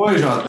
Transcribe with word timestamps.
Oi, 0.00 0.16
Jota. 0.18 0.48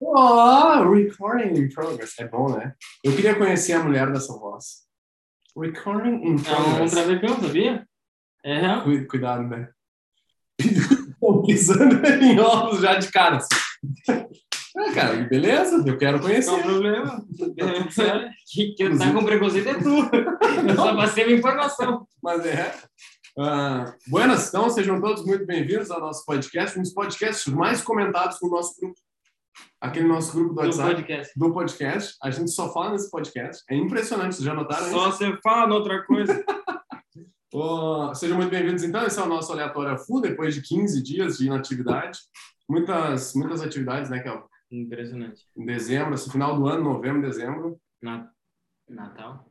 Oh, 0.00 0.84
recording 0.92 1.56
in 1.56 1.68
progress. 1.70 2.14
É 2.20 2.26
bom, 2.28 2.56
né? 2.56 2.74
Eu 3.02 3.14
queria 3.16 3.34
conhecer 3.34 3.72
a 3.72 3.82
mulher 3.82 4.12
dessa 4.12 4.32
voz. 4.38 4.82
Recording 5.56 6.24
in 6.24 6.34
É 6.34 6.34
um 6.34 6.42
progress. 6.42 6.90
travecão, 6.92 7.40
sabia? 7.40 7.86
É 8.44 8.60
real. 8.60 8.82
Cu- 8.84 9.06
Cuidado, 9.08 9.42
né? 9.48 9.68
Tô 11.20 11.42
pisando 11.42 12.04
em 12.06 12.38
ovos 12.38 12.80
já 12.80 12.94
de 12.96 13.10
cara. 13.10 13.36
assim. 13.38 13.48
Ah, 14.76 14.92
cara, 14.94 15.16
beleza, 15.24 15.82
eu 15.86 15.98
quero 15.98 16.20
conhecer. 16.20 16.62
problema? 16.62 17.24
que, 18.52 18.72
que 18.74 18.98
tá 18.98 19.12
com 19.12 19.24
preconceito 19.24 19.68
é 19.68 19.74
tu. 19.74 19.88
Eu 20.68 20.74
só 20.76 20.94
passei 20.96 21.24
uma 21.24 21.36
informação. 21.38 22.06
Mas 22.22 22.46
é. 22.46 22.74
Ah, 23.38 23.94
buenas, 24.08 24.48
então, 24.48 24.68
sejam 24.68 25.00
todos 25.00 25.24
muito 25.24 25.46
bem-vindos 25.46 25.90
ao 25.90 26.00
nosso 26.00 26.24
podcast, 26.26 26.78
um 26.78 26.82
dos 26.82 26.92
podcasts 26.92 27.46
mais 27.52 27.82
comentados 27.82 28.38
no 28.42 28.50
nosso 28.50 28.78
grupo. 28.78 28.98
Aquele 29.80 30.06
nosso 30.06 30.32
grupo 30.32 30.50
do 30.50 30.54
Do 30.54 30.66
WhatsApp, 30.66 30.94
podcast. 30.96 31.32
do 31.38 31.52
podcast. 31.52 32.16
A 32.22 32.30
gente 32.30 32.50
só 32.50 32.72
fala 32.72 32.92
nesse 32.92 33.10
podcast. 33.10 33.62
É 33.70 33.74
impressionante, 33.76 34.34
vocês 34.34 34.44
já 34.44 34.54
notaram 34.54 34.82
isso? 34.86 34.94
Só 34.94 35.10
você 35.10 35.36
fala 35.42 35.74
outra 35.74 36.04
coisa. 36.04 36.44
Ô, 37.52 38.14
sejam 38.14 38.36
muito 38.36 38.50
bem-vindos, 38.50 38.82
então. 38.82 39.04
Esse 39.06 39.18
é 39.18 39.22
o 39.22 39.26
nosso 39.28 39.52
Aleatório 39.52 39.98
Full, 39.98 40.22
depois 40.22 40.54
de 40.54 40.62
15 40.62 41.02
dias 41.02 41.38
de 41.38 41.46
inatividade. 41.46 42.18
Muitas, 42.68 43.34
muitas 43.34 43.60
atividades, 43.62 44.10
né, 44.10 44.20
Kel? 44.20 44.46
Impressionante. 44.70 45.42
Em 45.56 45.64
dezembro, 45.66 46.16
final 46.16 46.56
do 46.56 46.66
ano, 46.66 46.84
novembro, 46.84 47.20
dezembro. 47.20 47.78
Na- 48.00 48.30
Natal. 48.88 49.46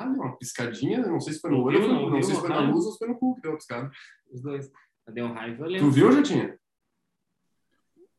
Ah, 0.00 0.06
deu 0.06 0.22
uma 0.22 0.36
piscadinha, 0.38 1.04
não 1.06 1.20
sei 1.20 1.32
se 1.32 1.40
foi 1.40 1.50
no 1.50 1.56
Não 1.58 1.64
olho, 1.64 1.80
não 1.88 2.02
não 2.02 2.10
viu, 2.12 2.22
sei 2.22 2.34
se 2.36 2.40
foi 2.40 2.50
na 2.50 2.60
luz 2.60 2.86
ou 2.86 2.92
se 2.92 2.98
foi 2.98 3.08
no 3.08 3.18
cu 3.18 3.34
que 3.34 3.40
deu 3.42 3.52
a 3.52 3.56
piscada. 3.56 3.90
Os 4.30 4.40
dois. 4.40 4.70
Deu 5.08 5.26
um 5.26 5.32
raiva, 5.32 5.66
eu 5.66 5.78
Tu 5.80 5.90
viu, 5.90 6.12
Jatinha? 6.12 6.56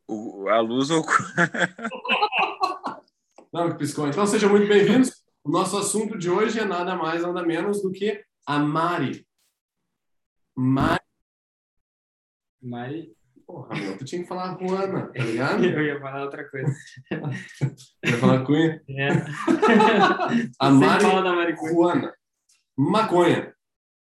O- 0.08 0.50
a 0.50 0.60
luz 0.60 0.90
ou 0.90 1.06
Não, 3.54 3.70
que 3.72 3.78
piscou. 3.78 4.08
Então, 4.08 4.26
sejam 4.28 4.50
muito 4.50 4.68
bem-vindos. 4.68 5.24
O 5.44 5.50
nosso 5.50 5.78
assunto 5.78 6.18
de 6.18 6.30
hoje 6.30 6.60
é 6.60 6.66
nada 6.66 6.96
mais, 6.96 7.22
nada 7.22 7.44
menos 7.44 7.82
do 7.82 7.92
que 7.92 8.24
a 8.46 8.60
Mari. 8.60 9.26
Mari. 10.56 11.02
Mas 12.62 13.08
Porra, 13.50 13.76
meu, 13.80 13.98
tu 13.98 14.06
tinha 14.06 14.22
que 14.22 14.28
falar 14.28 14.56
Juana, 14.60 15.12
tá 15.12 15.14
ligado? 15.26 15.66
eu 15.66 15.84
ia 15.84 16.00
falar 16.00 16.22
outra 16.22 16.48
coisa. 16.48 16.72
Eu 17.10 17.20
ia 18.06 18.18
falar 18.20 18.46
Cunha. 18.46 18.80
É. 18.88 19.10
A 20.60 20.70
Mari 20.70 21.04
fala 21.04 21.24
da 21.24 21.34
Maricoia. 21.34 21.74
Juana. 21.74 22.14
Maconha. 22.78 23.56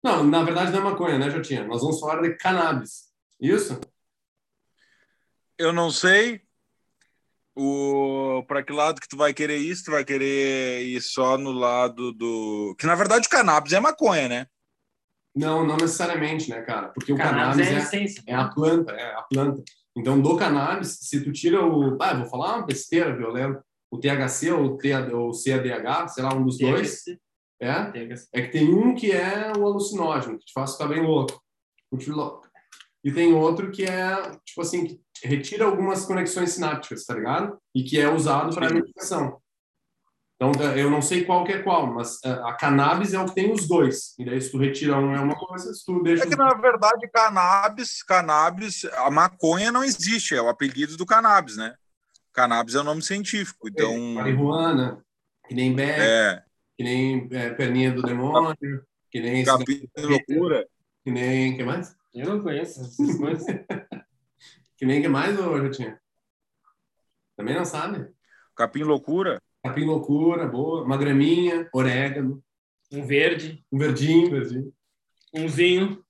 Não, 0.01 0.23
na 0.23 0.43
verdade 0.43 0.71
não 0.71 0.79
é 0.79 0.83
maconha, 0.83 1.17
né, 1.17 1.29
Jotinha? 1.29 1.65
Nós 1.65 1.81
vamos 1.81 1.99
falar 1.99 2.21
de 2.21 2.37
cannabis. 2.37 3.11
Isso? 3.37 3.81
eu 5.57 5.73
não 5.73 5.91
sei 5.91 6.41
o 7.55 8.43
para 8.47 8.63
que 8.63 8.73
lado 8.73 8.99
que 8.99 9.07
tu 9.07 9.15
vai 9.15 9.33
querer 9.33 9.57
isso 9.57 9.85
tu 9.85 9.91
vai 9.91 10.03
querer 10.03 10.81
ir 10.83 10.99
só 11.01 11.37
no 11.37 11.51
lado 11.51 12.11
do 12.11 12.75
que 12.79 12.87
na 12.87 12.95
verdade 12.95 13.27
o 13.27 13.29
cannabis 13.29 13.71
é 13.71 13.79
maconha 13.79 14.27
né 14.27 14.47
Não, 15.35 15.65
não 15.65 15.77
necessariamente, 15.77 16.49
né, 16.49 16.61
cara? 16.61 16.89
Porque 16.89 17.11
o 17.11 17.17
Cannabis 17.17 17.67
é 17.67 17.71
a 17.71 17.73
é, 17.73 17.77
essência. 17.77 18.23
é 18.27 18.35
a 18.35 18.47
planta, 18.49 18.91
é 18.91 19.15
a 19.15 19.23
planta. 19.23 19.63
Então, 19.95 20.19
do 20.19 20.35
cannabis, 20.37 20.97
se 21.01 21.23
tu 21.23 21.31
tira 21.31 21.63
o... 21.63 21.97
Ah, 22.01 22.15
vou 22.15 22.25
falar 22.25 22.57
uma 22.57 22.65
besteira 22.65 23.15
violenta. 23.15 23.63
O 23.91 23.99
THC 23.99 24.51
ou 24.51 24.71
o, 24.71 25.17
ou 25.17 25.29
o 25.29 25.31
CADH, 25.31 26.07
sei 26.07 26.23
lá, 26.23 26.33
um 26.33 26.43
dos 26.43 26.57
dois. 26.57 27.03
THC. 27.03 27.19
É? 27.61 27.85
THC. 27.85 28.27
É 28.33 28.41
que 28.41 28.51
tem 28.51 28.73
um 28.73 28.95
que 28.95 29.11
é 29.11 29.53
o 29.55 29.65
alucinógeno, 29.65 30.39
que 30.39 30.45
te 30.45 30.53
faz 30.53 30.73
ficar 30.73 30.87
bem 30.87 31.05
louco. 31.05 31.39
Muito 31.91 32.11
louco. 32.11 32.47
E 33.03 33.11
tem 33.11 33.33
outro 33.33 33.69
que 33.69 33.83
é, 33.83 34.15
tipo 34.43 34.61
assim, 34.61 34.85
que 34.85 35.01
retira 35.23 35.65
algumas 35.65 36.05
conexões 36.05 36.51
sinápticas, 36.51 37.05
tá 37.05 37.13
ligado? 37.13 37.57
E 37.75 37.83
que 37.83 37.99
é 37.99 38.09
usado 38.09 38.55
para 38.55 38.73
medicação. 38.73 39.37
Então, 40.49 40.75
eu 40.75 40.89
não 40.89 41.01
sei 41.01 41.23
qual 41.23 41.43
que 41.43 41.51
é 41.51 41.61
qual, 41.61 41.87
mas 41.93 42.19
eh, 42.23 42.29
a 42.29 42.53
cannabis 42.53 43.13
é 43.13 43.19
o 43.19 43.25
que 43.25 43.35
tem 43.35 43.51
os 43.51 43.67
dois. 43.67 44.17
E 44.17 44.25
daí, 44.25 44.41
se 44.41 44.51
tu 44.51 44.57
retira 44.57 44.97
um, 44.97 45.15
é 45.15 45.19
uma 45.19 45.35
coisa, 45.35 45.73
se 45.73 45.85
tu 45.85 46.01
deixa 46.01 46.23
é 46.23 46.27
que 46.27 46.33
os 46.33 46.37
na 46.37 46.53
verdade 46.53 47.07
cannabis 47.09 48.03
cannabis 48.03 48.85
a 48.85 49.09
maconha 49.11 49.71
não 49.71 49.83
existe 49.83 50.35
é 50.35 50.41
o 50.41 50.49
apelido 50.49 50.97
do 50.97 51.05
cannabis 51.05 51.55
né 51.55 51.75
cannabis 52.33 52.75
é 52.75 52.79
o 52.79 52.83
nome 52.83 53.01
científico 53.01 53.67
então 53.67 53.97
marihuana, 54.13 55.03
que 55.47 55.53
nem 55.53 55.73
beck, 55.73 55.99
é 55.99 56.43
que 56.75 56.83
nem 56.83 57.27
eh, 57.31 57.49
perninha 57.51 57.91
do 57.91 58.01
demônio, 58.01 58.55
que 59.11 59.19
nem... 59.19 59.43
capim 59.43 59.87
de 59.95 60.05
loucura 60.05 60.67
Que 61.03 61.11
nem... 61.11 61.55
que 61.55 61.63
mais? 61.63 61.95
Eu 62.13 62.27
não 62.27 62.43
conheço 62.43 62.81
essas 62.81 63.17
coisas. 63.17 63.45
Que 64.75 64.87
nem 64.87 65.01
que 65.01 65.07
mais, 65.07 65.39
ô 65.39 65.57
Jotinha? 65.59 65.97
Também 67.37 67.55
não 67.55 67.63
sabe? 67.63 68.11
capim 68.55 68.83
loucura 68.83 69.41
Capim 69.63 69.85
loucura, 69.85 70.45
boa. 70.45 70.83
Uma 70.83 70.97
graminha, 70.97 71.69
orégano, 71.73 72.43
Um 72.91 73.05
verde, 73.05 73.63
um 73.71 73.77
verdinho, 73.77 74.29
verdinho. 74.29 74.73
um 75.33 75.47
vinho, 75.47 76.03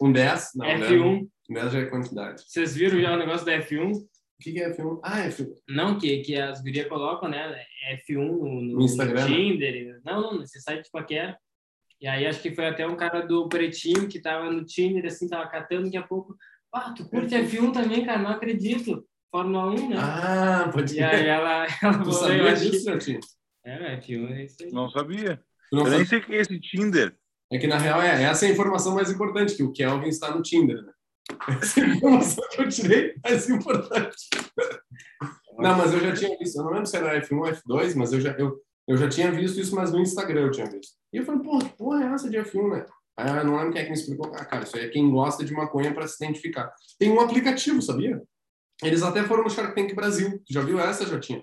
um 0.00 0.12
10. 0.12 0.50
Não, 0.54 0.66
F1. 0.66 1.28
10 1.48 1.72
já 1.72 1.78
é 1.80 1.86
quantidade. 1.86 2.42
Vocês 2.46 2.76
viram 2.76 3.00
já 3.00 3.14
o 3.14 3.18
negócio 3.18 3.44
da 3.44 3.58
F1? 3.58 3.94
O 3.94 4.08
que 4.40 4.52
que 4.52 4.60
é 4.60 4.70
F1? 4.70 5.00
Ah, 5.02 5.26
F1. 5.28 5.48
Não, 5.68 5.98
que, 5.98 6.20
que 6.20 6.36
as 6.36 6.62
gurias 6.62 6.88
colocam, 6.88 7.28
né? 7.28 7.62
F1 8.08 8.16
no, 8.16 8.60
No 8.62 8.82
Instagram, 8.82 9.28
né? 9.28 9.36
Tinder. 9.36 10.00
Não, 10.04 10.20
não, 10.22 10.38
nesse 10.38 10.60
site 10.60 10.84
de 10.84 10.90
paquera. 10.90 11.36
E 12.00 12.06
aí 12.06 12.26
acho 12.26 12.40
que 12.40 12.54
foi 12.54 12.66
até 12.66 12.86
um 12.86 12.96
cara 12.96 13.20
do 13.20 13.48
Pretinho 13.48 14.08
que 14.08 14.20
tava 14.20 14.50
no 14.50 14.64
Tinder, 14.64 15.04
assim, 15.04 15.28
tava 15.28 15.50
catando, 15.50 15.84
daqui 15.84 15.96
a 15.96 16.02
pouco. 16.02 16.36
Ah, 16.72 16.94
tu 16.96 17.06
curte 17.08 17.34
F1 17.34 17.72
também, 17.72 18.06
cara? 18.06 18.22
Não 18.22 18.30
acredito. 18.30 19.04
Fórmula 19.30 19.66
1, 19.70 19.88
né? 19.90 19.96
Ah, 19.98 20.70
pode 20.72 20.94
e 20.94 21.02
aí 21.02 21.26
ela, 21.26 21.66
ela 21.82 21.98
Tu 21.98 21.98
falou, 21.98 22.12
sabia 22.12 22.36
eu 22.36 22.48
acho 22.48 22.70
disso, 22.70 22.84
que... 22.84 22.92
Jotinho? 22.92 23.20
É, 23.64 24.00
F1 24.00 24.30
é 24.32 24.44
isso 24.44 24.56
aí. 24.62 24.72
não 24.72 24.90
sabia 24.90 25.36
Tu 25.70 25.76
não 25.76 25.86
eu 25.86 25.90
nem 25.90 26.04
sei 26.04 26.18
o 26.18 26.24
que 26.24 26.32
é 26.34 26.40
esse 26.40 26.58
Tinder 26.58 27.14
É 27.52 27.58
que, 27.58 27.66
na 27.66 27.78
real, 27.78 28.02
é, 28.02 28.22
essa 28.24 28.46
é 28.46 28.48
a 28.48 28.52
informação 28.52 28.94
mais 28.94 29.10
importante, 29.10 29.54
que 29.54 29.62
o 29.62 29.72
Kelvin 29.72 30.08
está 30.08 30.34
no 30.34 30.42
Tinder, 30.42 30.82
né? 30.82 30.92
Essa 31.62 31.80
é 31.80 31.84
a 31.84 31.88
informação 31.88 32.44
que 32.50 32.60
eu 32.60 32.68
tirei 32.68 33.14
mais 33.22 33.48
importante. 33.48 34.16
Não, 35.58 35.76
mas 35.76 35.92
eu 35.92 36.00
já 36.00 36.12
tinha 36.12 36.36
visto. 36.38 36.56
Eu 36.56 36.64
não 36.64 36.72
lembro 36.72 36.86
se 36.86 36.96
era 36.96 37.20
F1 37.20 37.38
ou 37.38 37.44
F2, 37.44 37.94
mas 37.94 38.12
eu 38.12 38.20
já, 38.20 38.32
eu, 38.32 38.58
eu 38.88 38.96
já 38.96 39.08
tinha 39.08 39.30
visto 39.30 39.60
isso, 39.60 39.76
mas 39.76 39.92
no 39.92 40.00
Instagram 40.00 40.46
eu 40.46 40.50
tinha 40.50 40.66
visto. 40.66 40.94
E 41.12 41.18
eu 41.18 41.24
falei, 41.24 41.42
pô, 41.42 41.58
que 41.58 41.76
porra 41.76 42.02
é 42.02 42.06
essa 42.14 42.30
de 42.30 42.38
F1, 42.38 42.70
né? 42.70 42.86
Aí 43.16 43.36
eu 43.36 43.44
não 43.44 43.56
lembro 43.56 43.72
quem 43.72 43.82
é 43.82 43.84
que 43.84 43.90
me 43.90 43.96
explicou. 43.96 44.32
Ah, 44.34 44.44
cara, 44.44 44.64
isso 44.64 44.76
aí 44.76 44.86
é 44.86 44.88
quem 44.88 45.10
gosta 45.10 45.44
de 45.44 45.52
maconha 45.52 45.92
para 45.92 46.08
se 46.08 46.24
identificar. 46.24 46.72
Tem 46.98 47.10
um 47.10 47.20
aplicativo, 47.20 47.82
sabia? 47.82 48.22
Eles 48.82 49.02
até 49.02 49.22
foram 49.24 49.44
no 49.44 49.50
Shark 49.50 49.74
Tank 49.74 49.94
Brasil. 49.94 50.42
Tu 50.46 50.52
já 50.52 50.62
viu 50.62 50.80
essa, 50.80 51.06
Jotinha? 51.06 51.42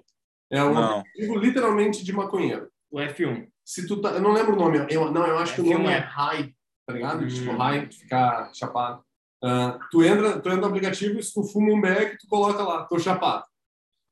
É 0.51 0.63
um 0.63 0.73
Não. 0.73 0.99
aplicativo 0.99 1.37
literalmente 1.37 2.03
de 2.03 2.13
maconheiro. 2.13 2.69
O 2.89 2.99
F1. 2.99 3.47
Se 3.65 3.85
tu 3.85 3.99
tá, 4.01 4.11
eu 4.11 4.21
não 4.21 4.31
lembro 4.33 4.53
o 4.53 4.59
nome. 4.59 4.85
Eu, 4.89 5.11
não, 5.11 5.25
eu 5.27 5.37
acho 5.37 5.55
que 5.55 5.61
o 5.61 5.65
F1 5.65 5.73
nome 5.73 5.87
é 5.89 5.97
é- 5.97 5.99
High, 5.99 6.53
tá 6.85 6.93
ligado? 6.93 7.23
Hum. 7.23 7.27
Tipo, 7.27 7.51
High, 7.57 7.91
ficar 7.91 8.51
chapado. 8.53 9.03
Ah, 9.43 9.77
tu, 9.91 10.03
entra, 10.03 10.39
tu 10.39 10.49
entra 10.49 10.61
no 10.61 10.67
aplicativo 10.67 11.19
e 11.19 11.23
se 11.23 11.33
tu 11.33 11.43
fuma 11.43 11.71
um 11.73 11.81
beck, 11.81 12.17
tu 12.17 12.27
coloca 12.27 12.63
lá, 12.63 12.85
tô 12.85 12.97
chapado. 12.97 13.43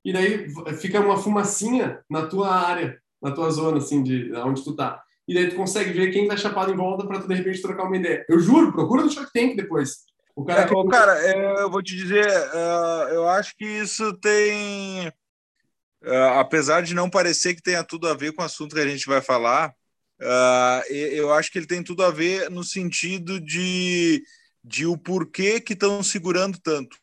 E 0.03 0.13
daí 0.13 0.47
fica 0.79 0.99
uma 0.99 1.17
fumacinha 1.17 2.03
na 2.07 2.27
tua 2.27 2.53
área, 2.53 3.01
na 3.21 3.31
tua 3.31 3.49
zona, 3.49 3.77
assim, 3.77 4.03
de 4.03 4.31
onde 4.35 4.63
tu 4.63 4.75
tá. 4.75 5.01
E 5.27 5.33
daí 5.33 5.49
tu 5.49 5.55
consegue 5.55 5.91
ver 5.93 6.11
quem 6.11 6.27
tá 6.27 6.37
chapado 6.37 6.71
em 6.71 6.75
volta 6.75 7.07
pra 7.07 7.19
tu, 7.19 7.27
de 7.27 7.33
repente, 7.33 7.59
trocar 7.61 7.85
uma 7.85 7.97
ideia. 7.97 8.23
Eu 8.29 8.39
juro, 8.39 8.71
procura 8.71 9.03
no 9.03 9.09
Shark 9.09 9.31
Tank 9.33 9.55
depois. 9.55 10.03
O 10.35 10.43
cara 10.43 10.63
É, 10.63 10.89
cara, 10.89 11.25
é, 11.25 11.61
eu 11.61 11.71
vou 11.71 11.81
te 11.81 11.95
dizer, 11.95 12.27
é, 12.27 13.15
eu 13.15 13.27
acho 13.29 13.55
que 13.55 13.65
isso 13.65 14.11
tem. 14.17 15.07
é, 16.03 16.39
apesar 16.39 16.83
de 16.83 16.93
não 16.93 17.09
parecer 17.09 17.55
que 17.55 17.61
tenha 17.61 17.83
tudo 17.83 18.07
a 18.07 18.13
ver 18.13 18.33
com 18.33 18.41
o 18.41 18.45
assunto 18.45 18.75
que 18.75 18.81
a 18.81 18.87
gente 18.87 19.07
vai 19.07 19.21
falar, 19.21 19.73
eu 20.89 21.33
acho 21.33 21.49
que 21.51 21.57
ele 21.57 21.65
tem 21.65 21.81
tudo 21.81 22.03
a 22.03 22.11
ver 22.11 22.49
no 22.49 22.63
sentido 22.63 23.39
de, 23.39 24.23
de 24.63 24.85
o 24.85 24.97
porquê 24.97 25.61
que 25.61 25.73
estão 25.73 26.03
segurando 26.03 26.59
tanto. 26.59 26.97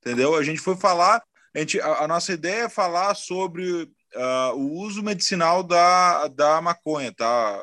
Entendeu? 0.00 0.34
A 0.34 0.42
gente 0.42 0.60
foi 0.60 0.76
falar, 0.76 1.22
a, 1.54 1.58
gente, 1.60 1.80
a, 1.80 2.06
nossa 2.08 2.32
ideia 2.32 2.64
é 2.64 2.68
falar 2.68 3.14
sobre 3.14 3.88
o 4.54 4.80
uso 4.80 5.02
medicinal 5.02 5.62
da, 5.62 6.28
da 6.28 6.60
maconha, 6.60 7.12
tá? 7.12 7.58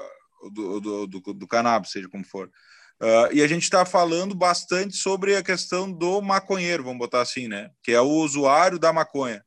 Do, 0.53 0.79
do, 0.79 1.07
do, 1.07 1.33
do 1.33 1.47
cannabis, 1.47 1.91
seja 1.91 2.09
como 2.09 2.25
for. 2.25 2.49
Uh, 3.01 3.33
e 3.33 3.41
a 3.41 3.47
gente 3.47 3.63
está 3.63 3.83
falando 3.83 4.35
bastante 4.35 4.95
sobre 4.95 5.35
a 5.35 5.41
questão 5.41 5.91
do 5.91 6.21
maconheiro, 6.21 6.83
vamos 6.83 6.99
botar 6.99 7.21
assim, 7.21 7.47
né? 7.47 7.71
Que 7.81 7.93
é 7.93 7.99
o 7.99 8.07
usuário 8.07 8.77
da 8.77 8.93
maconha. 8.93 9.43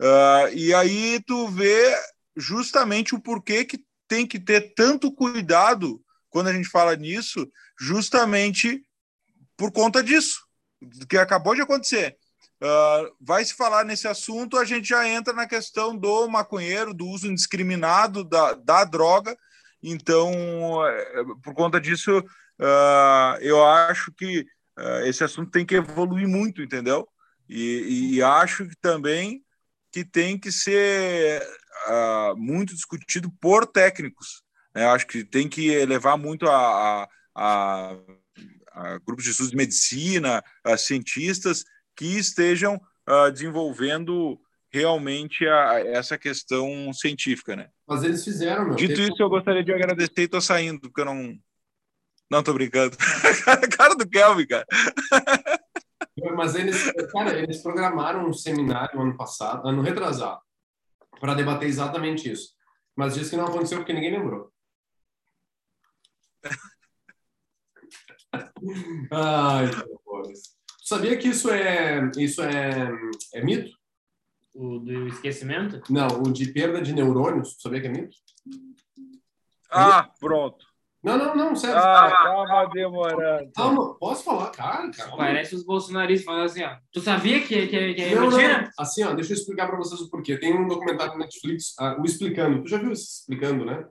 Uh, 0.00 0.48
e 0.54 0.72
aí 0.72 1.20
tu 1.26 1.46
vê 1.48 1.94
justamente 2.34 3.14
o 3.14 3.20
porquê 3.20 3.66
que 3.66 3.84
tem 4.08 4.26
que 4.26 4.40
ter 4.40 4.72
tanto 4.74 5.12
cuidado 5.12 6.02
quando 6.30 6.48
a 6.48 6.54
gente 6.54 6.70
fala 6.70 6.96
nisso, 6.96 7.46
justamente 7.78 8.82
por 9.58 9.70
conta 9.70 10.02
disso, 10.02 10.40
que 11.06 11.18
acabou 11.18 11.54
de 11.54 11.60
acontecer. 11.60 12.16
Uh, 12.62 13.14
vai 13.20 13.44
se 13.44 13.52
falar 13.52 13.84
nesse 13.84 14.08
assunto, 14.08 14.56
a 14.56 14.64
gente 14.64 14.88
já 14.88 15.06
entra 15.06 15.34
na 15.34 15.46
questão 15.46 15.94
do 15.94 16.26
maconheiro, 16.28 16.94
do 16.94 17.06
uso 17.06 17.26
indiscriminado 17.26 18.24
da, 18.24 18.54
da 18.54 18.84
droga. 18.84 19.36
Então, 19.82 20.32
é, 20.86 21.24
por 21.42 21.54
conta 21.54 21.78
disso, 21.78 22.22
uh, 22.60 23.40
eu 23.40 23.64
acho 23.64 24.12
que 24.12 24.46
uh, 24.78 25.06
esse 25.06 25.24
assunto 25.24 25.50
tem 25.50 25.64
que 25.66 25.74
evoluir 25.74 26.28
muito, 26.28 26.62
entendeu? 26.62 27.08
E, 27.48 28.14
e 28.14 28.22
acho 28.22 28.68
que 28.68 28.76
também 28.80 29.42
que 29.92 30.04
tem 30.04 30.38
que 30.38 30.52
ser 30.52 31.42
uh, 31.88 32.36
muito 32.36 32.74
discutido 32.74 33.30
por 33.40 33.66
técnicos. 33.66 34.42
Né? 34.74 34.86
Acho 34.86 35.06
que 35.06 35.24
tem 35.24 35.48
que 35.48 35.84
levar 35.84 36.16
muito 36.16 36.46
a, 36.46 36.52
a, 36.54 37.08
a, 37.34 37.96
a 38.72 38.98
grupos 38.98 39.24
de 39.24 39.30
estudos 39.30 39.50
de 39.50 39.56
medicina, 39.56 40.44
a 40.62 40.76
cientistas 40.76 41.64
que 41.96 42.18
estejam 42.18 42.80
desenvolvendo 43.32 44.40
realmente 44.72 45.44
a, 45.44 45.80
essa 45.80 46.16
questão 46.16 46.92
científica, 46.92 47.56
né? 47.56 47.68
Mas 47.88 48.04
eles 48.04 48.22
fizeram, 48.22 48.66
meu. 48.66 48.76
Dito 48.76 49.00
isso, 49.00 49.20
eu 49.20 49.28
gostaria 49.28 49.64
de 49.64 49.72
agradecer 49.72 50.22
e 50.22 50.28
tô 50.28 50.40
saindo, 50.40 50.82
porque 50.82 51.00
eu 51.00 51.06
não... 51.06 51.36
Não, 52.30 52.42
tô 52.42 52.54
brincando. 52.54 52.96
cara 53.76 53.94
do 53.96 54.08
Kelvin, 54.08 54.46
cara. 54.46 54.66
Mas 56.36 56.54
eles, 56.54 56.92
cara, 57.10 57.38
eles 57.38 57.62
programaram 57.62 58.28
um 58.28 58.32
seminário 58.32 59.00
ano 59.00 59.16
passado, 59.16 59.66
ano 59.66 59.82
retrasado, 59.82 60.40
para 61.18 61.34
debater 61.34 61.68
exatamente 61.68 62.30
isso. 62.30 62.54
Mas 62.94 63.14
disse 63.14 63.30
que 63.30 63.36
não 63.36 63.46
aconteceu 63.46 63.78
porque 63.78 63.92
ninguém 63.92 64.12
lembrou. 64.12 64.52
Ai, 69.12 69.70
Sabia 70.90 71.16
que 71.16 71.28
isso 71.28 71.48
é 71.50 72.10
isso 72.16 72.42
é, 72.42 72.90
é 73.34 73.44
mito? 73.44 73.70
O 74.52 74.80
do 74.80 75.06
esquecimento? 75.06 75.80
Não, 75.88 76.22
o 76.22 76.32
de 76.32 76.52
perda 76.52 76.82
de 76.82 76.92
neurônios. 76.92 77.56
Sabia 77.60 77.80
que 77.80 77.86
é 77.86 77.90
mito? 77.90 78.16
Ah, 79.70 80.10
pronto. 80.18 80.66
Não, 81.02 81.16
não, 81.16 81.34
não, 81.34 81.56
sério. 81.56 81.78
Ah, 81.78 82.10
tava 82.10 82.70
demorando. 82.72 83.50
Calma, 83.54 83.94
posso 83.94 84.22
falar, 84.22 84.50
cara, 84.50 84.90
cara. 84.90 85.16
Parece 85.16 85.54
os 85.54 85.64
bolsonaristas 85.64 86.26
falando 86.26 86.44
assim, 86.44 86.62
ó. 86.62 86.76
Tu 86.92 87.00
sabia 87.00 87.40
que, 87.40 87.68
que, 87.68 87.94
que 87.94 88.02
é 88.02 88.14
não, 88.14 88.28
mentira? 88.28 88.62
Não. 88.62 88.70
Assim, 88.78 89.02
ó, 89.04 89.14
deixa 89.14 89.32
eu 89.32 89.36
explicar 89.36 89.66
para 89.66 89.78
vocês 89.78 89.98
o 90.00 90.10
porquê. 90.10 90.36
Tem 90.36 90.54
um 90.54 90.68
documentário 90.68 91.14
na 91.14 91.20
Netflix, 91.20 91.74
uh, 91.80 92.00
o 92.00 92.04
Explicando. 92.04 92.62
Tu 92.62 92.68
já 92.68 92.76
viu 92.76 92.92
esse 92.92 93.20
Explicando, 93.20 93.64
né? 93.64 93.86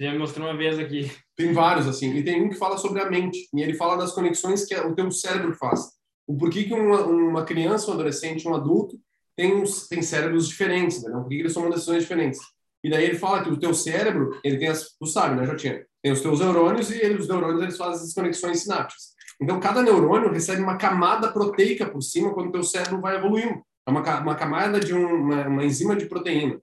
Já 0.00 0.10
me 0.10 0.18
mostrou 0.18 0.48
uma 0.48 0.56
vez 0.56 0.76
aqui. 0.76 1.08
Tem 1.36 1.52
vários, 1.52 1.86
assim. 1.86 2.12
E 2.16 2.24
tem 2.24 2.42
um 2.42 2.48
que 2.48 2.56
fala 2.56 2.76
sobre 2.78 3.00
a 3.00 3.08
mente. 3.08 3.48
E 3.54 3.62
ele 3.62 3.74
fala 3.74 3.96
das 3.96 4.12
conexões 4.12 4.64
que 4.64 4.74
o 4.74 4.94
teu 4.94 5.08
cérebro 5.12 5.54
faz. 5.54 5.92
O 6.26 6.36
porquê 6.36 6.64
que 6.64 6.74
uma, 6.74 7.02
uma 7.02 7.44
criança, 7.44 7.90
um 7.90 7.94
adolescente, 7.94 8.48
um 8.48 8.54
adulto 8.56 8.98
tem, 9.36 9.54
uns, 9.54 9.86
tem 9.86 10.02
cérebros 10.02 10.48
diferentes, 10.48 11.00
né? 11.04 11.12
Por 11.12 11.28
que 11.28 11.34
eles 11.36 11.54
tomam 11.54 11.70
decisões 11.70 12.02
diferentes? 12.02 12.40
E 12.82 12.90
daí 12.90 13.04
ele 13.04 13.18
fala 13.18 13.42
que 13.42 13.50
o 13.50 13.58
teu 13.58 13.72
cérebro, 13.72 14.38
ele 14.42 14.58
tem 14.58 14.68
as, 14.68 14.96
tu 14.98 15.06
sabe, 15.06 15.36
né, 15.36 15.46
Jotinha? 15.46 15.84
Tem 16.04 16.12
os 16.12 16.20
teus 16.20 16.40
neurônios 16.40 16.90
e 16.90 16.98
ele, 16.98 17.14
os 17.14 17.26
neurônios 17.26 17.62
eles 17.62 17.78
fazem 17.78 18.06
as 18.06 18.12
conexões 18.12 18.60
sinápticas. 18.60 19.14
Então 19.40 19.58
cada 19.58 19.82
neurônio 19.82 20.30
recebe 20.30 20.60
uma 20.60 20.76
camada 20.76 21.32
proteica 21.32 21.88
por 21.88 22.02
cima 22.02 22.34
quando 22.34 22.50
o 22.50 22.52
teu 22.52 22.62
cérebro 22.62 23.00
vai 23.00 23.16
evoluindo. 23.16 23.64
É 23.86 23.90
uma, 23.90 24.20
uma 24.20 24.34
camada 24.34 24.78
de 24.78 24.92
um, 24.92 25.06
uma, 25.06 25.48
uma 25.48 25.64
enzima 25.64 25.96
de 25.96 26.04
proteína. 26.04 26.60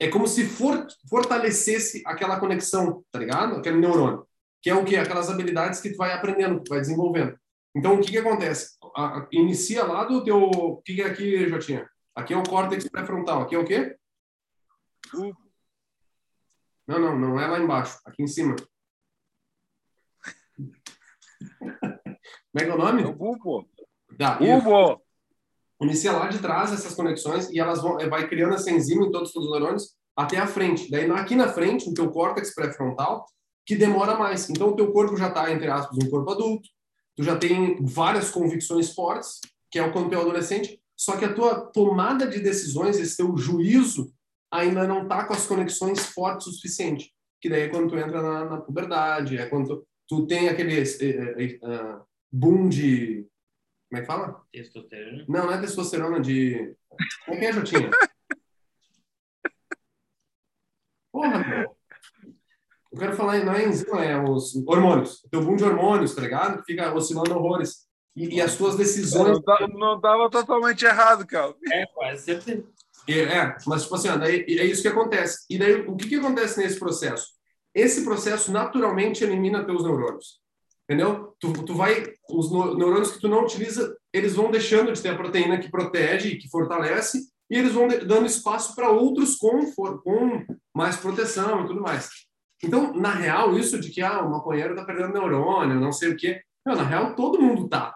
É 0.00 0.08
como 0.08 0.26
se 0.26 0.44
for, 0.44 0.88
fortalecesse 1.08 2.02
aquela 2.04 2.40
conexão, 2.40 3.04
tá 3.12 3.20
ligado? 3.20 3.54
Aquele 3.54 3.78
neurônio. 3.78 4.26
Que 4.60 4.70
é 4.70 4.74
o 4.74 4.84
que? 4.84 4.96
Aquelas 4.96 5.30
habilidades 5.30 5.78
que 5.80 5.90
tu 5.90 5.96
vai 5.96 6.12
aprendendo, 6.12 6.58
que 6.58 6.64
tu 6.64 6.70
vai 6.70 6.80
desenvolvendo. 6.80 7.38
Então, 7.76 7.94
o 7.94 8.00
que 8.00 8.10
que 8.10 8.18
acontece? 8.18 8.76
A, 8.96 9.18
a, 9.18 9.28
inicia 9.30 9.84
lá 9.84 10.02
do 10.04 10.24
teu... 10.24 10.36
O 10.36 10.82
que 10.82 10.96
que 10.96 11.02
é 11.02 11.06
aqui, 11.06 11.48
Jotinha? 11.48 11.88
Aqui 12.12 12.34
é 12.34 12.36
o 12.36 12.42
córtex 12.42 12.88
pré-frontal. 12.88 13.42
Aqui 13.42 13.54
é 13.54 13.58
o 13.58 13.64
quê? 13.64 13.96
O 15.14 15.43
não, 16.86 16.98
não, 16.98 17.18
não 17.18 17.40
é 17.40 17.46
lá 17.46 17.58
embaixo, 17.58 17.98
aqui 18.04 18.22
em 18.22 18.26
cima. 18.26 18.56
Como 22.54 22.62
é 22.62 22.64
que 22.64 22.70
é 22.70 22.74
o 22.74 22.78
nome? 22.78 23.02
É 23.02 23.06
o 23.06 23.14
bulbo. 23.14 23.68
Tá, 24.18 24.36
bulbo. 24.36 25.02
Inicia 25.82 26.12
lá 26.12 26.28
de 26.28 26.38
trás 26.38 26.72
essas 26.72 26.94
conexões 26.94 27.50
e 27.50 27.58
elas 27.58 27.82
vão, 27.82 27.98
vai 28.08 28.28
criando 28.28 28.54
essa 28.54 28.70
enzima 28.70 29.06
em 29.06 29.10
todos 29.10 29.34
os 29.34 29.50
neurônios 29.50 29.96
até 30.16 30.38
a 30.38 30.46
frente. 30.46 30.90
Daí 30.90 31.10
aqui 31.10 31.34
na 31.34 31.48
frente, 31.48 31.88
no 31.88 31.94
teu 31.94 32.10
córtex 32.10 32.54
pré-frontal, 32.54 33.26
que 33.66 33.74
demora 33.74 34.16
mais. 34.16 34.48
Então 34.48 34.68
o 34.68 34.76
teu 34.76 34.92
corpo 34.92 35.16
já 35.16 35.28
está, 35.28 35.50
entre 35.50 35.68
aspas, 35.68 35.98
um 35.98 36.08
corpo 36.08 36.30
adulto, 36.30 36.68
tu 37.16 37.22
já 37.22 37.36
tem 37.36 37.84
várias 37.84 38.30
convicções 38.30 38.94
fortes, 38.94 39.40
que 39.70 39.78
é 39.78 39.82
o 39.82 39.92
quando 39.92 40.10
tu 40.10 40.14
é 40.14 40.20
adolescente, 40.20 40.80
só 40.96 41.16
que 41.16 41.24
a 41.24 41.34
tua 41.34 41.66
tomada 41.72 42.26
de 42.26 42.38
decisões, 42.40 42.98
esse 42.98 43.16
teu 43.16 43.36
juízo 43.36 44.12
ainda 44.54 44.86
não 44.86 45.02
está 45.02 45.24
com 45.24 45.32
as 45.32 45.46
conexões 45.46 46.06
fortes 46.06 46.46
o 46.46 46.52
suficiente. 46.52 47.12
Que 47.40 47.48
daí 47.48 47.62
é 47.62 47.68
quando 47.68 47.90
tu 47.90 47.96
entra 47.96 48.22
na, 48.22 48.44
na 48.44 48.60
puberdade, 48.60 49.36
é 49.36 49.46
quando 49.46 49.68
tu, 49.68 49.86
tu 50.08 50.26
tem 50.26 50.48
aquele 50.48 50.80
uh, 50.82 52.04
boom 52.32 52.68
de. 52.68 53.26
Como 53.88 53.98
é 53.98 54.00
que 54.00 54.06
fala? 54.06 54.42
Testosterona? 54.52 55.24
Não, 55.28 55.46
não 55.46 55.52
é 55.52 55.60
testosterona, 55.60 56.20
de. 56.20 56.74
Como 57.26 57.36
é 57.36 57.40
que 57.40 57.46
é, 57.46 57.52
Jotinha? 57.52 57.90
Porra, 61.12 61.38
meu. 61.38 61.76
Eu 62.92 62.98
quero 62.98 63.16
falar, 63.16 63.44
não 63.44 63.52
é 63.52 63.66
enzima, 63.66 64.04
é 64.04 64.16
os 64.22 64.54
hormônios. 64.68 65.24
O 65.24 65.28
teu 65.28 65.44
boom 65.44 65.56
de 65.56 65.64
hormônios, 65.64 66.14
tá 66.14 66.22
ligado? 66.22 66.62
Fica 66.64 66.94
oscilando 66.94 67.34
horrores. 67.34 67.88
E, 68.16 68.36
e 68.36 68.40
as 68.40 68.56
tuas 68.56 68.76
decisões. 68.76 69.40
Não, 69.74 69.96
estava 69.96 70.30
totalmente 70.30 70.84
errado, 70.84 71.26
cara. 71.26 71.52
É, 71.72 71.86
quase 71.86 72.22
certeza. 72.22 72.64
É, 73.08 73.56
mas 73.66 73.82
tipo 73.82 73.94
assim, 73.94 74.08
daí, 74.18 74.44
é 74.48 74.64
isso 74.64 74.82
que 74.82 74.88
acontece. 74.88 75.44
E 75.50 75.58
daí, 75.58 75.82
o 75.86 75.96
que, 75.96 76.08
que 76.08 76.16
acontece 76.16 76.60
nesse 76.60 76.78
processo? 76.78 77.28
Esse 77.74 78.04
processo 78.04 78.52
naturalmente 78.52 79.24
elimina 79.24 79.64
teus 79.64 79.82
neurônios. 79.82 80.40
Entendeu? 80.84 81.34
Tu, 81.40 81.52
tu 81.64 81.74
vai, 81.74 82.04
os 82.28 82.50
neurônios 82.50 83.10
que 83.10 83.20
tu 83.20 83.28
não 83.28 83.44
utiliza, 83.44 83.96
eles 84.12 84.34
vão 84.34 84.50
deixando 84.50 84.92
de 84.92 85.00
ter 85.00 85.10
a 85.10 85.16
proteína 85.16 85.58
que 85.58 85.70
protege 85.70 86.28
e 86.28 86.38
que 86.38 86.48
fortalece, 86.48 87.18
e 87.50 87.56
eles 87.56 87.72
vão 87.72 87.88
dando 87.88 88.26
espaço 88.26 88.74
para 88.74 88.90
outros 88.90 89.36
com, 89.36 89.70
com 89.74 90.44
mais 90.74 90.96
proteção 90.96 91.64
e 91.64 91.66
tudo 91.66 91.80
mais. 91.80 92.08
Então, 92.62 92.94
na 92.94 93.12
real, 93.12 93.58
isso 93.58 93.78
de 93.78 93.90
que 93.90 94.02
ah, 94.02 94.22
o 94.22 94.30
maconheiro 94.30 94.74
está 94.74 94.84
perdendo 94.84 95.12
neurônio, 95.12 95.80
não 95.80 95.92
sei 95.92 96.10
o 96.10 96.16
quê, 96.16 96.40
não, 96.64 96.74
na 96.74 96.84
real, 96.84 97.14
todo 97.14 97.40
mundo 97.40 97.68
tá 97.68 97.94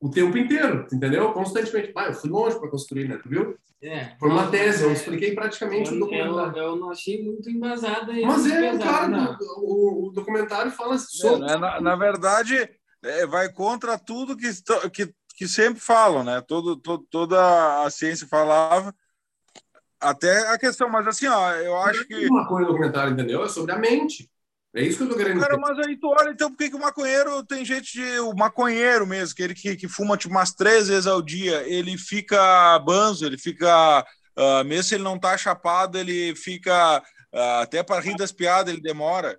o 0.00 0.10
tempo 0.10 0.36
inteiro, 0.38 0.86
entendeu? 0.90 1.30
Constantemente. 1.32 1.92
Ah, 1.94 2.06
eu 2.06 2.14
fui 2.14 2.30
longe 2.30 2.58
para 2.58 2.70
construir, 2.70 3.06
né? 3.06 3.18
Tu 3.22 3.28
viu? 3.28 3.58
É. 3.82 4.14
Foi 4.18 4.30
uma 4.30 4.50
tese, 4.50 4.84
eu 4.84 4.92
expliquei 4.92 5.34
praticamente 5.34 5.90
eu, 5.90 5.96
o 5.96 6.00
documentário. 6.00 6.56
Eu, 6.56 6.64
eu, 6.64 6.76
não 6.76 6.90
achei 6.90 7.22
muito 7.22 7.48
embasada. 7.50 8.12
Mas 8.12 8.46
é, 8.46 8.78
cara, 8.78 9.38
o, 9.58 10.08
o, 10.08 10.12
documentário 10.12 10.70
fala 10.70 10.98
sobre. 10.98 11.50
É, 11.50 11.56
na, 11.56 11.80
na, 11.80 11.96
verdade, 11.96 12.68
é, 13.02 13.26
vai 13.26 13.50
contra 13.52 13.98
tudo 13.98 14.36
que, 14.36 14.48
que, 14.92 15.14
que 15.34 15.48
sempre 15.48 15.80
falam, 15.80 16.24
né? 16.24 16.42
Todo, 16.46 16.76
todo, 16.76 17.06
toda 17.10 17.82
a 17.84 17.90
ciência 17.90 18.26
falava. 18.26 18.94
Até 19.98 20.48
a 20.48 20.58
questão, 20.58 20.88
mas 20.88 21.06
assim, 21.06 21.26
ó, 21.26 21.52
eu 21.52 21.76
acho 21.76 22.06
que. 22.06 22.26
Uma 22.26 22.48
coisa 22.48 22.66
do 22.66 22.72
documentário, 22.72 23.12
entendeu? 23.12 23.44
É 23.44 23.48
sobre 23.48 23.72
a 23.72 23.78
mente. 23.78 24.30
É 24.74 24.82
isso 24.82 24.98
que 24.98 25.04
eu 25.04 25.08
tô 25.08 25.16
querendo 25.16 25.40
Cara, 25.40 25.58
mas 25.58 25.78
aí 25.80 25.96
tu 25.96 26.08
olha, 26.08 26.30
então, 26.30 26.48
por 26.48 26.56
que, 26.56 26.70
que 26.70 26.76
o 26.76 26.80
maconheiro 26.80 27.44
tem 27.44 27.64
gente 27.64 27.92
de. 27.92 28.20
O 28.20 28.34
maconheiro 28.34 29.06
mesmo, 29.06 29.32
aquele 29.32 29.54
que, 29.54 29.76
que 29.76 29.88
fuma 29.88 30.16
tipo 30.16 30.32
umas 30.32 30.52
três 30.52 30.86
vezes 30.88 31.08
ao 31.08 31.20
dia, 31.20 31.62
ele 31.66 31.98
fica 31.98 32.78
banzo, 32.78 33.26
ele 33.26 33.36
fica. 33.36 34.04
Uh, 34.38 34.64
mesmo 34.64 34.84
se 34.84 34.94
ele 34.94 35.02
não 35.02 35.18
tá 35.18 35.36
chapado, 35.36 35.98
ele 35.98 36.36
fica. 36.36 37.02
Uh, 37.32 37.62
até 37.62 37.82
para 37.82 38.00
rir 38.00 38.16
das 38.16 38.30
piadas, 38.30 38.72
ele 38.72 38.82
demora. 38.82 39.38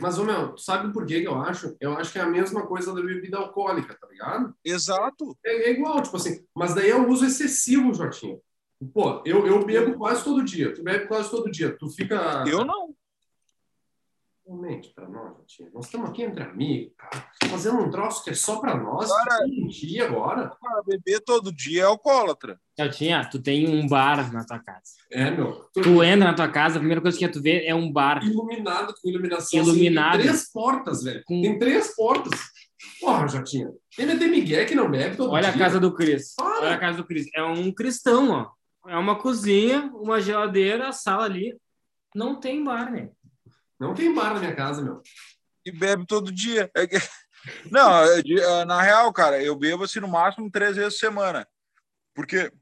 Mas, 0.00 0.18
ô 0.18 0.24
meu, 0.24 0.56
sabe 0.56 0.92
por 0.92 1.06
que 1.06 1.22
eu 1.22 1.40
acho? 1.40 1.76
Eu 1.80 1.96
acho 1.96 2.10
que 2.10 2.18
é 2.18 2.22
a 2.22 2.26
mesma 2.26 2.66
coisa 2.66 2.92
da 2.92 3.00
bebida 3.00 3.36
alcoólica, 3.36 3.96
tá 4.00 4.08
ligado? 4.08 4.52
Exato. 4.64 5.36
É, 5.44 5.68
é 5.68 5.70
igual, 5.70 6.02
tipo 6.02 6.16
assim. 6.16 6.44
Mas 6.56 6.74
daí 6.74 6.90
é 6.90 6.96
o 6.96 7.08
uso 7.08 7.24
excessivo, 7.24 7.94
Jotinho. 7.94 8.40
Pô, 8.92 9.22
eu, 9.24 9.46
eu 9.46 9.64
bebo 9.64 9.96
quase 9.96 10.24
todo 10.24 10.42
dia. 10.42 10.74
Tu 10.74 10.82
bebe 10.82 11.06
quase 11.06 11.30
todo 11.30 11.50
dia. 11.50 11.76
Tu 11.78 11.88
fica. 11.90 12.42
Eu 12.48 12.64
não 12.64 12.92
mente 14.48 14.92
para 14.94 15.08
nós, 15.08 15.36
tia. 15.46 15.68
Nós 15.72 15.86
estamos 15.86 16.10
aqui 16.10 16.22
entre 16.22 16.42
amigos, 16.42 16.92
cara. 16.96 17.24
Fazendo 17.48 17.78
um 17.78 17.90
troço 17.90 18.24
que 18.24 18.30
é 18.30 18.34
só 18.34 18.60
para 18.60 18.76
nós. 18.76 19.08
Cara, 19.08 19.44
dia 19.68 20.06
agora. 20.06 20.50
Cara, 20.60 20.82
beber 20.84 21.20
todo 21.20 21.52
dia 21.52 21.82
é 21.82 21.84
alcoólatra. 21.84 22.60
tinha 22.92 23.24
tu 23.28 23.40
tem 23.40 23.68
um 23.68 23.86
bar 23.86 24.32
na 24.32 24.44
tua 24.44 24.58
casa. 24.58 24.92
É, 25.10 25.30
meu. 25.30 25.52
Tu, 25.72 25.82
tu 25.82 26.02
entra 26.02 26.26
na 26.26 26.34
tua 26.34 26.48
casa, 26.48 26.76
a 26.76 26.78
primeira 26.80 27.00
coisa 27.00 27.16
que 27.16 27.28
tu 27.28 27.40
vê 27.40 27.64
é 27.64 27.74
um 27.74 27.90
bar. 27.90 28.24
Iluminado, 28.24 28.94
com 29.00 29.08
iluminação. 29.08 29.60
Assim, 29.60 29.70
Iluminado. 29.70 30.14
Assim, 30.14 30.22
tem 30.22 30.28
três 30.28 30.52
portas, 30.52 31.02
velho. 31.04 31.22
Com... 31.24 31.40
Tem 31.40 31.58
três 31.58 31.94
portas. 31.94 32.40
Porra, 33.00 33.28
já 33.28 33.42
tinha. 33.42 33.70
Ele 33.96 34.18
tem 34.18 34.28
Miguel 34.28 34.66
que 34.66 34.74
não 34.74 34.90
bebe 34.90 35.16
todo 35.16 35.30
Olha 35.30 35.48
dia. 35.48 35.54
a 35.54 35.58
casa 35.58 35.78
do 35.78 35.94
Cris. 35.94 36.34
Para. 36.34 36.66
Olha 36.66 36.74
a 36.74 36.78
casa 36.78 36.98
do 36.98 37.04
Cris. 37.04 37.26
É 37.34 37.42
um 37.44 37.72
cristão, 37.72 38.30
ó. 38.30 38.90
É 38.90 38.96
uma 38.96 39.16
cozinha, 39.16 39.92
uma 39.94 40.20
geladeira, 40.20 40.88
a 40.88 40.92
sala 40.92 41.24
ali. 41.24 41.56
Não 42.14 42.40
tem 42.40 42.62
bar, 42.62 42.90
né? 42.90 43.10
Não 43.82 43.94
tem 43.94 44.14
bar 44.14 44.32
na 44.32 44.38
minha 44.38 44.54
casa, 44.54 44.80
meu. 44.80 45.02
E 45.66 45.72
bebe 45.72 46.06
todo 46.06 46.30
dia. 46.30 46.70
É 46.72 46.86
não, 47.68 48.64
na 48.64 48.80
real, 48.80 49.12
cara, 49.12 49.42
eu 49.42 49.56
bebo 49.56 49.82
assim 49.82 49.98
no 49.98 50.06
máximo 50.06 50.48
três 50.48 50.76
vezes 50.76 50.94
por 50.94 51.00
semana. 51.00 51.48
Porque 52.14 52.52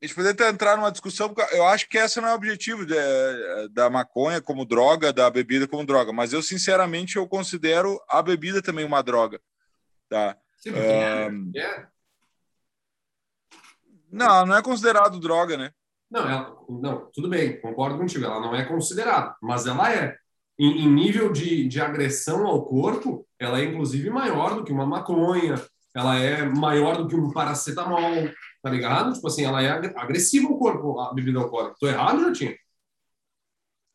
a 0.00 0.06
gente 0.06 0.14
poderia 0.14 0.48
entrar 0.48 0.76
numa 0.76 0.92
discussão, 0.92 1.34
eu 1.50 1.66
acho 1.66 1.88
que 1.88 1.98
esse 1.98 2.20
não 2.20 2.28
é 2.28 2.32
o 2.32 2.36
objetivo 2.36 2.86
de, 2.86 2.94
da 3.72 3.90
maconha 3.90 4.40
como 4.40 4.64
droga, 4.64 5.12
da 5.12 5.28
bebida 5.28 5.66
como 5.66 5.84
droga, 5.84 6.12
mas 6.12 6.32
eu, 6.32 6.40
sinceramente, 6.40 7.16
eu 7.16 7.26
considero 7.26 8.00
a 8.08 8.22
bebida 8.22 8.62
também 8.62 8.84
uma 8.84 9.02
droga. 9.02 9.40
Tá? 10.08 10.36
Sim, 10.58 10.70
um, 10.74 11.50
é. 11.56 11.88
Não, 14.12 14.46
não 14.46 14.56
é 14.56 14.62
considerado 14.62 15.18
droga, 15.18 15.56
né? 15.56 15.72
Não, 16.08 16.20
ela, 16.20 16.56
não, 16.68 17.10
tudo 17.12 17.28
bem, 17.28 17.60
concordo 17.60 17.98
contigo, 17.98 18.24
ela 18.24 18.40
não 18.40 18.54
é 18.54 18.64
considerada, 18.64 19.34
mas 19.42 19.66
ela 19.66 19.92
é. 19.92 20.16
Em, 20.58 20.82
em 20.82 20.92
nível 20.92 21.32
de, 21.32 21.68
de 21.68 21.80
agressão 21.80 22.46
ao 22.46 22.64
corpo, 22.64 23.26
ela 23.38 23.60
é 23.60 23.64
inclusive 23.64 24.10
maior 24.10 24.56
do 24.56 24.64
que 24.64 24.72
uma 24.72 24.86
maconha, 24.86 25.54
ela 25.94 26.18
é 26.18 26.44
maior 26.44 26.96
do 26.96 27.08
que 27.08 27.14
um 27.14 27.32
paracetamol, 27.32 28.30
tá 28.62 28.70
ligado? 28.70 29.12
Tipo 29.12 29.26
assim, 29.26 29.44
ela 29.44 29.62
é 29.62 29.70
agressiva 29.96 30.48
ao 30.48 30.58
corpo, 30.58 31.00
a 31.00 31.14
bebida 31.14 31.38
alcoólica. 31.38 31.76
Tô 31.78 31.86
errado, 31.86 32.20
Jotinho? 32.20 32.54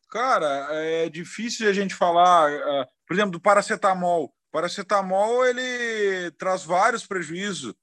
Cara, 0.09 0.67
é 0.71 1.09
difícil 1.09 1.67
a 1.67 1.73
gente 1.73 1.95
falar, 1.95 2.51
uh, 2.51 2.85
por 3.07 3.13
exemplo, 3.13 3.31
do 3.31 3.41
paracetamol. 3.41 4.33
Paracetamol, 4.51 5.45
ele 5.45 6.31
traz 6.37 6.63
vários 6.63 7.05
prejuízos. 7.05 7.73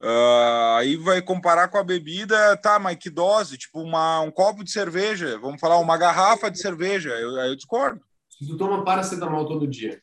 Uh, 0.00 0.76
aí 0.76 0.96
vai 0.96 1.22
comparar 1.22 1.68
com 1.68 1.78
a 1.78 1.82
bebida, 1.82 2.56
tá, 2.58 2.78
mas 2.78 2.98
que 2.98 3.10
dose? 3.10 3.58
Tipo, 3.58 3.80
uma, 3.80 4.20
um 4.20 4.30
copo 4.30 4.62
de 4.62 4.70
cerveja, 4.70 5.38
vamos 5.38 5.60
falar, 5.60 5.78
uma 5.78 5.96
garrafa 5.96 6.50
de 6.50 6.60
cerveja. 6.60 7.10
Eu, 7.10 7.30
eu 7.38 7.56
discordo. 7.56 8.00
Se 8.38 8.46
tu 8.46 8.56
toma 8.56 8.84
paracetamol 8.84 9.46
todo 9.46 9.66
dia. 9.66 10.00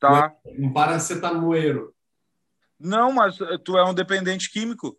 Tá. 0.00 0.34
Um 0.46 0.72
paracetamoeiro. 0.72 1.94
Não, 2.78 3.12
mas 3.12 3.36
tu 3.62 3.76
é 3.76 3.84
um 3.84 3.92
dependente 3.94 4.50
químico. 4.50 4.98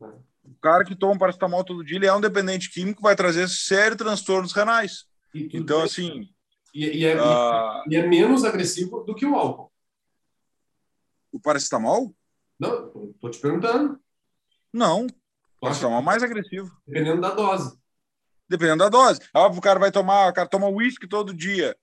O 0.00 0.54
cara 0.62 0.82
que 0.82 0.96
toma 0.96 1.18
paracetamol 1.18 1.62
todo 1.62 1.84
dia, 1.84 1.96
ele 1.96 2.06
é 2.06 2.14
um 2.14 2.22
dependente 2.22 2.70
químico, 2.70 3.02
vai 3.02 3.14
trazer 3.14 3.46
sérios 3.50 3.98
transtornos 3.98 4.54
renais. 4.54 5.06
Então, 5.34 5.82
assim. 5.82 6.30
E, 6.72 7.00
e, 7.00 7.04
é, 7.04 7.20
uh... 7.20 7.84
e 7.86 7.96
é 7.96 8.06
menos 8.06 8.44
agressivo 8.44 9.04
do 9.04 9.14
que 9.14 9.26
o 9.26 9.34
álcool. 9.34 9.70
O 11.30 11.38
paracetamol? 11.38 12.16
Não, 12.58 13.12
tô 13.20 13.28
te 13.28 13.38
perguntando. 13.38 14.00
Não. 14.72 15.04
O 15.06 15.60
paracetamol 15.60 16.00
é 16.00 16.02
mais 16.02 16.22
agressivo. 16.22 16.74
Dependendo 16.86 17.20
da 17.20 17.34
dose. 17.34 17.78
Dependendo 18.48 18.84
da 18.84 18.88
dose. 18.88 19.20
Óbvio, 19.34 19.58
o 19.58 19.62
cara 19.62 19.78
vai 19.78 19.90
tomar, 19.90 20.28
o 20.28 20.32
cara 20.32 20.48
toma 20.48 20.68
uísque 20.68 21.08
todo 21.08 21.34
dia. 21.34 21.76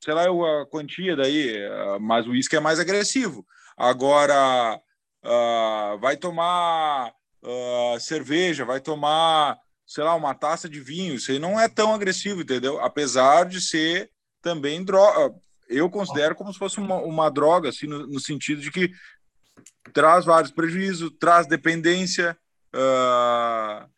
Sei 0.00 0.12
lá 0.12 0.24
a 0.24 0.66
quantia 0.66 1.14
daí, 1.14 1.56
mas 2.00 2.26
o 2.26 2.30
uísque 2.30 2.56
é 2.56 2.60
mais 2.60 2.80
agressivo. 2.80 3.46
Agora, 3.76 4.80
uh, 5.24 5.98
vai 6.00 6.16
tomar 6.16 7.12
uh, 7.42 8.00
cerveja, 8.00 8.64
vai 8.64 8.80
tomar, 8.80 9.56
sei 9.86 10.02
lá, 10.02 10.14
uma 10.16 10.34
taça 10.34 10.68
de 10.68 10.80
vinho. 10.80 11.14
Isso 11.14 11.30
aí 11.30 11.38
não 11.38 11.58
é 11.58 11.68
tão 11.68 11.94
agressivo, 11.94 12.42
entendeu? 12.42 12.80
Apesar 12.80 13.44
de 13.44 13.60
ser 13.60 14.10
também 14.42 14.84
droga 14.84 15.32
eu 15.72 15.88
considero 15.88 16.34
como 16.34 16.52
se 16.52 16.58
fosse 16.58 16.78
uma, 16.78 16.96
uma 16.96 17.30
droga, 17.30 17.70
assim, 17.70 17.86
no, 17.86 18.06
no, 18.06 18.20
sentido 18.20 18.60
de 18.60 18.70
que 18.70 18.92
traz 19.92 20.24
vários 20.24 20.52
prejuízos, 20.52 21.10
traz 21.18 21.46
dependência. 21.46 22.36
Uh, 22.74 23.88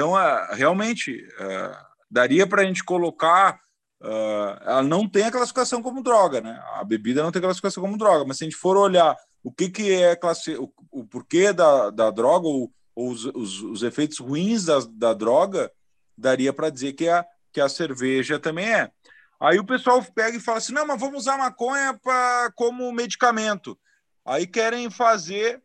então, 0.00 0.12
uh, 0.12 0.54
realmente, 0.54 1.28
uh, 1.38 1.76
daria 2.10 2.46
para 2.46 2.62
a 2.62 2.64
gente 2.64 2.82
colocar. 2.82 3.60
ela 4.00 4.82
não 4.82 5.06
tem 5.06 5.24
a 5.24 5.30
classificação 5.30 5.82
como 5.82 6.02
droga, 6.02 6.40
né? 6.40 6.58
A 6.76 6.82
bebida 6.82 7.22
não 7.22 7.30
tem 7.30 7.42
classificação 7.42 7.82
como 7.82 7.98
droga, 7.98 8.24
mas 8.24 8.38
se 8.38 8.44
a 8.44 8.46
gente 8.46 8.56
for 8.56 8.78
olhar 8.78 9.14
o 9.44 9.52
que, 9.52 9.68
que 9.68 9.92
é 9.92 10.16
classe, 10.16 10.56
o, 10.56 10.72
o 10.90 11.04
porquê 11.04 11.52
da, 11.52 11.90
da 11.90 12.10
droga 12.10 12.46
ou, 12.46 12.72
ou 12.94 13.10
os, 13.10 13.26
os, 13.26 13.62
os, 13.62 13.82
efeitos 13.82 14.18
ruins 14.18 14.64
da, 14.64 14.78
da 14.90 15.12
droga, 15.12 15.70
daria 16.16 16.50
para 16.50 16.70
dizer 16.70 16.94
que 16.94 17.06
a, 17.06 17.22
que 17.52 17.60
a 17.60 17.68
cerveja 17.68 18.38
também 18.38 18.72
é. 18.72 18.90
Aí 19.38 19.58
o 19.58 19.66
pessoal 19.66 20.02
pega 20.14 20.34
e 20.34 20.40
fala 20.40 20.56
assim: 20.56 20.72
não, 20.72 20.86
mas 20.86 20.98
vamos 20.98 21.20
usar 21.20 21.36
maconha 21.36 21.92
pra, 22.02 22.50
como 22.54 22.90
medicamento. 22.90 23.78
Aí 24.24 24.46
querem 24.46 24.88
fazer 24.88 25.62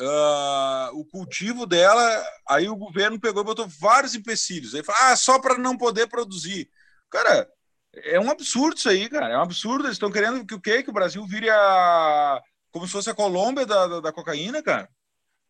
uh, 0.00 0.65
cultivo 1.06 1.66
dela. 1.66 2.24
Aí 2.48 2.68
o 2.68 2.76
governo 2.76 3.20
pegou 3.20 3.42
e 3.42 3.46
botou 3.46 3.68
vários 3.80 4.14
empecilhos. 4.14 4.74
Aí 4.74 4.82
fala: 4.82 5.12
ah, 5.12 5.16
só 5.16 5.38
para 5.38 5.58
não 5.58 5.76
poder 5.76 6.06
produzir. 6.08 6.68
Cara, 7.10 7.48
é 7.94 8.20
um 8.20 8.30
absurdo 8.30 8.76
isso 8.76 8.88
aí, 8.88 9.08
cara. 9.08 9.28
É 9.28 9.38
um 9.38 9.42
absurdo. 9.42 9.84
Eles 9.84 9.94
estão 9.94 10.10
querendo 10.10 10.44
que 10.46 10.54
o 10.54 10.60
quê? 10.60 10.82
Que 10.82 10.90
o 10.90 10.94
Brasil 10.94 11.24
vire 11.26 11.48
a. 11.50 12.40
como 12.70 12.86
se 12.86 12.92
fosse 12.92 13.10
a 13.10 13.14
Colômbia 13.14 13.64
da, 13.64 13.86
da, 13.86 14.00
da 14.00 14.12
cocaína, 14.12 14.62
cara. 14.62 14.88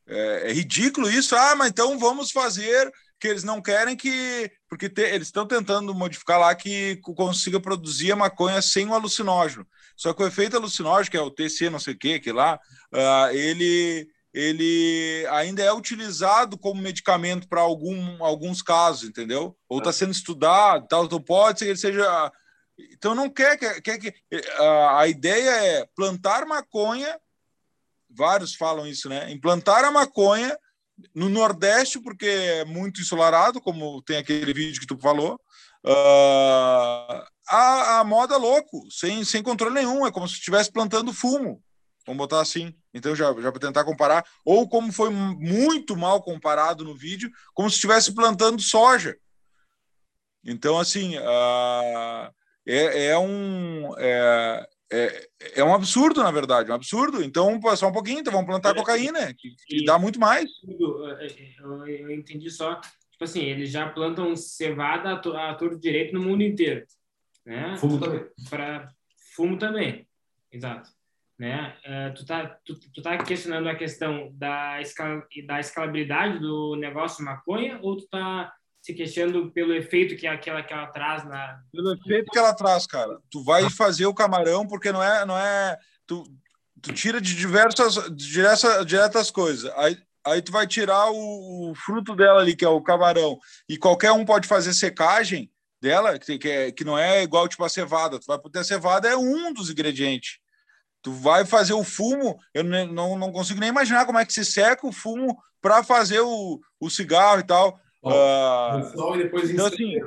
É, 0.08 0.50
é, 0.50 0.52
ridículo 0.52 1.10
isso. 1.10 1.34
Ah, 1.34 1.56
mas 1.56 1.70
então 1.70 1.98
vamos 1.98 2.30
fazer 2.30 2.90
que 3.18 3.26
eles 3.28 3.42
não 3.42 3.60
querem 3.60 3.96
que. 3.96 4.50
Porque 4.68 4.88
te, 4.88 5.02
eles 5.02 5.28
estão 5.28 5.46
tentando 5.46 5.94
modificar 5.94 6.38
lá 6.38 6.54
que 6.54 6.96
consiga 7.16 7.60
produzir 7.60 8.12
a 8.12 8.16
maconha 8.16 8.62
sem 8.62 8.86
o 8.86 8.94
alucinógeno. 8.94 9.66
Só 9.96 10.12
que 10.12 10.22
o 10.22 10.26
efeito 10.26 10.56
alucinógeno, 10.56 11.10
que 11.10 11.16
é 11.16 11.20
o 11.20 11.30
TC, 11.30 11.70
não 11.70 11.78
sei 11.78 11.94
o 11.94 11.98
que, 11.98 12.20
que 12.20 12.30
lá, 12.30 12.60
uh, 12.92 13.34
ele, 13.34 14.06
ele 14.36 15.26
ainda 15.30 15.62
é 15.62 15.72
utilizado 15.72 16.58
como 16.58 16.82
medicamento 16.82 17.48
para 17.48 17.62
algum, 17.62 18.22
alguns 18.22 18.60
casos, 18.60 19.08
entendeu? 19.08 19.56
Ou 19.66 19.78
está 19.78 19.90
sendo 19.90 20.12
estudado, 20.12 20.86
tal, 20.86 21.06
então 21.06 21.18
pode 21.22 21.58
ser 21.58 21.64
que 21.64 21.70
ele 21.70 21.78
seja. 21.78 22.32
Então 22.92 23.14
não 23.14 23.30
quer, 23.30 23.56
quer, 23.56 23.80
quer 23.80 23.98
que. 23.98 24.08
Uh, 24.10 24.88
a 24.90 25.08
ideia 25.08 25.50
é 25.50 25.88
plantar 25.96 26.44
maconha, 26.44 27.18
vários 28.10 28.54
falam 28.54 28.86
isso, 28.86 29.08
né? 29.08 29.32
Implantar 29.32 29.82
a 29.86 29.90
maconha 29.90 30.54
no 31.14 31.30
Nordeste, 31.30 31.98
porque 31.98 32.26
é 32.26 32.64
muito 32.66 33.00
ensolarado, 33.00 33.58
como 33.58 34.02
tem 34.02 34.18
aquele 34.18 34.52
vídeo 34.52 34.78
que 34.78 34.86
tu 34.86 34.98
falou, 34.98 35.40
uh, 35.86 37.24
a, 37.48 38.00
a 38.00 38.04
moda 38.04 38.36
louco, 38.36 38.86
sem, 38.90 39.24
sem 39.24 39.42
controle 39.42 39.76
nenhum, 39.76 40.06
é 40.06 40.12
como 40.12 40.28
se 40.28 40.34
estivesse 40.34 40.70
plantando 40.70 41.10
fumo, 41.10 41.62
vamos 42.06 42.18
botar 42.18 42.42
assim. 42.42 42.74
Então, 42.96 43.14
já, 43.14 43.26
já 43.40 43.52
para 43.52 43.60
tentar 43.60 43.84
comparar, 43.84 44.24
ou 44.42 44.66
como 44.66 44.90
foi 44.90 45.10
muito 45.10 45.94
mal 45.94 46.22
comparado 46.22 46.82
no 46.82 46.94
vídeo, 46.94 47.30
como 47.52 47.68
se 47.68 47.74
estivesse 47.74 48.14
plantando 48.14 48.60
soja. 48.62 49.16
Então, 50.42 50.78
assim, 50.78 51.18
uh, 51.18 52.32
é, 52.66 53.08
é 53.08 53.18
um. 53.18 53.94
É, 53.98 54.66
é, 54.90 55.28
é 55.56 55.64
um 55.64 55.74
absurdo, 55.74 56.22
na 56.22 56.30
verdade, 56.30 56.70
um 56.70 56.74
absurdo. 56.74 57.22
Então, 57.22 57.60
só 57.76 57.88
um 57.88 57.92
pouquinho, 57.92 58.20
então 58.20 58.32
vamos 58.32 58.46
plantar 58.46 58.70
é, 58.70 58.74
cocaína, 58.74 59.34
que, 59.34 59.54
que 59.66 59.84
dá 59.84 59.98
muito 59.98 60.18
mais. 60.18 60.48
É, 60.66 61.26
é, 61.26 61.54
eu, 61.60 61.86
eu, 61.86 62.10
entendi 62.12 62.48
só, 62.50 62.80
tipo 63.10 63.24
assim, 63.24 63.42
eles 63.42 63.70
já 63.70 63.90
plantam 63.90 64.34
cevada 64.34 65.10
a, 65.10 65.50
a 65.50 65.54
todo 65.54 65.78
direito 65.78 66.14
no 66.14 66.22
mundo 66.22 66.42
inteiro. 66.42 66.86
Né? 67.44 67.76
Fumo 67.76 68.00
também. 68.00 68.24
Para 68.48 68.88
fumo 69.34 69.58
também, 69.58 70.08
exato. 70.50 70.95
Né? 71.38 71.76
Uh, 71.84 72.14
tu, 72.14 72.24
tá, 72.24 72.58
tu, 72.64 72.74
tu 72.94 73.02
tá 73.02 73.18
questionando 73.18 73.68
a 73.68 73.74
questão 73.74 74.30
da, 74.32 74.80
escal, 74.80 75.22
da 75.46 75.60
escalabilidade 75.60 76.38
do 76.38 76.76
negócio 76.76 77.24
maconha 77.24 77.78
ou 77.82 77.96
tu 77.96 78.08
tá 78.08 78.52
se 78.80 78.94
queixando 78.94 79.50
pelo 79.50 79.74
efeito 79.74 80.16
que 80.16 80.26
aquela 80.26 80.62
que 80.62 80.72
ela 80.72 80.86
traz 80.86 81.24
na 81.24 81.60
pelo 81.72 81.92
efeito 81.92 82.30
que 82.30 82.38
ela 82.38 82.54
traz, 82.54 82.86
cara. 82.86 83.18
Tu 83.30 83.42
vai 83.42 83.68
fazer 83.68 84.06
o 84.06 84.14
camarão 84.14 84.66
porque 84.66 84.92
não 84.92 85.02
é 85.02 85.26
não 85.26 85.36
é 85.36 85.76
tu, 86.06 86.24
tu 86.80 86.92
tira 86.94 87.20
de 87.20 87.34
diversas 87.34 87.94
diretas, 88.14 88.86
diretas 88.86 89.30
coisas. 89.30 89.70
Aí 89.76 89.98
aí 90.24 90.40
tu 90.40 90.52
vai 90.52 90.66
tirar 90.66 91.10
o, 91.10 91.70
o, 91.70 91.74
fruto 91.74 92.14
dela 92.16 92.40
ali 92.40 92.56
que 92.56 92.64
é 92.64 92.68
o 92.68 92.80
camarão 92.80 93.38
e 93.68 93.76
qualquer 93.76 94.12
um 94.12 94.24
pode 94.24 94.48
fazer 94.48 94.72
secagem 94.72 95.50
dela 95.80 96.18
que, 96.18 96.38
que, 96.38 96.48
é, 96.48 96.72
que 96.72 96.84
não 96.84 96.96
é 96.96 97.22
igual 97.22 97.48
tipo 97.48 97.64
a 97.64 97.68
cevada. 97.68 98.18
Tu 98.18 98.26
vai 98.26 98.38
ter 98.38 98.60
a 98.60 98.64
cevada 98.64 99.08
é 99.08 99.16
um 99.16 99.52
dos 99.52 99.68
ingredientes. 99.68 100.38
Tu 101.06 101.12
vai 101.12 101.46
fazer 101.46 101.72
o 101.72 101.84
fumo, 101.84 102.36
eu 102.52 102.64
não, 102.64 103.16
não 103.16 103.30
consigo 103.30 103.60
nem 103.60 103.68
imaginar 103.68 104.06
como 104.06 104.18
é 104.18 104.26
que 104.26 104.32
se 104.32 104.44
seca 104.44 104.84
o 104.84 104.90
fumo 104.90 105.40
para 105.62 105.84
fazer 105.84 106.18
o, 106.18 106.60
o 106.80 106.90
cigarro 106.90 107.38
e 107.38 107.44
tal. 107.44 107.78
Uh, 108.02 109.14
e 109.14 109.18
depois 109.22 109.48
então, 109.48 109.66
assim, 109.66 110.00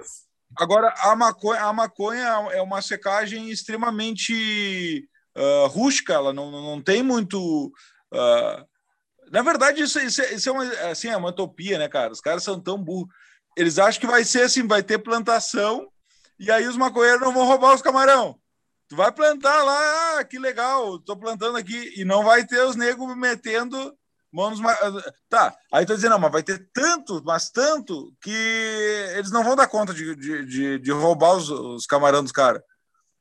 agora, 0.57 0.93
a 0.97 1.15
maconha, 1.15 1.61
a 1.61 1.71
maconha 1.71 2.27
é 2.51 2.61
uma 2.61 2.81
secagem 2.81 3.49
extremamente 3.49 5.07
uh, 5.37 5.67
rústica, 5.67 6.11
ela 6.11 6.33
não, 6.33 6.51
não 6.51 6.81
tem 6.81 7.01
muito. 7.01 7.67
Uh, 8.13 8.67
na 9.31 9.41
verdade, 9.41 9.81
isso, 9.81 10.01
isso, 10.01 10.21
é, 10.21 10.33
isso 10.33 10.49
é, 10.49 10.51
uma, 10.51 10.65
assim, 10.91 11.07
é 11.07 11.15
uma 11.15 11.29
utopia, 11.29 11.77
né, 11.77 11.87
cara? 11.87 12.11
Os 12.11 12.19
caras 12.19 12.43
são 12.43 12.59
tão 12.59 12.77
burros. 12.77 13.07
Eles 13.55 13.79
acham 13.79 14.01
que 14.01 14.07
vai 14.07 14.25
ser 14.25 14.41
assim, 14.41 14.67
vai 14.67 14.83
ter 14.83 14.97
plantação 14.97 15.87
e 16.37 16.51
aí 16.51 16.67
os 16.67 16.75
maconheiros 16.75 17.21
não 17.21 17.31
vão 17.31 17.45
roubar 17.45 17.73
os 17.73 17.81
camarão. 17.81 18.37
Tu 18.89 18.96
vai 18.96 19.12
plantar 19.12 19.63
lá, 19.63 20.19
ah, 20.19 20.24
que 20.24 20.39
legal, 20.39 21.00
tô 21.00 21.15
plantando 21.15 21.58
aqui, 21.58 21.93
e 21.96 22.03
não 22.03 22.24
vai 22.24 22.46
ter 22.46 22.62
os 22.65 22.75
negros 22.75 23.15
metendo 23.15 23.96
Mãos 24.31 24.60
Tá, 25.27 25.55
aí 25.74 25.86
tô 25.86 25.96
dizendo, 25.96 26.12
não, 26.12 26.19
mas 26.19 26.31
vai 26.31 26.43
ter 26.43 26.69
tanto, 26.72 27.22
mas 27.25 27.50
tanto, 27.50 28.13
que 28.22 28.31
eles 29.15 29.31
não 29.31 29.43
vão 29.43 29.55
dar 29.55 29.67
conta 29.67 29.93
de, 29.93 30.15
de, 30.15 30.46
de, 30.46 30.79
de 30.79 30.91
roubar 30.91 31.36
os, 31.36 31.50
os 31.50 31.86
camarão 31.86 32.22
dos 32.22 32.31
caras. 32.31 32.62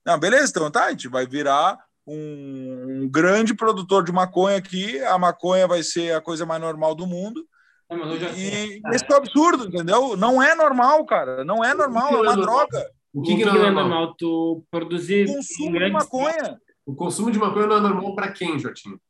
Não, 0.04 0.18
beleza, 0.18 0.50
então 0.50 0.70
tá, 0.70 0.84
a 0.84 0.90
gente 0.90 1.08
vai 1.08 1.26
virar 1.26 1.78
um, 2.06 3.02
um, 3.04 3.10
grande 3.10 3.54
produtor 3.54 4.04
de 4.04 4.12
maconha 4.12 4.58
aqui, 4.58 5.02
a 5.04 5.18
maconha 5.18 5.66
vai 5.66 5.82
ser 5.82 6.14
a 6.14 6.20
coisa 6.20 6.44
mais 6.44 6.60
normal 6.60 6.94
do 6.94 7.06
mundo. 7.06 7.42
É, 7.90 7.96
já... 8.18 8.28
E 8.30 8.82
esse 8.92 9.10
é 9.10 9.16
absurdo, 9.16 9.66
entendeu? 9.66 10.14
Não 10.14 10.42
é 10.42 10.54
normal, 10.54 11.06
cara. 11.06 11.42
Não 11.42 11.64
é 11.64 11.72
normal, 11.72 12.16
é 12.16 12.20
uma 12.20 12.36
droga. 12.36 12.86
O 13.12 13.22
que, 13.22 13.36
que, 13.36 13.44
não, 13.44 13.56
é 13.56 13.70
normal? 13.70 13.88
normal? 13.88 14.14
Tu 14.16 14.64
produzir. 14.70 15.28
O 15.28 15.34
consumo 15.34 15.78
de 15.78 15.90
maconha. 15.90 16.60
O 16.86 16.94
consumo 16.94 17.30
de 17.30 17.38
maconha 17.38 17.66
não 17.66 17.76
é 17.76 17.80
normal 17.80 18.14
para 18.14 18.32
quem, 18.32 18.58
Jotinho? 18.58 19.00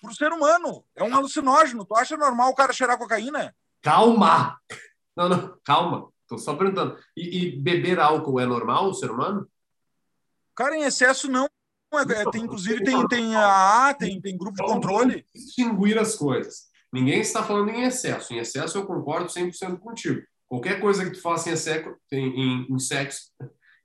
pro 0.00 0.14
ser 0.14 0.32
humano. 0.32 0.84
É 0.94 1.02
um 1.02 1.14
alucinógeno. 1.14 1.84
Tu 1.84 1.96
acha 1.96 2.16
normal 2.16 2.50
o 2.50 2.54
cara 2.54 2.72
cheirar 2.72 2.98
cocaína? 2.98 3.54
Calma! 3.82 4.58
Não, 5.16 5.28
não, 5.28 5.58
calma. 5.64 6.08
Tô 6.26 6.38
só 6.38 6.54
perguntando. 6.54 6.98
E, 7.16 7.38
e 7.38 7.60
beber 7.60 7.98
álcool 7.98 8.40
é 8.40 8.46
normal 8.46 8.88
o 8.88 8.94
ser 8.94 9.10
humano? 9.10 9.48
Cara, 10.54 10.76
em 10.76 10.82
excesso 10.82 11.30
não. 11.30 11.48
É, 11.92 12.30
tem, 12.30 12.42
inclusive, 12.42 12.84
tem, 12.84 13.08
tem 13.08 13.34
a 13.34 13.94
tem, 13.98 14.20
tem 14.20 14.36
grupo 14.36 14.56
de 14.56 14.62
controle. 14.62 15.24
Distinguir 15.34 15.98
as 15.98 16.14
coisas. 16.14 16.68
Ninguém 16.92 17.20
está 17.20 17.42
falando 17.42 17.70
em 17.70 17.84
excesso. 17.84 18.34
Em 18.34 18.38
excesso, 18.38 18.76
eu 18.76 18.86
concordo 18.86 19.26
100% 19.26 19.78
contigo. 19.78 20.20
Qualquer 20.48 20.80
coisa 20.80 21.04
que 21.04 21.10
tu 21.10 21.20
faça 21.20 21.50
em 21.50 21.52
excesso, 21.52 21.94
em, 22.10 22.26
em, 22.26 22.66
em, 22.70 22.78
sexo, 22.78 23.30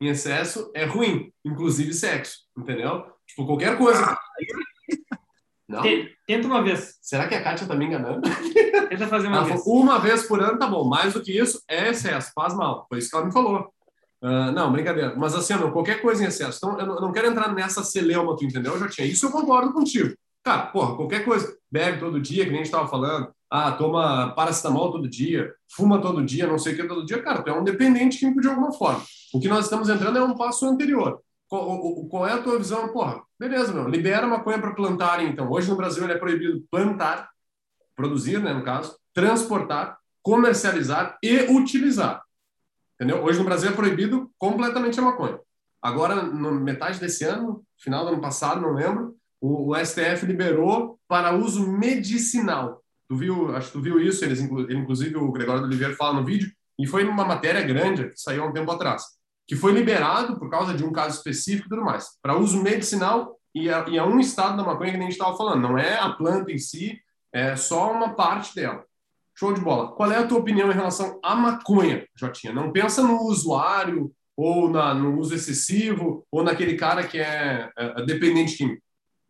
em 0.01 0.07
excesso 0.07 0.71
é 0.73 0.85
ruim, 0.85 1.31
inclusive 1.43 1.93
sexo, 1.93 2.39
entendeu? 2.57 3.03
Tipo, 3.27 3.45
qualquer 3.45 3.77
coisa. 3.77 4.17
Não? 5.67 5.81
Tenta 6.27 6.47
uma 6.47 6.61
vez. 6.61 6.97
Será 7.01 7.27
que 7.27 7.35
a 7.35 7.43
Kátia 7.43 7.67
tá 7.67 7.75
me 7.75 7.85
enganando? 7.85 8.21
Tenta 8.89 9.07
fazer 9.07 9.27
uma 9.27 9.43
vez. 9.43 9.61
Uma 9.65 9.99
vez 9.99 10.23
por 10.23 10.41
ano 10.41 10.59
tá 10.59 10.67
bom. 10.67 10.87
Mais 10.87 11.13
do 11.13 11.21
que 11.21 11.37
isso 11.37 11.61
é 11.67 11.89
excesso, 11.89 12.31
faz 12.35 12.53
mal. 12.53 12.85
Foi 12.87 12.99
isso 12.99 13.09
que 13.09 13.15
ela 13.15 13.25
me 13.25 13.31
falou. 13.31 13.73
Uh, 14.21 14.51
não, 14.53 14.71
brincadeira. 14.71 15.15
Mas 15.17 15.33
assim, 15.35 15.53
não, 15.55 15.71
qualquer 15.71 16.01
coisa 16.01 16.23
em 16.23 16.27
excesso. 16.27 16.57
Então, 16.57 16.79
eu 16.79 16.85
não, 16.85 16.95
eu 16.95 17.01
não 17.01 17.11
quero 17.11 17.27
entrar 17.27 17.53
nessa 17.53 17.83
celeuma, 17.83 18.35
tu 18.37 18.45
entendeu? 18.45 18.73
Eu 18.73 18.79
já 18.79 18.87
tinha. 18.87 19.07
Isso 19.07 19.25
eu 19.25 19.31
concordo 19.31 19.73
contigo. 19.73 20.15
Cara, 20.43 20.67
porra, 20.67 20.95
qualquer 20.95 21.25
coisa. 21.25 21.57
Bebe 21.71 21.99
todo 21.99 22.21
dia, 22.21 22.45
que 22.45 22.51
nem 22.51 22.61
a 22.61 22.63
gente 22.63 22.71
tava 22.71 22.87
falando. 22.87 23.33
Ah, 23.55 23.71
toma 23.71 24.33
paracetamol 24.33 24.91
todo 24.91 25.07
dia, 25.07 25.53
fuma 25.69 26.01
todo 26.01 26.25
dia, 26.25 26.47
não 26.47 26.57
sei 26.57 26.73
o 26.73 26.75
que 26.75 26.87
todo 26.87 27.05
dia. 27.05 27.21
Cara, 27.21 27.43
tu 27.43 27.51
é 27.51 27.53
um 27.53 27.63
dependente 27.63 28.17
químico 28.17 28.41
de 28.41 28.47
alguma 28.47 28.71
forma. 28.71 29.03
O 29.31 29.39
que 29.39 29.47
nós 29.47 29.65
estamos 29.65 29.89
entrando 29.89 30.17
é 30.17 30.23
um 30.23 30.35
passo 30.35 30.65
anterior. 30.65 31.21
Qual, 31.47 32.07
qual, 32.07 32.27
é 32.27 32.33
a 32.33 32.41
tua 32.41 32.57
visão? 32.57 32.91
Porra, 32.91 33.21
beleza, 33.39 33.71
meu, 33.71 33.87
libera 33.87 34.25
maconha 34.25 34.57
para 34.57 34.73
plantarem, 34.73 35.29
então. 35.29 35.51
Hoje 35.51 35.69
no 35.69 35.75
Brasil 35.75 36.03
ele 36.03 36.13
é 36.13 36.17
proibido 36.17 36.65
plantar, 36.71 37.29
produzir, 37.95 38.41
né, 38.41 38.55
no 38.55 38.63
caso, 38.63 38.97
transportar, 39.13 39.99
comercializar 40.23 41.19
e 41.21 41.41
utilizar. 41.55 42.23
Entendeu? 42.95 43.23
Hoje 43.23 43.37
no 43.37 43.45
Brasil 43.45 43.69
é 43.69 43.73
proibido 43.73 44.31
completamente 44.39 44.99
a 44.99 45.03
maconha. 45.03 45.39
Agora, 45.79 46.23
no 46.23 46.53
metade 46.53 46.99
desse 46.99 47.23
ano, 47.23 47.63
final 47.77 48.03
do 48.03 48.13
ano 48.13 48.21
passado, 48.21 48.61
não 48.61 48.73
lembro, 48.73 49.15
o, 49.39 49.75
o 49.75 49.85
STF 49.85 50.25
liberou 50.25 50.99
para 51.07 51.35
uso 51.35 51.71
medicinal. 51.71 52.82
Tu 53.13 53.17
viu, 53.17 53.55
acho 53.55 53.67
que 53.67 53.73
tu 53.73 53.81
viu 53.81 53.99
isso, 53.99 54.25
eles, 54.25 54.39
inclusive 54.39 55.15
o 55.17 55.31
Gregório 55.31 55.61
do 55.61 55.67
Oliveira 55.67 55.95
fala 55.95 56.19
no 56.19 56.25
vídeo, 56.25 56.51
e 56.79 56.87
foi 56.87 57.03
uma 57.03 57.23
matéria 57.23 57.61
grande 57.61 58.09
que 58.09 58.19
saiu 58.19 58.43
há 58.43 58.47
um 58.47 58.53
tempo 58.53 58.71
atrás 58.71 59.03
que 59.45 59.55
foi 59.55 59.73
liberado 59.73 60.39
por 60.39 60.49
causa 60.49 60.73
de 60.73 60.83
um 60.83 60.91
caso 60.91 61.17
específico 61.17 61.67
e 61.67 61.69
tudo 61.69 61.83
mais, 61.83 62.17
para 62.21 62.37
uso 62.37 62.61
medicinal 62.61 63.37
e 63.53 63.69
é, 63.69 63.89
e 63.89 63.99
um 64.01 64.19
estado 64.19 64.57
da 64.57 64.63
maconha 64.63 64.91
que 64.91 64.97
a 64.97 65.01
gente 65.01 65.11
estava 65.11 65.37
falando, 65.37 65.61
não 65.61 65.77
é 65.77 65.99
a 65.99 66.09
planta 66.09 66.51
em 66.51 66.57
si, 66.57 66.99
é 67.31 67.55
só 67.55 67.91
uma 67.91 68.15
parte 68.15 68.55
dela. 68.55 68.83
Show 69.35 69.53
de 69.53 69.61
bola. 69.61 69.91
Qual 69.91 70.11
é 70.11 70.17
a 70.17 70.27
tua 70.27 70.39
opinião 70.39 70.71
em 70.71 70.75
relação 70.75 71.19
à 71.23 71.35
maconha, 71.35 72.07
Jotinha? 72.15 72.53
Não 72.53 72.71
pensa 72.71 73.01
no 73.01 73.21
usuário 73.23 74.11
ou 74.37 74.69
na, 74.69 74.93
no 74.93 75.19
uso 75.19 75.35
excessivo 75.35 76.25
ou 76.31 76.43
naquele 76.43 76.75
cara 76.75 77.05
que 77.05 77.19
é, 77.19 77.69
é, 77.77 78.01
é 78.01 78.05
dependente 78.05 78.55
químico. 78.55 78.81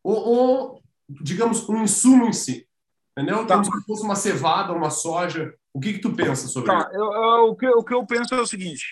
Ou, 0.04 0.16
ou, 0.16 0.82
digamos, 1.10 1.68
um 1.68 1.84
insumo 1.84 2.26
em 2.26 2.34
si. 2.34 2.68
Entendeu? 3.18 3.46
Tá. 3.46 3.56
Como 3.56 3.66
se 3.66 3.86
fosse 3.86 4.04
uma 4.04 4.16
cevada, 4.16 4.74
uma 4.74 4.90
soja. 4.90 5.54
O 5.74 5.80
que, 5.80 5.94
que 5.94 6.00
tu 6.00 6.14
pensa 6.14 6.48
sobre 6.48 6.72
tá. 6.72 6.80
isso? 6.80 6.90
Eu, 6.94 7.14
eu, 7.14 7.44
o, 7.50 7.56
que, 7.56 7.68
o 7.68 7.84
que 7.84 7.94
eu 7.94 8.06
penso 8.06 8.34
é 8.34 8.42
o 8.42 8.48
seguinte: 8.48 8.84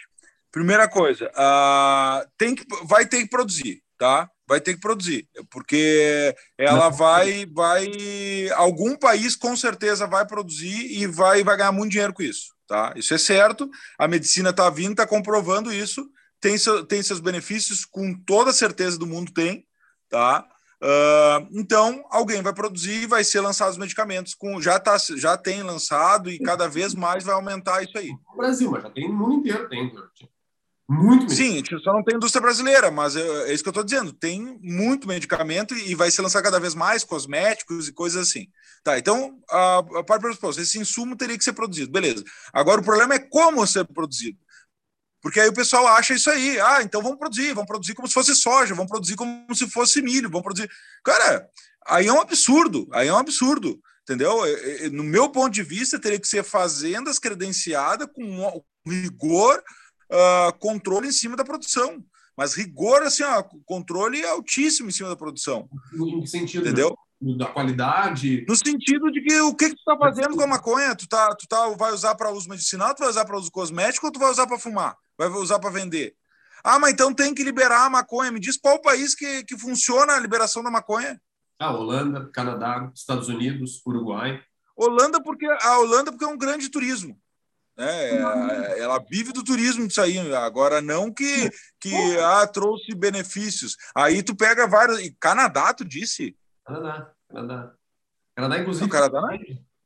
Primeira 0.51 0.85
coisa, 0.89 1.31
uh, 1.31 2.29
tem 2.37 2.53
que, 2.53 2.65
vai 2.83 3.05
ter 3.05 3.21
que 3.21 3.29
produzir, 3.29 3.81
tá? 3.97 4.29
Vai 4.45 4.59
ter 4.59 4.73
que 4.73 4.81
produzir, 4.81 5.25
porque 5.49 6.35
ela 6.57 6.89
vai, 6.89 7.45
vai, 7.45 7.89
algum 8.55 8.97
país 8.97 9.33
com 9.33 9.55
certeza 9.55 10.05
vai 10.05 10.27
produzir 10.27 10.91
e 10.91 11.07
vai, 11.07 11.41
vai 11.41 11.55
ganhar 11.55 11.71
muito 11.71 11.91
dinheiro 11.91 12.13
com 12.13 12.21
isso, 12.21 12.53
tá? 12.67 12.91
Isso 12.97 13.13
é 13.13 13.17
certo. 13.17 13.69
A 13.97 14.09
medicina 14.09 14.49
está 14.49 14.69
vindo, 14.69 14.91
está 14.91 15.07
comprovando 15.07 15.71
isso. 15.71 16.05
Tem, 16.41 16.57
seu, 16.57 16.85
tem 16.85 17.01
seus 17.01 17.21
benefícios, 17.21 17.85
com 17.85 18.13
toda 18.13 18.51
certeza 18.51 18.99
do 18.99 19.07
mundo 19.07 19.31
tem, 19.31 19.65
tá? 20.09 20.45
Uh, 20.81 21.47
então, 21.51 22.03
alguém 22.09 22.41
vai 22.41 22.53
produzir 22.53 23.03
e 23.03 23.05
vai 23.05 23.23
ser 23.23 23.39
lançados 23.39 23.77
medicamentos. 23.77 24.33
Com, 24.33 24.59
já, 24.59 24.79
tá, 24.79 24.97
já 25.15 25.37
tem 25.37 25.61
lançado 25.61 26.29
e 26.29 26.39
cada 26.39 26.67
vez 26.67 26.95
mais 26.95 27.23
vai 27.23 27.35
aumentar 27.35 27.83
isso 27.83 27.97
aí. 27.97 28.09
No 28.09 28.37
Brasil, 28.37 28.71
mas 28.71 28.81
já 28.81 28.89
tem 28.89 29.07
no 29.07 29.13
mundo 29.13 29.35
inteiro, 29.35 29.69
tem. 29.69 29.93
Muito. 30.89 31.31
Sim, 31.31 31.63
só 31.81 31.93
não 31.93 32.03
tem 32.03 32.17
indústria 32.17 32.41
brasileira, 32.41 32.91
mas 32.91 33.15
é, 33.15 33.21
é 33.49 33.53
isso 33.53 33.63
que 33.63 33.69
eu 33.69 33.71
estou 33.71 33.83
dizendo. 33.83 34.11
Tem 34.11 34.59
muito 34.61 35.07
medicamento 35.07 35.73
e 35.73 35.95
vai 35.95 36.11
ser 36.11 36.21
lançado 36.21 36.43
cada 36.43 36.59
vez 36.59 36.75
mais, 36.75 37.03
cosméticos 37.03 37.87
e 37.87 37.93
coisas 37.93 38.27
assim. 38.27 38.47
Tá, 38.83 38.97
então, 38.97 39.39
a, 39.49 39.77
a 39.77 40.03
parte 40.03 40.23
pressuposto, 40.23 40.61
esse 40.61 40.79
insumo 40.79 41.15
teria 41.15 41.37
que 41.37 41.43
ser 41.43 41.53
produzido. 41.53 41.91
Beleza. 41.91 42.23
Agora, 42.51 42.81
o 42.81 42.83
problema 42.83 43.13
é 43.13 43.19
como 43.19 43.65
ser 43.65 43.85
produzido. 43.85 44.37
Porque 45.21 45.39
aí 45.39 45.49
o 45.49 45.53
pessoal 45.53 45.87
acha 45.87 46.13
isso 46.13 46.29
aí. 46.29 46.59
Ah, 46.59 46.81
então 46.81 47.01
vamos 47.01 47.19
produzir, 47.19 47.53
vamos 47.53 47.67
produzir 47.67 47.93
como 47.93 48.07
se 48.07 48.13
fosse 48.13 48.35
soja, 48.35 48.73
vamos 48.73 48.89
produzir 48.89 49.15
como 49.15 49.53
se 49.53 49.69
fosse 49.69 50.01
milho, 50.01 50.29
vamos 50.29 50.43
produzir. 50.43 50.69
Cara, 51.03 51.47
aí 51.85 52.07
é 52.07 52.13
um 52.13 52.21
absurdo, 52.21 52.87
aí 52.91 53.07
é 53.07 53.13
um 53.13 53.17
absurdo. 53.17 53.79
Entendeu? 54.03 54.41
No 54.91 55.03
meu 55.03 55.29
ponto 55.29 55.53
de 55.53 55.63
vista, 55.63 55.99
teria 55.99 56.19
que 56.19 56.27
ser 56.27 56.43
fazendas 56.43 57.19
credenciadas 57.19 58.07
com 58.13 58.61
rigor 58.85 59.63
uh, 60.11 60.57
controle 60.59 61.07
em 61.07 61.11
cima 61.11 61.35
da 61.35 61.45
produção. 61.45 62.03
Mas 62.35 62.55
rigor, 62.55 63.03
assim, 63.03 63.23
ó, 63.23 63.43
controle 63.65 64.25
altíssimo 64.25 64.89
em 64.89 64.91
cima 64.91 65.09
da 65.09 65.15
produção. 65.15 65.69
Em 65.93 66.21
que 66.21 66.27
sentido? 66.27 66.67
Entendeu? 66.67 66.97
Da 67.37 67.45
qualidade? 67.45 68.43
No 68.49 68.55
sentido 68.55 69.11
de 69.11 69.21
que 69.21 69.39
o 69.41 69.53
que, 69.53 69.69
que 69.69 69.75
tu 69.75 69.79
está 69.79 69.95
fazendo 69.95 70.35
com 70.35 70.41
a 70.41 70.47
maconha? 70.47 70.95
Tu, 70.95 71.07
tá, 71.07 71.35
tu 71.35 71.47
tá, 71.47 71.69
vai 71.69 71.93
usar 71.93 72.15
para 72.15 72.31
uso 72.31 72.49
medicinal, 72.49 72.95
tu 72.95 72.99
vai 72.99 73.09
usar 73.09 73.25
para 73.25 73.37
uso 73.37 73.51
cosmético 73.51 74.07
ou 74.07 74.11
tu 74.11 74.19
vai 74.19 74.31
usar 74.31 74.47
para 74.47 74.57
fumar? 74.57 74.97
Vai 75.29 75.39
usar 75.39 75.59
para 75.59 75.69
vender? 75.69 76.15
Ah, 76.63 76.79
mas 76.79 76.93
então 76.93 77.13
tem 77.13 77.33
que 77.33 77.43
liberar 77.43 77.85
a 77.85 77.89
maconha. 77.89 78.31
Me 78.31 78.39
diz 78.39 78.57
qual 78.57 78.75
o 78.75 78.81
país 78.81 79.13
que, 79.13 79.43
que 79.43 79.57
funciona 79.57 80.13
a 80.13 80.19
liberação 80.19 80.63
da 80.63 80.71
maconha? 80.71 81.19
Ah, 81.59 81.71
Holanda, 81.71 82.29
Canadá, 82.33 82.91
Estados 82.93 83.27
Unidos, 83.27 83.81
Uruguai. 83.85 84.41
Holanda 84.75 85.21
porque 85.21 85.45
a 85.45 85.79
Holanda 85.79 86.11
porque 86.11 86.25
é 86.25 86.27
um 86.27 86.37
grande 86.37 86.69
turismo. 86.69 87.19
Né? 87.77 88.17
Ela 88.79 88.99
vive 88.99 89.31
do 89.31 89.43
turismo 89.43 89.87
disso 89.87 90.01
aí. 90.01 90.17
Agora, 90.33 90.81
não 90.81 91.13
que, 91.13 91.51
que 91.79 91.93
ah, 92.17 92.47
trouxe 92.47 92.95
benefícios. 92.95 93.75
Aí 93.95 94.23
tu 94.23 94.35
pega 94.35 94.67
vários. 94.67 94.99
E 94.99 95.15
Canadá, 95.19 95.73
tu 95.73 95.85
disse? 95.85 96.35
Canadá, 96.65 97.11
Canadá. 97.29 97.73
Canadá, 98.35 98.57
inclusive. 98.59 98.85
Não, 98.85 98.91
Canadá, 98.91 99.21
não? 99.21 99.39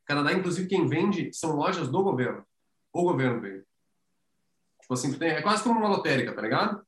Canadá, 0.06 0.34
inclusive, 0.34 0.68
quem 0.68 0.88
vende 0.88 1.34
são 1.34 1.52
lojas 1.56 1.90
do 1.90 2.04
governo. 2.04 2.46
O 2.94 3.04
governo 3.04 3.42
vende. 3.42 3.65
Tipo 4.86 4.94
assim, 4.94 5.14
tem, 5.14 5.32
é 5.32 5.42
quase 5.42 5.64
como 5.64 5.80
uma 5.80 5.90
lotérica, 5.90 6.32
tá 6.32 6.42
ligado? 6.44 6.86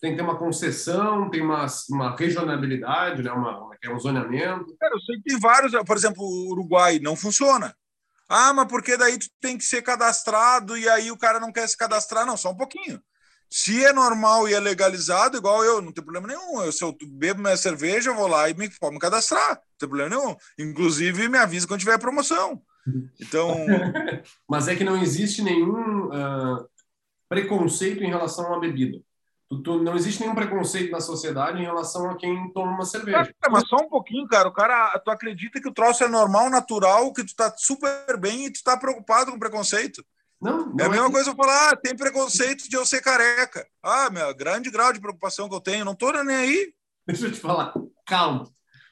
tem 0.00 0.12
que 0.12 0.16
ter 0.16 0.22
uma 0.22 0.38
concessão, 0.38 1.30
tem 1.30 1.42
uma, 1.42 1.66
uma 1.90 2.16
regionalidade, 2.16 3.22
né? 3.22 3.30
uma, 3.30 3.66
uma, 3.66 3.76
é 3.82 3.88
um 3.88 3.98
zoneamento. 3.98 4.76
Cara, 4.76 4.94
eu 4.94 5.00
sei 5.00 5.16
que 5.16 5.22
tem 5.22 5.38
vários, 5.38 5.72
por 5.84 5.96
exemplo, 5.96 6.24
o 6.24 6.50
Uruguai 6.50 6.98
não 6.98 7.14
funciona. 7.14 7.72
Ah, 8.28 8.52
mas 8.52 8.66
porque 8.66 8.96
daí 8.96 9.16
tu 9.18 9.26
tem 9.40 9.58
que 9.58 9.64
ser 9.64 9.82
cadastrado 9.82 10.76
e 10.76 10.88
aí 10.88 11.12
o 11.12 11.16
cara 11.16 11.38
não 11.38 11.52
quer 11.52 11.68
se 11.68 11.76
cadastrar? 11.76 12.26
Não, 12.26 12.36
só 12.36 12.50
um 12.50 12.56
pouquinho. 12.56 13.00
Se 13.48 13.84
é 13.84 13.92
normal 13.92 14.48
e 14.48 14.54
é 14.54 14.60
legalizado, 14.60 15.36
igual 15.36 15.64
eu, 15.64 15.82
não 15.82 15.92
tem 15.92 16.02
problema 16.02 16.26
nenhum. 16.26 16.62
Eu, 16.62 16.72
se 16.72 16.82
eu 16.82 16.96
bebo 17.12 17.42
minha 17.42 17.56
cerveja, 17.56 18.10
eu 18.10 18.16
vou 18.16 18.26
lá 18.26 18.48
e 18.48 18.54
me, 18.54 18.70
pode 18.80 18.94
me 18.94 19.00
cadastrar. 19.00 19.50
Não 19.50 19.78
tem 19.78 19.88
problema 19.88 20.10
nenhum. 20.10 20.36
Inclusive, 20.58 21.28
me 21.28 21.38
avisa 21.38 21.68
quando 21.68 21.80
tiver 21.80 21.98
promoção. 21.98 22.60
Então. 23.20 23.54
Mas 24.48 24.66
é 24.66 24.74
que 24.74 24.82
não 24.82 25.00
existe 25.00 25.42
nenhum 25.42 26.06
uh, 26.06 26.66
preconceito 27.32 28.04
em 28.04 28.10
relação 28.10 28.52
à 28.52 28.60
bebida. 28.60 29.00
Tu, 29.48 29.62
tu, 29.62 29.82
não 29.82 29.96
existe 29.96 30.20
nenhum 30.20 30.34
preconceito 30.34 30.90
na 30.90 31.00
sociedade 31.00 31.58
em 31.58 31.64
relação 31.64 32.10
a 32.10 32.16
quem 32.18 32.52
toma 32.52 32.72
uma 32.72 32.84
cerveja. 32.84 33.32
É, 33.42 33.48
mas 33.48 33.66
só 33.66 33.76
um 33.76 33.88
pouquinho, 33.88 34.28
cara. 34.28 34.48
O 34.48 34.52
cara, 34.52 34.98
tu 34.98 35.10
acredita 35.10 35.58
que 35.58 35.68
o 35.68 35.72
troço 35.72 36.04
é 36.04 36.08
normal, 36.08 36.50
natural, 36.50 37.10
que 37.10 37.24
tu 37.24 37.34
tá 37.34 37.50
super 37.56 38.18
bem 38.18 38.44
e 38.44 38.52
tu 38.52 38.62
tá 38.62 38.76
preocupado 38.76 39.30
com 39.30 39.38
preconceito? 39.38 40.04
Não, 40.38 40.66
não 40.66 40.76
é 40.78 40.84
a 40.84 40.90
mesma 40.90 41.06
é... 41.06 41.10
coisa 41.10 41.30
eu 41.30 41.34
falar, 41.34 41.70
ah, 41.70 41.76
tem 41.76 41.96
preconceito 41.96 42.68
de 42.68 42.76
eu 42.76 42.84
ser 42.84 43.00
careca. 43.00 43.66
Ah, 43.82 44.10
meu, 44.10 44.34
grande 44.34 44.70
grau 44.70 44.92
de 44.92 45.00
preocupação 45.00 45.48
que 45.48 45.54
eu 45.54 45.60
tenho, 45.60 45.86
não 45.86 45.94
tô 45.94 46.12
nem 46.12 46.36
aí. 46.36 46.74
Deixa 47.06 47.26
eu 47.26 47.32
te 47.32 47.40
falar, 47.40 47.72
calma. 48.06 48.42
O 48.42 48.48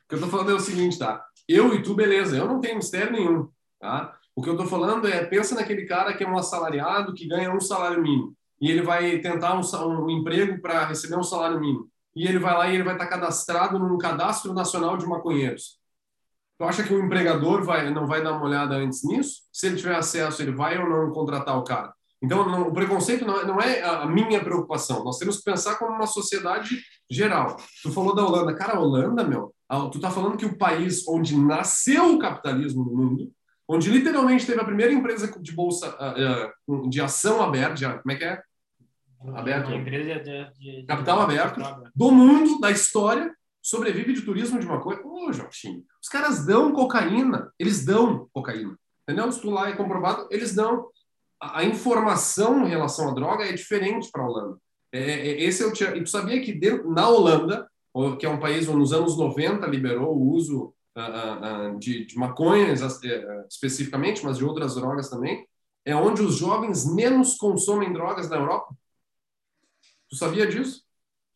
que 0.08 0.14
eu 0.14 0.20
tô 0.20 0.28
falando 0.28 0.52
é 0.52 0.54
o 0.54 0.60
seguinte, 0.60 0.98
tá? 0.98 1.22
Eu 1.46 1.74
e 1.74 1.82
tu, 1.82 1.94
beleza, 1.94 2.38
eu 2.38 2.48
não 2.48 2.58
tenho 2.58 2.76
mistério 2.76 3.12
nenhum, 3.12 3.50
tá? 3.78 4.18
O 4.40 4.42
que 4.42 4.48
eu 4.48 4.56
tô 4.56 4.64
falando 4.64 5.06
é, 5.06 5.22
pensa 5.22 5.54
naquele 5.54 5.84
cara 5.84 6.14
que 6.14 6.24
é 6.24 6.26
um 6.26 6.38
assalariado, 6.38 7.12
que 7.12 7.28
ganha 7.28 7.54
um 7.54 7.60
salário 7.60 8.02
mínimo 8.02 8.34
e 8.58 8.70
ele 8.70 8.80
vai 8.80 9.18
tentar 9.18 9.54
um, 9.54 10.04
um 10.04 10.08
emprego 10.08 10.62
para 10.62 10.86
receber 10.86 11.18
um 11.18 11.22
salário 11.22 11.60
mínimo. 11.60 11.86
E 12.16 12.26
ele 12.26 12.38
vai 12.38 12.54
lá 12.56 12.66
e 12.66 12.74
ele 12.74 12.82
vai 12.82 12.94
estar 12.94 13.06
cadastrado 13.06 13.78
num 13.78 13.98
cadastro 13.98 14.54
nacional 14.54 14.96
de 14.96 15.06
maconheiros. 15.06 15.78
Tu 16.58 16.64
acha 16.64 16.82
que 16.82 16.94
o 16.94 17.04
empregador 17.04 17.62
vai, 17.62 17.90
não 17.90 18.06
vai 18.06 18.22
dar 18.22 18.32
uma 18.32 18.46
olhada 18.46 18.76
antes 18.76 19.04
nisso? 19.04 19.42
Se 19.52 19.66
ele 19.66 19.76
tiver 19.76 19.94
acesso, 19.94 20.40
ele 20.40 20.52
vai 20.52 20.78
ou 20.78 20.88
não 20.88 21.12
contratar 21.12 21.58
o 21.58 21.64
cara? 21.64 21.92
Então, 22.22 22.48
não, 22.48 22.68
o 22.68 22.72
preconceito 22.72 23.26
não 23.26 23.38
é, 23.38 23.44
não 23.46 23.60
é, 23.60 23.82
a 23.82 24.06
minha 24.06 24.42
preocupação. 24.42 25.04
Nós 25.04 25.18
temos 25.18 25.36
que 25.36 25.44
pensar 25.44 25.76
como 25.76 25.92
uma 25.92 26.06
sociedade 26.06 26.82
geral. 27.10 27.58
Tu 27.82 27.92
falou 27.92 28.14
da 28.14 28.24
Holanda. 28.24 28.54
Cara, 28.54 28.76
a 28.76 28.80
Holanda, 28.80 29.22
meu, 29.22 29.54
tu 29.92 30.00
tá 30.00 30.10
falando 30.10 30.38
que 30.38 30.46
o 30.46 30.56
país 30.56 31.06
onde 31.06 31.36
nasceu 31.36 32.14
o 32.14 32.18
capitalismo 32.18 32.84
no 32.84 32.94
mundo, 32.94 33.32
onde 33.70 33.88
literalmente 33.88 34.44
teve 34.44 34.60
a 34.60 34.64
primeira 34.64 34.92
empresa 34.92 35.32
de 35.40 35.52
bolsa 35.52 35.96
de 36.88 37.00
ação 37.00 37.40
aberta, 37.40 37.98
como 38.00 38.12
é 38.12 38.16
que 38.16 38.24
é? 38.24 38.42
Aberto. 39.34 39.70
Empresa 39.70 40.18
de, 40.18 40.52
de, 40.58 40.80
de 40.80 40.86
capital 40.86 41.20
aberto 41.20 41.60
do 41.94 42.10
mundo, 42.10 42.58
da 42.58 42.70
história, 42.70 43.32
sobrevive 43.62 44.12
de 44.12 44.22
turismo 44.22 44.58
de 44.58 44.66
maconha. 44.66 45.00
Ô, 45.04 45.32
Jotinho, 45.32 45.84
os 46.02 46.08
caras 46.08 46.44
dão 46.44 46.72
cocaína, 46.72 47.52
eles 47.58 47.84
dão 47.84 48.28
cocaína. 48.32 48.76
Entendeu? 49.02 49.30
Se 49.30 49.40
tu 49.40 49.50
lá 49.50 49.68
é 49.68 49.76
comprovado, 49.76 50.26
eles 50.30 50.54
dão. 50.54 50.88
A, 51.40 51.60
a 51.60 51.64
informação 51.64 52.66
em 52.66 52.70
relação 52.70 53.10
à 53.10 53.14
droga 53.14 53.44
é 53.44 53.52
diferente 53.52 54.10
para 54.10 54.22
a 54.22 54.26
Holanda. 54.26 54.56
É, 54.92 55.00
é, 55.00 55.42
esse 55.42 55.62
eu 55.62 55.72
tinha, 55.72 55.94
e 55.94 56.02
tu 56.02 56.10
sabia 56.10 56.40
que 56.40 56.52
dentro, 56.52 56.90
na 56.90 57.08
Holanda, 57.08 57.68
que 58.18 58.26
é 58.26 58.28
um 58.28 58.40
país 58.40 58.68
onde 58.68 58.78
nos 58.78 58.92
anos 58.92 59.16
90 59.16 59.66
liberou 59.66 60.16
o 60.16 60.32
uso 60.32 60.74
uh, 60.96 61.74
uh, 61.74 61.78
de, 61.78 62.06
de 62.06 62.16
maconhas 62.16 62.82
uh, 62.82 63.46
especificamente, 63.48 64.24
mas 64.24 64.38
de 64.38 64.44
outras 64.44 64.74
drogas 64.74 65.08
também, 65.08 65.46
é 65.84 65.94
onde 65.94 66.22
os 66.22 66.36
jovens 66.36 66.84
menos 66.92 67.36
consomem 67.36 67.92
drogas 67.92 68.28
na 68.28 68.36
Europa. 68.36 68.74
Tu 70.08 70.16
sabia 70.16 70.46
disso? 70.46 70.82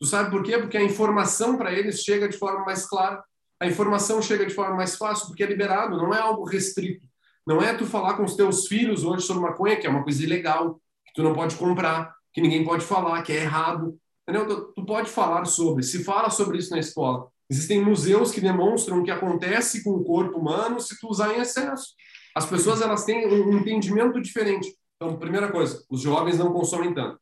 Tu 0.00 0.06
sabe 0.06 0.30
por 0.30 0.42
quê? 0.42 0.58
Porque 0.58 0.76
a 0.76 0.82
informação 0.82 1.56
para 1.56 1.72
eles 1.72 2.02
chega 2.02 2.28
de 2.28 2.36
forma 2.36 2.64
mais 2.64 2.86
clara. 2.86 3.22
A 3.60 3.66
informação 3.66 4.20
chega 4.20 4.44
de 4.44 4.52
forma 4.52 4.76
mais 4.76 4.96
fácil, 4.96 5.28
porque 5.28 5.44
é 5.44 5.46
liberado, 5.46 5.96
não 5.96 6.12
é 6.12 6.18
algo 6.18 6.44
restrito. 6.44 7.06
Não 7.46 7.62
é 7.62 7.74
tu 7.74 7.86
falar 7.86 8.14
com 8.14 8.24
os 8.24 8.34
teus 8.36 8.66
filhos 8.66 9.04
hoje 9.04 9.26
sobre 9.26 9.42
maconha, 9.42 9.76
que 9.76 9.86
é 9.86 9.90
uma 9.90 10.02
coisa 10.02 10.22
ilegal, 10.22 10.80
que 11.06 11.12
tu 11.14 11.22
não 11.22 11.32
pode 11.32 11.56
comprar, 11.56 12.14
que 12.32 12.40
ninguém 12.40 12.64
pode 12.64 12.84
falar, 12.84 13.22
que 13.22 13.32
é 13.32 13.42
errado. 13.42 13.98
Entendeu? 14.26 14.72
Tu 14.72 14.84
pode 14.84 15.10
falar 15.10 15.44
sobre, 15.44 15.82
se 15.82 16.02
fala 16.02 16.30
sobre 16.30 16.58
isso 16.58 16.70
na 16.70 16.78
escola. 16.78 17.28
Existem 17.50 17.84
museus 17.84 18.32
que 18.32 18.40
demonstram 18.40 19.00
o 19.00 19.04
que 19.04 19.10
acontece 19.10 19.84
com 19.84 19.90
o 19.90 20.04
corpo 20.04 20.38
humano 20.38 20.80
se 20.80 20.98
tu 20.98 21.08
usar 21.08 21.34
em 21.34 21.40
excesso. 21.40 21.88
As 22.34 22.46
pessoas 22.46 22.80
elas 22.80 23.04
têm 23.04 23.26
um 23.26 23.58
entendimento 23.58 24.20
diferente. 24.20 24.74
Então, 24.96 25.18
primeira 25.18 25.52
coisa, 25.52 25.84
os 25.90 26.00
jovens 26.00 26.38
não 26.38 26.52
consomem 26.52 26.94
tanto. 26.94 27.20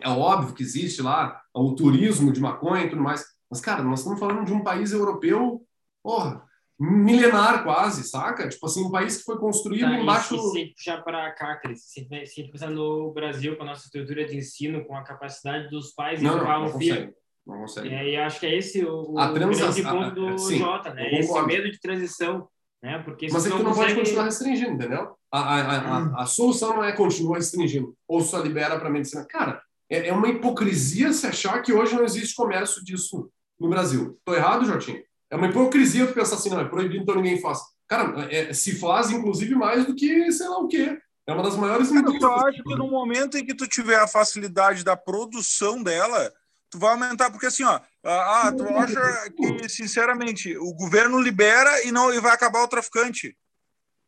É 0.00 0.08
óbvio 0.08 0.54
que 0.54 0.62
existe 0.62 1.00
lá 1.00 1.40
o 1.54 1.74
turismo 1.74 2.30
de 2.30 2.40
maconha 2.40 2.84
e 2.84 2.90
tudo 2.90 3.02
mais, 3.02 3.24
mas, 3.50 3.60
cara, 3.60 3.82
nós 3.82 4.00
estamos 4.00 4.20
falando 4.20 4.44
de 4.44 4.52
um 4.52 4.62
país 4.62 4.92
europeu, 4.92 5.62
porra, 6.02 6.44
milenar 6.78 7.64
quase, 7.64 8.04
saca? 8.04 8.46
Tipo 8.48 8.66
assim, 8.66 8.84
um 8.84 8.90
país 8.90 9.16
que 9.16 9.24
foi 9.24 9.38
construído 9.38 9.88
tá, 9.88 9.98
embaixo... 9.98 10.34
E 10.34 10.38
se 10.38 10.74
puxar 10.74 11.02
para 11.02 11.32
cá, 11.32 11.56
Cris, 11.56 11.82
se, 11.84 12.06
se 12.26 12.44
pensar 12.44 12.70
no 12.70 13.10
Brasil, 13.12 13.56
com 13.56 13.62
a 13.62 13.66
nossa 13.66 13.86
estrutura 13.86 14.26
de 14.26 14.36
ensino, 14.36 14.84
com 14.84 14.94
a 14.94 15.02
capacidade 15.02 15.70
dos 15.70 15.94
pais 15.94 16.20
não, 16.20 16.36
educar 16.36 16.60
um 16.60 16.78
filho... 16.78 17.14
Não 17.48 17.60
consegue. 17.60 17.88
É, 17.88 18.10
e 18.10 18.16
acho 18.16 18.38
que 18.38 18.46
é 18.46 18.54
esse 18.54 18.84
o, 18.84 19.18
a 19.18 19.32
grande 19.32 19.82
ponto 19.82 20.10
do 20.10 20.28
a, 20.28 20.38
sim, 20.38 20.58
Jota, 20.58 20.92
né? 20.92 21.18
Esse 21.18 21.42
medo 21.42 21.70
de 21.70 21.80
transição, 21.80 22.46
né? 22.82 22.98
Porque 22.98 23.26
Mas 23.32 23.46
é 23.46 23.50
que 23.50 23.56
tu 23.56 23.62
não 23.62 23.70
consegue... 23.70 23.86
pode 23.86 24.00
continuar 24.00 24.24
restringindo, 24.24 24.72
entendeu? 24.72 25.16
A, 25.32 25.40
a, 25.40 25.76
a, 25.78 26.22
a, 26.22 26.26
solução 26.26 26.76
não 26.76 26.84
é 26.84 26.92
continuar 26.92 27.38
restringindo, 27.38 27.96
ou 28.06 28.20
só 28.20 28.38
libera 28.40 28.78
para 28.78 28.90
medicina. 28.90 29.24
Cara, 29.24 29.62
é, 29.88 30.08
é 30.08 30.12
uma 30.12 30.28
hipocrisia 30.28 31.10
se 31.14 31.26
achar 31.26 31.62
que 31.62 31.72
hoje 31.72 31.94
não 31.94 32.04
existe 32.04 32.34
comércio 32.34 32.84
disso 32.84 33.30
no 33.58 33.70
Brasil. 33.70 34.16
Estou 34.18 34.34
errado, 34.34 34.66
Jotinho? 34.66 35.02
É 35.30 35.36
uma 35.36 35.48
hipocrisia 35.48 36.06
tu 36.06 36.12
pensar 36.12 36.36
assim, 36.36 36.50
não, 36.50 36.60
é 36.60 36.64
proibido, 36.66 37.02
então 37.02 37.14
ninguém 37.14 37.40
faz. 37.40 37.60
Cara, 37.86 38.28
é, 38.30 38.52
se 38.52 38.78
faz, 38.78 39.10
inclusive, 39.10 39.54
mais 39.54 39.86
do 39.86 39.94
que 39.94 40.30
sei 40.32 40.48
lá 40.48 40.58
o 40.58 40.68
quê. 40.68 40.98
É 41.26 41.32
uma 41.32 41.42
das 41.42 41.56
maiores. 41.56 41.90
Eu 41.90 42.34
acho 42.34 42.62
que 42.62 42.74
no 42.74 42.88
momento 42.88 43.38
em 43.38 43.44
que 43.44 43.54
tu 43.54 43.66
tiver 43.66 43.98
a 43.98 44.06
facilidade 44.06 44.84
da 44.84 44.96
produção 44.96 45.82
dela, 45.82 46.32
tu 46.70 46.78
vai 46.78 46.90
aumentar, 46.90 47.30
porque 47.30 47.46
assim, 47.46 47.64
ó, 47.64 47.80
ah, 48.04 48.52
tu 48.56 48.64
acha 48.76 49.30
que, 49.30 49.68
sinceramente, 49.68 50.56
o 50.56 50.72
governo 50.74 51.20
libera 51.20 51.84
e 51.84 51.92
não 51.92 52.12
e 52.12 52.20
vai 52.20 52.32
acabar 52.32 52.62
o 52.62 52.68
traficante. 52.68 53.36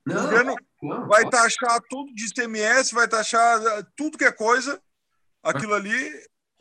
Não, 0.07 0.17
o 0.17 0.23
governo 0.23 0.55
não, 0.83 1.07
vai 1.07 1.29
taxar 1.29 1.81
tudo 1.89 2.15
de 2.15 2.27
ICMS, 2.27 2.95
vai 2.95 3.09
taxar 3.09 3.63
eh, 3.63 3.83
tudo 3.97 4.17
que 4.17 4.25
é 4.25 4.33
coisa, 4.33 4.81
aquilo 5.43 5.75
ali, 5.75 6.11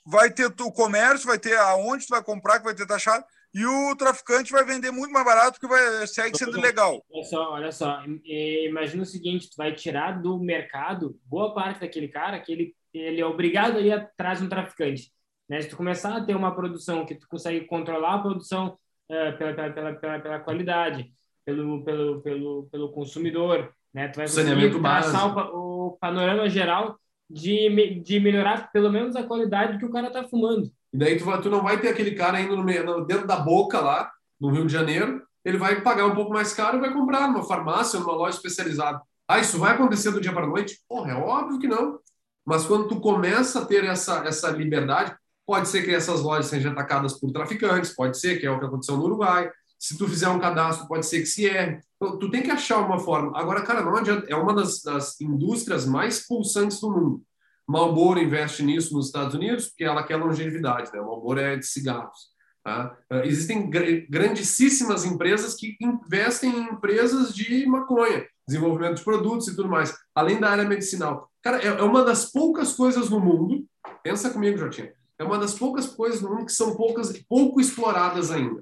vai 0.05 0.29
ter 0.29 0.45
o 0.45 0.71
comércio, 0.71 1.27
vai 1.27 1.39
ter 1.39 1.57
aonde 1.57 2.05
tu 2.05 2.09
vai 2.09 2.23
comprar, 2.23 2.59
que 2.59 2.65
vai 2.65 2.75
ter 2.75 2.85
taxado, 2.85 3.23
e 3.53 3.65
o 3.65 3.95
traficante 3.95 4.51
vai 4.51 4.63
vender 4.63 4.91
muito 4.91 5.11
mais 5.11 5.25
barato, 5.25 5.59
porque 5.59 5.67
vai, 5.67 6.05
segue 6.05 6.37
sendo 6.37 6.59
legal. 6.59 7.03
Olha 7.09 7.23
só, 7.23 7.51
olha 7.53 7.71
só, 7.71 8.03
imagina 8.23 9.03
o 9.03 9.05
seguinte, 9.05 9.49
tu 9.49 9.55
vai 9.57 9.73
tirar 9.73 10.21
do 10.21 10.37
mercado 10.37 11.19
boa 11.25 11.53
parte 11.53 11.79
daquele 11.79 12.07
cara 12.07 12.39
que 12.39 12.51
ele, 12.51 12.75
ele 12.93 13.21
é 13.21 13.25
obrigado 13.25 13.77
a 13.77 13.81
ir 13.81 13.91
atrás 13.91 14.39
de 14.39 14.45
um 14.45 14.49
traficante. 14.49 15.11
Né? 15.49 15.61
Se 15.61 15.69
tu 15.69 15.75
começar 15.75 16.15
a 16.15 16.23
ter 16.23 16.35
uma 16.35 16.53
produção 16.53 17.05
que 17.05 17.15
tu 17.15 17.27
consegue 17.27 17.65
controlar 17.65 18.15
a 18.15 18.19
produção 18.19 18.77
uh, 19.09 19.37
pela, 19.37 19.53
pela, 19.53 19.93
pela, 19.93 20.19
pela, 20.19 20.39
qualidade, 20.39 21.11
pelo, 21.43 21.83
pelo, 21.83 22.21
pelo, 22.21 22.69
pelo 22.71 22.91
consumidor, 22.91 23.73
né? 23.93 24.07
tu 24.09 24.17
vai 24.17 24.27
conseguir 24.27 24.79
traçar 24.79 25.55
o, 25.55 25.87
o 25.87 25.91
panorama 25.97 26.47
geral 26.47 26.99
de, 27.29 27.99
de 28.01 28.19
melhorar 28.19 28.71
pelo 28.71 28.91
menos 28.91 29.15
a 29.15 29.23
qualidade 29.23 29.77
que 29.79 29.85
o 29.85 29.91
cara 29.91 30.11
tá 30.11 30.23
fumando. 30.23 30.71
E 30.93 30.97
daí 30.97 31.17
tu, 31.17 31.25
vai, 31.25 31.41
tu 31.41 31.49
não 31.49 31.63
vai 31.63 31.79
ter 31.79 31.89
aquele 31.89 32.11
cara 32.11 32.39
indo 32.39 32.55
no 32.55 32.63
meio, 32.63 33.05
dentro 33.05 33.27
da 33.27 33.37
boca 33.37 33.79
lá, 33.79 34.11
no 34.39 34.49
Rio 34.49 34.65
de 34.65 34.73
Janeiro, 34.73 35.21
ele 35.43 35.57
vai 35.57 35.81
pagar 35.81 36.05
um 36.05 36.15
pouco 36.15 36.31
mais 36.31 36.53
caro 36.53 36.77
e 36.77 36.81
vai 36.81 36.93
comprar 36.93 37.27
numa 37.27 37.43
farmácia, 37.43 37.99
numa 37.99 38.13
loja 38.13 38.37
especializada. 38.37 39.01
Ah, 39.27 39.39
isso 39.39 39.59
vai 39.59 39.73
acontecer 39.73 40.11
do 40.11 40.21
dia 40.21 40.33
para 40.33 40.47
noite? 40.47 40.79
Porra, 40.87 41.11
é 41.11 41.15
óbvio 41.15 41.59
que 41.59 41.67
não. 41.67 41.99
Mas 42.45 42.65
quando 42.65 42.87
tu 42.87 42.99
começa 42.99 43.61
a 43.61 43.65
ter 43.65 43.83
essa, 43.83 44.25
essa 44.25 44.49
liberdade, 44.49 45.15
pode 45.49 45.67
ser 45.67 45.81
que 45.81 45.89
essas 45.89 46.21
lojas 46.21 46.45
sejam 46.45 46.73
atacadas 46.73 47.19
por 47.19 47.31
traficantes, 47.31 47.95
pode 47.95 48.19
ser 48.19 48.39
que 48.39 48.45
é 48.45 48.51
o 48.51 48.59
que 48.59 48.65
aconteceu 48.67 48.95
no 48.95 49.05
Uruguai. 49.05 49.49
Se 49.79 49.97
tu 49.97 50.07
fizer 50.07 50.29
um 50.29 50.39
cadastro, 50.39 50.87
pode 50.87 51.07
ser 51.07 51.21
que 51.21 51.25
se 51.25 51.47
erre. 51.47 51.79
Então, 51.95 52.19
tu 52.19 52.29
tem 52.29 52.43
que 52.43 52.51
achar 52.51 52.77
uma 52.85 52.99
forma. 52.99 53.35
Agora, 53.35 53.63
cara, 53.63 53.81
não 53.81 53.95
adianta. 53.95 54.27
É 54.29 54.35
uma 54.35 54.53
das, 54.53 54.83
das 54.83 55.19
indústrias 55.19 55.87
mais 55.87 56.27
pulsantes 56.27 56.79
do 56.79 56.91
mundo. 56.91 57.23
Marlboro 57.67 58.19
investe 58.19 58.61
nisso 58.61 58.93
nos 58.93 59.07
Estados 59.07 59.33
Unidos 59.33 59.69
porque 59.69 59.83
ela 59.83 60.03
quer 60.03 60.17
longevidade. 60.17 60.91
Né? 60.93 60.99
Marlboro 60.99 61.39
é 61.39 61.55
de 61.57 61.65
cigarros. 61.65 62.27
Tá? 62.63 62.95
Uh, 63.11 63.25
existem 63.25 63.71
gr 63.71 64.05
grandíssimas 64.07 65.03
empresas 65.03 65.55
que 65.55 65.75
investem 65.81 66.51
em 66.51 66.63
empresas 66.73 67.33
de 67.33 67.65
maconha, 67.65 68.23
desenvolvimento 68.47 68.97
de 68.97 69.03
produtos 69.03 69.47
e 69.47 69.55
tudo 69.55 69.67
mais, 69.67 69.97
além 70.13 70.39
da 70.39 70.51
área 70.51 70.65
medicinal. 70.65 71.27
Cara, 71.41 71.57
é, 71.59 71.67
é 71.67 71.83
uma 71.83 72.03
das 72.03 72.31
poucas 72.31 72.73
coisas 72.73 73.09
no 73.09 73.19
mundo. 73.19 73.65
Pensa 74.03 74.29
comigo, 74.29 74.55
Jotinha. 74.55 74.98
É 75.19 75.23
uma 75.23 75.37
das 75.37 75.53
poucas 75.53 75.87
coisas 75.87 76.21
no 76.21 76.29
mundo 76.29 76.45
que 76.45 76.53
são 76.53 76.75
poucas, 76.75 77.11
pouco 77.27 77.59
exploradas 77.59 78.31
ainda. 78.31 78.59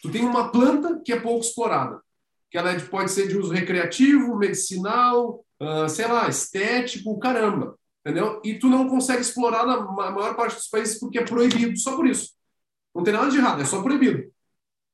Tu 0.00 0.10
tem 0.10 0.24
uma 0.24 0.50
planta 0.52 1.00
que 1.04 1.12
é 1.12 1.20
pouco 1.20 1.44
explorada 1.44 2.00
que 2.50 2.58
ela 2.58 2.72
é 2.72 2.80
pode 2.80 3.10
ser 3.10 3.28
de 3.28 3.36
uso 3.36 3.52
recreativo, 3.52 4.36
medicinal, 4.36 5.44
uh, 5.60 5.88
sei 5.88 6.06
lá, 6.06 6.28
estético, 6.28 7.18
caramba, 7.18 7.76
entendeu? 8.04 8.40
E 8.44 8.54
tu 8.54 8.68
não 8.68 8.88
consegue 8.88 9.20
explorar 9.20 9.66
na 9.66 9.80
maior 9.80 10.34
parte 10.34 10.56
dos 10.56 10.68
países 10.68 10.98
porque 10.98 11.18
é 11.18 11.24
proibido, 11.24 11.76
só 11.78 11.96
por 11.96 12.06
isso. 12.06 12.30
Não 12.94 13.04
tem 13.04 13.12
nada 13.12 13.30
de 13.30 13.36
errado, 13.36 13.60
é 13.60 13.64
só 13.64 13.82
proibido. 13.82 14.32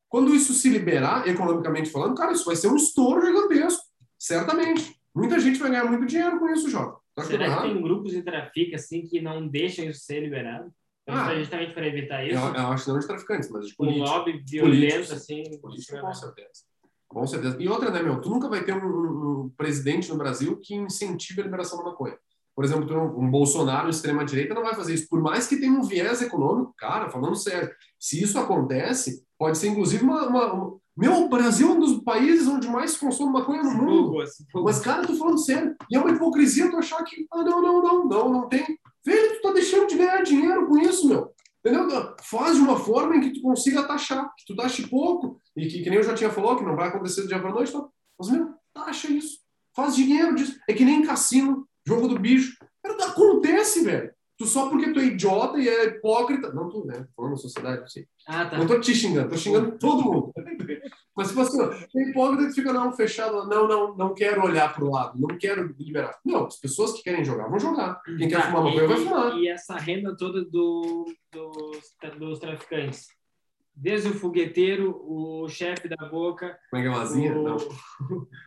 Quando 0.09 0.35
isso 0.35 0.53
se 0.53 0.69
liberar, 0.69 1.27
economicamente 1.29 1.91
falando, 1.91 2.17
cara, 2.17 2.33
isso 2.33 2.45
vai 2.45 2.57
ser 2.57 2.69
um 2.69 2.77
estouro 2.77 3.25
gigantesco, 3.25 3.85
certamente. 4.19 4.97
Muita 5.15 5.39
gente 5.39 5.59
vai 5.59 5.71
ganhar 5.71 5.85
muito 5.85 6.07
dinheiro 6.07 6.39
com 6.39 6.49
isso, 6.49 6.69
Jota. 6.69 7.01
Tá 7.15 7.25
Será 7.25 7.57
que 7.57 7.63
tem 7.69 7.83
grupos 7.83 8.13
de 8.13 8.23
trafic 8.23 8.75
assim 8.75 9.07
que 9.07 9.21
não 9.21 9.47
deixam 9.47 9.85
isso 9.85 10.01
ser 10.01 10.21
liberado? 10.21 10.73
Ah, 11.09 11.35
justamente 11.35 11.75
para 11.75 11.87
evitar 11.87 12.25
isso? 12.25 12.39
Eu, 12.39 12.55
eu 12.55 12.67
acho 12.69 12.85
que 12.85 12.91
não 12.91 12.99
de 12.99 13.07
traficantes, 13.07 13.51
mas 13.51 13.67
de 13.67 13.75
políticos. 13.75 14.11
Um 14.11 14.13
lobby 14.15 14.43
violento, 14.47 15.13
assim. 15.13 15.43
Político, 15.61 16.01
com 16.01 16.15
certeza. 16.15 16.49
Com 17.09 17.27
certeza. 17.27 17.57
E 17.61 17.69
outra, 17.69 17.91
né, 17.91 18.03
meu? 18.03 18.21
Tu 18.21 18.31
nunca 18.31 18.49
vai 18.49 18.65
ter 18.65 18.73
um, 18.73 19.45
um, 19.45 19.51
presidente 19.57 20.09
no 20.11 20.17
Brasil 20.17 20.59
que 20.63 20.75
incentive 20.75 21.41
a 21.41 21.45
liberação 21.45 21.79
da 21.79 21.85
maconha. 21.85 22.17
Por 22.55 22.65
exemplo, 22.65 22.87
tu, 22.87 22.95
um 22.95 23.31
Bolsonaro, 23.31 23.91
extrema-direita, 23.91 24.55
não 24.55 24.63
vai 24.63 24.75
fazer 24.75 24.95
isso. 24.95 25.09
Por 25.09 25.21
mais 25.21 25.47
que 25.47 25.57
tenha 25.57 25.73
um 25.73 25.83
viés 25.83 26.23
econômico, 26.23 26.75
cara, 26.77 27.11
falando 27.11 27.35
sério, 27.37 27.71
se 27.99 28.23
isso 28.23 28.39
acontece, 28.39 29.25
pode 29.39 29.59
ser 29.59 29.69
inclusive 29.69 30.05
uma. 30.05 30.27
uma, 30.27 30.53
uma... 30.53 30.83
Meu, 30.97 31.25
o 31.25 31.29
Brasil 31.29 31.69
é 31.69 31.73
um 31.73 31.81
dos 31.81 32.03
países 32.03 32.47
onde 32.47 32.69
mais 32.69 32.93
se 32.93 33.01
consome 33.01 33.33
maconha 33.33 33.63
no 33.63 33.75
mundo. 33.75 34.15
Mas, 34.63 34.79
cara, 34.79 35.07
tô 35.07 35.15
falando 35.15 35.39
sério. 35.39 35.75
E 35.91 35.97
é 35.97 36.01
uma 36.01 36.11
hipocrisia 36.11 36.71
tu 36.71 36.77
achar 36.77 37.03
que, 37.03 37.27
ah, 37.33 37.43
não, 37.43 37.63
não, 37.63 37.83
não, 37.83 38.05
não, 38.05 38.33
não 38.33 38.49
tem. 38.49 38.79
Velho, 39.05 39.37
tu 39.37 39.43
tá 39.43 39.53
deixando 39.53 39.89
de 39.89 39.97
ganhar 39.97 40.23
dinheiro 40.23 40.67
com 40.67 40.79
isso, 40.79 41.09
meu. 41.09 41.33
Entendeu? 41.65 42.15
Faz 42.23 42.57
de 42.57 42.63
uma 42.63 42.79
forma 42.79 43.17
em 43.17 43.21
que 43.21 43.35
tu 43.35 43.43
consiga 43.43 43.85
taxar, 43.85 44.33
que 44.37 44.45
tu 44.47 44.57
taxe 44.57 44.89
pouco, 44.89 45.41
e 45.57 45.67
que, 45.67 45.83
que 45.83 45.91
nem 45.91 45.99
eu 45.99 46.05
já 46.05 46.15
tinha 46.15 46.31
falado, 46.31 46.59
que 46.59 46.65
não 46.65 46.75
vai 46.75 46.89
acontecer 46.89 47.23
do 47.23 47.29
dia 47.29 47.41
para 47.41 47.53
noite, 47.53 47.73
tá? 47.73 47.85
mas, 48.19 48.31
meu, 48.31 48.55
taxa 48.75 49.09
isso. 49.09 49.39
Faz 49.75 49.95
dinheiro 49.95 50.35
disso. 50.35 50.59
É 50.69 50.73
que 50.73 50.85
nem 50.85 51.05
cassino, 51.05 51.67
jogo 51.87 52.09
do 52.09 52.19
bicho. 52.19 52.57
Acontece, 52.85 53.85
velho. 53.85 54.13
Tu 54.43 54.49
só 54.49 54.69
porque 54.69 54.93
tu 54.93 54.99
é 54.99 55.05
idiota 55.05 55.57
e 55.57 55.69
é 55.69 55.85
hipócrita. 55.85 56.53
Não, 56.53 56.69
tu, 56.69 56.85
né? 56.85 57.07
Falando 57.15 57.31
na 57.33 57.37
sociedade, 57.37 57.93
sim. 57.93 58.05
Ah, 58.27 58.45
tá. 58.45 58.59
Não 58.59 58.67
tô 58.67 58.81
te 58.81 58.93
xingando, 58.93 59.31
tô 59.31 59.37
xingando 59.37 59.79
todo 59.79 60.03
mundo. 60.03 60.33
Mas, 61.17 61.29
tipo 61.29 61.43
assim, 61.43 61.59
tem 61.93 62.11
hipócrita 62.11 62.49
que 62.49 62.55
fica, 62.55 62.73
não, 62.73 62.93
fechado, 62.93 63.47
não, 63.47 63.69
não, 63.69 63.97
não 63.97 64.13
quero 64.13 64.43
olhar 64.45 64.75
para 64.75 64.85
o 64.85 64.91
lado, 64.91 65.17
não 65.17 65.39
quero 65.39 65.73
liberar. 65.79 66.19
Não, 66.25 66.47
as 66.47 66.59
pessoas 66.59 66.93
que 66.95 67.05
querem 67.05 67.25
jogar 67.25 67.47
vão 67.49 67.61
jogar. 67.61 68.03
Quem 68.03 68.29
quer 68.29 68.41
Tá, 68.41 68.43
fumar 68.51 68.63
e- 68.63 68.65
maconha 68.65 68.89
vai 68.89 68.97
fumar. 68.97 69.39
E 69.39 69.49
essa 69.49 69.77
renda 69.77 70.17
toda 70.17 70.45
do, 70.45 71.05
dos, 71.31 72.19
dos 72.19 72.39
traficantes. 72.41 73.07
Desde 73.77 74.09
o 74.09 74.15
fogueteiro, 74.15 75.01
o 75.07 75.49
chefe 75.49 75.89
da 75.89 76.09
boca, 76.09 76.59
Como 76.69 76.83
é 76.83 76.89
que 76.89 76.93
é 76.93 77.01
asinha? 77.01 77.35
Não. 77.37 77.57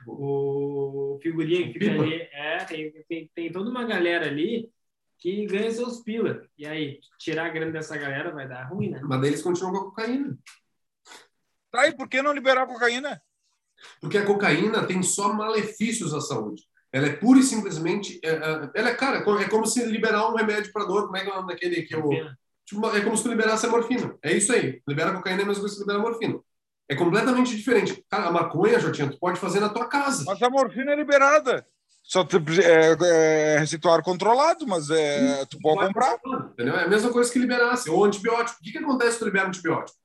o, 0.08 1.15
o 1.15 1.19
figurinha 1.21 1.71
que 1.71 1.79
fica 1.79 1.91
ali. 2.01 2.15
É, 2.34 2.58
tem, 2.65 2.91
tem, 3.08 3.31
tem 3.34 3.51
toda 3.51 3.69
uma 3.69 3.86
galera 3.86 4.25
ali 4.27 4.69
que 5.19 5.45
ganha 5.45 5.71
seus 5.71 6.01
pila. 6.01 6.41
E 6.58 6.65
aí, 6.65 6.99
tirar 7.17 7.47
a 7.47 7.49
grana 7.49 7.71
dessa 7.71 7.97
galera 7.97 8.32
vai 8.32 8.47
dar 8.47 8.69
ruim, 8.69 8.89
né? 8.89 9.01
Mas 9.04 9.21
daí 9.21 9.30
eles 9.30 9.41
continuam 9.41 9.73
com 9.73 9.80
a 9.80 9.86
cocaína. 9.86 10.38
Tá, 11.71 11.88
e 11.88 11.95
por 11.95 12.08
que 12.08 12.21
não 12.21 12.34
liberar 12.34 12.63
a 12.63 12.67
cocaína? 12.67 13.21
Porque 13.99 14.17
a 14.17 14.25
cocaína 14.25 14.86
tem 14.86 15.04
só 15.04 15.34
malefícios 15.34 16.13
à 16.13 16.21
saúde. 16.21 16.63
Ela 16.91 17.08
é 17.08 17.15
pura 17.15 17.39
e 17.39 17.43
simplesmente. 17.43 18.19
é, 18.23 18.30
é, 18.30 18.69
ela 18.73 18.89
é 18.89 18.95
cara, 18.95 19.17
é 19.17 19.49
como 19.49 19.65
se 19.65 19.84
liberar 19.86 20.30
um 20.32 20.36
remédio 20.36 20.71
para 20.71 20.86
dor. 20.86 21.06
Como 21.06 21.17
é 21.17 21.23
que 21.23 21.30
é 21.30 21.34
o 21.34 21.36
nome 21.36 21.54
daquele 21.54 21.82
que 21.82 21.93
eu. 21.93 22.10
Tipo, 22.65 22.88
é 22.95 23.01
como 23.01 23.17
se 23.17 23.23
tu 23.23 23.30
liberasse 23.30 23.65
a 23.65 23.69
morfina. 23.69 24.17
É 24.23 24.32
isso 24.32 24.54
aí. 24.54 24.82
Libera 24.88 25.12
a 25.12 25.15
cocaína 25.15 25.41
é 25.41 25.43
a 25.43 25.47
mesma 25.47 25.62
coisa 25.62 25.75
que 25.75 25.82
libera 25.82 25.99
a 25.99 26.01
morfina. 26.01 26.39
É 26.88 26.95
completamente 26.95 27.56
diferente. 27.56 28.04
Cara, 28.10 28.28
a 28.28 28.32
maconha, 28.32 28.80
Jotinha, 28.80 29.10
tu 29.10 29.19
pode 29.19 29.39
fazer 29.39 29.60
na 29.60 29.69
tua 29.69 29.88
casa. 29.88 30.23
Mas 30.25 30.41
a 30.41 30.49
morfina 30.49 30.93
é 30.93 30.95
liberada. 30.95 31.67
Só 32.08 32.24
tu- 32.24 32.38
é, 32.62 33.56
é 33.56 33.58
receituário 33.60 34.04
controlado, 34.04 34.65
mas 34.68 34.89
é, 34.89 35.44
tu 35.46 35.58
pode 35.60 35.88
comprar. 35.88 36.18
Entendeu? 36.54 36.76
É 36.76 36.84
a 36.84 36.88
mesma 36.88 37.12
coisa 37.12 37.32
que 37.32 37.39
liberasse. 37.39 37.89
Ou 37.89 38.06
antibiótico. 38.06 38.60
O 38.60 38.63
que, 38.63 38.72
que 38.72 38.78
acontece 38.78 39.13
se 39.13 39.20
tu 39.20 39.26
libera 39.26 39.48
antibiótico? 39.48 39.98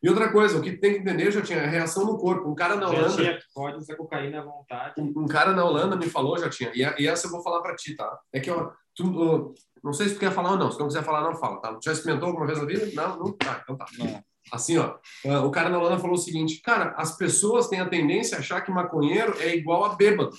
E 0.00 0.08
outra 0.08 0.30
coisa, 0.30 0.56
o 0.56 0.62
que 0.62 0.76
tem 0.76 0.92
que 0.94 0.98
entender, 1.00 1.28
Jotinha, 1.32 1.58
é 1.58 1.64
a 1.64 1.68
reação 1.68 2.04
no 2.04 2.16
corpo. 2.18 2.48
Um 2.48 2.54
cara 2.54 2.76
na 2.76 2.86
Já 2.86 2.92
Holanda. 2.92 3.16
tinha, 3.16 3.38
pode 3.52 3.78
usar 3.78 3.96
cocaína 3.96 4.38
à 4.38 4.44
vontade. 4.44 4.94
Um 4.96 5.12
um 5.24 5.26
cara 5.26 5.52
na 5.52 5.64
Holanda 5.64 5.96
me 5.96 6.08
falou, 6.08 6.38
já 6.38 6.48
tinha, 6.48 6.70
e, 6.72 7.02
e 7.02 7.08
essa 7.08 7.26
eu 7.26 7.32
vou 7.32 7.42
falar 7.42 7.60
pra 7.62 7.74
ti, 7.74 7.96
tá? 7.96 8.16
É 8.32 8.38
que, 8.38 8.48
ó, 8.48 8.70
tu, 8.94 9.04
ó, 9.20 9.52
não 9.82 9.92
sei 9.92 10.06
se 10.08 10.14
tu 10.14 10.20
quer 10.20 10.30
falar 10.30 10.52
ou 10.52 10.56
não, 10.56 10.70
se 10.70 10.78
não 10.78 10.86
quiser 10.86 11.02
falar, 11.02 11.22
não 11.22 11.34
fala, 11.34 11.60
tá? 11.60 11.74
Tu 11.74 11.80
já 11.86 11.92
experimentou 11.92 12.28
alguma 12.28 12.46
vez 12.46 12.60
na 12.60 12.64
vida? 12.64 12.88
Não, 12.94 13.16
não? 13.18 13.32
Tá, 13.32 13.60
então 13.64 13.76
tá. 13.76 13.86
Não. 13.98 14.22
Assim, 14.52 14.78
ó, 14.78 14.94
ah, 15.26 15.40
o 15.44 15.50
cara 15.50 15.68
na 15.68 15.78
Holanda 15.80 15.98
falou 15.98 16.14
o 16.14 16.20
seguinte, 16.20 16.60
cara, 16.62 16.94
as 16.96 17.16
pessoas 17.16 17.66
têm 17.66 17.80
a 17.80 17.88
tendência 17.88 18.36
a 18.36 18.40
achar 18.40 18.60
que 18.60 18.70
maconheiro 18.70 19.34
é 19.40 19.52
igual 19.56 19.84
a 19.84 19.96
bêbado, 19.96 20.30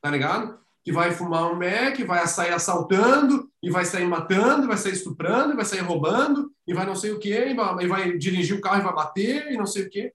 tá 0.00 0.10
ligado? 0.10 0.58
Que 0.84 0.92
vai 0.92 1.10
fumar 1.12 1.50
um 1.52 1.56
Mac, 1.56 1.98
vai 2.06 2.26
sair 2.26 2.52
assaltando, 2.52 3.50
e 3.62 3.70
vai 3.70 3.84
sair 3.84 4.06
matando, 4.06 4.66
vai 4.66 4.76
sair 4.76 4.92
estuprando, 4.92 5.54
vai 5.56 5.64
sair 5.64 5.80
roubando, 5.80 6.50
e 6.66 6.72
vai 6.72 6.86
não 6.86 6.94
sei 6.96 7.10
o 7.12 7.18
quê, 7.18 7.48
e 7.48 7.54
vai, 7.54 7.84
e 7.84 7.86
vai 7.86 8.16
dirigir 8.16 8.56
o 8.56 8.60
carro 8.60 8.80
e 8.80 8.84
vai 8.84 8.94
bater, 8.94 9.50
e 9.52 9.56
não 9.56 9.66
sei 9.66 9.84
o 9.84 9.90
quê. 9.90 10.12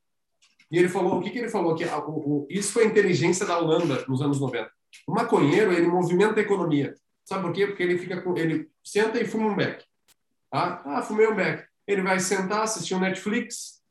E 0.72 0.78
ele 0.78 0.90
falou, 0.90 1.20
o 1.20 1.22
que, 1.22 1.30
que 1.30 1.38
ele 1.40 1.50
falou? 1.50 1.76
Que 1.76 1.86
o- 1.86 2.10
o- 2.10 2.48
isso 2.50 2.72
foi 2.74 2.84
a 2.84 2.88
inteligência 2.88 3.46
da 3.46 3.58
Holanda 3.60 4.04
nos 4.08 4.22
anos 4.22 4.40
90. 4.40 4.72
O 5.08 5.14
maconheiro, 5.14 5.72
ele 5.72 5.86
movimenta 5.88 6.40
a 6.40 6.44
economia. 6.44 6.96
Sabe 7.26 7.44
por 7.44 7.54
quê? 7.54 7.68
Porque 7.68 7.84
ele 7.84 7.98
fica 7.98 8.22
com, 8.22 8.36
ele 8.38 8.70
senta 8.84 9.20
e 9.20 9.26
fuma 9.26 9.48
um 9.50 9.56
beck. 9.56 9.84
Tá? 10.50 10.82
Ah, 10.86 11.02
fumei 11.02 11.28
um 11.28 11.36
beck. 11.36 11.66
Ele 11.86 12.02
vai 12.02 12.20
sentar, 12.20 12.64
assistir 12.64 12.96
um 12.96 13.00
Netflix, 13.00 13.82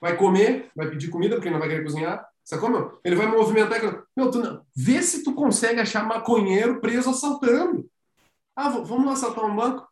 vai 0.00 0.16
comer, 0.16 0.70
vai 0.74 0.90
pedir 0.90 1.08
comida, 1.08 1.36
porque 1.36 1.50
não 1.50 1.58
vai 1.58 1.68
querer 1.68 1.84
cozinhar. 1.84 2.24
Sacou, 2.44 2.70
meu? 2.70 3.00
Ele 3.04 3.16
vai 3.16 3.26
movimentar. 3.26 3.80
Meu, 4.16 4.30
tu 4.30 4.40
não... 4.40 4.64
vê 4.74 5.02
se 5.02 5.22
tu 5.22 5.34
consegue 5.34 5.80
achar 5.80 6.06
maconheiro 6.06 6.80
preso 6.80 7.10
assaltando. 7.10 7.88
Ah, 8.56 8.68
vamos 8.68 9.06
lá 9.06 9.12
assaltar 9.12 9.44
um 9.44 9.56
banco? 9.56 9.86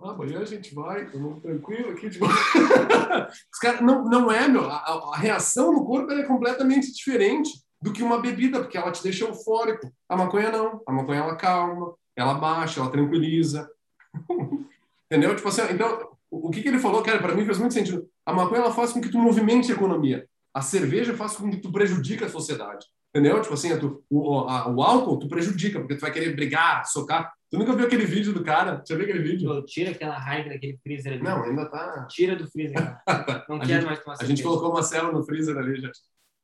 Ah, 0.00 0.10
amanhã 0.10 0.40
a 0.40 0.44
gente 0.44 0.74
vai, 0.74 1.10
tô 1.10 1.40
tranquilo 1.40 1.90
aqui. 1.90 2.08
De... 2.08 2.18
Os 2.22 3.58
caras, 3.60 3.80
não, 3.82 4.04
não 4.04 4.30
é, 4.32 4.48
meu. 4.48 4.68
A, 4.68 4.76
a- 4.76 5.16
reação 5.16 5.72
no 5.72 5.84
corpo 5.84 6.12
é 6.12 6.24
completamente 6.24 6.92
diferente 6.92 7.50
do 7.80 7.92
que 7.92 8.02
uma 8.02 8.20
bebida, 8.20 8.60
porque 8.60 8.78
ela 8.78 8.92
te 8.92 9.02
deixa 9.02 9.24
eufórico. 9.24 9.92
A 10.08 10.16
maconha 10.16 10.50
não. 10.50 10.82
A 10.86 10.92
maconha 10.92 11.20
ela 11.20 11.36
calma, 11.36 11.94
ela 12.16 12.34
baixa, 12.34 12.80
ela 12.80 12.90
tranquiliza. 12.90 13.68
Entendeu? 15.10 15.36
Tipo 15.36 15.48
assim, 15.48 15.62
então, 15.70 16.16
o 16.30 16.50
que, 16.50 16.62
que 16.62 16.68
ele 16.68 16.78
falou, 16.78 17.02
cara, 17.02 17.18
para 17.20 17.34
mim 17.34 17.44
fez 17.44 17.58
muito 17.58 17.74
sentido. 17.74 18.08
A 18.24 18.32
maconha 18.32 18.62
ela 18.62 18.72
faz 18.72 18.92
com 18.92 19.00
que 19.00 19.10
tu 19.10 19.18
movimente 19.18 19.70
a 19.70 19.74
economia. 19.74 20.26
A 20.54 20.60
cerveja 20.60 21.14
faz 21.14 21.36
com 21.36 21.50
que 21.50 21.56
tu 21.58 21.72
prejudique 21.72 22.24
a 22.24 22.28
sociedade. 22.28 22.86
Entendeu? 23.14 23.40
Tipo 23.42 23.54
assim, 23.54 23.78
tu, 23.78 24.02
o, 24.10 24.38
a- 24.48 24.68
o 24.68 24.82
álcool 24.82 25.18
tu 25.18 25.28
prejudica, 25.28 25.78
porque 25.78 25.96
tu 25.96 26.00
vai 26.00 26.10
querer 26.10 26.34
brigar, 26.34 26.86
socar. 26.86 27.30
Tu 27.50 27.58
nunca 27.58 27.74
viu 27.74 27.84
aquele 27.86 28.06
vídeo 28.06 28.32
do 28.32 28.42
cara? 28.42 28.82
Já 28.88 28.94
viu 28.96 29.04
aquele 29.04 29.22
vídeo? 29.22 29.48
Pô, 29.50 29.62
Tira 29.66 29.90
aquela 29.90 30.16
raiva 30.18 30.48
daquele 30.48 30.78
freezer 30.82 31.12
ali. 31.14 31.22
Não, 31.22 31.42
ainda 31.42 31.66
tá. 31.66 32.06
Tira 32.10 32.34
do 32.36 32.50
freezer. 32.50 32.76
Não 33.48 33.58
quero 33.58 33.66
gente- 33.68 33.84
mais 33.84 33.98
tomar 34.02 34.14
A 34.14 34.24
gente 34.24 34.38
cerveja. 34.38 34.42
colocou 34.44 34.70
uma 34.70 34.82
cela 34.82 35.12
no 35.12 35.22
freezer 35.24 35.56
ali, 35.58 35.80
já. 35.80 35.90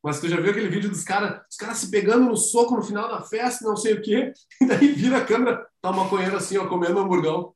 Mas 0.04 0.20
tu 0.20 0.28
já 0.28 0.36
viu 0.40 0.50
aquele 0.50 0.68
vídeo 0.68 0.88
dos 0.90 1.02
caras, 1.02 1.40
os 1.50 1.56
caras 1.56 1.78
se 1.78 1.90
pegando 1.90 2.26
no 2.26 2.36
soco 2.36 2.76
no 2.76 2.82
final 2.82 3.08
da 3.08 3.22
festa, 3.22 3.66
não 3.66 3.76
sei 3.76 3.94
o 3.94 4.02
quê, 4.02 4.32
e 4.62 4.66
daí 4.66 4.92
vira 4.92 5.18
a 5.18 5.24
câmera, 5.24 5.66
tá 5.82 5.90
uma 5.90 6.04
maconheiro 6.04 6.36
assim, 6.36 6.56
ó, 6.58 6.66
comendo 6.68 7.00
hamburgão. 7.00 7.52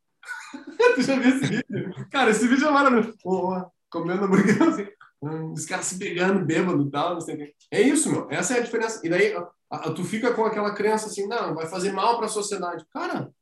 tu 0.97 1.03
já 1.03 1.17
viu 1.19 1.37
esse 1.37 1.47
vídeo? 1.47 2.09
Cara, 2.11 2.31
esse 2.31 2.49
vídeo 2.49 2.67
é 2.67 2.71
maravilhoso. 2.71 3.15
Ó, 3.25 3.55
ó, 3.59 3.67
comendo 3.91 4.25
hamburgão, 4.25 4.71
assim, 4.71 4.87
os 5.23 5.65
caras 5.67 5.87
se 5.87 5.99
pegando, 5.99 6.45
bêbado 6.45 6.83
e 6.87 6.91
tal, 6.91 7.15
não 7.15 7.21
sei 7.21 7.35
o 7.35 7.39
quê. 7.39 7.55
É 7.71 7.81
isso, 7.81 8.11
meu, 8.11 8.29
essa 8.31 8.55
é 8.55 8.59
a 8.59 8.63
diferença. 8.63 9.01
E 9.05 9.09
daí 9.09 9.33
a- 9.35 9.49
a- 9.71 9.93
tu 9.93 10.05
fica 10.05 10.35
com 10.35 10.45
aquela 10.45 10.75
crença 10.75 11.07
assim, 11.07 11.27
não, 11.29 11.55
vai 11.55 11.67
fazer 11.67 11.93
mal 11.93 12.17
para 12.17 12.27
a 12.27 12.31
sociedade. 12.31 12.85
Cara, 12.93 13.33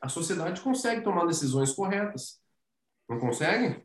a 0.00 0.08
sociedade 0.08 0.60
consegue 0.60 1.00
tomar 1.02 1.26
decisões 1.26 1.72
corretas. 1.72 2.38
Não 3.08 3.18
consegue? 3.18 3.82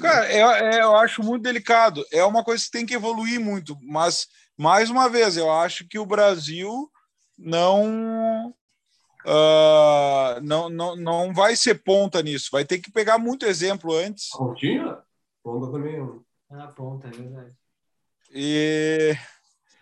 Cara, 0.00 0.26
é, 0.32 0.76
é- 0.76 0.82
eu 0.82 0.94
acho 0.96 1.20
muito 1.22 1.42
delicado. 1.42 2.04
É 2.12 2.24
uma 2.24 2.44
coisa 2.44 2.64
que 2.64 2.70
tem 2.70 2.86
que 2.86 2.94
evoluir 2.94 3.40
muito, 3.40 3.76
mas 3.82 4.28
mais 4.56 4.88
uma 4.88 5.08
vez, 5.08 5.36
eu 5.36 5.50
acho 5.50 5.86
que 5.88 5.98
o 5.98 6.06
Brasil 6.06 6.88
não 7.36 8.54
ah, 9.26 10.38
não, 10.42 10.68
não, 10.68 10.94
não 10.96 11.34
vai 11.34 11.56
ser 11.56 11.82
ponta 11.82 12.22
nisso. 12.22 12.50
Vai 12.52 12.64
ter 12.64 12.78
que 12.78 12.92
pegar 12.92 13.18
muito 13.18 13.46
exemplo 13.46 13.92
antes 13.94 14.28
Pontinha? 14.30 14.98
Ponta 15.44 15.70
também. 15.70 16.00
ó. 16.00 16.18
Ah, 16.50 16.68
ponta, 16.68 17.06
é 17.06 17.10
verdade. 17.10 17.54
e, 18.32 19.14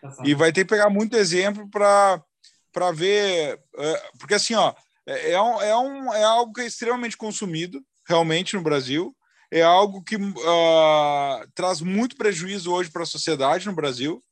Tá 0.00 0.12
e 0.24 0.34
vai 0.34 0.52
ter 0.52 0.64
que 0.64 0.70
pegar 0.70 0.90
muito 0.90 1.16
exemplo 1.16 1.68
para 1.70 2.22
para 2.72 2.90
ver, 2.90 3.60
eh, 3.76 4.10
porque 4.18 4.32
assim, 4.32 4.54
ó, 4.54 4.72
é, 5.06 5.32
é 5.32 5.42
um, 5.42 5.60
é, 5.60 5.76
um, 5.76 6.14
é 6.14 6.24
algo 6.24 6.54
que 6.54 6.62
é 6.62 6.66
extremamente 6.66 7.18
consumido 7.18 7.84
realmente 8.08 8.56
no 8.56 8.62
Brasil. 8.62 9.14
É 9.50 9.60
algo 9.60 10.02
que 10.02 10.16
ah, 10.46 11.46
traz 11.54 11.82
muito 11.82 12.16
prejuízo 12.16 12.72
hoje 12.72 12.90
para 12.90 13.02
a 13.02 13.06
sociedade 13.06 13.66
no 13.66 13.74
Brasil, 13.74 14.22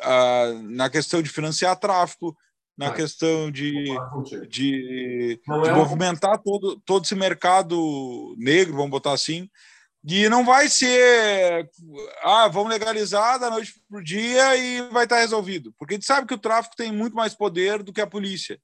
ah, 0.00 0.54
na 0.62 0.88
questão 0.88 1.20
de 1.20 1.28
financiar 1.28 1.78
tráfico, 1.78 2.34
na 2.74 2.86
Vai. 2.86 2.96
questão 2.96 3.50
de, 3.50 4.00
de, 4.24 4.46
de 4.48 5.40
é 5.46 5.52
um- 5.52 5.76
movimentar 5.76 6.38
todo, 6.42 6.80
todo 6.86 7.04
esse 7.04 7.14
mercado 7.14 8.34
negro, 8.38 8.76
vamos 8.76 8.90
botar 8.90 9.12
assim. 9.12 9.46
E 10.04 10.28
não 10.28 10.44
vai 10.44 10.68
ser, 10.68 11.68
ah, 12.22 12.48
vamos 12.48 12.70
legalizar 12.70 13.38
da 13.38 13.50
noite 13.50 13.74
para 13.88 13.98
o 13.98 14.04
dia 14.04 14.56
e 14.56 14.82
vai 14.90 15.04
estar 15.04 15.18
resolvido. 15.18 15.74
Porque 15.78 15.94
a 15.94 15.96
gente 15.96 16.06
sabe 16.06 16.26
que 16.26 16.34
o 16.34 16.38
tráfico 16.38 16.76
tem 16.76 16.92
muito 16.92 17.14
mais 17.14 17.34
poder 17.34 17.82
do 17.82 17.92
que 17.92 18.00
a 18.00 18.06
polícia. 18.06 18.58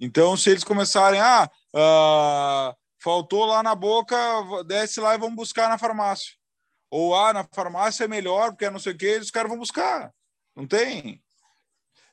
Então, 0.00 0.36
se 0.36 0.50
eles 0.50 0.64
começarem, 0.64 1.20
ah, 1.20 1.48
ah, 1.76 2.74
faltou 3.00 3.44
lá 3.44 3.62
na 3.62 3.74
boca, 3.74 4.16
desce 4.66 5.00
lá 5.00 5.14
e 5.14 5.18
vamos 5.18 5.36
buscar 5.36 5.68
na 5.68 5.78
farmácia. 5.78 6.32
Ou, 6.90 7.14
ah, 7.14 7.32
na 7.32 7.46
farmácia 7.54 8.04
é 8.04 8.08
melhor, 8.08 8.50
porque 8.50 8.64
é 8.64 8.70
não 8.70 8.78
sei 8.78 8.92
o 8.92 8.98
quê, 8.98 9.18
os 9.18 9.30
caras 9.30 9.50
vão 9.50 9.58
buscar. 9.58 10.10
Não 10.56 10.66
tem. 10.66 11.22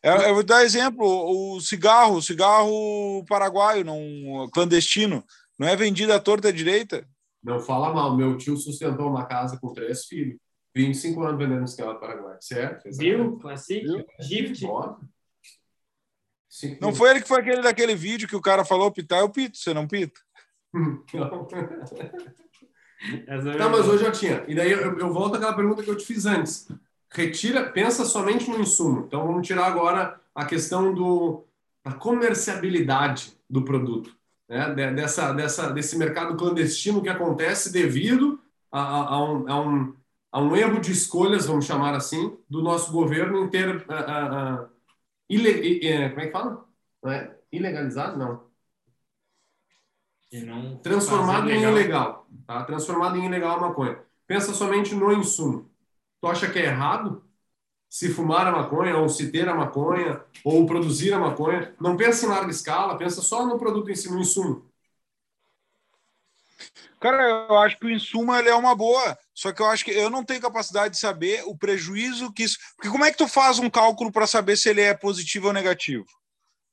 É, 0.02 0.30
eu 0.30 0.36
vou 0.36 0.44
dar 0.44 0.64
exemplo, 0.64 1.06
o 1.06 1.60
cigarro, 1.60 2.16
o 2.16 2.22
cigarro 2.22 3.26
paraguaio, 3.28 3.84
não 3.84 4.50
clandestino, 4.54 5.26
não 5.58 5.68
é 5.68 5.76
vendido 5.76 6.14
à 6.14 6.20
torta 6.20 6.50
à 6.50 6.52
direita. 6.52 7.06
Não 7.44 7.60
fala 7.60 7.94
mal. 7.94 8.16
Meu 8.16 8.38
tio 8.38 8.58
sustentou 8.58 9.08
uma 9.08 9.26
casa 9.26 9.60
com 9.60 9.74
três 9.74 10.06
filhos. 10.06 10.38
25 10.76 11.24
anos 11.24 11.38
vendendo 11.38 11.68
cigarro 11.68 11.94
do 11.94 12.00
Paraguai. 12.00 12.38
Certo? 12.42 12.90
Viu? 12.92 13.38
Classic, 13.38 13.82
Viu? 13.82 14.06
gift. 14.20 14.66
Sim. 16.48 16.78
Não 16.82 16.94
foi 16.94 17.12
ele 17.12 17.22
que 17.22 17.28
foi 17.28 17.40
aquele 17.40 17.62
daquele 17.62 17.96
vídeo 17.96 18.28
que 18.28 18.36
o 18.36 18.42
cara 18.42 18.66
falou 18.66 18.92
pitar, 18.92 19.20
eu 19.20 19.30
pito, 19.30 19.58
você 19.58 19.74
não 19.74 19.88
pita. 19.88 20.20
Não. 20.74 21.48
É 23.28 23.58
Tá, 23.58 23.70
mas 23.70 23.88
hoje 23.88 24.04
já 24.04 24.12
tinha. 24.12 24.44
E 24.48 24.54
daí 24.54 24.72
eu, 24.72 25.00
eu 25.00 25.14
volto 25.14 25.36
àquela 25.36 25.54
pergunta 25.54 25.82
que 25.82 25.90
eu 25.90 25.96
te 25.96 26.06
fiz 26.06 26.26
antes. 26.26 26.68
Retira, 27.10 27.72
pensa 27.72 28.04
somente 28.04 28.50
no 28.50 28.60
insumo. 28.60 29.06
Então 29.08 29.26
vamos 29.26 29.48
tirar 29.48 29.66
agora 29.66 30.20
a 30.36 30.46
questão 30.46 30.94
do, 30.94 31.46
da 31.84 31.94
comerciabilidade 31.94 33.34
do 33.50 33.64
produto, 33.64 34.16
né? 34.50 34.74
De- 34.74 34.92
dessa, 34.96 35.34
dessa, 35.34 35.72
desse 35.74 35.98
mercado 35.98 36.38
clandestino 36.38 37.02
que 37.04 37.10
acontece 37.10 37.72
devido 37.72 38.42
a, 38.72 38.82
a- 38.82 39.10
a 39.16 39.24
um, 39.24 39.50
a, 39.52 39.62
um, 39.62 39.96
a 40.32 40.42
um 40.42 40.56
erro 40.56 40.80
de 40.82 40.92
escolhas, 40.92 41.46
vamos 41.48 41.66
chamar 41.66 41.96
assim, 41.96 42.38
do 42.50 42.62
nosso 42.64 42.92
governo 42.92 43.44
em 43.46 43.50
ter 43.50 43.86
a, 43.90 43.96
a, 43.96 44.56
a, 44.66 44.70
ile- 45.30 45.86
é, 45.88 46.10
como 46.10 46.22
é 46.22 46.26
que 46.28 46.32
fala? 46.34 46.66
Não 47.04 47.12
é? 47.12 47.38
Ilegalizado? 47.52 48.18
Não 48.18 48.50
não 50.32 50.78
transformado 50.82 51.50
em 51.50 51.60
legal. 51.60 51.72
ilegal, 51.72 52.28
tá? 52.46 52.64
Transformado 52.64 53.18
em 53.18 53.26
ilegal 53.26 53.58
a 53.58 53.62
maconha. 53.62 54.00
pensa 54.28 54.54
somente 54.54 54.94
no 54.96 55.12
insumo. 55.12 55.70
Tu 56.22 56.28
acha 56.28 56.52
que 56.52 56.60
é 56.60 56.66
errado 56.66 57.24
se 57.90 58.10
fumar 58.10 58.46
a 58.46 58.52
maconha, 58.52 58.98
ou 58.98 59.10
se 59.10 59.32
ter 59.32 59.50
a 59.50 59.56
maconha, 59.56 60.24
ou 60.46 60.66
produzir 60.66 61.12
a 61.12 61.20
maconha? 61.20 61.74
Não 61.82 61.98
pensa 61.98 62.26
em 62.26 62.30
larga 62.30 62.52
escala, 62.52 62.98
pensa 62.98 63.22
só 63.22 63.46
no 63.46 63.58
produto 63.58 63.90
em 63.90 63.96
si, 63.96 64.10
no 64.10 64.20
insumo. 64.20 64.70
Cara, 67.00 67.48
eu 67.50 67.58
acho 67.58 67.80
que 67.80 67.86
o 67.86 67.90
insumo 67.90 68.36
ele 68.36 68.50
é 68.50 68.56
uma 68.56 68.76
boa, 68.76 69.18
só 69.34 69.52
que 69.54 69.62
eu 69.62 69.66
acho 69.68 69.86
que 69.86 69.92
eu 69.92 70.10
não 70.10 70.24
tenho 70.24 70.42
capacidade 70.42 70.94
de 70.94 71.00
saber 71.00 71.44
o 71.46 71.58
prejuízo 71.58 72.32
que 72.32 72.44
isso. 72.44 72.58
Porque 72.76 72.90
como 72.90 73.06
é 73.06 73.12
que 73.12 73.18
tu 73.18 73.28
faz 73.28 73.58
um 73.58 73.70
cálculo 73.70 74.12
para 74.12 74.28
saber 74.28 74.58
se 74.58 74.70
ele 74.70 74.82
é 74.82 74.94
positivo 74.94 75.48
ou 75.48 75.54
negativo 75.54 76.06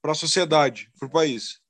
para 0.02 0.12
a 0.12 0.16
sociedade, 0.16 0.90
para 0.98 1.06
o 1.06 1.10
país? 1.10 1.60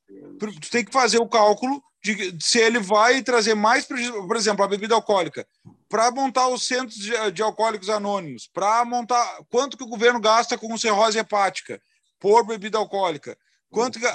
Tu 0.41 0.71
tem 0.71 0.85
que 0.85 0.93
fazer 0.93 1.19
o 1.19 1.29
cálculo 1.29 1.83
de 2.03 2.37
se 2.41 2.59
ele 2.59 2.79
vai 2.79 3.23
trazer 3.23 3.55
mais 3.55 3.85
prejuízo, 3.85 4.27
por 4.27 4.37
exemplo, 4.37 4.65
a 4.65 4.69
bebida 4.69 4.95
alcoólica, 4.95 5.47
para 5.89 6.11
montar 6.11 6.49
os 6.49 6.65
centros 6.65 6.97
de, 6.97 7.31
de 7.33 7.43
alcoólicos 7.43 7.89
anônimos, 7.89 8.49
para 8.53 8.85
montar 8.85 9.39
quanto 9.49 9.77
que 9.77 9.85
o 9.85 9.89
governo 9.89 10.21
gasta 10.21 10.59
com 10.59 10.77
cirrose 10.77 11.19
hepática 11.19 11.81
por 12.19 12.45
bebida 12.47 12.79
alcoólica, 12.79 13.37
quanto 13.71 14.01
que, 14.01 14.07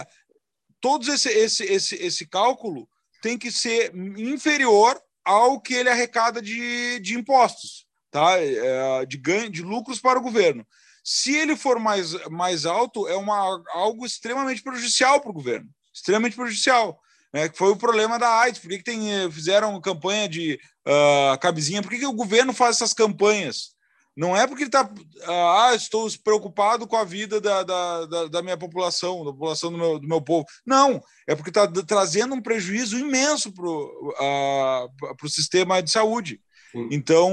todos 0.80 1.08
esse 1.08 1.30
esse 1.30 1.64
esse 1.64 1.96
esse 1.96 2.28
cálculo 2.28 2.90
tem 3.22 3.38
que 3.38 3.52
ser 3.52 3.96
inferior 3.96 5.00
ao 5.24 5.62
que 5.62 5.76
ele 5.76 5.90
arrecada 5.90 6.42
de, 6.42 7.00
de 7.00 7.16
impostos, 7.16 7.86
tá? 8.10 8.40
É, 8.40 9.06
de 9.06 9.18
ganho, 9.18 9.50
de 9.50 9.62
lucros 9.62 10.00
para 10.00 10.18
o 10.18 10.22
governo. 10.22 10.66
Se 11.04 11.36
ele 11.36 11.56
for 11.56 11.80
mais, 11.80 12.14
mais 12.30 12.66
alto, 12.66 13.08
é 13.08 13.16
uma, 13.16 13.64
algo 13.74 14.06
extremamente 14.06 14.62
prejudicial 14.62 15.22
para 15.22 15.30
o 15.30 15.34
governo, 15.34 15.70
extremamente 15.94 16.36
prejudicial. 16.36 17.00
Né? 17.34 17.50
Que 17.50 17.58
foi 17.58 17.72
o 17.72 17.78
problema 17.78 18.20
da 18.20 18.28
AIDS. 18.41 18.60
Por 18.60 18.70
que, 18.70 18.78
que 18.78 18.84
tem, 18.84 19.32
fizeram 19.32 19.80
campanha 19.82 20.28
de 20.28 20.60
uh, 20.88 21.38
cabezinha? 21.39 21.82
Por 21.82 21.89
que, 21.89 22.00
que 22.00 22.06
o 22.06 22.13
governo 22.13 22.54
faz 22.54 22.78
essas 22.78 22.94
campanhas? 22.94 23.76
Não 24.15 24.36
é 24.36 24.46
porque 24.46 24.63
ele 24.63 24.67
está. 24.67 24.89
Ah, 25.26 25.72
estou 25.74 26.08
preocupado 26.24 26.86
com 26.86 26.98
a 26.98 27.04
vida 27.06 27.39
da, 27.39 27.63
da, 27.63 28.06
da, 28.06 28.28
da 28.28 28.41
minha 28.41 28.58
população, 28.58 29.24
da 29.24 29.32
população 29.32 29.72
do 29.72 29.78
meu, 29.78 30.00
do 30.00 30.08
meu 30.08 30.22
povo. 30.22 30.46
Não, 30.65 31.02
é 31.26 31.34
porque 31.34 31.50
está 31.50 31.65
trazendo 31.88 32.36
um 32.36 32.41
prejuízo 32.41 33.00
imenso 33.00 33.54
para 33.54 33.65
o 33.65 34.13
uh, 34.20 35.30
sistema 35.30 35.82
de 35.82 35.89
saúde. 35.91 36.41
Sim. 36.74 36.89
Então, 36.91 37.32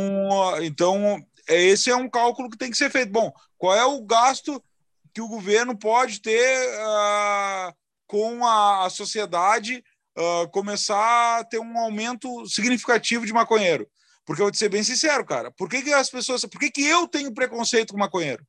então, 0.63 1.21
esse 1.49 1.91
é 1.91 1.97
um 1.97 2.09
cálculo 2.09 2.49
que 2.49 2.59
tem 2.59 2.71
que 2.71 2.77
ser 2.77 2.91
feito. 2.91 3.11
Bom, 3.11 3.33
qual 3.57 3.75
é 3.75 3.85
o 3.85 4.05
gasto 4.05 4.63
que 5.13 5.21
o 5.21 5.29
governo 5.29 5.77
pode 5.77 6.21
ter 6.21 6.69
uh, 6.79 7.75
com 8.09 8.45
a, 8.45 8.87
a 8.87 8.91
sociedade 8.91 9.85
uh, 10.17 10.49
começar 10.51 11.39
a 11.39 11.45
ter 11.45 11.61
um 11.61 11.79
aumento 11.79 12.45
significativo 12.47 13.25
de 13.25 13.33
maconheiro? 13.33 13.89
Porque 14.27 14.43
eu 14.43 14.47
vou 14.47 14.53
te 14.53 14.59
ser 14.59 14.69
bem 14.69 14.83
sincero, 14.83 15.25
cara. 15.25 15.53
Por 15.53 15.69
que, 15.71 15.81
que 15.81 15.93
as 15.93 16.11
pessoas. 16.11 16.43
Por 16.43 16.59
que, 16.59 16.71
que 16.71 16.85
eu 16.85 17.07
tenho 17.07 17.33
preconceito 17.33 17.93
com 17.93 17.99
maconheiro? 17.99 18.45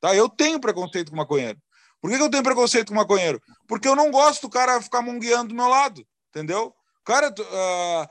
Tá? 0.00 0.14
Eu 0.14 0.28
tenho 0.28 0.58
preconceito 0.58 1.10
com 1.10 1.16
maconheiro. 1.16 1.58
Por 2.00 2.10
que, 2.10 2.16
que 2.16 2.22
eu 2.22 2.30
tenho 2.30 2.42
preconceito 2.42 2.88
com 2.88 2.96
maconheiro? 2.96 3.40
Porque 3.68 3.86
eu 3.86 3.94
não 3.94 4.10
gosto 4.10 4.42
do 4.42 4.50
cara 4.50 4.82
ficar 4.82 5.00
mungueando 5.00 5.50
do 5.50 5.54
meu 5.54 5.68
lado, 5.68 6.04
entendeu? 6.30 6.74
O 7.02 7.04
cara. 7.04 7.28
Uh, 7.28 8.08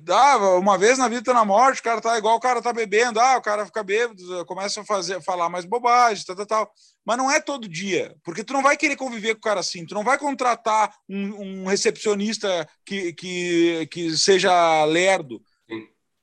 dá, 0.00 0.36
uma 0.58 0.76
vez 0.76 0.98
na 0.98 1.08
vida 1.08 1.22
tá 1.22 1.32
na 1.32 1.44
morte, 1.44 1.80
o 1.80 1.82
cara 1.82 2.00
tá 2.00 2.18
igual 2.18 2.36
o 2.36 2.40
cara 2.40 2.60
tá 2.60 2.72
bebendo, 2.72 3.18
ah, 3.18 3.38
o 3.38 3.42
cara 3.42 3.64
fica 3.64 3.82
bêbado, 3.82 4.44
começa 4.44 4.80
a 4.80 4.84
fazer, 4.84 5.22
falar 5.22 5.48
mais 5.48 5.64
bobagem, 5.64 6.24
tal, 6.26 6.36
tal, 6.36 6.46
tal. 6.46 6.72
Mas 7.04 7.16
não 7.16 7.30
é 7.30 7.40
todo 7.40 7.68
dia, 7.68 8.14
porque 8.22 8.44
tu 8.44 8.52
não 8.52 8.62
vai 8.62 8.76
querer 8.76 8.96
conviver 8.96 9.34
com 9.34 9.38
o 9.38 9.42
cara 9.42 9.60
assim, 9.60 9.86
tu 9.86 9.94
não 9.94 10.04
vai 10.04 10.18
contratar 10.18 10.94
um, 11.08 11.62
um 11.62 11.66
recepcionista 11.66 12.68
que, 12.84 13.12
que, 13.14 13.88
que 13.90 14.16
seja 14.16 14.84
lerdo, 14.84 15.40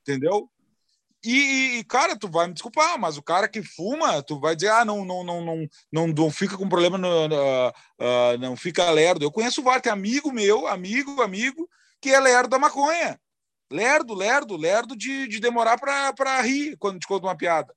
entendeu? 0.01 0.49
E, 1.25 1.79
e, 1.79 1.83
cara, 1.85 2.15
tu 2.15 2.29
vai 2.29 2.45
me 2.45 2.53
desculpar, 2.53 2.99
mas 2.99 3.17
o 3.17 3.23
cara 3.23 3.47
que 3.47 3.63
fuma, 3.63 4.21
tu 4.21 4.39
vai 4.39 4.55
dizer, 4.55 4.69
ah, 4.69 4.85
não, 4.85 5.03
não, 5.03 5.23
não, 5.23 5.43
não, 5.43 5.67
não, 5.91 6.07
não 6.07 6.29
fica 6.29 6.55
com 6.55 6.69
problema, 6.69 6.99
no, 6.99 7.07
uh, 7.07 7.69
uh, 7.69 8.37
não 8.39 8.55
fica 8.55 8.91
lerdo. 8.91 9.25
Eu 9.25 9.31
conheço 9.31 9.63
vários, 9.63 9.81
tem 9.81 9.91
amigo 9.91 10.31
meu, 10.31 10.67
amigo, 10.67 11.23
amigo, 11.23 11.67
que 12.01 12.09
é 12.09 12.19
lerdo 12.19 12.49
da 12.49 12.59
maconha. 12.59 13.19
Lerdo, 13.71 14.13
lerdo, 14.13 14.55
lerdo 14.55 14.95
de, 14.95 15.27
de 15.27 15.39
demorar 15.39 15.79
para 15.79 16.41
rir 16.41 16.77
quando 16.77 16.99
te 16.99 17.07
conta 17.07 17.25
uma 17.25 17.35
piada. 17.35 17.73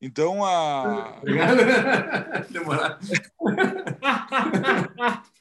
Então, 0.00 0.44
a. 0.44 1.20
Demorar. 2.50 2.98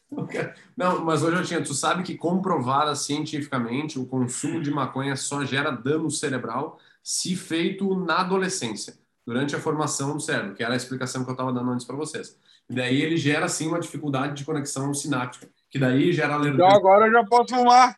Não, 0.76 1.04
mas 1.04 1.22
hoje 1.22 1.38
eu 1.38 1.44
tinha. 1.44 1.64
Tu 1.64 1.74
sabe 1.74 2.04
que 2.04 2.16
comprovada 2.16 2.96
cientificamente 2.96 4.00
o 4.00 4.06
consumo 4.06 4.62
de 4.62 4.72
maconha 4.72 5.16
só 5.16 5.46
gera 5.46 5.72
dano 5.72 6.10
cerebral 6.10 6.80
se 7.04 7.36
feito 7.36 7.96
na 7.96 8.20
adolescência, 8.20 8.98
durante 9.26 9.56
a 9.56 9.60
formação 9.60 10.16
do 10.16 10.22
cérebro, 10.22 10.56
que 10.56 10.64
era 10.64 10.74
a 10.74 10.78
explicação 10.78 11.24
que 11.24 11.30
eu 11.30 11.34
estava 11.34 11.54
dando 11.54 11.72
antes 11.72 11.86
para 11.86 11.96
vocês. 11.96 12.38
E 12.70 12.76
daí 12.76 13.02
ele 13.02 13.16
gera 13.16 13.48
sim 13.48 13.68
uma 13.68 13.80
dificuldade 13.80 14.36
de 14.36 14.44
conexão 14.44 14.94
sináptica, 14.94 15.50
que 15.70 15.80
daí 15.80 16.12
gera 16.14 16.36
alergia. 16.36 16.66
Então 16.66 16.78
agora 16.78 17.08
eu 17.08 17.12
já 17.12 17.24
posso 17.26 17.56
fumar. 17.56 17.98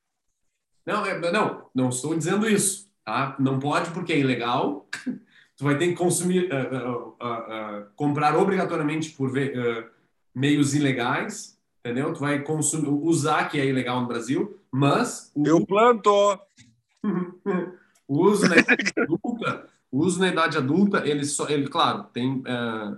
Não, 0.85 1.05
é, 1.05 1.31
não, 1.31 1.65
não 1.73 1.89
estou 1.89 2.15
dizendo 2.15 2.49
isso, 2.49 2.89
tá? 3.05 3.35
Não 3.39 3.59
pode 3.59 3.91
porque 3.91 4.13
é 4.13 4.19
ilegal. 4.19 4.87
Tu 5.57 5.65
vai 5.65 5.77
ter 5.77 5.89
que 5.89 5.95
consumir, 5.95 6.49
uh, 6.53 7.17
uh, 7.19 7.81
uh, 7.81 7.85
comprar 7.93 8.33
obrigatoriamente 8.33 9.09
por 9.09 9.29
meios 10.33 10.73
ilegais 10.73 11.59
entendeu? 11.79 12.13
Tu 12.13 12.19
vai 12.19 12.41
consumir, 12.41 12.87
usar 12.87 13.49
que 13.49 13.59
é 13.59 13.65
ilegal 13.65 14.01
no 14.01 14.07
Brasil, 14.07 14.59
mas 14.71 15.31
o, 15.33 15.45
eu 15.45 15.65
planto. 15.65 16.39
o 18.07 18.25
uso 18.25 18.47
na 18.47 18.57
idade 18.57 18.93
adulta, 18.97 19.69
uso 19.91 20.19
na 20.19 20.27
idade 20.27 20.57
adulta, 20.57 21.07
ele 21.07 21.25
só, 21.25 21.47
ele 21.49 21.67
claro, 21.67 22.03
tem 22.13 22.43
é, 22.45 22.97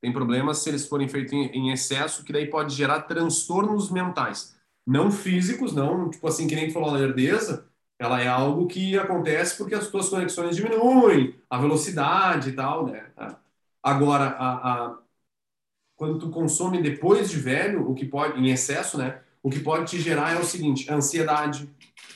tem 0.00 0.12
problemas 0.12 0.58
se 0.58 0.68
eles 0.68 0.86
forem 0.86 1.08
feitos 1.08 1.32
em, 1.32 1.46
em, 1.46 1.72
excesso, 1.72 2.24
que 2.24 2.32
daí 2.32 2.46
pode 2.46 2.74
gerar 2.74 3.02
transtornos 3.02 3.90
mentais, 3.90 4.56
não 4.86 5.10
físicos, 5.10 5.72
não 5.74 6.10
tipo 6.10 6.26
assim 6.26 6.46
que 6.46 6.54
nem 6.54 6.70
falou 6.70 6.90
a 6.90 6.98
lerdeza, 6.98 7.66
ela 7.98 8.20
é 8.20 8.28
algo 8.28 8.66
que 8.68 8.96
acontece 8.96 9.56
porque 9.56 9.74
as 9.74 9.88
tuas 9.88 10.08
conexões 10.08 10.56
diminuem, 10.56 11.34
a 11.50 11.58
velocidade 11.58 12.50
e 12.50 12.52
tal, 12.52 12.86
né? 12.86 13.06
Agora 13.82 14.28
a, 14.28 14.86
a 14.86 14.98
quando 15.98 16.20
tu 16.20 16.30
consome 16.30 16.80
depois 16.80 17.28
de 17.28 17.38
velho, 17.38 17.90
o 17.90 17.94
que 17.94 18.06
pode, 18.06 18.38
em 18.38 18.50
excesso, 18.50 18.96
né? 18.96 19.20
O 19.42 19.50
que 19.50 19.58
pode 19.58 19.90
te 19.90 20.00
gerar 20.00 20.32
é 20.32 20.38
o 20.38 20.44
seguinte: 20.44 20.90
ansiedade, 20.90 21.68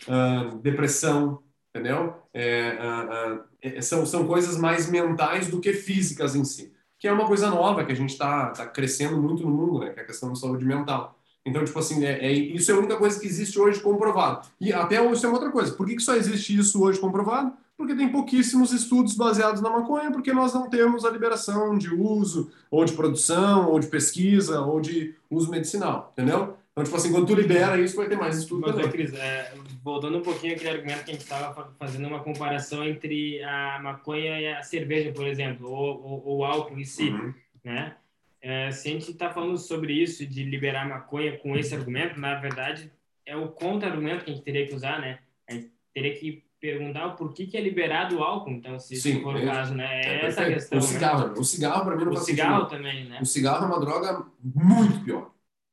uh, 0.07 0.57
depressão, 0.59 1.43
entendeu? 1.75 2.15
É, 2.33 2.79
uh, 2.81 3.79
uh, 3.79 3.83
são, 3.83 4.07
são 4.07 4.27
coisas 4.27 4.57
mais 4.57 4.89
mentais 4.89 5.49
do 5.49 5.61
que 5.61 5.73
físicas 5.73 6.37
em 6.37 6.45
si. 6.45 6.73
Que 7.03 7.09
é 7.09 7.13
uma 7.13 7.27
coisa 7.27 7.51
nova 7.51 7.85
que 7.85 7.91
a 7.91 7.97
gente 7.97 8.11
está 8.11 8.51
tá 8.51 8.65
crescendo 8.65 9.21
muito 9.21 9.43
no 9.43 9.51
mundo, 9.51 9.81
né? 9.81 9.91
Que 9.91 9.99
é 9.99 10.03
a 10.05 10.07
questão 10.07 10.29
da 10.29 10.37
saúde 10.37 10.65
mental. 10.65 11.19
Então, 11.45 11.65
tipo 11.65 11.77
assim, 11.77 12.05
é, 12.05 12.25
é, 12.25 12.33
isso 12.33 12.71
é 12.71 12.75
a 12.75 12.79
única 12.79 12.97
coisa 12.97 13.19
que 13.19 13.27
existe 13.27 13.59
hoje 13.59 13.81
comprovado. 13.81 14.47
E 14.61 14.73
até 14.73 15.05
isso 15.11 15.27
é 15.27 15.29
uma 15.29 15.35
outra 15.35 15.51
coisa. 15.51 15.75
Por 15.75 15.85
que, 15.85 15.97
que 15.97 16.03
só 16.03 16.15
existe 16.15 16.57
isso 16.57 16.81
hoje 16.81 17.01
comprovado? 17.01 17.53
porque 17.83 17.97
tem 17.97 18.09
pouquíssimos 18.09 18.73
estudos 18.73 19.15
baseados 19.15 19.61
na 19.61 19.69
maconha, 19.69 20.13
porque 20.13 20.33
nós 20.33 20.55
não 20.55 20.71
temos 20.71 21.05
a 21.05 21.11
liberação 21.11 21.77
de 21.77 21.93
uso, 21.93 22.49
ou 22.71 22.85
de 22.85 22.93
produção, 22.93 23.69
ou 23.71 23.81
de 23.81 23.89
pesquisa, 23.89 24.61
ou 24.61 24.81
de 24.81 25.17
uso 25.29 25.51
medicinal, 25.51 26.13
entendeu? 26.13 26.57
Então, 26.73 26.85
tipo 26.85 26.97
assim, 26.97 27.13
quando 27.13 27.27
tu 27.27 27.35
libera 27.35 27.79
isso, 27.79 27.97
vai 27.97 28.09
ter 28.09 28.17
mais 28.17 28.39
estudo 28.39 28.73
Mas. 28.75 28.87
Cris, 28.89 29.13
é, 29.13 29.53
voltando 29.83 30.19
um 30.19 30.23
pouquinho 30.23 30.55
aquele 30.55 30.71
argumento 30.71 31.05
que 31.05 31.11
a 31.11 31.15
gente 31.15 31.23
estava 31.23 31.71
fazendo 31.79 32.09
uma 32.09 32.21
comparação 32.21 32.83
entre 32.83 33.43
a 33.45 33.79
maconha 33.83 34.41
e 34.41 34.49
a 34.49 34.63
cerveja, 34.63 35.13
por 35.13 35.27
exemplo, 35.27 35.71
ou, 35.71 36.03
ou, 36.03 36.27
ou 36.27 36.39
o 36.39 36.45
álcool 36.45 36.79
em 36.79 36.85
si, 36.85 37.11
uhum. 37.11 37.35
né? 37.63 37.97
É, 38.41 38.73
se 38.73 38.89
a 38.89 38.93
gente 38.93 39.11
está 39.11 39.31
falando 39.31 39.59
sobre 39.59 39.93
isso, 39.93 40.27
de 40.27 40.43
liberar 40.43 40.89
maconha 40.89 41.37
com 41.39 41.57
esse 41.57 41.75
argumento, 41.75 42.19
na 42.19 42.35
verdade, 42.37 42.91
é 43.25 43.37
o 43.37 43.49
contra-argumento 43.49 44.25
que 44.25 44.31
a 44.31 44.35
gente 44.35 44.43
teria 44.43 44.67
que 44.67 44.75
usar, 44.75 44.99
né? 44.99 45.19
A 45.49 45.53
gente 45.53 45.71
teria 45.93 46.15
que 46.19 46.43
perguntar 46.59 47.07
o 47.07 47.17
porquê 47.17 47.47
que 47.47 47.57
é 47.57 47.61
liberado 47.61 48.17
o 48.17 48.23
álcool, 48.23 48.51
então, 48.51 48.79
se, 48.79 48.97
Sim, 48.97 49.21
for 49.21 49.37
é, 49.37 49.45
o 49.45 49.47
caso, 49.47 49.75
né? 49.75 50.01
É, 50.01 50.07
é 50.07 50.27
essa 50.27 50.43
a 50.43 50.47
questão. 50.47 50.79
O 50.79 50.83
cigarro, 50.83 51.29
né? 51.29 51.35
o 51.37 51.45
cigarro 51.45 51.85
para 51.85 51.97
mim 51.97 52.05
não 52.05 52.13
O 52.13 52.17
cigarro 52.17 52.63
sentido. 52.63 52.77
também, 52.79 53.05
né? 53.05 53.19
O 53.21 53.27
cigarro 53.27 53.65
é 53.65 53.69
uma 53.69 53.81
droga 53.81 54.27
muito 54.43 55.05
pior. 55.05 55.31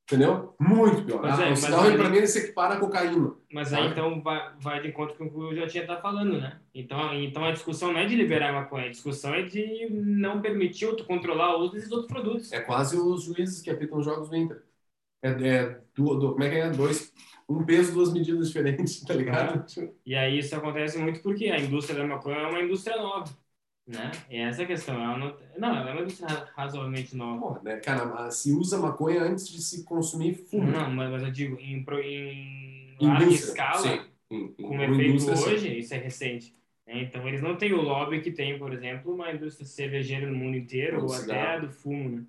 Entendeu? 0.10 0.56
Muito 0.60 1.04
pior. 1.04 1.22
Mas 1.22 1.40
ah, 1.40 1.46
é, 1.46 1.52
o 1.52 1.56
cigarro, 1.56 1.96
para 1.96 2.10
mim, 2.10 2.18
ele 2.18 2.26
se 2.26 2.40
equipara 2.40 2.80
cocaína. 2.80 3.32
Mas 3.54 3.72
aí, 3.72 3.88
então, 3.90 4.20
vai, 4.24 4.54
vai 4.60 4.82
de 4.82 4.88
encontro 4.88 5.16
com 5.16 5.26
o 5.26 5.30
que 5.30 5.38
o 5.38 5.56
já 5.56 5.68
tinha 5.68 5.86
tá 5.86 5.98
falando, 5.98 6.40
né? 6.40 6.60
Então, 6.74 7.14
então, 7.14 7.46
a 7.46 7.52
discussão 7.52 7.94
não 7.94 8.00
é 8.00 8.08
de 8.08 8.16
liberar 8.16 8.50
a 8.50 8.54
maconha, 8.54 8.88
a 8.88 8.90
discussão 8.90 9.36
é 9.36 9.44
de 9.44 9.88
não 9.92 10.42
permitir 10.42 10.88
ou 10.88 10.98
controlar 11.04 11.56
o 11.56 11.60
uso 11.60 11.74
desses 11.74 11.92
outros 11.92 12.12
produtos. 12.12 12.52
É 12.52 12.60
quase 12.60 12.98
os 12.98 13.24
juízes 13.24 13.62
que 13.62 13.70
apitam 13.70 14.00
os 14.00 14.06
jogos 14.06 14.30
do 14.30 14.36
Inter. 14.36 14.64
É, 15.22 15.30
é 15.30 15.80
do, 15.96 16.16
do, 16.16 16.32
como 16.32 16.44
é 16.44 16.50
que 16.50 16.56
é? 16.56 16.70
Dois 16.72 17.14
um 17.50 17.66
peso, 17.66 17.94
duas 17.94 18.14
medidas 18.14 18.48
diferentes, 18.48 19.02
tá 19.04 19.14
ligado? 19.14 19.66
E 20.06 20.16
aí 20.16 20.38
isso 20.38 20.56
acontece 20.56 21.00
muito 21.00 21.20
porque 21.22 21.46
a 21.46 21.60
indústria 21.60 21.98
da 22.00 22.08
maconha 22.08 22.38
é 22.38 22.48
uma 22.48 22.62
indústria 22.62 22.96
nova, 22.98 23.28
né? 23.90 24.12
E 24.30 24.38
essa 24.38 24.62
é 24.62 24.64
a 24.66 24.68
questão. 24.68 24.96
Ela 25.02 25.18
não, 25.18 25.36
não, 25.58 25.76
ela 25.76 25.90
é 25.90 25.94
uma 25.94 26.02
indústria 26.02 26.48
razoavelmente 26.56 27.16
nova. 27.16 27.40
Porra, 27.40 27.62
né? 27.64 27.78
Cara, 27.78 28.30
se 28.30 28.52
usa 28.52 28.78
maconha 28.78 29.24
antes 29.24 29.50
de 29.50 29.60
se 29.62 29.84
consumir 29.84 30.36
fumo. 30.36 30.72
Não, 30.72 30.92
mas, 30.92 31.10
mas 31.10 31.24
eu 31.24 31.32
digo, 31.32 31.58
em, 31.60 31.84
em 33.00 33.08
larga 33.08 33.26
escala, 33.26 33.82
sim. 33.82 34.02
em, 34.30 34.56
em 34.58 34.64
como 34.64 34.82
é 34.82 34.94
feito 34.94 35.32
hoje, 35.32 35.80
isso 35.80 35.94
é 35.94 35.98
recente. 35.98 36.56
né? 36.86 37.02
Então, 37.02 37.28
eles 37.28 37.42
não 37.42 37.56
têm 37.56 37.74
o 37.74 37.82
lobby 37.82 38.22
que 38.22 38.32
tem, 38.32 38.60
por 38.60 38.72
exemplo, 38.72 39.14
uma 39.14 39.32
indústria 39.32 39.66
cervejeira 39.66 40.28
no 40.28 40.38
mundo 40.38 40.56
inteiro, 40.56 41.04
ou 41.04 41.12
até 41.12 41.22
cigarro. 41.22 41.62
do 41.62 41.72
fumo, 41.74 42.10
né? 42.10 42.24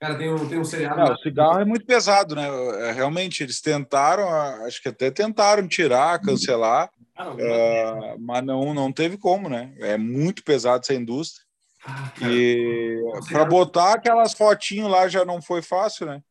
Cara, 0.00 0.16
tem 0.16 0.32
um, 0.32 0.48
tem 0.48 0.58
um 0.58 0.64
seriado. 0.64 1.00
Não, 1.00 1.12
o 1.12 1.18
cigarro 1.18 1.58
é 1.58 1.64
muito 1.64 1.84
pesado, 1.84 2.36
né? 2.36 2.46
É, 2.88 2.92
Realmente, 2.92 3.42
eles 3.42 3.60
tentaram, 3.60 4.28
acho 4.64 4.80
que 4.80 4.88
até 4.88 5.10
tentaram 5.10 5.66
tirar, 5.66 6.20
cancelar, 6.20 6.88
Ah, 7.18 8.16
mas 8.18 8.44
não, 8.44 8.72
não 8.72 8.92
teve 8.92 9.18
como, 9.18 9.48
né? 9.48 9.74
É 9.80 9.96
muito 9.96 10.44
pesado 10.44 10.80
essa 10.82 10.94
indústria. 10.94 11.44
Ah, 11.84 12.12
E 12.22 13.02
para 13.30 13.44
botar 13.44 13.94
aquelas 13.94 14.32
fotinhos 14.34 14.90
lá 14.90 15.08
já 15.08 15.24
não 15.24 15.42
foi 15.42 15.62
fácil, 15.62 16.06
né? 16.06 16.22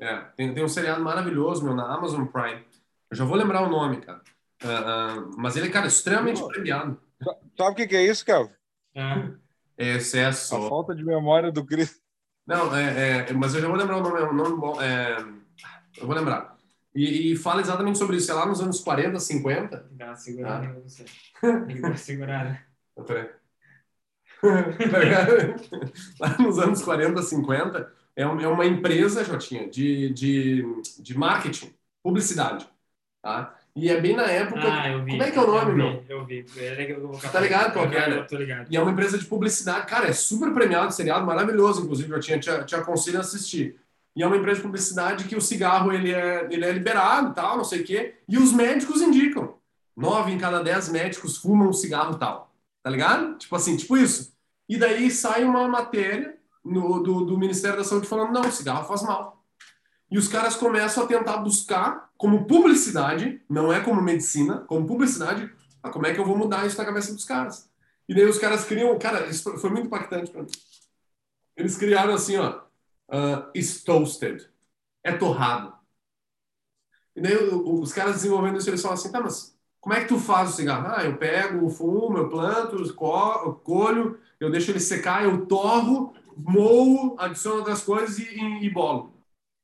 É, 0.00 0.16
tem, 0.36 0.52
tem 0.52 0.64
um 0.64 0.68
seriado 0.68 1.02
maravilhoso, 1.02 1.64
meu, 1.64 1.74
na 1.74 1.94
Amazon 1.94 2.26
Prime. 2.26 2.64
Eu 3.10 3.16
já 3.16 3.24
vou 3.24 3.36
lembrar 3.36 3.62
o 3.62 3.68
nome, 3.68 4.00
cara. 4.00 4.20
Ah, 4.64 5.14
ah, 5.14 5.24
mas 5.36 5.56
ele, 5.56 5.68
cara, 5.70 5.86
é 5.86 5.88
extremamente 5.88 6.40
Pô. 6.40 6.48
premiado. 6.48 7.00
Sabe 7.56 7.70
o 7.70 7.74
que 7.74 7.86
que 7.86 7.96
é 7.96 8.04
isso, 8.04 8.24
cara? 8.24 8.50
Ah, 8.96 9.28
É 9.76 9.92
A 9.92 9.96
excesso. 9.96 10.68
falta 10.68 10.94
de 10.94 11.04
memória 11.04 11.52
do 11.52 11.64
Cris. 11.64 12.00
Não, 12.46 12.74
é, 12.76 13.28
é, 13.30 13.32
mas 13.32 13.54
eu 13.54 13.60
já 13.60 13.68
vou 13.68 13.76
lembrar 13.76 13.98
o 13.98 14.02
nome. 14.02 14.20
É 14.20 14.24
um 14.24 14.34
nome 14.34 14.56
bom, 14.56 14.80
é, 14.82 15.16
eu 15.98 16.06
vou 16.06 16.16
lembrar. 16.16 16.51
E, 16.94 17.32
e 17.32 17.36
fala 17.36 17.60
exatamente 17.60 17.98
sobre 17.98 18.16
isso. 18.16 18.30
É 18.30 18.34
lá 18.34 18.46
nos 18.46 18.60
anos 18.60 18.80
40, 18.80 19.18
50. 19.18 19.78
tem 19.78 19.88
que 19.88 19.94
dar 19.96 20.06
uma 20.08 20.16
segurada 20.16 20.66
Ah. 20.68 20.80
você. 20.80 21.04
Tem 21.66 21.76
que 21.76 21.80
dar 21.82 21.88
uma 21.88 21.96
segurada. 21.96 22.66
Peraí. 23.06 23.28
Tá? 24.90 25.26
Lá 26.20 26.38
nos 26.38 26.58
anos 26.58 26.82
40, 26.82 27.22
50, 27.22 27.92
é 28.16 28.22
é 28.22 28.26
uma 28.26 28.66
empresa, 28.66 29.24
Jotinha, 29.24 29.68
de, 29.68 30.12
de, 30.12 30.64
de 30.98 31.16
marketing, 31.16 31.72
publicidade. 32.02 32.68
Tá? 33.22 33.56
E 33.74 33.88
é 33.88 34.00
bem 34.00 34.14
na 34.16 34.24
época. 34.24 34.60
Ah, 34.62 34.90
eu 34.90 35.04
vi. 35.04 35.12
Como 35.12 35.22
é 35.22 35.30
que 35.30 35.38
é 35.38 35.42
o 35.42 35.46
nome, 35.46 35.70
eu 35.70 35.70
vi, 35.70 35.76
meu? 35.76 36.04
Eu 36.08 36.26
vi. 36.26 36.44
É 36.58 36.74
legal, 36.74 37.00
eu 37.00 37.30
Tá 37.30 37.40
ligado 37.40 37.72
qual 37.72 37.86
é, 37.86 38.10
né? 38.10 38.26
Ligado. 38.32 38.70
E 38.70 38.76
é 38.76 38.80
uma 38.82 38.90
empresa 38.90 39.16
de 39.16 39.24
publicidade. 39.24 39.86
Cara, 39.86 40.08
é 40.08 40.12
super 40.12 40.52
premiado, 40.52 40.92
seriado 40.92 41.24
maravilhoso, 41.24 41.82
inclusive, 41.82 42.12
eu 42.12 42.20
tinha, 42.20 42.38
te, 42.38 42.64
te 42.64 42.74
aconselho 42.74 43.18
a 43.18 43.20
assistir. 43.20 43.80
E 44.14 44.22
é 44.22 44.26
uma 44.26 44.36
empresa 44.36 44.56
de 44.56 44.62
publicidade 44.62 45.24
que 45.24 45.36
o 45.36 45.40
cigarro 45.40 45.92
ele 45.92 46.12
é, 46.12 46.46
ele 46.50 46.64
é 46.64 46.72
liberado 46.72 47.34
tal, 47.34 47.56
não 47.56 47.64
sei 47.64 47.80
o 47.80 47.84
quê. 47.84 48.16
E 48.28 48.36
os 48.36 48.52
médicos 48.52 49.00
indicam. 49.00 49.54
Nove 49.96 50.32
em 50.32 50.38
cada 50.38 50.62
dez 50.62 50.88
médicos 50.88 51.38
fumam 51.38 51.72
cigarro 51.72 52.18
tal. 52.18 52.54
Tá 52.82 52.90
ligado? 52.90 53.38
Tipo 53.38 53.56
assim, 53.56 53.76
tipo 53.76 53.96
isso. 53.96 54.34
E 54.68 54.76
daí 54.76 55.10
sai 55.10 55.44
uma 55.44 55.66
matéria 55.68 56.38
no, 56.64 57.02
do, 57.02 57.24
do 57.24 57.38
Ministério 57.38 57.78
da 57.78 57.84
Saúde 57.84 58.06
falando, 58.06 58.32
não, 58.32 58.50
cigarro 58.50 58.86
faz 58.86 59.02
mal. 59.02 59.42
E 60.10 60.18
os 60.18 60.28
caras 60.28 60.56
começam 60.56 61.04
a 61.04 61.06
tentar 61.06 61.38
buscar 61.38 62.10
como 62.18 62.46
publicidade, 62.46 63.42
não 63.48 63.72
é 63.72 63.80
como 63.80 64.02
medicina, 64.02 64.58
como 64.68 64.86
publicidade, 64.86 65.50
ah, 65.82 65.90
como 65.90 66.06
é 66.06 66.12
que 66.12 66.20
eu 66.20 66.24
vou 66.24 66.36
mudar 66.36 66.66
isso 66.66 66.76
na 66.76 66.84
cabeça 66.84 67.12
dos 67.14 67.24
caras? 67.24 67.68
E 68.08 68.14
daí 68.14 68.26
os 68.26 68.38
caras 68.38 68.64
criam, 68.64 68.96
cara, 68.98 69.26
isso 69.26 69.56
foi 69.56 69.70
muito 69.70 69.86
impactante 69.86 70.30
para 70.30 70.42
mim. 70.42 70.50
Eles 71.56 71.76
criaram 71.76 72.14
assim, 72.14 72.36
ó, 72.36 72.60
uh, 73.12 73.50
is 73.54 73.82
toasted, 73.84 74.48
é 75.04 75.12
torrado. 75.16 75.74
E 77.14 77.20
daí 77.20 77.36
o- 77.36 77.58
o- 77.66 77.80
os 77.82 77.92
caras 77.92 78.16
desenvolvendo 78.16 78.58
isso, 78.58 78.70
eles 78.70 78.80
falam 78.82 78.94
assim, 78.96 79.10
tá, 79.12 79.20
mas 79.20 79.56
como 79.80 79.94
é 79.94 80.00
que 80.00 80.08
tu 80.08 80.18
faz 80.18 80.50
o 80.50 80.52
cigarro? 80.52 80.86
Ah, 80.96 81.04
eu 81.04 81.16
pego, 81.18 81.68
fumo, 81.68 82.16
eu 82.18 82.28
planto, 82.28 82.76
eu 82.76 83.54
colho, 83.64 84.18
eu 84.40 84.50
deixo 84.50 84.70
ele 84.70 84.80
secar, 84.80 85.24
eu 85.24 85.44
torro, 85.46 86.14
moo, 86.36 87.16
adiciono 87.18 87.58
outras 87.58 87.82
coisas 87.82 88.18
e, 88.18 88.24
e, 88.24 88.64
e 88.66 88.70
bolo. 88.70 89.12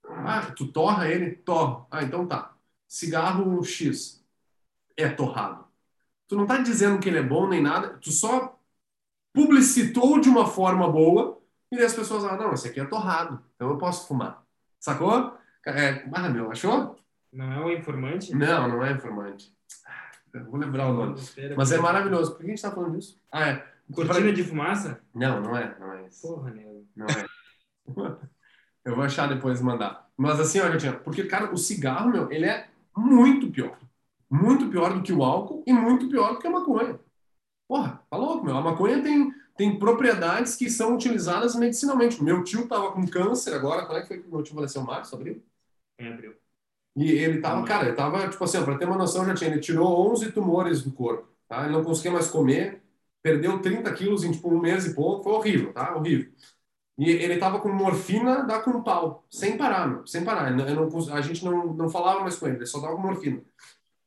Ah, 0.04 0.52
tu 0.56 0.68
torra 0.72 1.08
ele? 1.10 1.32
Torro. 1.36 1.86
Ah, 1.90 2.02
então 2.04 2.26
tá. 2.26 2.54
Cigarro 2.88 3.62
X 3.64 4.24
é 4.96 5.08
torrado. 5.08 5.66
Tu 6.28 6.36
não 6.36 6.46
tá 6.46 6.58
dizendo 6.58 7.00
que 7.00 7.08
ele 7.08 7.18
é 7.18 7.22
bom 7.24 7.48
nem 7.48 7.62
nada, 7.62 7.98
tu 7.98 8.10
só 8.12 8.58
publicitou 9.32 10.20
de 10.20 10.28
uma 10.28 10.46
forma 10.46 10.90
boa 10.90 11.37
e 11.70 11.78
as 11.78 11.94
pessoas 11.94 12.22
falam, 12.22 12.38
não, 12.38 12.54
esse 12.54 12.68
aqui 12.68 12.80
é 12.80 12.84
torrado, 12.84 13.42
então 13.54 13.70
eu 13.70 13.78
posso 13.78 14.06
fumar. 14.08 14.42
Sacou? 14.80 15.36
É, 15.66 16.08
ah, 16.12 16.28
meu, 16.28 16.50
achou? 16.50 16.96
Não 17.32 17.52
é 17.52 17.60
o 17.60 17.70
informante? 17.70 18.34
Não, 18.34 18.68
não 18.68 18.84
é 18.84 18.92
informante. 18.92 19.52
Eu 20.32 20.44
vou 20.44 20.58
lembrar 20.58 20.88
o 20.88 20.94
nome. 20.94 21.20
Mas 21.56 21.72
é 21.72 21.78
maravilhoso. 21.78 22.32
Por 22.32 22.40
que 22.40 22.46
a 22.46 22.50
gente 22.50 22.62
tá 22.62 22.70
falando 22.70 22.96
disso? 22.96 23.20
Ah, 23.30 23.48
é. 23.48 23.66
Cortina 23.92 24.32
de 24.32 24.44
fumaça? 24.44 25.00
Não, 25.14 25.40
não 25.40 25.56
é. 25.56 25.76
Não 25.78 25.92
é 25.92 26.06
isso. 26.06 26.26
Porra, 26.26 26.50
nego. 26.50 26.86
Não 26.94 27.06
é. 27.06 28.18
Eu 28.84 28.94
vou 28.94 29.04
achar 29.04 29.28
depois 29.28 29.60
mandar. 29.60 30.08
Mas 30.16 30.40
assim, 30.40 30.60
olha, 30.60 30.78
Tia, 30.78 30.92
porque, 30.92 31.24
cara, 31.24 31.52
o 31.52 31.56
cigarro, 31.56 32.10
meu, 32.10 32.30
ele 32.30 32.46
é 32.46 32.68
muito 32.96 33.50
pior. 33.50 33.78
Muito 34.30 34.68
pior 34.68 34.92
do 34.92 35.02
que 35.02 35.12
o 35.12 35.22
álcool 35.22 35.62
e 35.66 35.72
muito 35.72 36.08
pior 36.08 36.32
do 36.32 36.38
que 36.38 36.46
a 36.46 36.50
maconha. 36.50 36.98
Porra, 37.66 38.02
tá 38.10 38.16
louco, 38.16 38.44
meu. 38.44 38.56
A 38.56 38.62
maconha 38.62 39.02
tem, 39.02 39.32
tem 39.58 39.78
propriedades 39.78 40.56
que 40.56 40.70
são 40.70 40.94
utilizadas 40.94 41.56
medicinalmente. 41.56 42.22
Meu 42.22 42.44
tio 42.44 42.68
tava 42.68 42.92
com 42.92 43.06
câncer 43.08 43.54
agora. 43.54 43.84
Quando 43.86 43.98
é 43.98 44.02
que 44.02 44.08
foi 44.08 44.22
que 44.22 44.28
meu 44.28 44.42
tio 44.42 44.54
faleceu? 44.54 44.82
Março, 44.82 45.16
abril? 45.16 45.42
Em 45.98 46.08
abril. 46.08 46.34
E 46.96 47.10
ele 47.12 47.40
tava, 47.40 47.64
cara, 47.64 47.86
ele 47.86 47.96
tava, 47.96 48.28
tipo 48.28 48.42
assim, 48.44 48.58
ó, 48.58 48.64
pra 48.64 48.78
ter 48.78 48.86
uma 48.86 48.96
noção, 48.98 49.24
já 49.24 49.34
tinha, 49.34 49.50
ele 49.50 49.60
tirou 49.60 50.12
11 50.12 50.32
tumores 50.32 50.82
do 50.82 50.92
corpo, 50.92 51.28
tá? 51.48 51.64
Ele 51.64 51.72
não 51.72 51.84
conseguia 51.84 52.10
mais 52.12 52.28
comer, 52.30 52.82
perdeu 53.22 53.60
30 53.60 53.92
quilos 53.94 54.24
em, 54.24 54.32
tipo, 54.32 54.52
um 54.52 54.60
mês 54.60 54.86
e 54.86 54.94
pouco, 54.94 55.24
foi 55.24 55.32
horrível, 55.34 55.72
tá? 55.72 55.94
Horrível. 55.96 56.32
E 56.98 57.10
ele 57.10 57.38
tava 57.38 57.60
com 57.60 57.70
morfina 57.70 58.44
da 58.44 58.60
com 58.60 58.82
pau, 58.82 59.26
sem 59.30 59.56
parar, 59.56 59.88
meu, 59.88 60.06
sem 60.06 60.24
parar. 60.24 60.50
Eu 60.50 60.76
não, 60.76 61.14
a 61.14 61.20
gente 61.22 61.44
não, 61.44 61.72
não 61.74 61.88
falava 61.90 62.20
mais 62.22 62.36
com 62.36 62.46
ele, 62.48 62.56
ele 62.56 62.66
só 62.66 62.80
dava 62.80 62.96
com 62.96 63.02
morfina. 63.02 63.42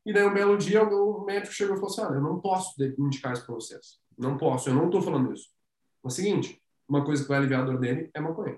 E 0.06 0.14
daí, 0.14 0.26
um 0.26 0.34
belo 0.34 0.58
dia, 0.58 0.84
o 0.84 1.26
médico 1.26 1.54
chegou 1.54 1.76
e 1.76 1.80
falou 1.80 1.92
assim, 1.92 2.02
olha, 2.02 2.16
eu 2.16 2.22
não 2.22 2.40
posso 2.40 2.76
indicar 2.98 3.34
isso 3.34 3.46
pra 3.46 3.56
vocês. 3.56 4.00
Não 4.18 4.38
posso, 4.38 4.70
eu 4.70 4.74
não 4.74 4.90
tô 4.90 5.02
falando 5.02 5.34
isso. 5.34 5.50
Mas 6.04 6.18
é 6.18 6.24
seguinte, 6.24 6.62
uma 6.88 7.06
coisa 7.06 7.22
que 7.22 7.30
vai 7.30 7.38
aliviar 7.38 7.62
a 7.62 7.66
dor 7.66 7.80
dele 7.80 8.10
é 8.14 8.20
maconha. 8.20 8.58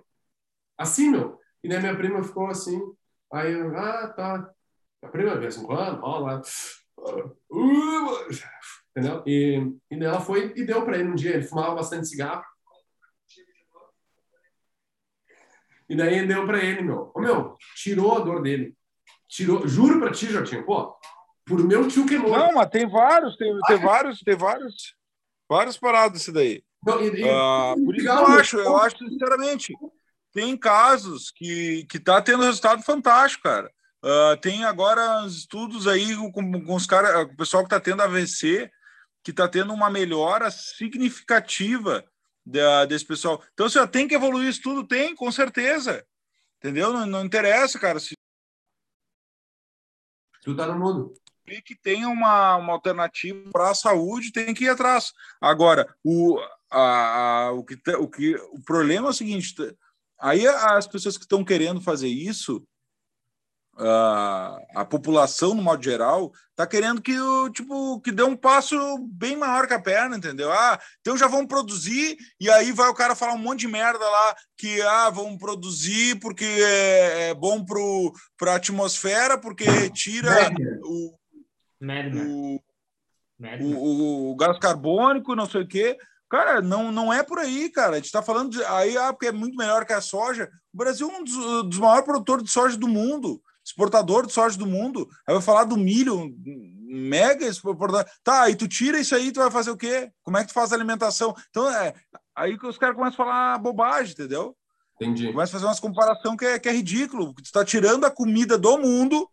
Assim, 0.77 1.09
meu. 1.09 1.39
E 1.63 1.69
daí 1.69 1.79
minha 1.79 1.95
prima 1.95 2.23
ficou 2.23 2.47
assim, 2.47 2.79
Aí 3.33 3.51
eu, 3.51 3.75
ah, 3.75 4.07
tá. 4.09 4.47
A 5.01 5.07
primeira 5.07 5.39
vez 5.39 5.57
em 5.57 5.65
quando, 5.65 6.03
ó 6.03 6.19
lá. 6.19 6.39
Entendeu? 8.91 9.23
E, 9.25 9.73
e 9.89 9.97
daí 9.97 10.07
ela 10.07 10.21
foi 10.21 10.53
e 10.55 10.63
deu 10.63 10.85
pra 10.85 10.99
ele 10.99 11.09
um 11.09 11.15
dia. 11.15 11.33
Ele 11.33 11.43
fumava 11.43 11.73
bastante 11.73 12.07
cigarro. 12.07 12.45
E 15.89 15.95
daí 15.95 16.27
deu 16.27 16.45
pra 16.45 16.63
ele, 16.63 16.83
meu. 16.83 17.11
Ô, 17.13 17.19
meu, 17.19 17.57
tirou 17.75 18.15
a 18.15 18.19
dor 18.19 18.43
dele. 18.43 18.77
Tirou, 19.27 19.67
juro 19.67 19.99
pra 19.99 20.11
ti, 20.11 20.27
Jotinho, 20.27 20.63
pô, 20.63 20.95
por 21.45 21.63
meu 21.65 21.87
tio 21.87 22.05
queimou. 22.05 22.31
Não, 22.31 22.53
mas 22.53 22.69
tem 22.69 22.87
vários, 22.87 23.35
tem, 23.37 23.53
tem 23.67 23.77
vários, 23.79 24.19
tem 24.21 24.35
vários, 24.35 24.95
várias 25.49 25.77
paradas 25.77 26.21
isso 26.21 26.31
daí. 26.31 26.63
Não, 26.85 27.01
e- 27.01 27.21
e- 27.21 27.29
Ah, 27.29 27.73
por 27.75 27.81
isso 27.81 27.93
que 27.93 27.99
cigarro, 28.01 28.33
eu 28.33 28.39
acho, 28.39 28.57
eu 28.57 28.77
acho 28.77 28.97
sinceramente, 28.97 29.73
tem 30.33 30.57
casos 30.57 31.31
que 31.31 31.85
que 31.89 31.99
tá 31.99 32.21
tendo 32.21 32.43
resultado 32.43 32.81
fantástico, 32.83 33.43
cara. 33.43 33.71
Ah, 34.03 34.37
tem 34.41 34.63
agora 34.65 35.25
estudos 35.27 35.87
aí 35.87 36.15
com, 36.31 36.31
com 36.31 36.75
os 36.75 36.85
caras, 36.85 37.25
o 37.25 37.35
pessoal 37.37 37.63
que 37.63 37.69
tá 37.69 37.79
tendo 37.79 38.01
AVC, 38.01 38.69
que 39.23 39.31
tá 39.31 39.47
tendo 39.47 39.73
uma 39.73 39.89
melhora 39.89 40.51
significativa 40.51 42.03
da, 42.45 42.83
desse 42.85 43.05
pessoal. 43.05 43.41
Então, 43.53 43.69
você 43.69 43.85
tem 43.87 44.05
que 44.07 44.15
evoluir 44.15 44.49
isso 44.49 44.61
tudo, 44.61 44.85
tem, 44.85 45.15
com 45.15 45.31
certeza. 45.31 46.05
Entendeu? 46.57 46.91
Não, 46.91 47.05
não 47.05 47.23
interessa, 47.25 47.79
cara. 47.79 47.99
Se 47.99 48.13
Tu 50.41 50.53
tá 50.53 50.65
no 50.67 50.77
mundo. 50.77 51.13
Que 51.45 51.75
tenha 51.75 52.07
uma, 52.07 52.55
uma 52.55 52.73
alternativa 52.73 53.49
para 53.51 53.71
a 53.71 53.75
saúde, 53.75 54.31
tem 54.31 54.53
que 54.53 54.65
ir 54.65 54.69
atrás. 54.69 55.11
Agora, 55.41 55.87
o, 56.03 56.39
a, 56.71 57.45
a- 57.47 57.51
o, 57.51 57.63
que, 57.63 57.75
tá- 57.77 57.97
o, 57.97 58.07
que, 58.07 58.35
o 58.51 58.61
problema 58.63 59.07
é 59.07 59.09
o 59.09 59.13
seguinte: 59.13 59.53
aí 60.19 60.47
as 60.47 60.87
pessoas 60.87 61.17
que 61.17 61.23
estão 61.25 61.43
querendo 61.43 61.81
fazer 61.81 62.07
isso, 62.07 62.65
a, 63.75 64.57
a 64.75 64.85
população, 64.85 65.53
no 65.55 65.61
modo 65.63 65.83
geral, 65.83 66.31
está 66.51 66.65
querendo 66.67 67.01
que 67.01 67.19
o 67.19 67.49
tipo 67.49 67.99
que 68.01 68.11
dê 68.11 68.21
um 68.21 68.35
passo 68.35 68.77
bem 69.11 69.35
maior 69.35 69.67
que 69.67 69.73
a 69.73 69.81
perna, 69.81 70.15
entendeu? 70.15 70.51
Ah, 70.51 70.79
então 71.01 71.17
já 71.17 71.27
vamos 71.27 71.47
produzir, 71.47 72.15
e 72.39 72.49
aí 72.51 72.71
vai 72.71 72.87
o 72.89 72.93
cara 72.93 73.15
falar 73.15 73.33
um 73.33 73.39
monte 73.39 73.61
de 73.61 73.67
merda 73.67 74.07
lá 74.07 74.35
que 74.57 74.79
ah, 74.83 75.09
vamos 75.09 75.39
produzir 75.39 76.19
porque 76.19 76.45
é, 76.45 77.29
é 77.29 77.33
bom 77.33 77.65
para 78.37 78.53
a 78.53 78.55
atmosfera, 78.57 79.39
porque 79.39 79.89
tira 79.89 80.31
o, 80.83 81.15
Né? 81.84 83.57
o, 83.61 83.65
o, 83.65 84.31
o 84.31 84.36
gás 84.36 84.57
carbônico, 84.57 85.36
não 85.36 85.45
sei 85.45 85.61
o 85.61 85.67
quê. 85.67 85.97
Cara, 86.29 86.61
não, 86.61 86.91
não 86.91 87.13
é 87.13 87.21
por 87.21 87.38
aí, 87.38 87.69
cara. 87.69 87.91
A 87.91 87.95
gente 87.97 88.05
está 88.05 88.23
falando 88.23 88.51
de, 88.51 88.63
aí, 88.65 88.97
ah, 88.97 89.13
porque 89.13 89.27
é 89.27 89.31
muito 89.31 89.55
melhor 89.55 89.86
que 89.86 89.93
a 89.93 90.01
soja. 90.01 90.49
O 90.73 90.77
Brasil 90.77 91.09
é 91.09 91.17
um 91.17 91.23
dos, 91.23 91.36
dos 91.69 91.77
maiores 91.77 92.05
produtores 92.05 92.43
de 92.43 92.49
soja 92.49 92.75
do 92.75 92.88
mundo, 92.88 93.39
exportador 93.63 94.25
de 94.25 94.34
soja 94.34 94.57
do 94.57 94.65
mundo. 94.65 95.07
Aí 95.27 95.34
vai 95.34 95.43
falar 95.43 95.65
do 95.65 95.77
milho, 95.77 96.34
mega 96.88 97.45
exportador. 97.45 98.05
Tá, 98.23 98.43
aí 98.43 98.55
tu 98.55 98.67
tira 98.67 98.99
isso 98.99 99.13
aí, 99.13 99.31
tu 99.31 99.41
vai 99.41 99.51
fazer 99.51 99.69
o 99.69 99.77
quê? 99.77 100.11
Como 100.23 100.38
é 100.38 100.41
que 100.41 100.47
tu 100.47 100.53
faz 100.53 100.71
a 100.71 100.75
alimentação? 100.75 101.36
Então, 101.49 101.69
é 101.69 101.93
aí 102.36 102.57
que 102.57 102.65
os 102.65 102.77
caras 102.77 102.95
começam 102.95 103.25
a 103.25 103.29
falar 103.29 103.57
bobagem, 103.59 104.13
entendeu? 104.13 104.55
Entendi. 104.95 105.31
Começa 105.31 105.51
a 105.51 105.53
fazer 105.53 105.65
umas 105.65 105.79
comparação 105.79 106.36
que 106.36 106.45
é, 106.45 106.57
que 106.57 106.69
é 106.69 106.71
ridículo, 106.71 107.34
tu 107.34 107.43
está 107.43 107.63
tirando 107.63 108.05
a 108.05 108.11
comida 108.11 108.57
do 108.57 108.77
mundo 108.77 109.29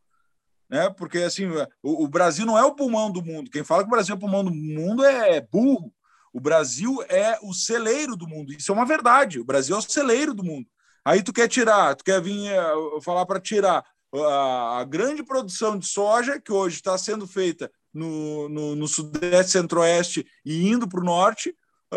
né? 0.70 0.88
Porque 0.88 1.18
assim, 1.18 1.46
o, 1.82 2.04
o, 2.04 2.08
Brasil 2.08 2.46
não 2.46 2.56
é 2.56 2.64
o 2.64 2.74
pulmão 2.74 3.10
do 3.10 3.22
mundo. 3.22 3.50
Quem 3.50 3.64
fala 3.64 3.82
que 3.82 3.88
o 3.88 3.90
Brasil 3.90 4.14
é 4.14 4.16
o 4.16 4.20
pulmão 4.20 4.44
do 4.44 4.54
mundo 4.54 5.04
é 5.04 5.40
burro. 5.40 5.92
O 6.32 6.40
Brasil 6.40 7.02
é 7.08 7.36
o 7.42 7.52
celeiro 7.52 8.14
do 8.16 8.28
mundo. 8.28 8.52
Isso 8.52 8.70
é 8.70 8.74
uma 8.74 8.86
verdade. 8.86 9.40
O 9.40 9.44
Brasil 9.44 9.74
é 9.74 9.78
o 9.78 9.82
celeiro 9.82 10.32
do 10.32 10.44
mundo. 10.44 10.66
Aí 11.04 11.22
tu 11.22 11.32
quer 11.32 11.48
tirar, 11.48 11.96
tu 11.96 12.04
quer 12.04 12.22
vir 12.22 12.52
uh, 12.52 13.00
falar 13.02 13.26
para 13.26 13.40
tirar 13.40 13.84
a, 14.14 14.78
a, 14.78 14.84
grande 14.84 15.24
produção 15.24 15.76
de 15.76 15.86
soja 15.86 16.40
que 16.40 16.52
hoje 16.52 16.76
está 16.76 16.96
sendo 16.96 17.26
feita 17.26 17.70
no, 17.92 18.48
no, 18.48 18.76
no 18.76 18.86
sudeste, 18.86 19.52
centro-oeste 19.52 20.24
e 20.44 20.68
indo 20.68 20.86
para 20.86 21.00
o 21.00 21.04
norte 21.04 21.50
uh, 21.92 21.96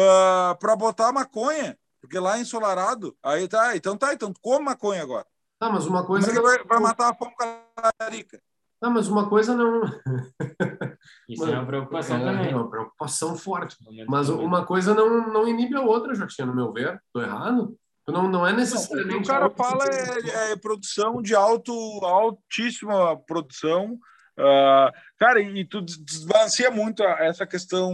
ah, 0.51 0.57
para 0.59 0.75
botar 0.75 1.11
maconha, 1.11 1.77
porque 2.01 2.17
lá 2.17 2.37
é 2.37 2.41
ensolarado. 2.41 3.15
Aí 3.21 3.47
tá, 3.47 3.75
então 3.75 3.97
tá, 3.97 4.13
então 4.13 4.33
come 4.41 4.65
maconha 4.65 5.03
agora. 5.03 5.27
Tá, 5.59 5.69
mas 5.69 5.85
uma 5.85 6.05
coisa. 6.05 6.27
Como 6.33 6.39
é 6.39 6.57
vai, 6.57 6.65
vai 6.65 6.79
matar 6.79 7.09
a 7.09 7.13
fome 7.13 7.33
calarica. 7.35 8.41
Não, 8.83 8.91
mas 8.91 9.07
uma 9.07 9.29
coisa 9.29 9.55
não. 9.55 9.81
Isso 11.29 11.45
é 11.45 11.51
uma 11.51 11.65
preocupação 11.65 12.17
é, 12.17 12.19
também. 12.19 12.51
É 12.51 12.55
uma 12.55 12.69
preocupação 12.69 13.37
forte. 13.37 13.77
Mas 14.09 14.27
uma 14.27 14.65
coisa 14.65 14.93
não, 14.93 15.31
não 15.31 15.47
inibe 15.47 15.73
a 15.77 15.81
outra, 15.81 16.13
já 16.13 16.27
tinha, 16.27 16.45
no 16.45 16.53
meu 16.53 16.73
ver. 16.73 17.01
Estou 17.07 17.23
errado? 17.23 17.77
Não, 18.05 18.27
não 18.27 18.45
é 18.45 18.51
necessariamente. 18.51 19.23
O 19.23 19.25
cara 19.25 19.49
fala 19.51 19.85
é, 19.85 20.51
é, 20.51 20.55
produção 20.57 21.21
de 21.21 21.33
alto, 21.33 21.71
altíssima 22.03 23.17
produção. 23.25 23.93
Uh, 24.37 24.91
cara, 25.17 25.39
e 25.39 25.63
tu 25.63 25.79
desbalanceia 25.79 26.69
muito 26.69 27.03
essa 27.03 27.47
questão. 27.47 27.89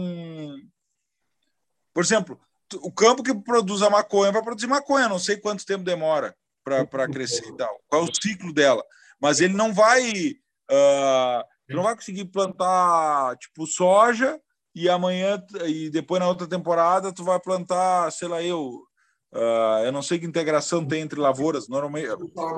Por 1.94 2.02
exemplo, 2.02 2.40
o 2.82 2.90
campo 2.90 3.22
que 3.22 3.32
produz 3.32 3.80
a 3.82 3.90
maconha 3.90 4.32
vai 4.32 4.42
produzir 4.42 4.66
maconha, 4.66 5.08
não 5.08 5.20
sei 5.20 5.36
quanto 5.36 5.64
tempo 5.64 5.84
demora 5.84 6.34
para 6.64 7.08
crescer 7.08 7.46
e 7.46 7.56
tal. 7.56 7.80
Qual 7.86 8.02
é 8.02 8.10
o 8.10 8.12
ciclo 8.12 8.52
dela? 8.52 8.82
Mas 9.20 9.40
ele 9.40 9.54
não 9.54 9.72
vai 9.72 10.34
Uh, 10.70 11.42
tu 11.68 11.76
não 11.76 11.82
vai 11.82 11.96
conseguir 11.96 12.26
plantar 12.26 13.36
tipo 13.38 13.66
soja 13.66 14.40
e 14.74 14.88
amanhã 14.88 15.42
e 15.66 15.90
depois 15.90 16.20
na 16.20 16.28
outra 16.28 16.46
temporada 16.46 17.12
tu 17.12 17.24
vai 17.24 17.40
plantar, 17.40 18.10
sei 18.12 18.28
lá, 18.28 18.42
eu. 18.42 18.86
Uh, 19.32 19.84
eu 19.84 19.92
não 19.92 20.02
sei 20.02 20.18
que 20.18 20.26
integração 20.26 20.84
tem 20.84 21.02
entre 21.02 21.20
lavouras. 21.20 21.68
Normalmente 21.68 22.08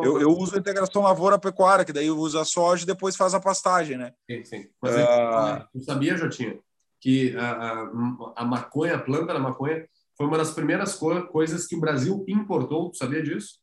eu, 0.02 0.20
eu 0.20 0.30
uso 0.30 0.56
a 0.56 0.58
integração 0.58 1.02
lavoura-pecuária, 1.02 1.84
que 1.84 1.92
daí 1.92 2.10
usa 2.10 2.40
a 2.40 2.44
soja 2.46 2.84
e 2.84 2.86
depois 2.86 3.14
faz 3.14 3.34
a 3.34 3.40
pastagem, 3.40 3.98
né? 3.98 4.14
Sim, 4.30 4.44
sim. 4.44 4.68
Mas 4.80 4.94
uh, 4.94 5.68
eu 5.74 5.82
sabia, 5.82 6.16
Jotinha, 6.16 6.58
que 6.98 7.36
a, 7.36 7.50
a, 7.50 7.92
a, 8.36 8.44
maconha, 8.46 8.94
a 8.94 8.98
planta 8.98 9.34
da 9.34 9.38
maconha, 9.38 9.86
foi 10.16 10.26
uma 10.26 10.38
das 10.38 10.52
primeiras 10.52 10.94
co 10.94 11.26
coisas 11.26 11.66
que 11.66 11.76
o 11.76 11.80
Brasil 11.80 12.24
importou. 12.26 12.90
Tu 12.90 12.96
sabia 12.96 13.22
disso? 13.22 13.58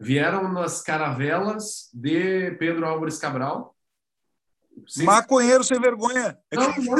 Vieram 0.00 0.50
nas 0.50 0.80
caravelas 0.80 1.90
de 1.92 2.52
Pedro 2.52 2.86
Álvares 2.86 3.18
Cabral 3.18 3.76
Sim. 4.86 5.04
Maconheiro 5.04 5.64
sem 5.64 5.80
vergonha. 5.80 6.38
Não, 6.52 6.74
não, 6.76 6.96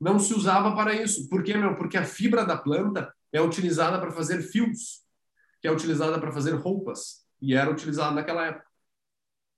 não, 0.00 0.18
se 0.18 0.34
usava 0.34 0.74
para 0.74 0.94
isso. 0.94 1.28
Por 1.28 1.42
quê, 1.42 1.56
meu? 1.56 1.76
Porque 1.76 1.96
a 1.96 2.04
fibra 2.04 2.44
da 2.44 2.56
planta 2.56 3.12
é 3.32 3.40
utilizada 3.40 3.98
para 3.98 4.10
fazer 4.10 4.42
fios, 4.42 5.02
que 5.60 5.68
é 5.68 5.72
utilizada 5.72 6.18
para 6.20 6.32
fazer 6.32 6.52
roupas, 6.52 7.24
e 7.40 7.54
era 7.54 7.70
utilizada 7.70 8.12
naquela 8.12 8.46
época. 8.46 8.66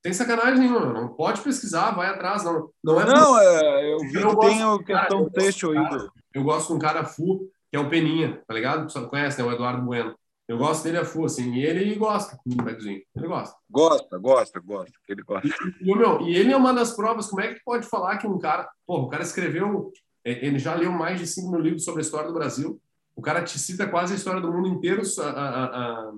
Tem 0.03 0.13
sacanagem 0.13 0.61
nenhuma, 0.61 0.93
não 0.93 1.15
pode 1.15 1.41
pesquisar, 1.41 1.93
vai 1.93 2.09
atrás, 2.09 2.45
não. 2.45 2.71
Não, 2.85 3.01
é 3.01 3.07
não 3.07 3.41
é, 3.41 3.93
eu 3.93 3.99
vi 4.01 4.21
eu 4.21 4.39
que 4.39 4.47
tem 4.47 4.65
o 4.65 4.79
questão 4.79 5.31
texto 5.31 5.71
aí. 5.71 6.09
Eu 6.35 6.43
gosto 6.43 6.69
de 6.69 6.75
um 6.75 6.79
cara 6.79 7.05
full, 7.05 7.51
que 7.71 7.77
é 7.77 7.81
o 7.81 7.89
Peninha, 7.89 8.43
tá 8.47 8.53
ligado? 8.53 8.91
Você 8.91 9.01
conhece, 9.07 9.41
né? 9.41 9.49
O 9.49 9.51
Eduardo 9.51 9.83
Bueno. 9.83 10.15
Eu 10.47 10.59
gosto 10.59 10.85
dele 10.85 10.99
a 10.99 11.05
full, 11.05 11.25
assim, 11.25 11.55
e 11.55 11.65
ele 11.65 11.95
gosta 11.95 12.39
do 12.45 12.57
bagzinho. 12.57 13.01
Ele 13.17 13.27
gosta. 13.27 13.57
Gosta, 13.71 14.19
gosta, 14.19 14.61
gosta. 14.61 14.93
Ele 15.09 15.23
gosta. 15.23 15.49
E, 15.81 15.91
e, 15.91 15.95
meu, 15.97 16.21
e 16.21 16.37
ele 16.37 16.53
é 16.53 16.57
uma 16.57 16.75
das 16.75 16.95
provas. 16.95 17.29
Como 17.29 17.41
é 17.41 17.55
que 17.55 17.65
pode 17.65 17.87
falar 17.87 18.19
que 18.19 18.27
um 18.27 18.39
cara. 18.39 18.69
Pô, 18.87 18.99
o 18.99 19.09
cara 19.09 19.23
escreveu. 19.23 19.91
É, 20.23 20.47
ele 20.47 20.59
já 20.59 20.75
leu 20.75 20.93
mais 20.93 21.19
de 21.19 21.27
5 21.27 21.51
mil 21.51 21.61
livros 21.61 21.85
sobre 21.85 22.01
a 22.01 22.05
história 22.05 22.29
do 22.29 22.35
Brasil. 22.35 22.81
O 23.17 23.23
cara 23.23 23.43
te 23.43 23.59
cita 23.59 23.89
quase 23.89 24.13
a 24.13 24.17
história 24.17 24.41
do 24.41 24.53
mundo 24.53 24.69
inteiro 24.69 25.03
a, 25.19 25.23
a, 25.23 25.65
a, 25.65 26.13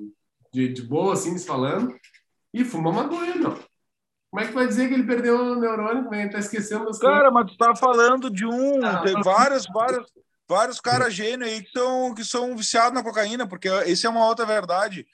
de, 0.53 0.73
de 0.73 0.83
boa, 0.83 1.13
assim, 1.13 1.39
falando. 1.39 1.95
E 2.53 2.65
fuma 2.65 2.93
maconha, 2.93 3.37
meu. 3.37 3.57
Como 4.31 4.45
é 4.45 4.49
que 4.49 4.55
vai 4.55 4.67
dizer 4.67 4.89
que 4.89 4.95
ele 4.95 5.07
perdeu 5.07 5.39
o 5.39 5.55
neurônio? 5.55 6.05
Como 6.05 6.15
é 6.15 6.27
que 6.27 6.33
tá 6.33 6.39
esquecendo 6.41 6.87
das 6.87 6.99
Cara, 6.99 7.31
coisas? 7.31 7.33
mas 7.33 7.53
tu 7.53 7.57
tá 7.57 7.77
falando 7.77 8.29
de 8.29 8.45
um. 8.45 8.85
Ah, 8.85 9.03
tem 9.03 9.15
vários, 9.23 9.67
vários 9.73 10.07
vários 10.49 10.81
caras 10.81 11.15
gênios 11.15 11.49
aí 11.49 11.63
que 11.63 11.71
são, 11.71 12.15
que 12.15 12.25
são 12.25 12.57
viciados 12.57 12.95
na 12.95 13.03
cocaína, 13.03 13.47
porque 13.47 13.69
essa 13.69 14.07
é 14.07 14.11
uma 14.11 14.27
outra 14.27 14.47
verdade. 14.47 15.07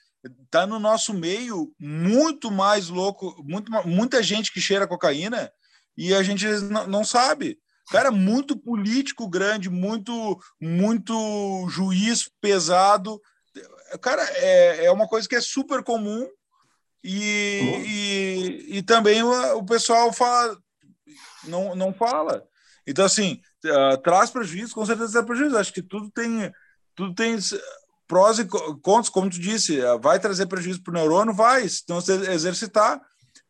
Tá 0.49 0.65
no 0.65 0.79
nosso 0.79 1.13
meio 1.13 1.73
muito 1.79 2.49
mais 2.49 2.87
louco, 2.87 3.35
muito, 3.43 3.71
muita 3.85 4.23
gente 4.23 4.51
que 4.51 4.61
cheira 4.61 4.87
cocaína 4.87 5.51
e 5.97 6.13
a 6.13 6.23
gente 6.23 6.47
não, 6.47 6.87
não 6.87 7.03
sabe. 7.03 7.59
Cara, 7.91 8.11
muito 8.11 8.57
político 8.57 9.27
grande, 9.27 9.69
muito, 9.69 10.39
muito 10.61 11.67
juiz 11.69 12.29
pesado. 12.39 13.21
Cara, 14.01 14.23
é, 14.35 14.85
é 14.85 14.91
uma 14.91 15.07
coisa 15.07 15.27
que 15.27 15.35
é 15.35 15.41
super 15.41 15.83
comum 15.83 16.27
e, 17.03 17.83
e, 17.85 18.77
e 18.77 18.83
também 18.83 19.21
o, 19.21 19.57
o 19.57 19.65
pessoal 19.65 20.13
fala, 20.13 20.57
não, 21.43 21.75
não 21.75 21.93
fala. 21.93 22.47
Então, 22.87 23.03
assim, 23.03 23.41
uh, 23.65 23.97
traz 24.01 24.29
prejuízo, 24.29 24.73
com 24.73 24.85
certeza 24.85 25.11
traz 25.11 25.25
prejuízo. 25.25 25.57
Acho 25.57 25.73
que 25.73 25.81
tudo 25.81 26.09
tem, 26.09 26.51
tudo 26.95 27.13
tem 27.13 27.37
prós 28.07 28.39
e 28.39 28.45
contras, 28.45 29.09
como 29.09 29.29
tu 29.29 29.39
disse, 29.39 29.79
uh, 29.79 29.99
vai 29.99 30.19
trazer 30.19 30.45
prejuízo 30.45 30.81
para 30.83 30.91
o 30.91 30.93
neurônio? 30.93 31.33
Vai, 31.33 31.67
se 31.67 31.83
não 31.87 31.97
exercitar. 31.97 33.01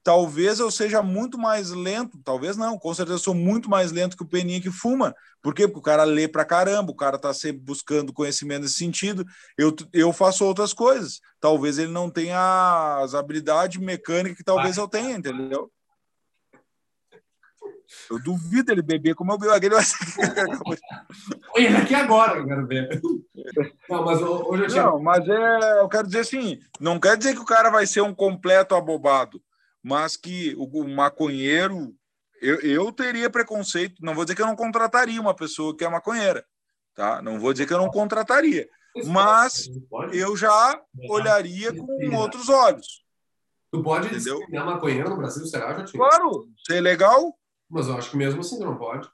Talvez 0.03 0.59
eu 0.59 0.69
seja 0.69 1.01
muito 1.01 1.37
mais 1.37 1.69
lento, 1.69 2.19
talvez 2.25 2.57
não, 2.57 2.77
com 2.77 2.93
certeza 2.93 3.15
eu 3.15 3.23
sou 3.23 3.33
muito 3.33 3.69
mais 3.69 3.93
lento 3.93 4.17
que 4.17 4.23
o 4.23 4.27
Peninha 4.27 4.59
que 4.59 4.69
fuma. 4.69 5.15
Por 5.41 5.53
quê? 5.53 5.65
Porque 5.65 5.79
o 5.79 5.81
cara 5.81 6.03
lê 6.03 6.27
pra 6.27 6.43
caramba, 6.43 6.91
o 6.91 6.95
cara 6.95 7.17
tá 7.17 7.33
sempre 7.33 7.61
buscando 7.61 8.11
conhecimento 8.11 8.63
nesse 8.63 8.75
sentido. 8.75 9.25
Eu, 9.57 9.73
eu 9.93 10.11
faço 10.11 10.43
outras 10.43 10.73
coisas. 10.73 11.21
Talvez 11.39 11.77
ele 11.77 11.91
não 11.91 12.09
tenha 12.09 12.99
as 13.01 13.13
habilidades 13.13 13.81
mecânicas 13.81 14.37
que 14.37 14.43
talvez 14.43 14.75
eu 14.75 14.89
tenha, 14.89 15.15
entendeu? 15.15 15.71
Eu 18.09 18.19
duvido 18.21 18.71
ele 18.71 18.81
beber 18.81 19.15
como 19.15 19.31
eu 19.31 19.37
bebo 19.37 19.53
aquele. 19.53 19.75
Ele 21.55 21.77
aqui 21.77 21.95
agora, 21.95 22.39
eu 22.39 22.45
quero 22.45 22.67
ver. 22.67 23.01
Não, 23.89 24.05
mas 24.05 24.21
hoje 24.21 24.63
eu 24.63 24.67
tinha... 24.67 24.83
Não, 24.83 25.01
mas 25.01 25.27
é, 25.27 25.81
eu 25.81 25.89
quero 25.89 26.07
dizer 26.07 26.19
assim, 26.19 26.59
não 26.79 26.99
quer 26.99 27.17
dizer 27.17 27.33
que 27.33 27.41
o 27.41 27.45
cara 27.45 27.69
vai 27.69 27.85
ser 27.85 28.01
um 28.01 28.13
completo 28.13 28.75
abobado, 28.75 29.41
mas 29.81 30.15
que 30.15 30.55
o, 30.57 30.87
maconheiro, 30.87 31.93
eu, 32.41 32.59
eu 32.61 32.91
teria 32.91 33.29
preconceito, 33.29 34.01
não 34.01 34.15
vou 34.15 34.23
dizer 34.23 34.35
que 34.35 34.41
eu 34.41 34.47
não 34.47 34.55
contrataria 34.55 35.19
uma 35.19 35.35
pessoa 35.35 35.75
que 35.75 35.83
é 35.83 35.89
maconheira, 35.89 36.45
tá? 36.95 37.21
Não 37.21 37.39
vou 37.39 37.51
dizer 37.51 37.67
que 37.67 37.73
eu 37.73 37.77
não 37.77 37.89
contrataria, 37.89 38.67
mas 39.05 39.69
eu 40.11 40.35
já 40.37 40.81
olharia 41.09 41.73
com 41.75 42.15
outros 42.15 42.49
olhos. 42.49 43.03
Tu 43.71 43.81
pode 43.81 44.07
discriminar 44.09 44.65
maconheiro 44.65 45.09
no 45.09 45.17
Brasil, 45.17 45.45
será? 45.47 45.83
Claro, 45.83 46.47
ser 46.65 46.79
legal, 46.79 47.35
mas 47.73 47.87
eu 47.87 47.97
acho 47.97 48.11
que 48.11 48.17
mesmo 48.17 48.41
assim 48.41 48.59
não 48.59 48.77
pode. 48.77 49.09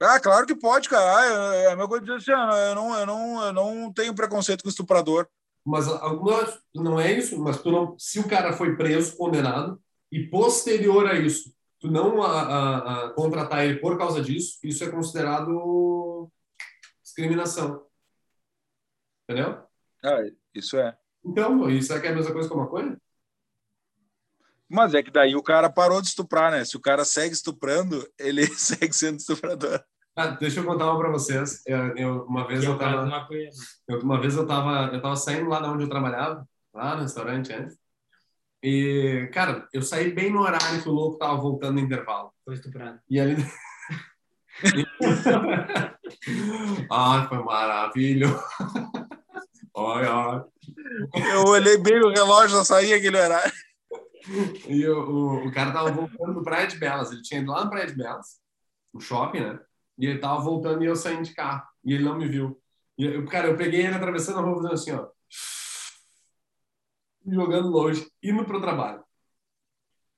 Ah, 0.00 0.20
claro 0.20 0.46
que 0.46 0.54
pode, 0.54 0.88
cara. 0.88 1.16
Ah, 1.16 1.54
é, 1.56 1.66
a 1.68 1.70
mesma 1.70 1.88
coisa 1.88 2.04
de 2.04 2.18
dizer 2.18 2.34
assim, 2.34 2.52
eu 2.68 2.74
não, 2.74 2.94
eu, 2.98 3.06
não, 3.06 3.46
eu 3.46 3.52
não 3.52 3.92
tenho 3.92 4.14
preconceito 4.14 4.62
com 4.62 4.68
estuprador. 4.68 5.26
Mas 5.64 5.88
algumas, 5.88 6.60
não 6.74 7.00
é 7.00 7.12
isso, 7.12 7.38
mas 7.40 7.60
tu 7.62 7.72
não, 7.72 7.98
se 7.98 8.20
o 8.20 8.28
cara 8.28 8.52
foi 8.52 8.76
preso, 8.76 9.16
condenado, 9.16 9.80
e 10.12 10.26
posterior 10.28 11.06
a 11.06 11.14
isso, 11.14 11.52
tu 11.80 11.90
não 11.90 12.22
a, 12.22 12.42
a, 12.42 13.04
a 13.06 13.10
contratar 13.10 13.64
ele 13.64 13.78
por 13.80 13.96
causa 13.96 14.22
disso, 14.22 14.58
isso 14.62 14.84
é 14.84 14.90
considerado 14.90 16.30
discriminação. 17.02 17.86
Entendeu? 19.24 19.62
Ah, 20.04 20.20
isso 20.54 20.76
é. 20.76 20.96
Então, 21.24 21.68
isso 21.70 21.92
é 21.92 22.00
que 22.00 22.06
é 22.06 22.10
a 22.10 22.14
mesma 22.14 22.32
coisa 22.32 22.48
que 22.48 22.54
a 22.54 22.58
maconha? 22.58 23.00
Mas 24.68 24.94
é 24.94 25.02
que 25.02 25.10
daí 25.10 25.34
o 25.34 25.42
cara 25.42 25.70
parou 25.70 26.02
de 26.02 26.08
estuprar, 26.08 26.52
né? 26.52 26.64
Se 26.64 26.76
o 26.76 26.80
cara 26.80 27.04
segue 27.04 27.32
estuprando, 27.32 28.06
ele 28.18 28.46
segue 28.54 28.92
sendo 28.92 29.18
estuprador. 29.18 29.82
Ah, 30.14 30.28
deixa 30.28 30.60
eu 30.60 30.64
contar 30.64 30.86
uma 30.86 30.98
para 30.98 31.10
vocês. 31.10 31.62
Eu, 31.64 31.96
eu, 31.96 32.22
uma 32.24 32.46
vez 32.46 32.64
eu 32.64 32.76
tava, 32.76 33.28
eu, 33.88 34.00
uma 34.00 34.20
vez 34.20 34.34
eu 34.34 34.46
tava, 34.46 34.92
eu 34.92 35.00
tava 35.00 35.16
saindo 35.16 35.48
lá 35.48 35.60
de 35.60 35.68
onde 35.68 35.84
eu 35.84 35.88
trabalhava, 35.88 36.46
lá 36.74 36.96
no 36.96 37.02
restaurante 37.02 37.52
antes. 37.52 37.78
E, 38.62 39.30
cara, 39.32 39.68
eu 39.72 39.80
saí 39.80 40.12
bem 40.12 40.32
no 40.32 40.40
horário 40.40 40.82
que 40.82 40.88
o 40.88 40.92
louco 40.92 41.18
tava 41.18 41.36
voltando 41.36 41.74
no 41.74 41.80
intervalo. 41.80 42.32
Foi 42.44 42.54
estuprado. 42.54 42.98
E 43.08 43.20
ali. 43.20 43.36
Ai, 46.90 47.28
foi 47.28 47.38
maravilhoso. 47.44 48.42
Olha, 49.72 50.12
olha. 50.12 50.44
Eu 51.32 51.44
olhei 51.44 51.78
bem 51.78 52.00
o 52.00 52.10
relógio, 52.10 52.56
já 52.56 52.64
saía 52.64 52.96
aquele 52.96 53.16
horário. 53.16 53.52
E 54.68 54.86
o, 54.86 55.10
o, 55.10 55.48
o, 55.48 55.52
cara 55.52 55.72
tava 55.72 55.90
voltando 55.90 56.34
do 56.34 56.42
Praia 56.42 56.66
de 56.66 56.76
Belas. 56.76 57.10
Ele 57.10 57.22
tinha 57.22 57.40
ido 57.40 57.50
lá 57.50 57.64
no 57.64 57.70
Praia 57.70 57.86
de 57.86 57.94
Belas, 57.94 58.40
no 58.92 59.00
shopping, 59.00 59.40
né? 59.40 59.60
E 59.98 60.06
ele 60.06 60.18
tava 60.18 60.40
voltando 60.40 60.82
e 60.82 60.86
eu 60.86 60.96
saindo 60.96 61.22
de 61.22 61.34
carro. 61.34 61.66
E 61.84 61.94
ele 61.94 62.04
não 62.04 62.16
me 62.16 62.28
viu. 62.28 62.60
E, 62.96 63.04
eu, 63.04 63.24
cara, 63.26 63.48
eu 63.48 63.56
peguei 63.56 63.80
ele 63.80 63.94
atravessando 63.94 64.38
a 64.38 64.42
rua 64.42 64.56
fazendo 64.56 64.74
assim, 64.74 64.92
ó. 64.92 65.08
Jogando 67.26 67.68
longe, 67.68 68.06
indo 68.22 68.44
pro 68.44 68.60
trabalho. 68.60 69.04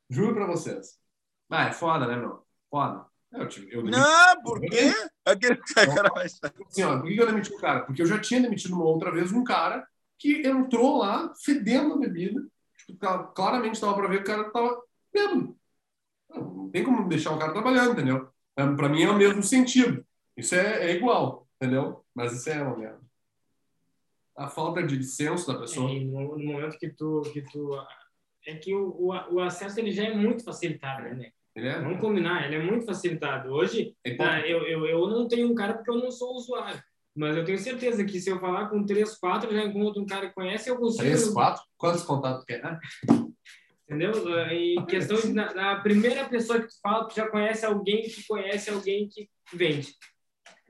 Juro 0.09 0.35
pra 0.35 0.47
vocês. 0.47 0.99
Ah, 1.49 1.67
é 1.67 1.73
foda, 1.73 2.07
né, 2.07 2.17
meu? 2.17 2.45
Foda. 2.71 3.07
Eu, 3.33 3.49
eu 3.71 3.85
não, 3.85 4.43
por 4.43 4.61
quê? 4.61 4.93
Aquele 5.25 5.57
cara 5.57 6.09
vai 6.09 6.27
assim, 6.27 6.83
ó, 6.83 6.99
por 6.99 7.07
que 7.07 7.17
eu 7.17 7.27
demiti 7.27 7.53
o 7.53 7.59
cara? 7.59 7.81
Porque 7.83 8.03
eu 8.03 8.07
já 8.07 8.19
tinha 8.19 8.41
demitido 8.41 8.75
uma 8.75 8.85
outra 8.85 9.13
vez 9.13 9.31
um 9.31 9.45
cara 9.45 9.87
que 10.19 10.45
entrou 10.45 10.99
lá 10.99 11.33
fedendo 11.45 11.95
a 11.95 11.99
bebida. 11.99 12.41
Claramente 13.35 13.75
estava 13.75 13.95
para 13.95 14.09
ver 14.09 14.19
que 14.19 14.31
o 14.31 14.37
cara 14.37 14.47
estava 14.47 14.83
bêbado. 15.13 15.57
Não 16.31 16.71
tem 16.71 16.85
como 16.85 17.09
deixar 17.09 17.35
o 17.35 17.39
cara 17.39 17.53
trabalhando, 17.53 17.93
entendeu? 17.93 18.29
É, 18.57 18.67
para 18.75 18.89
mim 18.89 19.03
é 19.03 19.11
o 19.11 19.17
mesmo 19.17 19.43
sentido. 19.43 20.05
Isso 20.37 20.55
é, 20.55 20.91
é 20.91 20.95
igual, 20.95 21.49
entendeu? 21.57 22.05
Mas 22.15 22.33
isso 22.33 22.49
é 22.51 22.63
uma 22.63 22.77
merda. 22.77 23.01
A 24.37 24.49
falta 24.49 24.83
de 24.83 25.03
senso 25.03 25.47
da 25.53 25.59
pessoa. 25.59 25.91
É, 25.91 26.01
no, 26.01 26.39
momento 26.39 26.79
que 26.79 26.89
tu, 26.91 27.23
que 27.33 27.43
tu 27.43 27.75
é 28.47 28.55
que 28.55 28.75
o, 28.75 28.89
o, 28.91 29.35
o, 29.35 29.41
acesso 29.41 29.79
ele 29.81 29.93
já 29.93 30.05
é 30.05 30.15
muito 30.15 30.45
facilitado, 30.45 31.03
né? 31.03 31.33
É? 31.55 31.81
Vamos 31.81 32.01
combinar, 32.01 32.47
ele 32.47 32.57
é 32.57 32.63
muito 32.63 32.87
facilitado. 32.87 33.51
Hoje, 33.51 33.95
é 34.05 34.15
tá, 34.15 34.47
eu, 34.47 34.67
eu, 34.67 34.87
eu 34.87 35.09
não 35.09 35.29
tenho 35.29 35.51
um 35.51 35.55
cara 35.55 35.75
porque 35.75 35.91
eu 35.91 35.99
não 35.99 36.11
sou 36.11 36.35
usuário. 36.37 36.83
Mas 37.21 37.37
eu 37.37 37.45
tenho 37.45 37.59
certeza 37.59 38.03
que 38.03 38.19
se 38.19 38.31
eu 38.31 38.41
falar 38.41 38.71
com 38.71 38.83
três, 38.83 39.19
quatro, 39.19 39.53
já 39.53 39.63
encontro 39.63 40.01
um 40.01 40.07
cara 40.07 40.29
que 40.29 40.35
conhece, 40.35 40.71
eu 40.71 40.79
consigo. 40.79 41.03
Três, 41.03 41.29
quatro? 41.29 41.63
Quantos 41.77 42.03
contatos 42.03 42.47
quer? 42.47 42.81
Entendeu? 43.85 44.13
Em 44.51 44.87
questão 44.87 45.21
de, 45.21 45.31
na, 45.35 45.53
na, 45.53 45.81
primeira 45.81 46.25
pessoa 46.25 46.59
que 46.59 46.69
tu 46.69 46.81
fala, 46.83 47.07
tu 47.07 47.15
já 47.15 47.29
conhece 47.29 47.67
alguém 47.67 48.05
que 48.05 48.27
conhece 48.27 48.71
alguém 48.71 49.07
que 49.07 49.29
vende. 49.53 49.95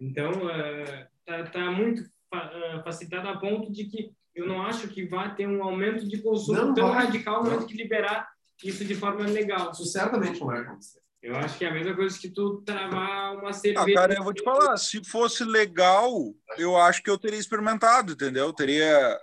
Então, 0.01 0.33
uh, 0.33 1.07
tá, 1.25 1.45
tá 1.45 1.71
muito 1.71 2.03
uh, 2.03 2.83
facilitado 2.83 3.29
a 3.29 3.39
ponto 3.39 3.71
de 3.71 3.85
que 3.85 4.11
eu 4.35 4.45
não 4.45 4.61
acho 4.61 4.89
que 4.89 5.07
vai 5.07 5.33
ter 5.37 5.47
um 5.47 5.63
aumento 5.63 6.05
de 6.09 6.21
consumo 6.21 6.59
não, 6.59 6.75
tão 6.75 6.89
vai. 6.89 7.05
radical 7.05 7.45
momento 7.45 7.67
que 7.67 7.77
liberar 7.77 8.29
isso 8.65 8.85
de 8.85 8.97
forma 8.97 9.25
legal. 9.25 9.71
Isso 9.71 9.85
certamente 9.85 10.41
não 10.41 10.49
vai 10.49 10.63
acontecer. 10.63 11.01
Eu 11.23 11.37
acho 11.37 11.59
que 11.59 11.65
é 11.65 11.69
a 11.69 11.75
mesma 11.75 11.95
coisa 11.95 12.19
que 12.19 12.31
tu 12.31 12.63
travar 12.63 13.37
uma 13.37 13.53
cerveja. 13.53 13.85
Ah, 13.91 13.95
cara, 13.95 14.15
eu 14.15 14.25
vou 14.25 14.33
te 14.33 14.43
falar, 14.43 14.77
se 14.79 15.05
fosse 15.05 15.45
legal, 15.45 16.35
eu 16.57 16.77
acho 16.79 17.03
que 17.03 17.11
eu 17.11 17.19
teria 17.19 17.39
experimentado, 17.39 18.13
entendeu? 18.13 18.53
Teria 18.55 19.21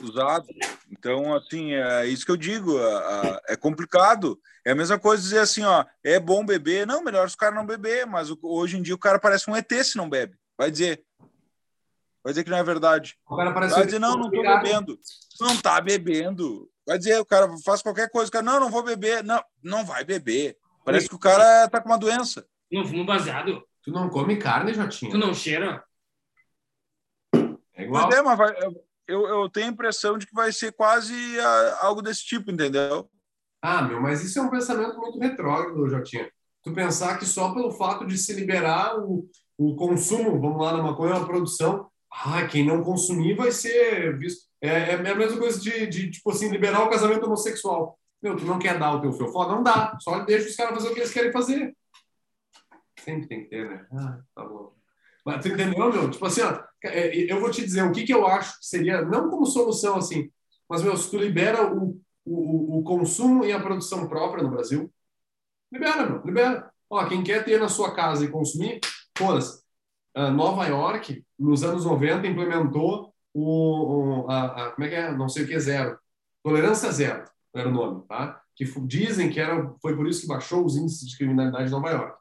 usado. 0.00 0.46
Então, 0.90 1.34
assim, 1.34 1.74
é 1.74 2.06
isso 2.06 2.24
que 2.24 2.32
eu 2.32 2.38
digo. 2.38 2.78
É 3.48 3.54
complicado. 3.54 4.40
É 4.64 4.72
a 4.72 4.74
mesma 4.74 4.98
coisa 4.98 5.22
dizer 5.22 5.40
assim, 5.40 5.62
ó, 5.62 5.84
é 6.02 6.18
bom 6.18 6.44
beber. 6.44 6.86
Não, 6.86 7.04
melhor 7.04 7.26
os 7.26 7.34
caras 7.34 7.54
não 7.54 7.66
beber, 7.66 8.06
mas 8.06 8.30
hoje 8.42 8.78
em 8.78 8.82
dia 8.82 8.94
o 8.94 8.98
cara 8.98 9.18
parece 9.18 9.50
um 9.50 9.56
ET 9.56 9.70
se 9.84 9.98
não 9.98 10.08
bebe. 10.08 10.38
Vai 10.56 10.70
dizer. 10.70 11.04
Vai 12.24 12.32
dizer 12.32 12.44
que 12.44 12.50
não 12.50 12.58
é 12.58 12.64
verdade. 12.64 13.18
O 13.28 13.36
cara 13.36 13.52
parece 13.52 13.74
Vai 13.74 13.84
dizer, 13.84 13.98
não, 13.98 14.16
não 14.16 14.30
tô 14.30 14.42
bebendo. 14.42 14.98
Não 15.38 15.56
tá 15.56 15.80
bebendo. 15.80 16.70
Vai 16.90 16.98
dizer, 16.98 17.20
o 17.20 17.24
cara 17.24 17.48
faz 17.64 17.82
qualquer 17.82 18.10
coisa, 18.10 18.28
o 18.28 18.32
cara, 18.32 18.44
não, 18.44 18.58
não 18.58 18.68
vou 18.68 18.82
beber. 18.82 19.22
Não, 19.22 19.40
não 19.62 19.84
vai 19.84 20.02
beber. 20.02 20.58
Parece 20.84 21.08
que 21.08 21.14
o 21.14 21.20
cara 21.20 21.68
tá 21.68 21.80
com 21.80 21.88
uma 21.88 21.96
doença. 21.96 22.44
Não 22.68 22.84
fumo 22.84 23.06
baseado. 23.06 23.62
Tu 23.80 23.92
não 23.92 24.10
come 24.10 24.36
carne, 24.38 24.74
Jotinho? 24.74 25.12
Tu 25.12 25.16
não 25.16 25.32
cheira? 25.32 25.84
É 27.76 27.84
igual. 27.84 28.08
Mas 28.08 28.16
é, 28.16 28.22
mas 28.22 28.36
vai, 28.36 28.56
eu, 29.06 29.24
eu 29.24 29.48
tenho 29.48 29.68
a 29.68 29.70
impressão 29.70 30.18
de 30.18 30.26
que 30.26 30.34
vai 30.34 30.50
ser 30.50 30.72
quase 30.72 31.14
a, 31.38 31.86
algo 31.86 32.02
desse 32.02 32.24
tipo, 32.24 32.50
entendeu? 32.50 33.08
Ah, 33.62 33.82
meu, 33.82 34.00
mas 34.00 34.24
isso 34.24 34.40
é 34.40 34.42
um 34.42 34.50
pensamento 34.50 34.98
muito 34.98 35.16
retrógrado, 35.20 35.88
Jotinha. 35.88 36.28
Tu 36.60 36.72
pensar 36.72 37.20
que 37.20 37.24
só 37.24 37.54
pelo 37.54 37.70
fato 37.70 38.04
de 38.04 38.18
se 38.18 38.32
liberar 38.32 38.98
o, 38.98 39.30
o 39.56 39.76
consumo, 39.76 40.40
vamos 40.40 40.60
lá 40.60 40.76
na 40.76 40.82
maconha, 40.82 41.14
a 41.14 41.24
produção, 41.24 41.88
ah, 42.10 42.44
quem 42.48 42.66
não 42.66 42.82
consumir 42.82 43.36
vai 43.36 43.52
ser 43.52 44.18
visto. 44.18 44.49
É, 44.60 44.68
é 44.68 44.94
a 44.94 45.14
mesma 45.14 45.38
coisa 45.38 45.58
de, 45.60 45.86
de, 45.86 46.10
tipo 46.10 46.30
assim, 46.30 46.48
liberar 46.48 46.82
o 46.82 46.90
casamento 46.90 47.24
homossexual. 47.26 47.98
Meu, 48.22 48.36
tu 48.36 48.44
não 48.44 48.58
quer 48.58 48.78
dar 48.78 48.94
o 48.94 49.00
teu 49.00 49.12
fiofó? 49.12 49.48
Não 49.48 49.62
dá. 49.62 49.96
Só 50.00 50.20
deixa 50.20 50.48
os 50.48 50.56
caras 50.56 50.74
fazer 50.74 50.88
o 50.88 50.94
que 50.94 51.00
eles 51.00 51.12
querem 51.12 51.32
fazer. 51.32 51.74
Sempre 52.98 53.28
tem 53.28 53.44
que 53.44 53.50
ter, 53.50 53.68
né? 53.68 53.86
Ah, 53.92 54.20
tá 54.34 54.44
bom. 54.44 54.74
Mas 55.24 55.42
tu 55.42 55.48
entendeu, 55.48 55.90
meu? 55.90 56.10
Tipo 56.10 56.26
assim, 56.26 56.42
ó, 56.42 56.62
é, 56.84 57.14
eu 57.14 57.40
vou 57.40 57.50
te 57.50 57.62
dizer 57.62 57.82
o 57.82 57.92
que, 57.92 58.04
que 58.04 58.12
eu 58.12 58.26
acho 58.26 58.58
que 58.58 58.66
seria, 58.66 59.02
não 59.02 59.30
como 59.30 59.46
solução 59.46 59.96
assim, 59.96 60.30
mas, 60.70 60.82
meu, 60.84 60.96
se 60.96 61.10
tu 61.10 61.18
libera 61.18 61.74
o, 61.74 62.00
o, 62.24 62.78
o 62.78 62.82
consumo 62.84 63.44
e 63.44 63.52
a 63.52 63.58
produção 63.58 64.08
própria 64.08 64.44
no 64.44 64.50
Brasil, 64.50 64.88
libera, 65.72 66.06
meu, 66.06 66.22
libera. 66.24 66.70
Ó, 66.88 67.04
quem 67.06 67.24
quer 67.24 67.44
ter 67.44 67.58
na 67.58 67.68
sua 67.68 67.94
casa 67.94 68.24
e 68.24 68.30
consumir, 68.30 68.80
foda-se. 69.18 69.60
Uh, 70.16 70.30
Nova 70.30 70.66
York, 70.66 71.24
nos 71.38 71.64
anos 71.64 71.84
90, 71.84 72.26
implementou 72.26 73.09
o, 73.34 74.24
o 74.24 74.30
a, 74.30 74.44
a, 74.44 74.70
como 74.72 74.86
é 74.86 74.88
que 74.88 74.94
é? 74.94 75.12
Não 75.12 75.28
sei 75.28 75.44
o 75.44 75.46
que 75.46 75.54
é 75.54 75.58
zero. 75.58 75.98
Tolerância 76.42 76.90
zero 76.90 77.24
era 77.54 77.68
o 77.68 77.72
nome, 77.72 78.04
tá? 78.08 78.40
Que 78.56 78.64
dizem 78.86 79.30
que 79.30 79.40
era, 79.40 79.72
foi 79.80 79.96
por 79.96 80.06
isso 80.06 80.22
que 80.22 80.26
baixou 80.26 80.64
os 80.64 80.76
índices 80.76 81.08
de 81.08 81.16
criminalidade 81.16 81.66
de 81.66 81.70
Nova 81.70 81.90
York. 81.90 82.18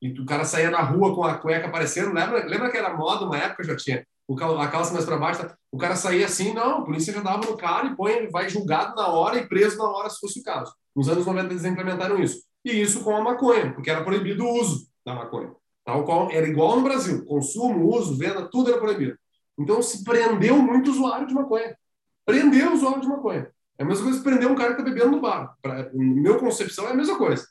E 0.00 0.20
o 0.20 0.26
cara 0.26 0.44
saía 0.44 0.70
na 0.70 0.82
rua 0.82 1.14
com 1.14 1.24
a 1.24 1.38
cueca 1.38 1.66
aparecendo. 1.66 2.12
Lembra, 2.12 2.44
lembra 2.46 2.70
que 2.70 2.76
era 2.76 2.94
moda 2.94 3.24
uma 3.24 3.38
época 3.38 3.64
já 3.64 3.76
tinha? 3.76 4.06
O, 4.26 4.38
a 4.38 4.68
calça 4.68 4.92
mais 4.92 5.04
para 5.04 5.16
baixo. 5.16 5.42
Tá? 5.42 5.56
O 5.70 5.78
cara 5.78 5.96
saía 5.96 6.26
assim, 6.26 6.52
não, 6.52 6.78
a 6.78 6.84
polícia 6.84 7.12
já 7.12 7.20
dava 7.20 7.46
no 7.46 7.56
cara 7.56 7.88
e 7.88 7.96
põe, 7.96 8.28
vai 8.28 8.48
julgado 8.48 8.94
na 8.94 9.08
hora 9.08 9.38
e 9.38 9.48
preso 9.48 9.78
na 9.78 9.84
hora, 9.84 10.10
se 10.10 10.20
fosse 10.20 10.40
o 10.40 10.42
caso. 10.42 10.72
Nos 10.94 11.08
anos 11.08 11.26
90 11.26 11.52
eles 11.52 11.64
implementaram 11.64 12.22
isso. 12.22 12.42
E 12.64 12.70
isso 12.80 13.02
com 13.02 13.16
a 13.16 13.22
maconha, 13.22 13.72
porque 13.72 13.90
era 13.90 14.04
proibido 14.04 14.44
o 14.44 14.60
uso 14.60 14.86
da 15.04 15.14
maconha. 15.14 15.52
Tal 15.84 16.04
qual, 16.04 16.30
era 16.30 16.46
igual 16.48 16.76
no 16.76 16.82
Brasil. 16.82 17.24
Consumo, 17.26 17.94
uso, 17.94 18.16
venda, 18.16 18.48
tudo 18.50 18.70
era 18.70 18.80
proibido. 18.80 19.18
Então 19.58 19.80
se 19.82 20.02
prendeu 20.02 20.56
muito 20.58 20.90
usuário 20.90 21.26
de 21.26 21.34
maconha. 21.34 21.76
Prendeu 22.24 22.70
o 22.70 22.74
usuário 22.74 23.00
de 23.00 23.08
maconha. 23.08 23.50
É 23.78 23.82
a 23.82 23.86
mesma 23.86 24.04
coisa 24.04 24.18
que 24.18 24.24
prender 24.24 24.48
um 24.48 24.54
cara 24.54 24.74
que 24.74 24.80
está 24.80 24.90
bebendo 24.90 25.12
no 25.12 25.20
bar. 25.20 25.56
Pra, 25.60 25.90
meu 25.92 26.38
concepção 26.38 26.86
é 26.88 26.92
a 26.92 26.94
mesma 26.94 27.18
coisa. 27.18 27.46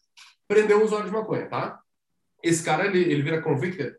Prendeu 0.48 0.80
o 0.82 0.86
usuário 0.86 1.08
de 1.08 1.14
maconha, 1.14 1.48
tá? 1.48 1.80
Esse 2.42 2.64
cara, 2.64 2.86
ele, 2.86 3.00
ele 3.00 3.22
vira 3.22 3.42
convicted. 3.42 3.96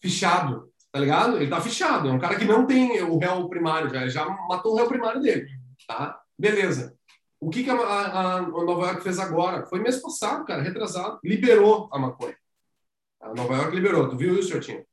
Fichado, 0.00 0.72
tá 0.90 0.98
ligado? 0.98 1.36
Ele 1.36 1.48
tá 1.48 1.60
fichado. 1.60 2.08
É 2.08 2.12
um 2.12 2.18
cara 2.18 2.36
que 2.36 2.44
não 2.44 2.66
tem 2.66 3.00
o 3.02 3.18
réu 3.18 3.48
primário 3.48 3.90
já. 3.90 4.08
Já 4.08 4.28
matou 4.48 4.72
o 4.72 4.76
réu 4.76 4.88
primário 4.88 5.20
dele, 5.20 5.48
tá? 5.86 6.20
Beleza. 6.38 6.96
O 7.40 7.50
que, 7.50 7.64
que 7.64 7.70
a, 7.70 7.74
a, 7.74 8.36
a, 8.36 8.42
Nova 8.42 8.86
York 8.86 9.02
fez 9.02 9.18
agora? 9.18 9.66
Foi 9.66 9.80
mês 9.80 10.00
passado, 10.00 10.44
cara, 10.44 10.62
retrasado. 10.62 11.18
Liberou 11.24 11.88
a 11.92 11.98
maconha. 11.98 12.36
A 13.20 13.34
Nova 13.34 13.54
York 13.54 13.74
liberou. 13.74 14.08
Tu 14.08 14.16
viu 14.16 14.38
isso, 14.38 14.50
Jotinho? 14.50 14.84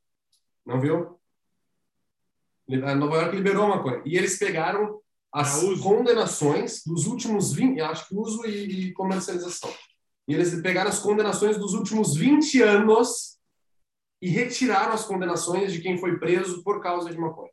Não 0.69 0.79
viu? 0.79 1.19
A 2.85 2.93
Nova 2.93 3.15
York 3.15 3.35
liberou 3.35 3.65
a 3.65 3.77
maconha. 3.77 4.03
E 4.05 4.15
eles 4.15 4.37
pegaram 4.37 5.01
as 5.33 5.63
condenações 5.81 6.83
dos 6.85 7.07
últimos 7.07 7.51
20, 7.53 7.81
acho 7.81 8.07
que 8.07 8.15
uso 8.15 8.45
e, 8.45 8.89
e 8.89 8.93
comercialização. 8.93 9.73
E 10.27 10.35
eles 10.35 10.61
pegaram 10.61 10.89
as 10.89 10.99
condenações 10.99 11.57
dos 11.57 11.73
últimos 11.73 12.15
20 12.15 12.61
anos 12.61 13.39
e 14.21 14.29
retiraram 14.29 14.93
as 14.93 15.05
condenações 15.05 15.73
de 15.73 15.81
quem 15.81 15.97
foi 15.97 16.19
preso 16.19 16.63
por 16.63 16.83
causa 16.83 17.09
de 17.09 17.17
maconha. 17.17 17.49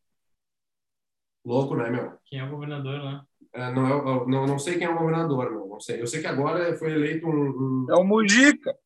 Louco, 1.43 1.75
né, 1.75 1.89
meu? 1.89 2.13
Quem 2.27 2.41
é 2.41 2.45
o 2.45 2.51
governador 2.51 3.03
lá? 3.03 3.25
É, 3.55 3.73
não, 3.73 3.87
é, 3.87 4.27
não, 4.27 4.47
não 4.47 4.59
sei 4.59 4.77
quem 4.77 4.87
é 4.87 4.91
o 4.91 4.99
governador, 4.99 5.53
não, 5.53 5.67
não 5.67 5.81
sei. 5.81 6.03
Eu 6.03 6.07
sei 6.07 6.21
que 6.21 6.27
agora 6.27 6.77
foi 6.77 6.93
eleito 6.93 7.27
um. 7.27 7.33
um... 7.33 7.87
É 7.89 7.95
o 7.95 8.05
Mujica. 8.05 8.77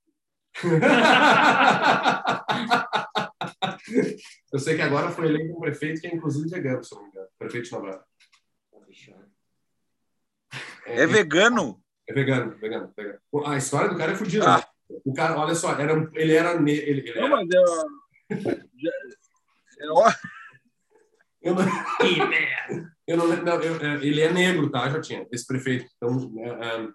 eu 4.53 4.59
sei 4.59 4.77
que 4.77 4.83
agora 4.83 5.11
foi 5.11 5.27
eleito 5.27 5.57
um 5.57 5.61
prefeito 5.61 6.01
que 6.01 6.07
é 6.07 6.15
inclusive 6.15 6.49
vegano, 6.49 6.83
se 6.83 6.95
não 6.95 7.03
me 7.03 7.09
engano. 7.09 7.29
Prefeito 7.39 7.67
de 7.67 7.73
Nova 7.73 7.87
York. 7.89 8.05
É, 10.87 11.03
é, 11.03 11.07
vegano? 11.07 11.83
É 12.09 12.13
vegano, 12.13 12.57
vegano, 12.59 12.93
vegano. 12.97 13.19
A 13.47 13.57
história 13.57 13.89
do 13.89 13.97
cara 13.97 14.13
é 14.13 14.17
fodida. 14.17 14.45
Ah. 14.45 14.59
Né? 14.59 14.65
O 15.05 15.15
cara, 15.15 15.39
olha 15.39 15.55
só, 15.55 15.73
era, 15.79 15.93
ele 16.15 16.35
era. 16.35 16.55
Ele, 16.55 16.73
ele 16.73 17.21
não, 17.21 17.29
mas 17.29 17.49
eu, 17.51 17.65
eu, 19.81 19.95
eu 21.41 21.55
não, 21.55 21.65
eu 23.07 23.17
não, 23.17 23.27
não 23.27 23.63
eu, 23.63 23.77
é, 23.77 23.95
ele 24.05 24.21
é 24.21 24.33
negro, 24.33 24.71
tá? 24.71 24.89
Já 24.91 25.01
tinha 25.01 25.27
esse 25.31 25.47
prefeito. 25.47 25.89
Então, 25.97 26.33
é, 26.39 26.89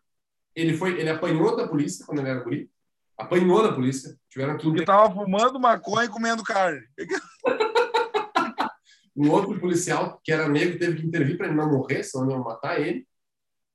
ele 0.56 0.76
foi, 0.76 1.00
ele 1.00 1.10
apanhou 1.10 1.56
da 1.56 1.68
polícia 1.68 2.06
quando 2.06 2.20
ele 2.20 2.30
era 2.30 2.44
guri. 2.44 2.70
Apanhou 3.18 3.64
da 3.64 3.74
polícia. 3.74 4.16
Tiveram 4.30 4.58
que. 4.58 4.64
Porque 4.64 4.86
tava 4.86 5.14
fumando 5.14 5.60
maconha 5.60 6.06
e 6.06 6.10
comendo 6.10 6.44
carne. 6.44 6.82
um 9.16 9.32
outro 9.32 9.58
policial 9.60 10.20
que 10.24 10.32
era 10.32 10.50
negro 10.50 10.78
teve 10.78 10.98
que 10.98 11.08
intervir 11.08 11.38
para 11.38 11.48
ele 11.48 11.56
não 11.56 11.72
morrer, 11.72 12.04
senão 12.04 12.30
iam 12.30 12.44
matar 12.44 12.80
ele. 12.80 13.08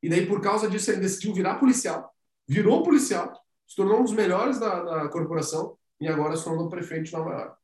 E 0.03 0.09
daí, 0.09 0.27
por 0.27 0.41
causa 0.41 0.69
disso, 0.69 0.91
ele 0.91 1.01
decidiu 1.01 1.35
virar 1.35 1.59
policial. 1.59 2.15
Virou 2.47 2.83
policial, 2.83 3.33
se 3.67 3.77
tornou 3.77 4.01
um 4.01 4.05
dos 4.05 4.13
melhores 4.13 4.59
da, 4.59 4.83
da 4.83 5.09
corporação 5.09 5.77
e 6.01 6.09
agora 6.09 6.37
se 6.37 6.45
tornou 6.45 6.69
prefeito 6.69 7.05
de 7.05 7.13
Nova 7.13 7.31
York. 7.31 7.57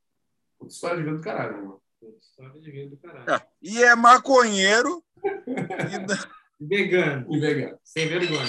Puta 0.57 0.73
história 0.73 0.97
de 0.97 1.03
vida 1.03 1.17
do 1.17 1.23
caralho, 1.23 1.53
né, 1.53 1.59
irmão? 1.59 1.81
História 2.19 2.61
de 2.61 2.71
vida 2.71 2.89
do 2.89 2.97
caralho. 2.97 3.31
É. 3.31 3.47
E 3.61 3.83
é 3.83 3.95
maconheiro. 3.95 5.03
e... 5.23 6.36
Vegano. 6.59 7.27
E 7.29 7.39
vegano. 7.39 7.77
Sem 7.83 8.07
vergonha. 8.07 8.45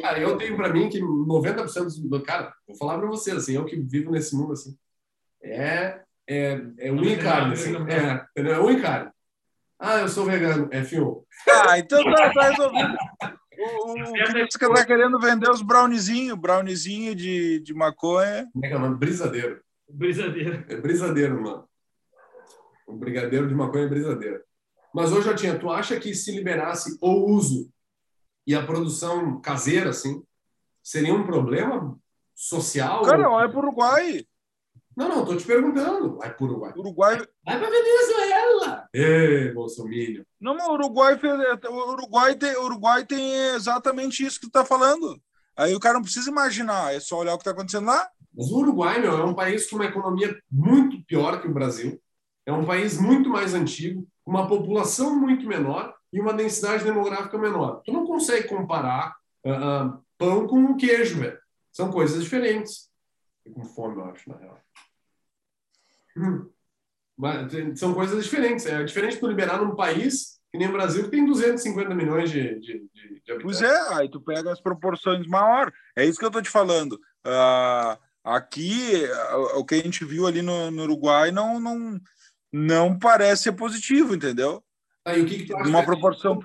Cara, 0.00 0.18
eu 0.18 0.36
tenho 0.36 0.56
para 0.56 0.72
mim 0.72 0.88
que 0.88 1.00
90% 1.00 2.08
do. 2.08 2.22
Cara, 2.22 2.54
vou 2.66 2.76
falar 2.76 2.98
para 2.98 3.08
vocês, 3.08 3.36
assim, 3.36 3.54
eu 3.54 3.64
que 3.64 3.76
vivo 3.76 4.10
nesse 4.10 4.34
mundo, 4.34 4.52
assim, 4.52 4.76
é, 5.42 6.00
é, 6.26 6.60
é 6.78 6.92
um 6.92 7.18
carne, 7.18 7.52
assim. 7.52 7.74
É, 7.88 8.26
entendeu? 8.30 8.54
É 8.54 8.60
um 8.60 8.80
carne. 8.80 9.10
Ah, 9.78 10.00
eu 10.00 10.08
sou 10.08 10.24
vegano. 10.24 10.68
É 10.70 10.84
fio. 10.84 11.26
Ah, 11.48 11.78
então 11.78 12.02
tá, 12.04 12.32
tá 12.32 12.50
resolvido. 12.50 12.96
O, 13.62 13.92
o 13.92 14.48
que 14.48 14.58
você 14.58 14.72
tá 14.72 14.86
querendo 14.86 15.20
vender 15.20 15.50
os 15.50 15.60
brownizinhos, 15.60 16.38
brownizinho 16.38 17.14
de, 17.14 17.60
de 17.60 17.74
maconha. 17.74 18.48
Como 18.54 18.64
é 18.64 18.68
que 18.68 18.74
é 18.74 18.76
o 18.78 18.80
nome? 18.80 18.96
Brisadeiro. 18.96 19.60
Brisadeiro. 19.86 20.64
É 20.66 20.76
brisadeiro, 20.76 21.42
mano. 21.42 21.68
O 22.86 22.94
brigadeiro 22.96 23.46
de 23.46 23.54
maconha 23.54 23.84
é 23.84 23.88
brisadeiro. 23.88 24.40
Mas 24.94 25.12
hoje, 25.12 25.28
Jotinha, 25.28 25.58
tu 25.58 25.70
acha 25.70 25.98
que 25.98 26.14
se 26.14 26.32
liberasse 26.32 26.98
o 27.00 27.30
uso 27.30 27.70
e 28.46 28.54
a 28.54 28.64
produção 28.64 29.40
caseira, 29.40 29.90
assim, 29.90 30.22
seria 30.82 31.14
um 31.14 31.24
problema 31.24 31.98
social? 32.34 33.02
Cara, 33.02 33.28
vai 33.28 33.48
pro 33.48 33.58
Uruguai. 33.58 34.26
Não, 34.96 35.08
não, 35.08 35.24
tô 35.24 35.36
te 35.36 35.46
perguntando. 35.46 36.16
Vai 36.16 36.34
pro 36.34 36.46
Uruguai. 36.46 36.72
Uruguai. 36.76 37.16
Vai 37.44 37.58
pra 37.58 37.70
Venezuela. 37.70 38.88
Ê, 38.92 39.52
Bolsonaro. 39.52 40.26
Não, 40.40 40.54
mas 40.54 40.66
o 40.66 40.72
Uruguai, 40.72 41.18
o 41.68 41.90
Uruguai, 41.92 42.34
tem, 42.34 42.56
o 42.56 42.64
Uruguai 42.64 43.06
tem 43.06 43.34
exatamente 43.54 44.24
isso 44.24 44.40
que 44.40 44.46
tu 44.46 44.52
tá 44.52 44.64
falando. 44.64 45.20
Aí 45.56 45.74
o 45.74 45.80
cara 45.80 45.94
não 45.94 46.02
precisa 46.02 46.30
imaginar, 46.30 46.94
é 46.94 47.00
só 47.00 47.18
olhar 47.18 47.34
o 47.34 47.38
que 47.38 47.44
tá 47.44 47.50
acontecendo 47.50 47.86
lá. 47.86 48.08
Mas 48.34 48.50
o 48.50 48.58
Uruguai, 48.58 49.00
meu, 49.00 49.18
é 49.18 49.24
um 49.24 49.34
país 49.34 49.68
com 49.68 49.76
uma 49.76 49.84
economia 49.84 50.36
muito 50.50 51.02
pior 51.04 51.40
que 51.40 51.48
o 51.48 51.54
Brasil. 51.54 52.00
É 52.46 52.52
um 52.52 52.64
país 52.64 52.98
muito 52.98 53.28
mais 53.28 53.54
antigo, 53.54 54.06
uma 54.30 54.46
população 54.46 55.18
muito 55.18 55.44
menor 55.44 55.92
e 56.12 56.20
uma 56.20 56.32
densidade 56.32 56.84
demográfica 56.84 57.36
menor. 57.36 57.82
Tu 57.84 57.92
não 57.92 58.06
consegue 58.06 58.46
comparar 58.46 59.16
ah, 59.44 59.50
ah, 59.50 59.98
pão 60.16 60.46
com 60.46 60.76
queijo, 60.76 61.18
velho. 61.18 61.36
São 61.72 61.90
coisas 61.90 62.22
diferentes. 62.22 62.88
Fico 63.42 63.60
com 63.60 63.66
fome, 63.66 63.96
eu 63.96 64.04
acho, 64.04 64.30
na 64.30 64.36
real. 64.36 64.60
Hum. 66.16 66.48
Mas 67.18 67.52
são 67.76 67.92
coisas 67.92 68.22
diferentes. 68.22 68.66
É 68.66 68.84
diferente 68.84 69.18
tu 69.18 69.26
liberar 69.26 69.60
num 69.60 69.74
país 69.74 70.38
que 70.52 70.58
nem 70.58 70.68
o 70.68 70.72
Brasil, 70.72 71.04
que 71.04 71.10
tem 71.10 71.26
250 71.26 71.94
milhões 71.94 72.30
de, 72.30 72.60
de, 72.60 72.88
de, 72.92 73.20
de 73.24 73.32
habitantes. 73.32 73.42
Pois 73.42 73.62
é, 73.62 73.94
aí 73.94 74.08
tu 74.08 74.20
pega 74.20 74.52
as 74.52 74.60
proporções 74.60 75.26
maiores. 75.26 75.74
É 75.96 76.04
isso 76.04 76.18
que 76.18 76.24
eu 76.24 76.30
tô 76.30 76.40
te 76.40 76.50
falando. 76.50 77.00
Ah, 77.24 77.98
aqui, 78.22 79.08
o 79.56 79.64
que 79.64 79.74
a 79.74 79.78
gente 79.78 80.04
viu 80.04 80.26
ali 80.26 80.40
no, 80.40 80.70
no 80.70 80.82
Uruguai 80.84 81.32
não, 81.32 81.58
não, 81.58 82.00
não 82.52 82.98
parece 82.98 83.44
ser 83.44 83.52
positivo, 83.52 84.14
entendeu? 84.14 84.62
Aí, 85.04 85.22
o 85.22 85.26
que, 85.26 85.38
que 85.38 85.46
tu 85.46 85.56
acha 85.56 85.64
Numa 85.64 85.80
que- 85.80 85.86
proporção. 85.86 86.40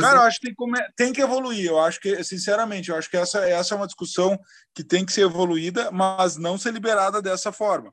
Cara, 0.00 0.20
eu 0.20 0.22
acho 0.22 0.40
que 0.40 0.46
tem 0.46 0.50
que, 0.52 0.56
come- 0.56 0.88
tem 0.96 1.12
que 1.12 1.20
evoluir. 1.20 1.66
Eu 1.66 1.78
acho 1.78 2.00
que, 2.00 2.22
sinceramente, 2.24 2.88
eu 2.90 2.96
acho 2.96 3.10
que 3.10 3.16
essa, 3.16 3.46
essa 3.46 3.74
é 3.74 3.76
uma 3.76 3.86
discussão 3.86 4.38
que 4.74 4.82
tem 4.82 5.04
que 5.04 5.12
ser 5.12 5.22
evoluída, 5.22 5.90
mas 5.90 6.36
não 6.36 6.56
ser 6.56 6.72
liberada 6.72 7.20
dessa 7.20 7.52
forma. 7.52 7.92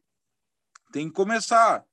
Tem 0.93 1.07
que 1.07 1.13
começar. 1.13 1.84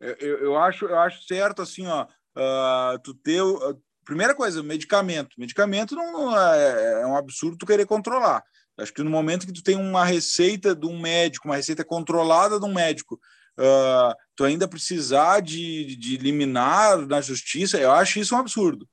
Eu, 0.00 0.14
eu, 0.16 0.38
eu 0.44 0.58
acho, 0.58 0.84
eu 0.84 0.98
acho 0.98 1.22
certo, 1.26 1.62
assim, 1.62 1.86
ó, 1.86 2.06
ah, 2.36 2.98
tu 3.02 3.14
ter. 3.14 3.40
a 3.40 3.74
primeira 4.04 4.34
coisa, 4.34 4.62
medicamento. 4.62 5.30
Medicamento 5.38 5.94
não, 5.94 6.36
é, 6.38 7.02
é 7.02 7.06
um 7.06 7.16
absurdo 7.16 7.56
tu 7.56 7.64
querer 7.66 7.86
controlar. 7.86 8.44
Acho 8.76 8.92
que 8.92 9.02
no 9.02 9.10
momento 9.10 9.46
que 9.46 9.52
tu 9.52 9.62
tem 9.62 9.76
uma 9.76 10.04
receita 10.04 10.74
de 10.74 10.86
um 10.86 11.00
médico, 11.00 11.48
uma 11.48 11.56
receita 11.56 11.84
controlada 11.84 12.60
de 12.60 12.66
um 12.66 12.72
médico, 12.72 13.18
ah, 13.58 14.14
tu 14.36 14.44
ainda 14.44 14.68
precisar 14.68 15.40
de, 15.40 15.96
de 15.96 16.16
liminar 16.16 16.98
na 17.06 17.20
justiça, 17.20 17.78
eu 17.78 17.92
acho 17.92 18.18
isso 18.18 18.34
um 18.34 18.38
absurdo 18.38 18.88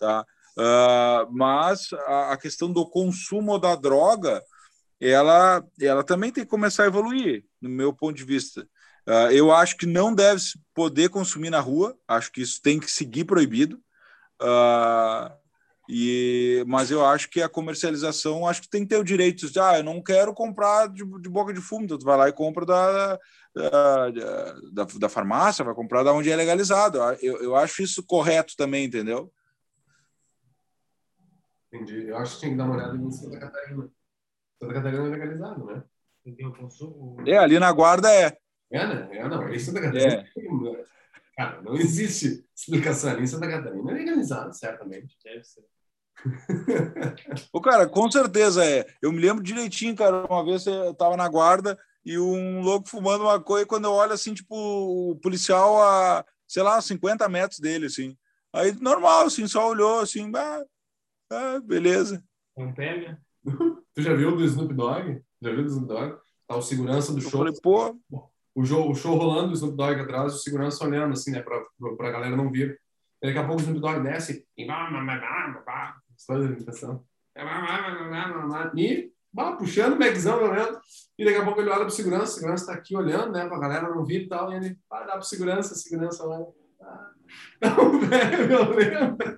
tá? 0.00 0.24
Ah, 0.58 1.26
mas 1.30 1.92
a, 1.92 2.32
a 2.32 2.36
questão 2.36 2.72
do 2.72 2.88
consumo 2.88 3.58
da 3.58 3.76
droga, 3.76 4.42
ela, 5.00 5.64
ela 5.80 6.02
também 6.02 6.32
tem 6.32 6.44
que 6.44 6.50
começar 6.50 6.84
a 6.84 6.86
evoluir, 6.86 7.44
no 7.60 7.68
meu 7.68 7.92
ponto 7.92 8.16
de 8.16 8.24
vista. 8.24 8.66
Ah, 9.06 9.32
eu 9.32 9.52
acho 9.52 9.76
que 9.76 9.86
não 9.86 10.14
deve 10.14 10.42
poder 10.74 11.10
consumir 11.10 11.50
na 11.50 11.60
rua, 11.60 11.96
acho 12.08 12.32
que 12.32 12.40
isso 12.40 12.60
tem 12.62 12.80
que 12.80 12.90
seguir 12.90 13.24
proibido. 13.24 13.78
Ah, 14.40 15.36
e, 15.92 16.64
mas 16.68 16.88
eu 16.92 17.04
acho 17.04 17.28
que 17.28 17.42
a 17.42 17.48
comercialização, 17.48 18.46
acho 18.46 18.62
que 18.62 18.70
tem 18.70 18.82
que 18.82 18.90
ter 18.90 18.96
o 18.96 19.04
direito 19.04 19.50
de, 19.50 19.58
ah, 19.58 19.78
eu 19.78 19.82
não 19.82 20.00
quero 20.00 20.32
comprar 20.32 20.86
de, 20.86 21.04
de 21.20 21.28
boca 21.28 21.52
de 21.52 21.60
fumo, 21.60 21.84
então 21.84 21.98
tu 21.98 22.04
vai 22.04 22.16
lá 22.16 22.28
e 22.28 22.32
compra 22.32 22.64
da, 22.64 23.18
da, 23.52 24.10
da, 24.72 24.84
da 24.84 25.08
farmácia, 25.08 25.64
vai 25.64 25.74
comprar 25.74 26.04
da 26.04 26.12
onde 26.12 26.30
é 26.30 26.36
legalizado. 26.36 26.98
Eu, 27.20 27.42
eu 27.42 27.56
acho 27.56 27.82
isso 27.82 28.06
correto 28.06 28.54
também, 28.56 28.84
entendeu? 28.84 29.32
Entendi. 31.72 32.06
Eu 32.06 32.18
acho 32.18 32.34
que 32.34 32.40
tinha 32.40 32.52
que 32.52 32.56
dar 32.56 32.66
uma 32.66 32.76
olhada 32.76 32.96
em 32.96 33.10
Santa 33.10 33.40
Catarina. 33.40 33.90
Santa 34.60 34.74
Catarina 34.74 35.06
é 35.06 35.10
legalizado, 35.10 35.64
né? 35.64 35.82
O 36.24 36.52
consumo. 36.52 37.16
É, 37.26 37.36
ali 37.36 37.58
na 37.58 37.72
guarda 37.72 38.08
é. 38.14 38.38
É, 38.70 38.86
né? 38.86 39.08
É, 39.10 39.28
não. 39.28 39.48
Em 39.48 39.58
Santa 39.58 39.80
Catarina. 39.80 40.24
Cara, 41.36 41.62
não 41.62 41.74
existe 41.74 42.46
explicação 42.54 43.10
ali. 43.10 43.22
Em 43.24 43.26
Santa 43.26 43.48
Catarina 43.48 43.90
é 43.90 43.94
legalizado, 43.94 44.54
certamente. 44.54 45.16
Deve 45.24 45.42
ser. 45.42 45.64
O 47.52 47.60
cara, 47.60 47.88
com 47.88 48.10
certeza 48.10 48.64
é. 48.64 48.86
Eu 49.00 49.12
me 49.12 49.20
lembro 49.20 49.42
direitinho, 49.42 49.96
cara, 49.96 50.26
uma 50.26 50.44
vez 50.44 50.66
eu 50.66 50.94
tava 50.94 51.16
na 51.16 51.28
guarda 51.28 51.78
e 52.04 52.18
um 52.18 52.60
louco 52.60 52.88
fumando 52.88 53.22
uma 53.24 53.40
coisa, 53.40 53.66
quando 53.66 53.84
eu 53.84 53.92
olho 53.92 54.12
assim, 54.12 54.32
tipo, 54.34 54.54
o 54.54 55.16
policial 55.16 55.82
a, 55.82 56.24
sei 56.48 56.62
lá, 56.62 56.80
50 56.80 57.28
metros 57.28 57.60
dele, 57.60 57.86
assim. 57.86 58.16
Aí, 58.52 58.72
normal, 58.80 59.26
assim, 59.26 59.46
só 59.46 59.68
olhou, 59.68 60.00
assim, 60.00 60.30
ah, 60.34 60.64
ah, 61.32 61.60
beleza. 61.62 62.22
Não 62.56 62.72
pega? 62.72 63.20
Tu 63.94 64.02
já 64.02 64.14
viu 64.14 64.36
do 64.36 64.44
Snoop 64.44 64.74
Dogg? 64.74 65.22
Já 65.42 65.50
viu 65.50 65.62
do 65.62 65.68
Snoop 65.68 65.88
Dogg? 65.88 66.18
Tá 66.46 66.56
o 66.56 66.62
segurança 66.62 67.12
do 67.12 67.18
Eu 67.18 67.22
show. 67.22 67.40
falei, 67.40 67.54
pô, 67.62 67.96
O 68.54 68.64
show, 68.64 68.90
o 68.90 68.94
show 68.94 69.16
rolando, 69.16 69.50
o 69.50 69.54
Snoop 69.54 69.76
Dogg 69.76 70.00
atrás, 70.00 70.34
o 70.34 70.38
segurança 70.38 70.84
olhando, 70.84 71.12
assim, 71.12 71.30
né? 71.30 71.40
Pra, 71.42 71.60
pra, 71.78 71.96
pra 71.96 72.10
galera 72.10 72.36
não 72.36 72.50
vir. 72.50 72.80
Daqui 73.22 73.38
a 73.38 73.46
pouco 73.46 73.60
o 73.60 73.64
Snoop 73.64 73.80
Dogg 73.80 74.02
desce 74.02 74.46
e... 74.56 74.64
História 76.20 76.46
da 76.46 76.52
imitação. 76.52 77.02
E 78.76 79.10
bah, 79.32 79.52
puxando 79.56 79.94
o 79.94 79.98
backzão, 79.98 80.42
olhando. 80.42 80.78
E 81.18 81.24
daqui 81.24 81.38
a 81.38 81.44
pouco 81.44 81.60
ele 81.60 81.70
olha 81.70 81.86
pro 81.86 81.90
segurança, 81.90 82.32
o 82.32 82.34
segurança 82.34 82.66
tá 82.66 82.74
aqui 82.74 82.94
olhando, 82.94 83.32
né? 83.32 83.48
Pra 83.48 83.58
galera 83.58 83.88
não 83.88 84.04
vir 84.04 84.22
e 84.24 84.28
tal. 84.28 84.52
E 84.52 84.56
ele 84.56 84.78
vai 84.88 85.06
dar 85.06 85.14
pro 85.14 85.22
segurança, 85.22 85.72
a 85.72 85.76
segurança 85.76 86.26
olha. 86.26 86.46
Ah. 86.82 87.10
Não, 87.62 88.00
velho, 88.00 88.52
eu 88.52 88.70
lembro. 88.74 89.36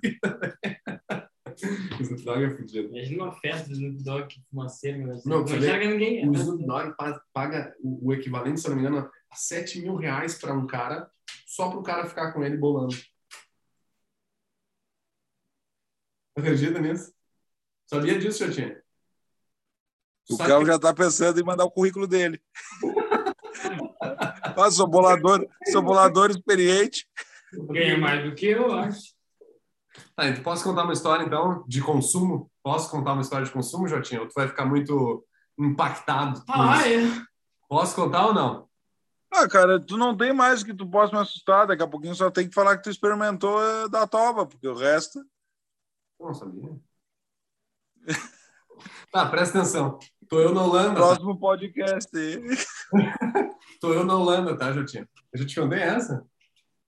O 1.99 2.03
Snoop 2.03 2.25
Dogg 2.25 2.45
é 2.45 2.51
fudido. 2.51 2.89
Imagina 2.89 3.25
uma 3.25 3.33
festa 3.33 3.69
do 3.69 3.75
Snoop 3.75 4.03
Dogg 4.03 4.27
que 4.29 4.41
fumaceiro, 4.49 4.99
meu 4.99 5.09
Deus. 5.09 5.25
Não, 5.27 5.45
Não 5.45 5.45
enxerga 5.45 5.87
ninguém. 5.89 6.27
O 6.27 6.33
né? 6.33 6.39
Snoop 6.39 6.65
Dogg 6.65 6.97
pa- 6.97 7.21
paga 7.33 7.75
o 7.83 8.13
equivalente, 8.15 8.61
se 8.61 8.69
não 8.69 8.77
me 8.77 8.83
engano, 8.83 9.11
a 9.31 9.37
7 9.37 9.83
mil 9.83 9.97
reais 9.97 10.39
para 10.39 10.55
um 10.55 10.67
cara, 10.67 11.09
só 11.47 11.69
para 11.69 11.79
o 11.79 11.83
cara 11.83 12.07
ficar 12.07 12.33
com 12.33 12.43
ele 12.43 12.57
bolando. 12.57 12.97
Acredita 16.37 16.79
nisso? 16.79 17.13
Sabia 17.87 18.19
disso, 18.19 18.39
Chatinha? 18.39 18.83
o 20.31 20.37
Sabe 20.37 20.49
Cal 20.49 20.65
já 20.65 20.79
tá 20.79 20.95
pensando 20.95 21.39
em 21.41 21.45
mandar 21.45 21.65
o 21.65 21.71
currículo 21.71 22.07
dele. 22.07 22.41
ah, 24.57 24.71
sou 24.71 24.87
bolador, 24.87 25.47
sou 25.71 25.83
bolador 25.83 26.31
experiente. 26.31 27.07
Ganha 27.53 27.99
mais 27.99 28.25
do 28.25 28.35
que 28.35 28.47
eu, 28.47 28.73
acho. 28.73 29.13
Tá, 30.17 30.27
então 30.29 30.43
posso 30.43 30.65
contar 30.65 30.85
uma 30.85 30.93
história, 30.93 31.25
então, 31.25 31.65
de 31.69 31.83
consumo? 31.83 32.51
Posso 32.63 32.91
contar 32.91 33.13
uma 33.13 33.23
história 33.23 33.45
de 33.45 33.53
consumo, 33.53 33.89
Jotinha? 33.89 34.23
Ou 34.23 34.29
tu 34.29 34.33
vai 34.35 34.49
ficar 34.49 34.65
muito 34.65 35.25
impactado? 35.59 36.43
Ah, 36.49 36.89
é. 36.89 37.03
Posso 37.69 37.95
contar 37.95 38.27
ou 38.27 38.35
não? 38.35 38.69
Ah, 39.31 39.49
cara, 39.49 39.81
tu 39.81 39.97
não 39.97 40.17
tem 40.17 40.33
mais 40.33 40.63
que 40.63 40.75
tu 40.75 40.87
possa 40.87 41.15
me 41.15 41.21
assustar. 41.21 41.67
Daqui 41.67 41.83
a 41.83 41.89
pouquinho 41.89 42.15
só 42.15 42.31
tem 42.31 42.49
que 42.49 42.55
falar 42.55 42.77
que 42.77 42.85
tu 42.85 42.91
experimentou 42.91 43.63
eh, 43.63 43.89
da 43.89 44.07
toba, 44.07 44.47
porque 44.47 44.69
o 44.69 44.75
resto. 44.75 45.21
Eu 46.23 46.27
não 46.29 46.35
sabia. 46.35 46.71
Tá, 49.11 49.27
presta 49.29 49.59
atenção. 49.59 49.99
Tô 50.29 50.41
eu 50.41 50.55
na 50.55 50.63
Holanda. 50.63 50.91
tá? 50.95 51.07
Próximo 51.07 51.39
podcast. 51.39 52.17
aí. 52.17 52.41
Tô 53.81 53.93
eu 53.93 54.05
na 54.05 54.15
Holanda, 54.15 54.57
tá, 54.57 54.73
Jotinha? 54.73 55.09
Eu 55.33 55.41
já 55.41 55.47
te 55.47 55.61
contei 55.61 55.81
essa? 55.81 56.25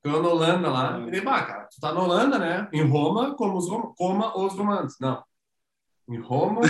Tô 0.03 0.11
eu 0.11 0.23
na 0.23 0.29
Holanda 0.29 0.71
lá. 0.71 1.01
E 1.01 1.11
daí, 1.11 1.21
bah, 1.21 1.45
cara, 1.45 1.65
tu 1.65 1.81
tá 1.81 1.93
na 1.93 2.01
Holanda, 2.01 2.39
né? 2.39 2.69
Em 2.73 2.87
Roma, 2.87 3.35
como 3.35 3.59
os, 3.59 3.69
rom- 3.69 3.93
coma 3.97 4.39
os 4.39 4.55
romanos. 4.55 4.95
Não. 5.01 5.23
Em 6.09 6.21
Roma. 6.21 6.61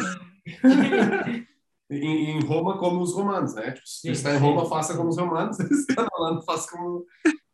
em, 1.90 2.30
em 2.30 2.40
Roma, 2.46 2.78
como 2.78 3.02
os 3.02 3.12
romanos, 3.14 3.54
né? 3.54 3.72
Tipo, 3.72 3.86
se 3.86 4.10
está 4.10 4.32
em. 4.34 4.38
Roma, 4.38 4.64
faça 4.64 4.96
como 4.96 5.10
os 5.10 5.18
romanos. 5.18 5.56
Se 5.58 5.68
você 5.68 5.90
está 5.90 6.02
na 6.02 6.08
Holanda, 6.14 6.42
faça 6.42 6.70
como. 6.70 7.04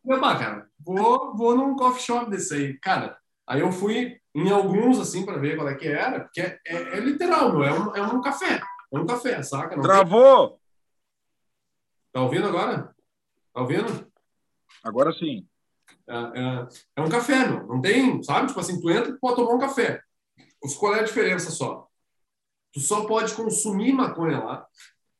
Eu, 0.04 0.20
bah, 0.20 0.38
cara, 0.38 0.68
vou, 0.78 1.36
vou 1.36 1.56
num 1.56 1.74
coffee 1.74 2.02
shop 2.02 2.30
desse 2.30 2.54
aí. 2.54 2.78
Cara, 2.78 3.18
aí 3.46 3.60
eu 3.60 3.72
fui 3.72 4.19
em 4.34 4.50
alguns, 4.50 4.98
assim, 4.98 5.24
para 5.24 5.38
ver 5.38 5.56
qual 5.56 5.68
é 5.68 5.74
que 5.74 5.88
era, 5.88 6.20
porque 6.20 6.40
é, 6.40 6.58
é, 6.66 6.74
é 6.98 7.00
literal, 7.00 7.52
meu. 7.52 7.64
É 7.64 7.72
um, 7.72 7.96
é 7.96 8.02
um 8.02 8.20
café. 8.20 8.60
É 8.92 8.98
um 8.98 9.06
café, 9.06 9.42
saca? 9.42 9.76
Não 9.76 9.82
tem- 9.82 9.90
Travou! 9.90 10.60
Tá 12.12 12.20
ouvindo 12.22 12.46
agora? 12.46 12.94
Tá 13.52 13.60
ouvindo? 13.60 14.10
Agora 14.82 15.12
sim. 15.12 15.46
É, 16.08 16.14
é- 16.16 16.68
é 16.96 17.00
um 17.02 17.08
café, 17.08 17.46
meu. 17.46 17.66
Não 17.66 17.80
tem, 17.80 18.22
sabe? 18.22 18.48
Tipo 18.48 18.60
assim, 18.60 18.80
tu 18.80 18.90
entra 18.90 19.10
e 19.10 19.18
pode 19.18 19.36
tomar 19.36 19.54
um 19.54 19.58
café. 19.58 20.00
Qual 20.78 20.94
é 20.94 21.00
a 21.00 21.04
diferença 21.04 21.50
só? 21.50 21.88
Tu 22.72 22.80
só 22.80 23.04
pode 23.06 23.34
consumir 23.34 23.92
maconha 23.92 24.38
lá 24.38 24.66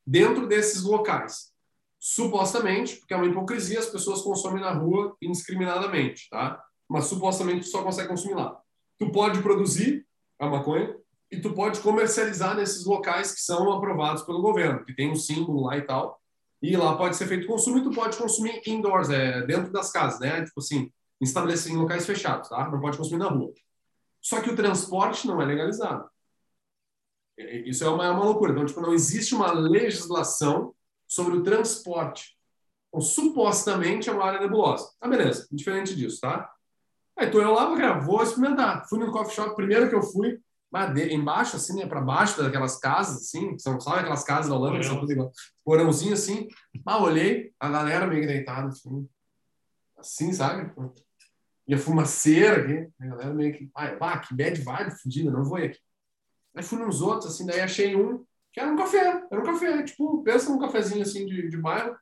dentro 0.07 0.47
desses 0.47 0.83
locais. 0.83 1.51
Supostamente, 1.99 2.97
porque 2.97 3.13
é 3.13 3.17
uma 3.17 3.27
hipocrisia, 3.27 3.79
as 3.79 3.87
pessoas 3.87 4.23
consomem 4.23 4.61
na 4.63 4.73
rua 4.73 5.17
indiscriminadamente, 5.21 6.29
tá? 6.31 6.63
Mas 6.89 7.05
supostamente 7.07 7.61
tu 7.61 7.67
só 7.71 7.83
consegue 7.83 8.09
consumir 8.09 8.35
lá. 8.35 8.61
Tu 9.01 9.11
pode 9.11 9.43
produzir 9.43 10.07
a 10.39 10.47
maconha, 10.47 10.97
e 11.31 11.41
tu 11.41 11.55
pode 11.55 11.81
comercializar 11.81 12.57
nesses 12.57 12.85
locais 12.85 13.33
que 13.33 13.41
são 13.41 13.73
aprovados 13.73 14.23
pelo 14.25 14.43
governo, 14.43 14.85
que 14.85 14.95
tem 14.95 15.11
um 15.11 15.17
símbolo 15.17 15.65
lá 15.67 15.77
e 15.77 15.83
tal. 15.83 16.21
E 16.61 16.77
lá 16.77 16.97
pode 16.97 17.17
ser 17.17 17.27
feito 17.27 17.47
consumo 17.47 17.79
e 17.79 17.83
tu 17.83 17.91
pode 17.91 18.17
consumir 18.17 18.61
indoors, 18.67 19.09
é, 19.11 19.43
dentro 19.47 19.73
das 19.73 19.93
casas, 19.93 20.21
né? 20.21 20.45
Tipo 20.45 20.61
assim, 20.61 20.93
estabelecer 21.21 21.73
em 21.73 21.77
locais 21.77 22.05
fechados, 22.05 22.49
tá? 22.49 22.69
Não 22.69 22.81
pode 22.81 22.99
consumir 22.99 23.21
na 23.21 23.29
rua. 23.29 23.53
Só 24.21 24.41
que 24.41 24.51
o 24.51 24.57
transporte 24.57 25.27
não 25.27 25.41
é 25.41 25.47
legalizado. 25.47 26.11
Isso 27.39 27.85
é 27.85 27.89
uma, 27.89 28.05
é 28.05 28.11
uma 28.11 28.25
loucura. 28.25 28.53
Então, 28.53 28.67
tipo, 28.67 28.81
não 28.81 28.93
existe 28.93 29.35
uma 29.35 29.53
legislação 29.53 30.75
sobre 31.07 31.39
o 31.39 31.43
transporte. 31.43 32.37
Então, 32.89 33.01
supostamente 33.01 34.11
é 34.11 34.13
uma 34.13 34.25
área 34.25 34.41
nebulosa. 34.41 34.93
Tá, 34.99 35.09
beleza. 35.09 35.47
Diferente 35.51 35.97
disso, 35.97 36.21
tá? 36.21 36.51
Aí 37.19 37.31
tô 37.31 37.41
eu 37.41 37.53
lá, 37.53 37.77
cara, 37.77 38.01
vou 38.01 38.23
experimentar. 38.23 38.89
Fui 38.89 38.99
no 38.99 39.13
coffee 39.13 39.35
shop, 39.35 39.55
primeiro 39.55 39.89
que 39.89 39.95
eu 39.95 40.03
fui, 40.03 40.41
embaixo, 41.11 41.57
assim, 41.57 41.77
né, 41.77 41.87
para 41.87 42.01
baixo 42.01 42.41
daquelas 42.43 42.79
casas, 42.79 43.23
assim, 43.23 43.59
são, 43.59 43.81
sabe 43.81 44.01
aquelas 44.01 44.23
casas 44.23 44.49
da 44.49 44.55
Holanda, 44.55 44.79
que 44.79 44.87
são 44.87 45.01
tudo 45.01 45.13
igual, 45.13 45.33
porãozinho, 45.65 46.13
assim, 46.13 46.49
ah, 46.87 47.03
olhei, 47.03 47.53
a 47.59 47.69
galera 47.69 48.07
meio 48.07 48.27
deitada, 48.27 48.69
assim, 48.69 49.09
assim, 49.99 50.33
sabe? 50.33 50.73
E 51.67 51.75
a 51.75 51.79
fumaceira 51.79 52.63
aqui, 52.63 52.89
a 53.01 53.07
galera 53.07 53.35
meio 53.35 53.53
que, 53.53 53.71
ah, 53.75 54.19
que 54.19 54.35
bad 54.35 54.61
vibe 54.61 55.03
fodida, 55.03 55.31
não 55.31 55.45
vou 55.45 55.59
ir 55.59 55.67
aqui. 55.67 55.79
Aí 56.55 56.63
fui 56.63 56.79
nos 56.79 57.03
outros, 57.03 57.35
assim, 57.35 57.47
daí 57.47 57.61
achei 57.61 57.97
um 57.97 58.25
que 58.53 58.61
era 58.61 58.71
um 58.71 58.77
café, 58.77 59.25
era 59.31 59.41
um 59.41 59.45
café, 59.45 59.83
tipo, 59.85 60.23
pensa 60.25 60.51
num 60.51 60.59
cafezinho, 60.59 61.03
assim, 61.03 61.25
de, 61.27 61.49
de 61.49 61.57
bairro, 61.57 61.97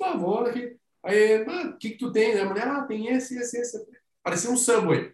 ah, 0.00 0.16
vou 0.16 0.40
aqui. 0.40 0.76
Aí, 1.04 1.44
ah, 1.44 1.68
o 1.68 1.78
que 1.78 1.90
que 1.90 1.98
tu 1.98 2.10
tem? 2.10 2.38
A 2.38 2.44
mulher, 2.44 2.66
ah, 2.68 2.82
tem 2.82 3.08
esse, 3.08 3.38
esse, 3.38 3.58
esse. 3.58 3.86
Parecia 4.22 4.50
um 4.50 4.56
Subway. 4.56 5.12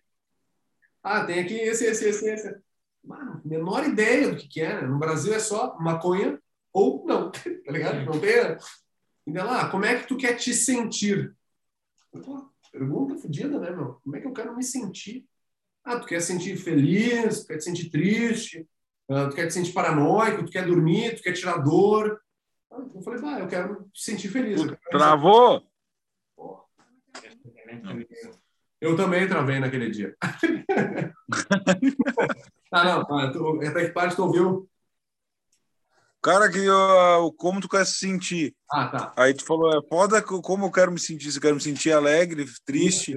Ah, 1.03 1.25
tem 1.25 1.41
aqui 1.41 1.55
esse, 1.55 1.87
esse, 1.87 2.09
esse, 2.09 2.31
esse. 2.31 2.61
Mano, 3.03 3.41
menor 3.45 3.87
ideia 3.87 4.31
do 4.31 4.37
que, 4.37 4.49
que 4.49 4.61
é. 4.61 4.83
Né? 4.83 4.87
No 4.87 4.99
Brasil 4.99 5.33
é 5.33 5.39
só 5.39 5.79
maconha 5.79 6.39
ou 6.73 7.05
não, 7.07 7.31
tá 7.33 7.73
ligado? 7.73 8.05
Não 8.05 8.21
tem. 8.21 8.57
E 9.27 9.33
dela, 9.33 9.63
ah, 9.63 9.71
como 9.71 9.85
é 9.85 9.99
que 9.99 10.07
tu 10.07 10.17
quer 10.17 10.35
te 10.35 10.53
sentir? 10.53 11.35
Pô, 12.11 12.51
pergunta 12.73 13.17
fodida, 13.17 13.59
né, 13.59 13.71
meu? 13.71 14.01
Como 14.03 14.17
é 14.17 14.21
que 14.21 14.27
eu 14.27 14.33
quero 14.33 14.57
me 14.57 14.63
sentir? 14.63 15.27
Ah, 15.85 15.99
tu 15.99 16.07
quer 16.07 16.21
sentir 16.21 16.57
feliz, 16.57 17.41
tu 17.41 17.47
quer 17.49 17.59
te 17.59 17.65
sentir 17.65 17.91
triste, 17.91 18.69
uh, 19.11 19.29
tu 19.29 19.37
quer 19.37 19.47
te 19.47 19.55
sentir 19.55 19.73
paranoico, 19.73 20.45
tu 20.45 20.51
quer 20.51 20.67
dormir, 20.67 21.17
tu 21.17 21.23
quer 21.23 21.33
tirar 21.33 21.59
dor. 21.59 22.21
Eu 22.71 23.03
falei, 23.03 23.21
ah, 23.25 23.41
eu 23.41 23.49
quero 23.49 23.81
me 23.81 23.87
sentir 23.95 24.29
feliz. 24.29 24.63
Quero 24.63 24.79
Travou? 24.91 25.63
Eu 28.81 28.97
também 28.97 29.29
travei 29.29 29.59
naquele 29.59 29.91
dia. 29.91 30.15
ah, 32.73 32.85
não, 32.85 33.03
até 33.67 33.87
que 33.87 33.93
parte 33.93 34.15
tu 34.15 34.25
ouviu? 34.25 34.69
Cara, 36.23 36.51
que 36.51 36.69
uh, 36.69 37.33
como 37.37 37.61
tu 37.61 37.69
quer 37.69 37.85
se 37.87 37.95
sentir? 37.95 38.55
Ah, 38.71 38.89
tá. 38.89 39.13
Aí 39.17 39.33
tu 39.35 39.45
falou, 39.45 39.77
é 39.77 39.81
foda 39.89 40.21
como 40.23 40.67
eu 40.67 40.71
quero 40.71 40.93
me 40.93 40.99
sentir. 40.99 41.31
Se 41.31 41.39
eu 41.39 41.43
quero 41.43 41.55
me 41.55 41.61
sentir 41.61 41.93
alegre, 41.93 42.45
triste. 42.65 43.17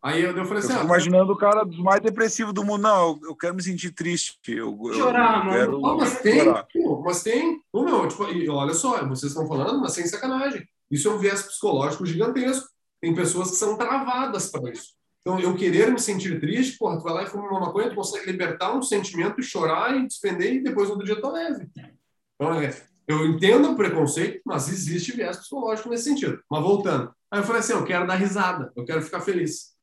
Aí 0.00 0.22
eu, 0.22 0.36
eu 0.36 0.44
falei 0.44 0.62
assim, 0.62 0.72
eu 0.72 0.80
ah, 0.80 0.84
imaginando 0.84 1.32
o 1.32 1.36
cara 1.36 1.64
dos 1.64 1.78
mais 1.78 2.00
depressivos 2.00 2.54
do 2.54 2.64
mundo. 2.64 2.82
Não, 2.82 3.08
eu, 3.08 3.20
eu 3.30 3.36
quero 3.36 3.54
me 3.54 3.62
sentir 3.62 3.90
triste. 3.90 4.38
Eu, 4.46 4.78
chorar, 4.94 5.44
eu 5.46 5.52
quero, 5.52 5.80
mano. 5.80 5.98
mas 5.98 6.20
tem, 6.20 6.44
pô, 6.72 7.02
mas 7.04 7.22
tem. 7.22 7.60
Ô, 7.72 7.82
meu, 7.82 8.06
tipo, 8.06 8.24
olha 8.52 8.74
só, 8.74 9.04
vocês 9.08 9.32
estão 9.32 9.46
falando, 9.48 9.80
mas 9.80 9.92
sem 9.92 10.06
sacanagem. 10.06 10.64
Isso 10.88 11.08
é 11.08 11.12
um 11.12 11.18
viés 11.18 11.42
psicológico 11.42 12.06
gigantesco. 12.06 12.68
Tem 13.00 13.14
pessoas 13.14 13.50
que 13.50 13.56
são 13.56 13.76
travadas 13.76 14.50
para 14.50 14.70
isso. 14.70 14.94
Então, 15.20 15.38
eu 15.38 15.54
querer 15.54 15.90
me 15.92 15.98
sentir 15.98 16.40
triste, 16.40 16.78
porra, 16.78 16.96
tu 16.96 17.02
vai 17.02 17.12
lá 17.12 17.22
e 17.24 17.26
fuma 17.26 17.48
uma 17.48 17.60
maconha, 17.60 17.90
tu 17.90 17.96
consegue 17.96 18.30
libertar 18.30 18.74
um 18.74 18.82
sentimento, 18.82 19.42
chorar 19.42 19.96
e 19.96 20.06
despender 20.06 20.54
e 20.54 20.62
depois 20.62 20.88
outro 20.88 21.04
dia 21.04 21.20
tá 21.20 21.30
leve. 21.30 21.68
Então, 22.34 22.54
é, 22.60 22.70
eu 23.06 23.26
entendo 23.26 23.70
o 23.70 23.76
preconceito, 23.76 24.40
mas 24.44 24.68
existe 24.68 25.12
viés 25.12 25.36
psicológico 25.36 25.88
nesse 25.88 26.04
sentido. 26.04 26.42
Mas 26.50 26.62
voltando. 26.62 27.12
Aí 27.30 27.40
eu 27.40 27.44
falei 27.44 27.60
assim, 27.60 27.72
eu 27.72 27.84
quero 27.84 28.06
dar 28.06 28.14
risada, 28.14 28.72
eu 28.74 28.84
quero 28.84 29.02
ficar 29.02 29.20
feliz. 29.20 29.76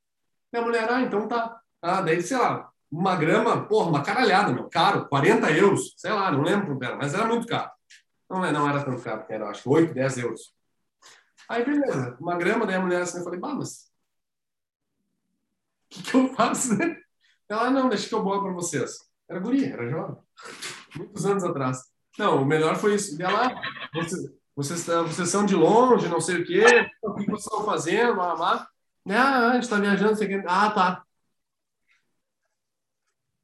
E 0.53 0.57
a 0.57 0.61
mulher, 0.61 0.89
ah, 0.91 1.01
então 1.01 1.27
tá. 1.27 1.59
Ah, 1.81 2.01
daí, 2.01 2.21
sei 2.21 2.37
lá, 2.37 2.69
uma 2.91 3.15
grama, 3.15 3.67
porra, 3.67 3.89
uma 3.89 4.03
caralhada, 4.03 4.53
meu, 4.53 4.69
caro, 4.69 5.07
40 5.07 5.51
euros, 5.51 5.93
sei 5.97 6.11
lá, 6.11 6.31
não 6.31 6.41
lembro 6.41 6.79
era, 6.81 6.95
mas 6.95 7.13
era 7.13 7.25
muito 7.25 7.45
caro. 7.45 7.69
Não, 8.29 8.39
não 8.51 8.69
era 8.69 8.83
tão 8.83 8.99
caro, 8.99 9.25
era 9.29 9.49
acho 9.49 9.63
que 9.63 9.69
8, 9.69 9.93
10 9.93 10.17
euros. 10.17 10.54
Aí, 11.49 11.63
beleza, 11.63 12.17
uma 12.19 12.37
grama, 12.37 12.65
daí 12.65 12.75
a 12.75 12.81
mulher 12.81 13.01
assim, 13.01 13.19
eu 13.19 13.23
falei, 13.23 13.39
bah, 13.39 13.53
mas 13.53 13.91
o 15.85 15.89
que, 15.89 16.03
que 16.03 16.15
eu 16.15 16.33
faço, 16.35 16.77
né? 16.77 16.97
Ela, 17.47 17.69
não, 17.69 17.89
deixa 17.89 18.07
que 18.07 18.15
eu 18.15 18.23
boto 18.23 18.43
para 18.43 18.53
vocês. 18.53 18.97
Era 19.29 19.39
guria, 19.39 19.73
era 19.73 19.89
jovem. 19.89 20.17
Muitos 20.95 21.25
anos 21.25 21.43
atrás. 21.43 21.79
Não, 22.17 22.41
o 22.41 22.45
melhor 22.45 22.75
foi 22.75 22.95
isso. 22.95 23.19
E 23.19 23.23
ela, 23.23 23.53
vocês, 23.93 24.33
vocês, 24.55 24.85
vocês 24.85 25.29
são 25.29 25.45
de 25.45 25.55
longe, 25.55 26.07
não 26.07 26.21
sei 26.21 26.41
o 26.41 26.45
quê, 26.45 26.63
o 27.03 27.13
que 27.13 27.25
vocês 27.25 27.45
estão 27.45 27.65
fazendo, 27.65 28.17
lá, 28.17 28.33
lá. 28.33 28.67
Ah, 29.09 29.49
a 29.49 29.53
gente 29.53 29.63
está 29.63 29.79
viajando, 29.79 30.15
sei 30.15 30.27
o 30.27 30.41
quê. 30.41 30.47
Ah, 30.47 30.71
tá. 30.71 31.03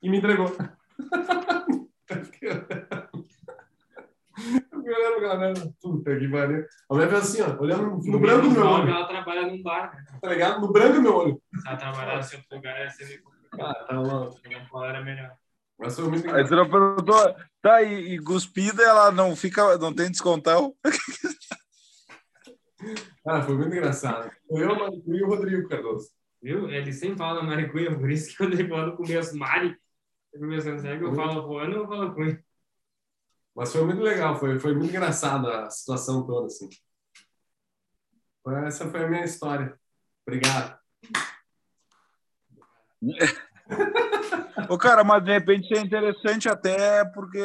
E 0.02 0.10
me 0.10 0.18
entregou. 0.18 0.48
olhando 4.90 5.22
galera. 5.22 5.54
Puta 5.82 6.18
que 6.18 6.28
pariu. 6.28 6.66
A 6.90 6.94
mulher 6.94 7.10
fez 7.10 7.22
assim, 7.22 7.42
ó, 7.42 7.62
olhando 7.62 8.00
no 8.04 8.20
branco 8.20 8.48
do 8.48 8.52
meu 8.52 8.66
olho. 8.66 8.90
Ela 8.90 9.08
trabalha 9.08 9.48
num 9.48 9.62
bar, 9.62 9.96
né? 9.96 10.20
Tá 10.22 10.30
ligado? 10.30 10.62
No 10.62 10.72
branco 10.72 10.96
do 10.96 11.02
meu 11.02 11.16
olho. 11.16 11.42
Se 11.62 11.68
ela 11.68 11.78
trabalhasse 11.78 12.36
em 12.36 12.40
outro 12.40 12.58
lugar, 12.58 12.80
ia 12.80 12.90
ser 12.90 13.06
meio 13.06 13.24
complicado. 13.24 13.62
Ah, 13.62 13.86
tá 13.86 14.00
louco. 14.00 14.40
Era 14.84 15.04
melhor. 15.04 15.36
Mas 15.78 15.96
foi 15.96 16.10
muito 16.10 16.30
Aí 16.30 16.46
você 16.46 16.56
não 16.56 16.70
perguntou, 16.70 17.36
tá, 17.60 17.82
e, 17.82 18.14
e 18.14 18.20
cuspida 18.20 18.84
ela 18.84 19.12
não 19.12 19.36
fica, 19.36 19.80
não 19.80 19.92
tem 19.92 20.12
descontão? 20.12 20.76
ah, 23.26 23.42
foi 23.42 23.56
muito 23.56 23.76
engraçado. 23.76 24.32
Foi 24.48 24.64
eu, 24.64 24.76
Maricuí 24.76 25.18
e 25.18 25.24
o 25.24 25.28
Rodrigo 25.28 25.68
Cardoso. 25.68 26.10
Viu? 26.40 26.70
Ele 26.70 26.94
sempre 26.94 27.18
fala 27.18 27.42
Maricuí, 27.42 27.92
por 27.96 28.12
isso 28.12 28.38
que 28.38 28.44
eu 28.44 28.50
demoro 28.52 28.96
com 28.96 29.08
meus 29.08 29.34
Mari. 29.34 29.76
Eu 30.34 31.14
falo 31.14 31.48
voando 31.48 31.78
ou 31.78 31.84
eu 31.84 31.88
falo 31.88 32.14
Cunha. 32.14 32.44
Mas 33.56 33.72
foi 33.72 33.84
muito 33.84 34.02
legal, 34.02 34.38
foi, 34.38 34.60
foi 34.60 34.74
muito 34.74 34.90
engraçada 34.90 35.64
a 35.64 35.70
situação 35.70 36.26
toda, 36.26 36.48
assim. 36.48 36.70
Essa 38.66 38.90
foi 38.90 39.04
a 39.04 39.08
minha 39.10 39.24
história. 39.24 39.78
Obrigado. 40.26 40.80
Ô, 44.70 44.78
cara, 44.78 45.04
mas 45.04 45.24
de 45.24 45.32
repente 45.32 45.66
isso 45.66 45.76
é 45.76 45.80
interessante 45.86 46.48
até 46.48 47.04
porque 47.06 47.40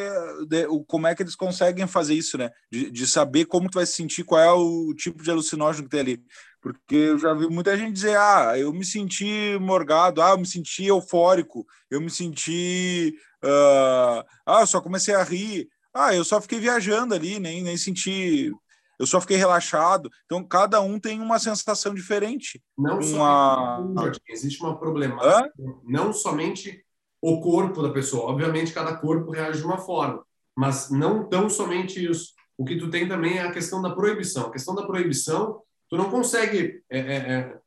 de, 0.49 0.67
o, 0.67 0.85
como 0.85 1.07
é 1.07 1.15
que 1.15 1.23
eles 1.23 1.35
conseguem 1.35 1.87
fazer 1.87 2.15
isso, 2.15 2.37
né? 2.37 2.51
De, 2.71 2.91
de, 2.91 3.07
saber 3.07 3.47
como 3.47 3.69
tu 3.69 3.75
vai 3.75 3.87
se 3.87 3.95
sentir, 3.95 4.25
qual 4.25 4.41
é 4.41 4.53
o 4.53 4.95
tipo 4.95 5.23
de 5.23 5.31
alucinógeno 5.31 5.85
que 5.85 5.91
tem 5.91 6.01
ali. 6.01 6.25
Porque 6.61 6.95
eu 6.95 7.19
já 7.19 7.33
vi 7.33 7.49
muita 7.49 7.77
gente 7.77 7.93
dizer, 7.93 8.17
ah, 8.17 8.55
eu 8.59 8.73
me 8.73 8.85
senti 8.85 9.57
morgado, 9.61 10.21
ah, 10.21 10.31
eu 10.31 10.39
me 10.39 10.47
senti 10.47 10.85
eufórico, 10.85 11.67
eu 11.91 12.01
me 12.01 12.11
senti... 12.11 13.17
Uh, 13.45 14.25
ah, 14.45 14.61
eu 14.61 14.67
só 14.67 14.81
comecei 14.81 15.15
a 15.15 15.23
rir. 15.23 15.69
Ah, 15.99 16.15
eu 16.15 16.27
só 16.27 16.43
fiquei 16.43 16.61
viajando 16.61 17.15
ali, 17.15 17.41
nem, 17.41 17.63
nem 17.63 17.75
senti. 17.75 18.53
Eu 18.99 19.07
só 19.07 19.19
fiquei 19.19 19.39
relaxado. 19.39 20.11
Então, 20.27 20.45
cada 20.45 20.79
um 20.83 21.01
tem 21.01 21.23
uma 21.23 21.39
sensação 21.39 21.95
diferente. 21.95 22.63
Não 22.77 22.99
uma... 22.99 23.79
somente 23.79 24.21
existe 24.29 24.63
uma 24.63 24.79
problemática. 24.79 25.27
Hã? 25.27 25.51
Não 25.85 26.13
somente 26.13 26.85
o 27.21 27.41
corpo 27.41 27.83
da 27.83 27.91
pessoa. 27.91 28.31
Obviamente, 28.31 28.75
cada 28.75 28.95
corpo 28.95 29.31
reage 29.31 29.61
de 29.61 29.67
uma 29.67 29.79
forma. 29.79 30.23
Mas 30.55 30.91
não 30.91 31.27
tão 31.27 31.49
somente 31.49 32.05
isso. 32.05 32.35
O 32.59 32.65
que 32.65 32.77
tu 32.77 32.91
tem 32.91 33.09
também 33.09 33.39
é 33.39 33.43
a 33.43 33.53
questão 33.53 33.81
da 33.81 33.95
proibição. 33.95 34.49
A 34.49 34.53
questão 34.53 34.75
da 34.75 34.87
proibição, 34.87 35.63
tu 35.89 35.97
não 35.97 36.11
consegue. 36.11 36.83
É, 36.91 36.99
é, 36.99 37.17
é, 37.17 37.59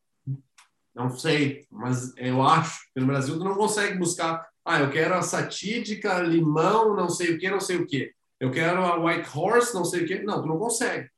não 0.93 1.09
sei, 1.09 1.65
mas 1.71 2.13
eu 2.15 2.43
acho 2.43 2.91
que 2.93 2.99
no 2.99 3.07
Brasil 3.07 3.39
tu 3.39 3.43
não 3.43 3.55
consegue 3.55 3.97
buscar. 3.97 4.47
Ah, 4.63 4.81
eu 4.81 4.91
quero 4.91 5.15
a 5.15 5.23
satídica, 5.23 6.19
limão, 6.19 6.95
não 6.95 7.09
sei 7.09 7.33
o 7.33 7.39
que, 7.39 7.49
não 7.49 7.59
sei 7.59 7.77
o 7.77 7.87
que 7.87 8.13
eu 8.39 8.51
quero 8.51 8.83
a 8.83 8.97
White 8.97 9.29
Horse, 9.35 9.73
não 9.73 9.83
sei 9.83 10.03
o 10.03 10.07
quê. 10.07 10.21
Não, 10.23 10.41
tu 10.41 10.47
não 10.47 10.57
consegue. 10.57 11.05
O 11.05 11.09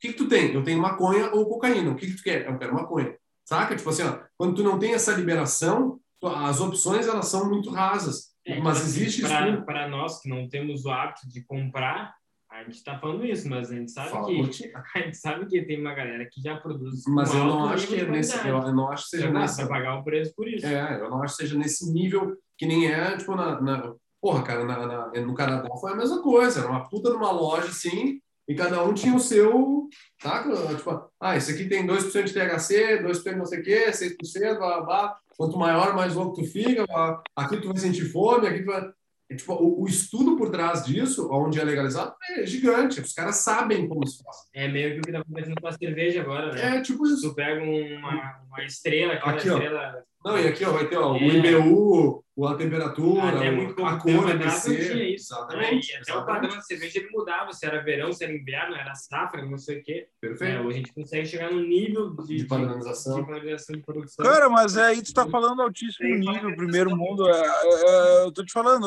que, 0.00 0.08
que 0.08 0.18
tu 0.18 0.28
tem? 0.28 0.52
Eu 0.52 0.62
tenho 0.62 0.80
maconha 0.80 1.30
ou 1.32 1.48
cocaína. 1.48 1.90
O 1.90 1.96
que, 1.96 2.08
que 2.08 2.16
tu 2.16 2.22
quer? 2.22 2.46
Eu 2.46 2.58
quero 2.58 2.74
maconha. 2.74 3.16
Saca? 3.44 3.76
Tipo 3.76 3.90
assim, 3.90 4.02
ó, 4.02 4.18
quando 4.36 4.56
tu 4.56 4.62
não 4.62 4.78
tem 4.78 4.94
essa 4.94 5.12
liberação, 5.12 6.00
as 6.22 6.60
opções 6.60 7.06
elas 7.06 7.28
são 7.28 7.48
muito 7.48 7.70
rasas. 7.70 8.34
É, 8.46 8.60
mas 8.60 8.78
tipo 8.78 8.88
assim, 8.88 9.00
existe 9.02 9.22
para 9.64 9.88
nós 9.88 10.20
que 10.20 10.28
não 10.28 10.48
temos 10.48 10.84
o 10.84 10.90
hábito 10.90 11.28
de 11.28 11.42
comprar, 11.44 12.14
a 12.50 12.62
gente 12.62 12.76
está 12.76 12.98
falando 12.98 13.26
isso, 13.26 13.48
mas 13.48 13.70
a 13.70 13.74
gente 13.74 13.90
sabe 13.90 14.10
Fala, 14.10 14.26
que 14.26 14.72
a 14.94 14.98
gente 15.00 15.16
sabe 15.16 15.46
que 15.46 15.62
tem 15.62 15.80
uma 15.80 15.92
galera 15.92 16.26
que 16.30 16.40
já 16.40 16.56
produz. 16.56 17.02
Mas 17.08 17.34
eu 17.34 17.44
não 17.44 17.66
acho 17.66 17.88
que 17.88 17.96
é 17.96 18.06
nesse, 18.06 18.36
eu, 18.46 18.58
eu, 18.58 18.74
não 18.74 18.90
acho 18.90 19.04
que 19.04 19.10
seja 19.10 19.30
nesse. 19.30 19.66
Pagar 19.66 19.98
o 19.98 20.04
preço 20.04 20.32
por 20.36 20.48
isso. 20.48 20.64
É, 20.64 21.00
eu 21.00 21.10
não 21.10 21.22
acho 21.22 21.36
que 21.36 21.42
seja 21.42 21.58
nesse 21.58 21.92
nível 21.92 22.36
que 22.56 22.64
nem 22.64 22.86
é 22.86 23.16
tipo 23.16 23.34
na, 23.34 23.60
na 23.60 23.94
Porra, 24.24 24.42
cara, 24.42 24.64
na, 24.64 24.86
na, 24.86 25.20
no 25.20 25.34
Canadá 25.34 25.68
foi 25.78 25.92
a 25.92 25.96
mesma 25.96 26.22
coisa. 26.22 26.60
Era 26.60 26.70
uma 26.70 26.88
puta 26.88 27.10
numa 27.10 27.30
loja, 27.30 27.68
assim, 27.68 28.22
e 28.48 28.54
cada 28.54 28.82
um 28.82 28.94
tinha 28.94 29.14
o 29.14 29.20
seu, 29.20 29.86
Saca? 30.18 30.50
Tipo, 30.74 31.10
ah, 31.20 31.36
esse 31.36 31.52
aqui 31.52 31.68
tem 31.68 31.86
2% 31.86 32.24
de 32.24 32.32
THC, 32.32 33.02
2% 33.02 33.22
de 33.22 33.36
não 33.36 33.44
sei 33.44 33.60
o 33.60 33.62
quê, 33.62 33.90
6%, 33.90 34.56
blá, 34.56 34.56
blá, 34.56 34.80
blá. 34.80 35.18
Quanto 35.36 35.58
maior, 35.58 35.94
mais 35.94 36.14
louco 36.14 36.40
tu 36.40 36.46
fica. 36.46 36.86
Blá. 36.86 37.22
Aqui 37.36 37.58
tu 37.58 37.68
vai 37.68 37.76
sentir 37.76 38.06
fome, 38.06 38.48
aqui 38.48 38.60
tu 38.60 38.72
vai... 38.72 38.90
É, 39.28 39.36
tipo, 39.36 39.52
o, 39.52 39.82
o, 39.82 39.86
estudo 39.86 40.38
por 40.38 40.48
trás 40.48 40.86
disso, 40.86 41.28
onde 41.30 41.60
é 41.60 41.64
legalizado, 41.64 42.14
é 42.30 42.46
gigante. 42.46 43.02
Os 43.02 43.12
caras 43.12 43.36
sabem 43.36 43.86
como 43.86 44.06
se 44.06 44.22
faz. 44.22 44.36
É 44.54 44.68
meio 44.68 44.94
que 44.94 45.00
o 45.00 45.02
que 45.02 45.10
está 45.10 45.20
acontecendo 45.20 45.60
com 45.60 45.68
a 45.68 45.72
cerveja 45.72 46.22
agora, 46.22 46.50
né? 46.50 46.78
É 46.78 46.80
tipo 46.80 47.06
isso. 47.06 47.28
Tu 47.28 47.34
pega 47.34 47.62
uma, 47.62 48.40
uma 48.46 48.64
estrela, 48.64 49.12
aquela 49.12 49.32
aqui, 49.32 49.48
estrela... 49.48 49.94
Ó. 49.98 50.13
Não, 50.24 50.38
e 50.38 50.48
aqui 50.48 50.64
ó, 50.64 50.72
vai 50.72 50.88
ter 50.88 50.96
ó, 50.96 51.14
é. 51.14 51.20
o 51.20 51.32
IBU, 51.32 52.24
a 52.46 52.54
temperatura, 52.54 53.40
ah, 53.40 53.44
é 53.44 53.50
muito 53.50 53.84
a 53.84 53.98
cor 53.98 54.22
vai 54.22 54.38
descer. 54.38 55.12
Exatamente. 55.12 55.92
É, 55.92 55.96
e 55.96 56.00
até 56.00 56.10
exatamente. 56.10 56.12
o 56.12 56.24
padrão 56.24 56.56
da 56.56 56.62
cerveja 56.62 56.98
ele 56.98 57.10
mudava, 57.10 57.52
se 57.52 57.66
era 57.66 57.82
verão, 57.82 58.10
se 58.10 58.24
era 58.24 58.32
inverno, 58.32 58.74
era 58.74 58.94
safra, 58.94 59.44
não 59.44 59.58
sei 59.58 59.80
o 59.80 59.82
quê. 59.82 60.08
Perfeito. 60.18 60.56
É, 60.56 60.60
hoje 60.60 60.68
a 60.70 60.78
gente 60.78 60.94
consegue 60.94 61.26
chegar 61.26 61.52
no 61.52 61.60
nível 61.60 62.10
de, 62.24 62.36
de 62.36 62.44
padronização. 62.46 63.20
De, 63.20 63.26
padronização 63.26 63.76
de 63.76 63.82
produção. 63.82 64.24
Cara, 64.24 64.48
mas 64.48 64.78
é 64.78 64.84
aí 64.86 65.02
tu 65.02 65.12
tá 65.12 65.28
falando 65.28 65.60
altíssimo 65.60 66.08
nível, 66.08 66.56
primeiro 66.56 66.96
mundo. 66.96 67.28
É, 67.28 67.42
é, 67.42 68.24
eu 68.24 68.32
tô 68.32 68.42
te 68.42 68.52
falando, 68.52 68.86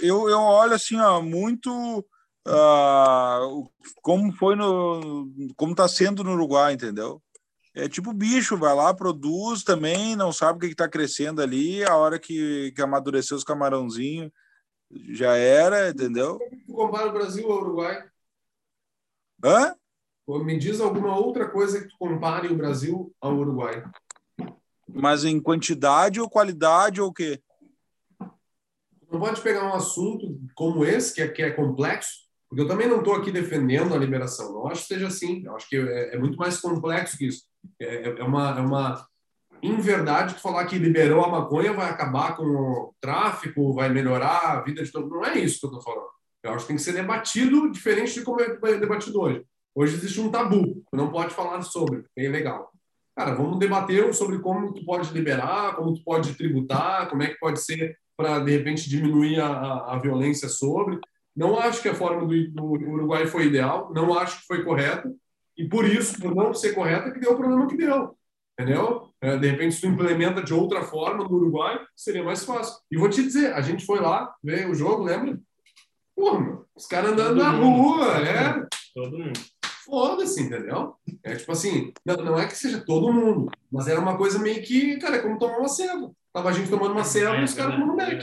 eu, 0.00 0.28
eu 0.28 0.38
olho 0.38 0.74
assim, 0.74 1.00
ó, 1.00 1.20
muito 1.20 1.70
uh, 2.46 3.70
como 4.00 4.32
foi 4.32 4.54
no. 4.54 5.28
como 5.56 5.74
tá 5.74 5.88
sendo 5.88 6.22
no 6.22 6.32
Uruguai, 6.34 6.74
entendeu? 6.74 7.20
É 7.74 7.88
tipo 7.88 8.12
bicho, 8.12 8.56
vai 8.56 8.74
lá, 8.74 8.92
produz 8.92 9.62
também, 9.62 10.16
não 10.16 10.32
sabe 10.32 10.56
o 10.56 10.60
que 10.60 10.66
está 10.66 10.88
crescendo 10.88 11.40
ali, 11.40 11.84
a 11.84 11.96
hora 11.96 12.18
que, 12.18 12.72
que 12.74 12.82
amadureceu 12.82 13.36
os 13.36 13.44
camarãozinhos 13.44 14.30
já 15.10 15.36
era, 15.36 15.90
entendeu? 15.90 16.38
Tu 16.66 16.72
compara 16.72 17.08
o 17.08 17.12
Brasil 17.12 17.50
ao 17.50 17.58
Uruguai? 17.58 18.04
Hã? 19.44 19.74
Me 20.44 20.58
diz 20.58 20.80
alguma 20.80 21.16
outra 21.16 21.48
coisa 21.48 21.80
que 21.80 21.88
tu 21.88 21.96
compare 21.98 22.48
o 22.48 22.56
Brasil 22.56 23.12
ao 23.20 23.36
Uruguai. 23.36 23.84
Mas 24.88 25.24
em 25.24 25.40
quantidade 25.40 26.20
ou 26.20 26.28
qualidade 26.28 27.00
ou 27.00 27.08
o 27.08 27.12
quê? 27.12 27.40
Não 29.10 29.18
pode 29.18 29.40
pegar 29.40 29.64
um 29.64 29.74
assunto 29.74 30.38
como 30.54 30.84
esse, 30.84 31.14
que 31.14 31.22
é, 31.22 31.28
que 31.28 31.42
é 31.42 31.50
complexo, 31.50 32.28
porque 32.48 32.62
eu 32.62 32.68
também 32.68 32.88
não 32.88 32.98
estou 32.98 33.14
aqui 33.14 33.32
defendendo 33.32 33.92
a 33.92 33.98
liberação. 33.98 34.52
Não 34.52 34.68
acho 34.68 34.82
que 34.82 34.94
seja 34.94 35.08
assim. 35.08 35.44
Eu 35.44 35.56
acho 35.56 35.68
que 35.68 35.76
é, 35.76 36.14
é 36.14 36.18
muito 36.18 36.36
mais 36.36 36.60
complexo 36.60 37.16
que 37.16 37.26
isso. 37.26 37.49
É, 37.80 38.20
é, 38.20 38.24
uma, 38.24 38.50
é 38.58 38.60
uma 38.60 39.08
inverdade 39.62 40.34
falar 40.34 40.66
que 40.66 40.78
liberou 40.78 41.24
a 41.24 41.28
maconha 41.28 41.72
vai 41.72 41.88
acabar 41.88 42.36
com 42.36 42.44
o 42.44 42.94
tráfico, 43.00 43.72
vai 43.72 43.88
melhorar 43.88 44.52
a 44.52 44.60
vida 44.62 44.82
de 44.82 44.90
todo 44.90 45.04
mundo. 45.04 45.16
Não 45.16 45.24
é 45.24 45.38
isso 45.38 45.60
que 45.60 45.66
eu 45.66 45.78
estou 45.78 45.82
falando. 45.82 46.08
Eu 46.42 46.52
acho 46.52 46.60
que 46.60 46.68
tem 46.68 46.76
que 46.76 46.82
ser 46.82 46.92
debatido 46.92 47.70
diferente 47.70 48.14
de 48.14 48.22
como 48.22 48.40
é 48.40 48.78
debatido 48.78 49.20
hoje. 49.20 49.44
Hoje 49.74 49.94
existe 49.94 50.20
um 50.20 50.30
tabu, 50.30 50.82
não 50.92 51.10
pode 51.10 51.34
falar 51.34 51.62
sobre, 51.62 52.04
é 52.16 52.24
ilegal. 52.24 52.70
Cara, 53.16 53.34
vamos 53.34 53.58
debater 53.58 54.12
sobre 54.14 54.38
como 54.38 54.72
tu 54.72 54.84
pode 54.84 55.12
liberar, 55.12 55.76
como 55.76 55.94
tu 55.94 56.02
pode 56.02 56.34
tributar, 56.34 57.08
como 57.08 57.22
é 57.22 57.28
que 57.28 57.38
pode 57.38 57.60
ser 57.60 57.96
para, 58.16 58.38
de 58.40 58.50
repente, 58.50 58.88
diminuir 58.88 59.40
a, 59.40 59.92
a, 59.92 59.98
violência 59.98 60.48
sobre. 60.48 60.98
Não 61.36 61.58
acho 61.58 61.82
que 61.82 61.88
a 61.88 61.94
forma 61.94 62.26
do, 62.26 62.50
do 62.50 62.64
Uruguai 62.64 63.26
foi 63.26 63.46
ideal, 63.46 63.92
não 63.94 64.18
acho 64.18 64.40
que 64.40 64.46
foi 64.46 64.64
correta, 64.64 65.10
e 65.60 65.68
por 65.68 65.84
isso, 65.84 66.18
por 66.18 66.34
não 66.34 66.54
ser 66.54 66.74
correta, 66.74 67.10
que 67.10 67.20
deu 67.20 67.32
o 67.32 67.36
problema 67.36 67.66
que 67.66 67.76
deu. 67.76 68.16
Entendeu? 68.58 69.10
É, 69.20 69.36
de 69.36 69.50
repente, 69.50 69.74
se 69.74 69.82
tu 69.82 69.88
implementa 69.88 70.42
de 70.42 70.54
outra 70.54 70.82
forma 70.82 71.22
no 71.22 71.34
Uruguai, 71.34 71.78
seria 71.94 72.24
mais 72.24 72.44
fácil. 72.44 72.80
E 72.90 72.96
vou 72.96 73.10
te 73.10 73.22
dizer, 73.22 73.52
a 73.52 73.60
gente 73.60 73.84
foi 73.84 74.00
lá 74.00 74.34
ver 74.42 74.70
o 74.70 74.74
jogo, 74.74 75.04
lembra? 75.04 75.38
Meu, 76.16 76.64
os 76.74 76.86
caras 76.86 77.12
andando 77.12 77.36
Todo 77.36 77.42
na 77.42 77.52
mundo. 77.52 77.82
rua, 77.82 78.06
é. 78.26 78.66
Todo 78.94 79.18
mundo. 79.18 79.38
Foda-se, 79.84 80.42
entendeu? 80.42 80.94
É 81.22 81.36
tipo 81.36 81.52
assim, 81.52 81.92
não, 82.06 82.16
não 82.16 82.38
é 82.38 82.46
que 82.46 82.56
seja 82.56 82.80
todo 82.80 83.12
mundo, 83.12 83.50
mas 83.70 83.86
era 83.86 84.00
uma 84.00 84.16
coisa 84.16 84.38
meio 84.38 84.62
que, 84.62 84.96
cara, 84.96 85.16
é 85.16 85.20
como 85.20 85.38
tomar 85.38 85.58
uma 85.58 85.68
ceva. 85.68 86.10
Tava 86.32 86.48
a 86.48 86.52
gente 86.52 86.70
tomando 86.70 86.92
uma 86.92 87.04
ceva 87.04 87.36
é, 87.36 87.40
e 87.42 87.44
os 87.44 87.52
caras 87.52 87.74
tomando 87.74 87.96
Mac. 87.96 88.22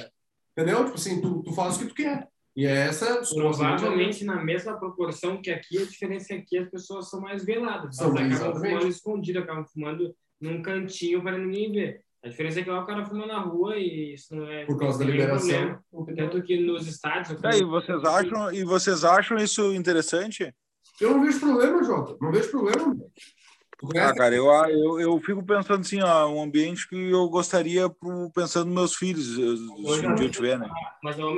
Entendeu? 0.58 0.86
Tipo 0.86 0.96
assim, 0.96 1.22
tu, 1.22 1.44
tu 1.44 1.54
faz 1.54 1.76
o 1.76 1.80
que 1.80 1.86
tu 1.86 1.94
quer. 1.94 2.28
E 2.58 2.66
é 2.66 2.88
essa 2.88 3.22
provavelmente 3.36 4.26
na 4.26 4.44
mesma 4.44 4.80
proporção 4.80 5.40
que 5.40 5.52
aqui, 5.52 5.78
a 5.78 5.86
diferença 5.86 6.34
é 6.34 6.42
que 6.42 6.58
as 6.58 6.68
pessoas 6.68 7.08
são 7.08 7.22
mais 7.22 7.46
veladas. 7.46 7.96
São 7.96 8.08
Elas 8.08 8.18
acabam 8.18 8.32
exatamente. 8.32 8.70
fumando 8.70 8.88
escondido, 8.88 9.40
acabam 9.40 9.66
fumando 9.72 10.16
num 10.42 10.64
cantinho 10.64 11.22
para 11.22 11.38
ninguém 11.38 11.72
ver. 11.72 12.02
A 12.24 12.30
diferença 12.30 12.60
é 12.60 12.64
que 12.64 12.70
lá 12.72 12.82
o 12.82 12.88
cara 12.88 13.06
fuma 13.06 13.28
na 13.28 13.40
rua 13.40 13.78
e 13.78 14.16
isso 14.16 14.36
não 14.36 14.50
é 14.50 14.66
por 14.66 14.76
causa 14.76 14.98
da 14.98 15.06
liberação. 15.06 15.80
Tanto 16.16 16.42
que 16.42 16.60
nos 16.60 16.88
estádios. 16.88 17.44
É, 17.44 17.60
e 17.60 17.64
vocês 17.64 18.04
acham 18.04 18.52
e 18.52 18.64
vocês 18.64 19.04
acham 19.04 19.38
isso 19.38 19.76
interessante? 19.76 20.52
Eu 21.00 21.12
não 21.12 21.22
vejo 21.22 21.40
problema, 21.40 21.84
Jota. 21.84 22.18
Não 22.20 22.32
vejo 22.32 22.50
problema. 22.50 22.98
Ah, 23.96 24.14
cara, 24.14 24.36
eu, 24.36 24.48
eu, 24.70 25.00
eu 25.00 25.20
fico 25.20 25.44
pensando 25.44 25.82
assim, 25.82 26.02
ó, 26.02 26.28
um 26.28 26.42
ambiente 26.42 26.90
que 26.90 26.96
eu 26.96 27.30
gostaria 27.30 27.88
pro, 27.88 28.32
pensando 28.32 28.66
nos 28.66 28.76
meus 28.76 28.96
filhos, 28.96 29.36
se 29.36 29.42
um 29.42 30.16
dia 30.16 30.26
eu 30.26 30.32
tiver, 30.32 30.58
né? 30.58 30.68
Mas, 31.04 31.16
meu, 31.16 31.30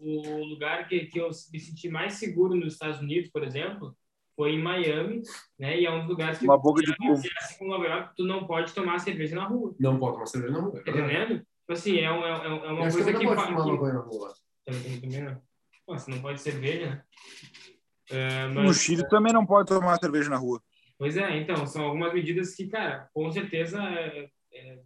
o 0.00 0.44
lugar 0.44 0.86
que, 0.88 1.06
que 1.06 1.18
eu 1.18 1.28
me 1.52 1.58
senti 1.58 1.88
mais 1.88 2.14
seguro 2.14 2.54
nos 2.54 2.74
Estados 2.74 3.00
Unidos, 3.00 3.30
por 3.30 3.42
exemplo, 3.42 3.96
foi 4.36 4.52
em 4.52 4.62
Miami, 4.62 5.22
né? 5.58 5.80
E 5.80 5.86
é 5.86 5.90
um 5.90 6.00
dos 6.00 6.10
lugares 6.10 6.38
que 6.38 6.44
uma 6.44 6.56
boca 6.56 6.80
de 6.80 6.94
fogo. 6.94 7.20
Assim 7.38 7.58
como 7.58 7.70
Nova 7.72 7.84
York, 7.84 8.14
tu 8.16 8.24
não 8.24 8.46
pode 8.46 8.72
tomar 8.72 9.00
cerveja 9.00 9.34
na 9.34 9.46
rua. 9.46 9.74
Não 9.80 9.98
pode 9.98 10.12
tomar 10.12 10.26
cerveja 10.26 10.52
na 10.52 10.60
rua. 10.60 10.84
Tá 10.84 10.90
entendendo? 10.92 11.38
Tipo 11.38 11.72
assim, 11.72 11.98
é, 11.98 12.12
um, 12.12 12.24
é, 12.24 12.46
é 12.46 12.72
uma 12.72 12.86
eu 12.86 12.92
coisa 12.92 13.12
que, 13.12 13.18
que 13.18 13.24
pode 13.24 13.42
fumar 13.42 13.64
que... 13.64 13.72
na 13.92 14.00
rua. 14.00 14.34
Também, 14.64 15.00
também 15.00 15.22
não. 15.22 15.42
Pô, 15.84 15.98
você 15.98 16.10
não 16.12 16.20
pode 16.20 16.40
cerveja, 16.40 16.86
né? 16.86 17.02
É, 18.10 18.46
mas... 18.46 18.64
No 18.64 18.72
Chile 18.72 19.08
também 19.08 19.32
não 19.32 19.44
pode 19.44 19.66
tomar 19.68 19.98
cerveja 19.98 20.30
na 20.30 20.36
rua. 20.36 20.62
Pois 20.98 21.16
é, 21.16 21.36
então, 21.36 21.64
são 21.66 21.84
algumas 21.84 22.12
medidas 22.12 22.54
que, 22.54 22.66
cara, 22.66 23.08
com 23.14 23.30
certeza 23.30 23.80
é, 23.80 24.28
é, 24.52 24.78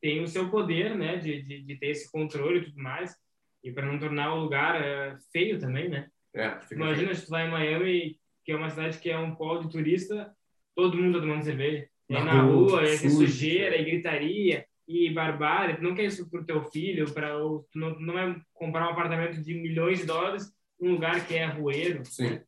tem 0.00 0.20
o 0.20 0.26
seu 0.26 0.50
poder, 0.50 0.96
né, 0.96 1.16
de, 1.18 1.40
de, 1.42 1.62
de, 1.62 1.76
ter 1.76 1.88
esse 1.88 2.10
controle 2.10 2.58
e 2.58 2.64
tudo 2.64 2.82
mais, 2.82 3.14
e 3.62 3.70
para 3.70 3.86
não 3.86 3.98
tornar 3.98 4.34
o 4.34 4.40
lugar 4.40 4.82
é, 4.82 5.16
feio 5.32 5.58
também, 5.58 5.88
né? 5.88 6.08
É, 6.34 6.58
Imagina 6.72 7.14
se 7.14 7.24
tu 7.24 7.30
vai 7.30 7.46
em 7.46 7.50
Miami, 7.50 8.18
que 8.44 8.52
é 8.52 8.56
uma 8.56 8.68
cidade 8.68 8.98
que 8.98 9.08
é 9.08 9.16
um 9.16 9.36
polo 9.36 9.62
de 9.62 9.70
turista, 9.70 10.34
todo 10.74 10.96
mundo 10.96 11.18
tá 11.18 11.20
tomando 11.20 11.44
cerveja. 11.44 11.88
Na, 12.08 12.24
na 12.24 12.42
rua, 12.42 12.70
rua 12.70 12.82
é 12.84 12.96
sujeira, 12.96 13.76
e 13.76 13.84
gritaria, 13.84 14.66
e 14.86 15.10
barbárie. 15.10 15.76
Tu 15.76 15.82
não 15.82 15.94
quer 15.94 16.04
isso 16.04 16.28
pro 16.30 16.44
teu 16.44 16.62
filho, 16.64 17.12
para 17.12 17.30
tu 17.38 17.66
não, 17.74 17.98
não 17.98 18.14
vai 18.14 18.36
comprar 18.52 18.86
um 18.86 18.92
apartamento 18.92 19.42
de 19.42 19.54
milhões 19.54 20.00
de 20.00 20.06
dólares 20.06 20.52
num 20.80 20.92
lugar 20.92 21.26
que 21.26 21.34
é 21.34 21.46
rueiro. 21.46 22.04
Sim. 22.04 22.40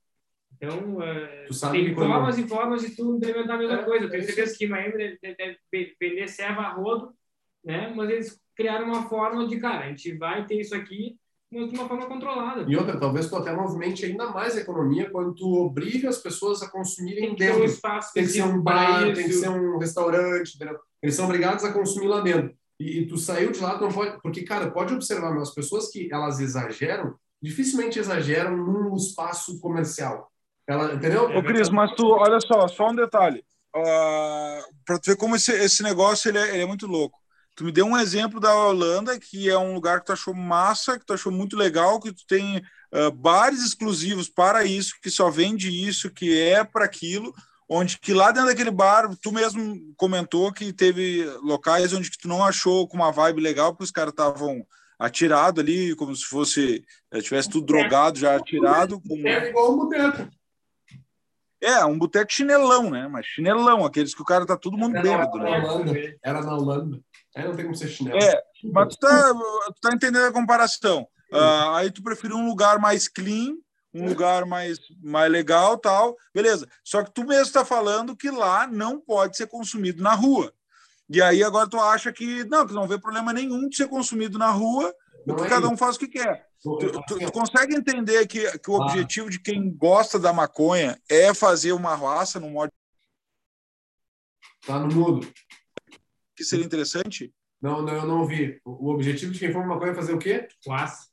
Então, 0.56 0.96
uh, 0.96 1.70
tem 1.70 1.94
formas 1.94 2.34
quando... 2.34 2.44
e 2.44 2.48
formas 2.48 2.82
de 2.82 2.96
tu 2.96 3.16
implementar 3.16 3.56
a 3.56 3.58
mesma 3.58 3.80
é, 3.80 3.84
coisa. 3.84 4.04
Eu 4.04 4.10
tenho 4.10 4.24
certeza 4.24 4.56
que 4.56 4.66
Miami 4.66 4.96
deve, 4.96 5.18
deve 5.70 5.96
vender 6.00 6.28
serva 6.28 6.62
a 6.62 6.72
rodo, 6.72 7.12
né? 7.64 7.92
mas 7.94 8.10
eles 8.10 8.40
criaram 8.56 8.86
uma 8.86 9.08
forma 9.08 9.46
de, 9.46 9.56
cara, 9.58 9.84
a 9.84 9.88
gente 9.88 10.16
vai 10.16 10.44
ter 10.46 10.60
isso 10.60 10.74
aqui, 10.74 11.16
mas 11.50 11.70
de 11.70 11.78
uma 11.78 11.88
forma 11.88 12.06
controlada. 12.06 12.64
E 12.68 12.76
outra, 12.76 12.98
talvez 12.98 13.28
tu 13.28 13.36
até 13.36 13.54
movimente 13.54 14.04
ainda 14.04 14.30
mais 14.30 14.56
a 14.56 14.60
economia 14.60 15.08
quando 15.10 15.34
tu 15.34 15.54
obriga 15.54 16.08
as 16.08 16.18
pessoas 16.18 16.60
a 16.60 16.68
consumirem 16.68 17.36
tem 17.36 17.36
dentro. 17.36 17.62
Um 17.62 17.64
espaço 17.64 18.12
tem 18.12 18.24
que 18.24 18.30
ser 18.30 18.42
um 18.42 18.60
bar, 18.60 19.14
tem 19.14 19.26
que 19.26 19.32
ser 19.32 19.48
um 19.48 19.78
restaurante, 19.78 20.56
entendeu? 20.56 20.78
eles 21.02 21.14
são 21.14 21.26
obrigados 21.26 21.64
a 21.64 21.72
consumir 21.72 22.08
lá 22.08 22.20
dentro. 22.20 22.52
E, 22.78 23.00
e, 23.00 23.06
tu 23.06 23.16
saiu 23.16 23.50
de 23.50 23.60
lá, 23.60 23.76
tu 23.76 23.84
não 23.84 23.92
pode. 23.92 24.20
Porque, 24.22 24.42
cara, 24.42 24.70
pode 24.70 24.94
observar, 24.94 25.36
as 25.38 25.52
pessoas 25.52 25.90
que 25.90 26.08
elas 26.12 26.38
exageram, 26.38 27.14
dificilmente 27.42 27.98
exageram 27.98 28.56
num 28.56 28.94
espaço 28.94 29.60
comercial. 29.60 30.30
Ela, 30.68 30.92
entendeu? 30.92 31.24
Ô, 31.34 31.42
Cris, 31.42 31.70
mas 31.70 31.90
tu, 31.94 32.06
olha 32.08 32.38
só, 32.40 32.68
só 32.68 32.90
um 32.90 32.94
detalhe. 32.94 33.42
Uh, 33.74 34.62
para 34.84 34.98
tu 34.98 35.06
ver 35.06 35.16
como 35.16 35.34
esse, 35.34 35.50
esse 35.52 35.82
negócio 35.82 36.28
ele 36.28 36.38
é, 36.38 36.48
ele 36.50 36.62
é, 36.62 36.66
muito 36.66 36.86
louco. 36.86 37.18
Tu 37.56 37.64
me 37.64 37.72
deu 37.72 37.86
um 37.86 37.98
exemplo 37.98 38.38
da 38.38 38.54
Holanda, 38.54 39.18
que 39.18 39.48
é 39.48 39.56
um 39.56 39.72
lugar 39.72 40.00
que 40.00 40.06
tu 40.06 40.12
achou 40.12 40.34
massa, 40.34 40.98
que 40.98 41.06
tu 41.06 41.14
achou 41.14 41.32
muito 41.32 41.56
legal, 41.56 41.98
que 41.98 42.12
tu 42.12 42.24
tem 42.26 42.58
uh, 42.58 43.10
bares 43.10 43.64
exclusivos 43.64 44.28
para 44.28 44.62
isso, 44.62 44.94
que 45.02 45.10
só 45.10 45.30
vende 45.30 45.68
isso, 45.68 46.10
que 46.10 46.38
é 46.38 46.62
para 46.62 46.84
aquilo, 46.84 47.32
onde 47.66 47.98
que 47.98 48.12
lá 48.12 48.30
dentro 48.30 48.50
daquele 48.50 48.70
bar, 48.70 49.08
tu 49.22 49.32
mesmo 49.32 49.74
comentou 49.96 50.52
que 50.52 50.72
teve 50.72 51.24
locais 51.42 51.94
onde 51.94 52.10
que 52.10 52.18
tu 52.18 52.28
não 52.28 52.44
achou 52.44 52.86
com 52.86 52.96
uma 52.96 53.10
vibe 53.10 53.40
legal, 53.40 53.72
porque 53.72 53.84
os 53.84 53.90
caras 53.90 54.12
estavam 54.12 54.64
atirado 54.98 55.60
ali, 55.60 55.94
como 55.94 56.14
se 56.14 56.24
fosse 56.24 56.84
eh, 57.12 57.20
tivesse 57.20 57.48
tudo 57.48 57.66
drogado 57.66 58.18
já 58.18 58.36
atirado. 58.36 59.00
Com... 59.00 59.16
É 59.26 59.48
igual 59.48 59.72
o 59.72 59.76
boteco. 59.76 60.28
É, 61.60 61.84
um 61.84 61.98
boteco 61.98 62.32
chinelão, 62.32 62.90
né? 62.90 63.08
Mas 63.08 63.26
chinelão, 63.26 63.84
aqueles 63.84 64.14
que 64.14 64.22
o 64.22 64.24
cara 64.24 64.46
tá 64.46 64.56
todo 64.56 64.78
mundo 64.78 64.96
era 64.96 65.02
bêbado, 65.02 65.38
na, 65.38 65.44
né? 65.44 65.58
Holanda. 65.58 65.92
Era 66.22 66.40
na 66.42 66.54
Holanda. 66.54 67.00
Aí 67.36 67.44
não 67.44 67.54
tem 67.56 67.64
como 67.64 67.76
ser 67.76 67.88
chinelo. 67.88 68.18
É, 68.18 68.42
mas 68.72 68.94
tu 68.94 69.00
tá, 69.00 69.34
tu 69.66 69.80
tá 69.80 69.94
entendendo 69.94 70.26
a 70.26 70.32
comparação. 70.32 71.06
Uh, 71.32 71.74
aí 71.74 71.90
tu 71.90 72.02
prefere 72.02 72.32
um 72.32 72.46
lugar 72.46 72.78
mais 72.78 73.06
clean, 73.06 73.54
um 73.92 74.06
lugar 74.06 74.46
mais, 74.46 74.78
mais 75.02 75.30
legal 75.30 75.76
tal, 75.76 76.16
beleza. 76.34 76.66
Só 76.84 77.02
que 77.02 77.10
tu 77.10 77.24
mesmo 77.24 77.42
está 77.42 77.64
falando 77.64 78.16
que 78.16 78.30
lá 78.30 78.66
não 78.66 79.00
pode 79.00 79.36
ser 79.36 79.46
consumido 79.46 80.02
na 80.02 80.14
rua. 80.14 80.52
E 81.08 81.22
aí 81.22 81.42
agora 81.42 81.68
tu 81.68 81.78
acha 81.78 82.12
que 82.12 82.44
não, 82.44 82.66
que 82.66 82.74
não 82.74 82.86
vê 82.86 82.98
problema 82.98 83.32
nenhum 83.32 83.68
de 83.68 83.76
ser 83.76 83.88
consumido 83.88 84.38
na 84.38 84.50
rua, 84.50 84.94
que 85.24 85.44
é 85.44 85.48
cada 85.48 85.68
um 85.68 85.76
faz 85.76 85.96
o 85.96 85.98
que 85.98 86.08
quer. 86.08 86.47
Tu, 86.60 86.76
tu, 86.76 87.18
tu, 87.18 87.32
consegue 87.32 87.76
entender 87.76 88.26
que, 88.26 88.58
que 88.58 88.70
o 88.70 88.82
ah. 88.82 88.84
objetivo 88.84 89.30
de 89.30 89.38
quem 89.38 89.70
gosta 89.70 90.18
da 90.18 90.32
maconha 90.32 91.00
é 91.08 91.32
fazer 91.32 91.72
uma 91.72 91.94
raça 91.94 92.40
no 92.40 92.50
modo. 92.50 92.72
Tá 94.66 94.78
no 94.78 94.92
mudo. 94.92 95.32
Que 96.36 96.44
seria 96.44 96.64
interessante? 96.64 97.32
Não, 97.60 97.82
não, 97.82 97.94
eu 97.94 98.06
não 98.06 98.20
ouvi. 98.20 98.60
O 98.64 98.90
objetivo 98.90 99.32
de 99.32 99.38
quem 99.38 99.52
for 99.52 99.64
maconha 99.64 99.92
é 99.92 99.94
fazer 99.94 100.12
o 100.12 100.18
quê? 100.18 100.48
Raça. 100.66 101.08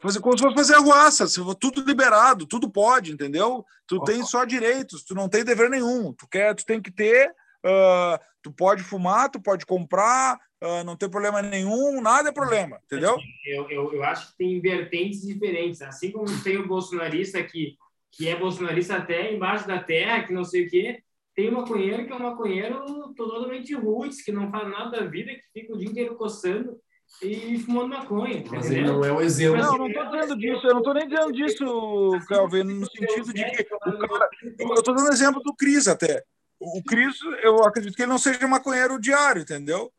Fazer 0.00 0.20
como 0.20 0.38
se 0.38 0.44
fosse 0.44 0.54
fazer 0.54 0.74
arruaça, 0.76 1.26
tudo 1.58 1.82
liberado, 1.82 2.46
tudo 2.46 2.70
pode, 2.70 3.12
entendeu? 3.12 3.64
Tu 3.86 3.96
oh. 3.96 4.04
tem 4.04 4.24
só 4.24 4.44
direitos, 4.44 5.02
tu 5.02 5.14
não 5.14 5.28
tem 5.28 5.44
dever 5.44 5.68
nenhum. 5.68 6.12
Tu 6.12 6.28
quer, 6.28 6.54
tu 6.54 6.64
tem 6.64 6.80
que 6.80 6.92
ter, 6.92 7.30
uh, 7.66 8.18
tu 8.40 8.52
pode 8.52 8.84
fumar, 8.84 9.28
tu 9.28 9.40
pode 9.40 9.66
comprar, 9.66 10.38
uh, 10.62 10.84
não 10.84 10.96
tem 10.96 11.08
problema 11.08 11.42
nenhum, 11.42 12.00
nada 12.00 12.28
é 12.28 12.32
problema, 12.32 12.80
entendeu? 12.84 13.16
Eu, 13.46 13.70
eu, 13.70 13.92
eu 13.94 14.04
acho 14.04 14.30
que 14.30 14.38
tem 14.38 14.60
vertentes 14.60 15.22
diferentes. 15.22 15.82
Assim 15.82 16.10
como 16.10 16.26
tem 16.42 16.56
o 16.56 16.66
bolsonarista 16.66 17.42
que, 17.42 17.76
que 18.12 18.28
é 18.28 18.36
bolsonarista 18.36 18.96
até 18.96 19.32
embaixo 19.32 19.66
da 19.66 19.82
terra, 19.82 20.24
que 20.24 20.32
não 20.32 20.44
sei 20.44 20.66
o 20.66 20.70
quê, 20.70 21.02
tem 21.34 21.50
um 21.50 21.58
maconheiro 21.58 22.04
que 22.04 22.12
é 22.12 22.16
um 22.16 22.22
maconheiro 22.22 23.14
totalmente 23.14 23.74
roots, 23.74 24.22
que 24.22 24.32
não 24.32 24.50
faz 24.50 24.68
nada 24.68 24.90
da 24.90 25.06
vida, 25.06 25.32
que 25.32 25.60
fica 25.60 25.72
o 25.72 25.78
dia 25.78 25.88
inteiro 25.88 26.16
coçando 26.16 26.76
e 27.22 27.58
fumando 27.58 27.88
maconha. 27.88 28.44
Mas 28.50 28.70
ele 28.70 28.82
não 28.82 29.04
é 29.04 29.12
o 29.12 29.20
exemplo. 29.20 29.56
Não, 29.60 29.78
não 29.78 29.88
estou 29.88 30.04
dizendo 30.10 30.36
disso, 30.36 30.66
eu 30.66 30.72
não 30.72 30.78
estou 30.78 30.94
nem 30.94 31.08
dizendo 31.08 31.32
disso, 31.32 32.10
Calvin, 32.28 32.64
no 32.64 32.90
sentido 32.90 33.32
de 33.32 33.44
que 33.44 33.62
o 33.72 33.78
cara, 33.78 34.28
eu 34.58 34.74
estou 34.74 34.94
dando 34.94 35.12
exemplo 35.12 35.42
do 35.42 35.54
Cris 35.54 35.86
até. 35.86 36.22
O 36.60 36.82
Cris, 36.82 37.16
eu 37.42 37.62
acredito 37.62 37.94
que 37.94 38.02
ele 38.02 38.10
não 38.10 38.18
seja 38.18 38.48
maconheiro 38.48 39.00
diário, 39.00 39.42
entendeu? 39.42 39.92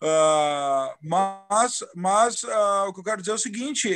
Uh, 0.00 0.94
mas 1.02 1.84
mas 1.94 2.42
uh, 2.44 2.86
o 2.88 2.94
que 2.94 3.00
eu 3.00 3.04
quero 3.04 3.20
dizer 3.20 3.32
é 3.32 3.34
o 3.34 3.38
seguinte: 3.38 3.88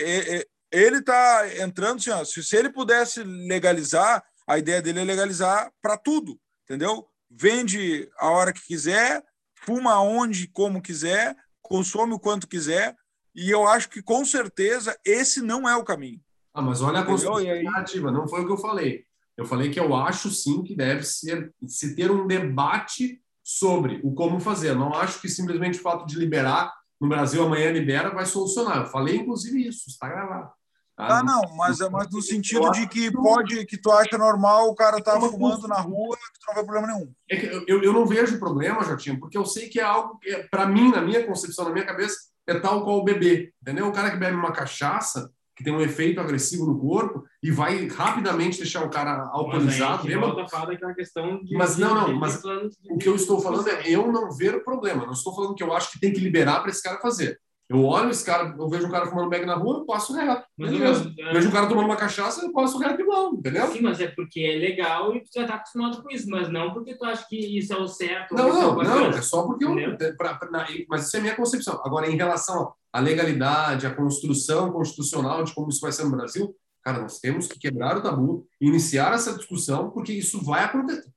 ele 0.73 0.99
está 0.99 1.45
entrando 1.61 1.99
assim, 1.99 2.11
ó, 2.11 2.25
se, 2.25 2.57
ele 2.57 2.71
pudesse 2.71 3.23
legalizar, 3.23 4.25
a 4.47 4.59
ideia 4.59 4.83
dele 4.83 5.01
é 5.01 5.05
legalizar 5.05 5.71
para 5.81 5.97
tudo, 5.97 6.41
entendeu? 6.65 7.07
Vende 7.31 8.11
a 8.19 8.31
hora 8.31 8.53
que 8.53 8.67
quiser, 8.67 9.23
fuma 9.55 10.03
onde, 10.03 10.49
como 10.49 10.83
quiser, 10.83 11.37
consome 11.61 12.15
o 12.15 12.19
quanto 12.19 12.49
quiser, 12.49 12.97
e 13.35 13.49
eu 13.51 13.67
acho 13.67 13.89
que 13.89 14.03
com 14.03 14.25
certeza 14.25 14.99
esse 15.05 15.41
não 15.41 15.69
é 15.69 15.77
o 15.77 15.85
caminho. 15.85 16.21
Ah, 16.53 16.63
mas 16.63 16.83
olha 16.83 17.01
a 17.01 17.07
construção 17.07 17.63
narrativa, 17.63 18.11
não 18.11 18.27
foi 18.27 18.43
o 18.43 18.47
que 18.47 18.53
eu 18.53 18.59
falei. 18.59 19.07
Eu 19.37 19.47
falei 19.47 19.71
que 19.71 19.81
eu 19.81 19.95
acho 19.95 20.31
sim 20.31 20.63
que 20.63 20.75
deve 20.75 21.05
ser, 21.05 21.55
se 21.67 21.95
ter 21.95 22.11
um 22.11 22.27
debate 22.27 23.22
sobre 23.59 24.01
o 24.03 24.15
como 24.15 24.41
fazer. 24.41 24.75
Não 24.75 24.95
acho 24.95 25.21
que 25.21 25.29
simplesmente 25.29 25.79
o 25.79 25.83
fato 25.83 26.07
de 26.07 26.17
liberar 26.19 26.73
no 27.01 27.09
Brasil 27.09 27.43
amanhã 27.45 27.71
libera 27.71 28.11
vai 28.11 28.25
solucionar. 28.25 28.79
Eu 28.79 28.87
falei 28.87 29.17
inclusive 29.17 29.69
isso, 29.69 29.89
está 29.89 30.09
gravado. 30.09 30.51
Tá? 30.97 31.19
Ah, 31.19 31.23
não, 31.23 31.57
mas, 31.57 31.81
é 31.81 31.89
mas 31.89 32.11
no 32.11 32.21
sentido 32.21 32.71
de 32.71 32.87
que 32.87 33.11
pode, 33.11 33.65
que 33.67 33.79
tu 33.79 33.91
acha 33.91 34.17
normal 34.17 34.69
o 34.69 34.75
cara 34.75 35.03
tá 35.03 35.19
fumando 35.19 35.67
na 35.67 35.81
rua, 35.81 36.17
que 36.17 36.47
não 36.47 36.55
vê 36.55 36.65
problema 36.65 36.87
nenhum. 36.87 37.13
É 37.31 37.55
eu, 37.67 37.83
eu 37.83 37.93
não 37.93 38.07
vejo 38.07 38.39
problema, 38.39 38.85
Jotinho, 38.85 39.19
porque 39.19 39.37
eu 39.37 39.45
sei 39.45 39.69
que 39.69 39.81
é 39.81 39.83
algo 39.83 40.19
que, 40.19 40.31
para 40.51 40.67
mim, 40.67 40.91
na 40.91 41.01
minha 41.01 41.27
concepção, 41.27 41.65
na 41.65 41.73
minha 41.73 41.87
cabeça, 41.87 42.17
é 42.47 42.59
tal 42.59 42.85
qual 42.85 42.99
o 42.99 43.05
bebê, 43.05 43.53
entendeu? 43.61 43.89
O 43.89 43.93
cara 43.93 44.11
que 44.11 44.17
bebe 44.17 44.37
uma 44.37 44.53
cachaça, 44.53 45.31
que 45.57 45.63
tem 45.63 45.73
um 45.73 45.81
efeito 45.81 46.21
agressivo 46.21 46.67
no 46.67 46.79
corpo 46.79 47.25
e 47.43 47.51
vai 47.51 47.87
rapidamente 47.87 48.59
deixar 48.59 48.85
o 48.85 48.91
cara 48.91 49.29
alcoolizado. 49.33 50.09
Mas, 50.09 50.97
questão 50.97 51.43
de, 51.43 51.55
mas 51.55 51.77
não, 51.77 51.95
não, 51.95 52.15
mas 52.15 52.43
o 52.89 52.99
que 52.99 53.09
eu 53.09 53.15
estou 53.15 53.41
falando 53.41 53.69
é 53.69 53.89
eu 53.89 54.11
não 54.11 54.31
ver 54.31 54.55
o 54.55 54.65
problema. 54.65 55.05
Não 55.05 55.13
estou 55.13 55.35
falando 55.35 55.55
que 55.55 55.63
eu 55.63 55.73
acho 55.73 55.93
que 55.93 56.01
tem 56.01 56.13
que 56.13 56.21
liberar 56.21 56.61
para 56.61 56.71
esse 56.71 56.83
cara 56.83 57.01
fazer. 57.01 57.39
Eu 57.73 57.85
olho 57.87 58.11
esse 58.11 58.25
cara, 58.25 58.55
eu 58.59 58.69
vejo 58.69 58.87
um 58.87 58.91
cara 58.91 59.07
fumando 59.07 59.31
bag 59.31 59.47
na 59.47 59.55
rua, 59.55 59.79
eu 59.79 59.87
passo 59.87 60.13
reto. 60.13 60.45
Mas 60.59 60.71
beleza. 60.71 61.11
Eu, 61.17 61.33
vejo 61.33 61.49
um 61.49 61.53
cara 61.53 61.67
tomando 61.67 61.87
uma 61.87 61.97
cachaça, 61.97 62.45
eu 62.45 62.53
passo 62.53 62.77
reto 62.79 63.01
igual, 63.01 63.33
entendeu? 63.33 63.67
Sim, 63.69 63.81
mas 63.81 63.99
é 63.99 64.09
porque 64.09 64.41
é 64.41 64.59
legal 64.59 65.15
e 65.17 65.21
tu 65.21 65.31
já 65.35 65.47
tá 65.47 65.55
acostumado 65.55 66.03
com 66.03 66.11
isso, 66.11 66.29
mas 66.29 66.51
não 66.51 66.75
porque 66.75 66.95
tu 66.95 67.05
acha 67.05 67.27
que 67.27 67.59
isso 67.59 67.73
é 67.73 67.77
o 67.79 67.89
certo. 67.89 68.35
Não, 68.35 68.49
não, 68.49 68.83
é 68.83 68.85
não, 68.85 69.07
é 69.07 69.23
só 69.23 69.45
porque 69.45 69.65
eu. 69.65 69.75
Pra, 70.19 70.35
pra, 70.35 70.51
na, 70.51 70.67
mas 70.87 71.07
isso 71.07 71.17
é 71.17 71.21
a 71.21 71.23
minha 71.23 71.35
concepção. 71.35 71.81
Agora, 71.83 72.11
em 72.11 72.17
relação 72.17 72.75
à 72.93 73.01
legalidade, 73.01 73.87
à 73.87 73.95
construção 73.95 74.71
constitucional 74.71 75.45
de 75.45 75.55
como 75.55 75.69
isso 75.69 75.81
vai 75.81 75.93
ser 75.93 76.05
no 76.05 76.11
Brasil, 76.11 76.55
cara, 76.83 77.01
nós 77.01 77.19
temos 77.19 77.47
que 77.47 77.59
quebrar 77.59 77.97
o 77.97 78.03
tabu, 78.03 78.47
iniciar 78.61 79.15
essa 79.15 79.37
discussão, 79.37 79.91
porque 79.91 80.13
isso 80.13 80.45
vai 80.45 80.65
acontecer. 80.65 81.11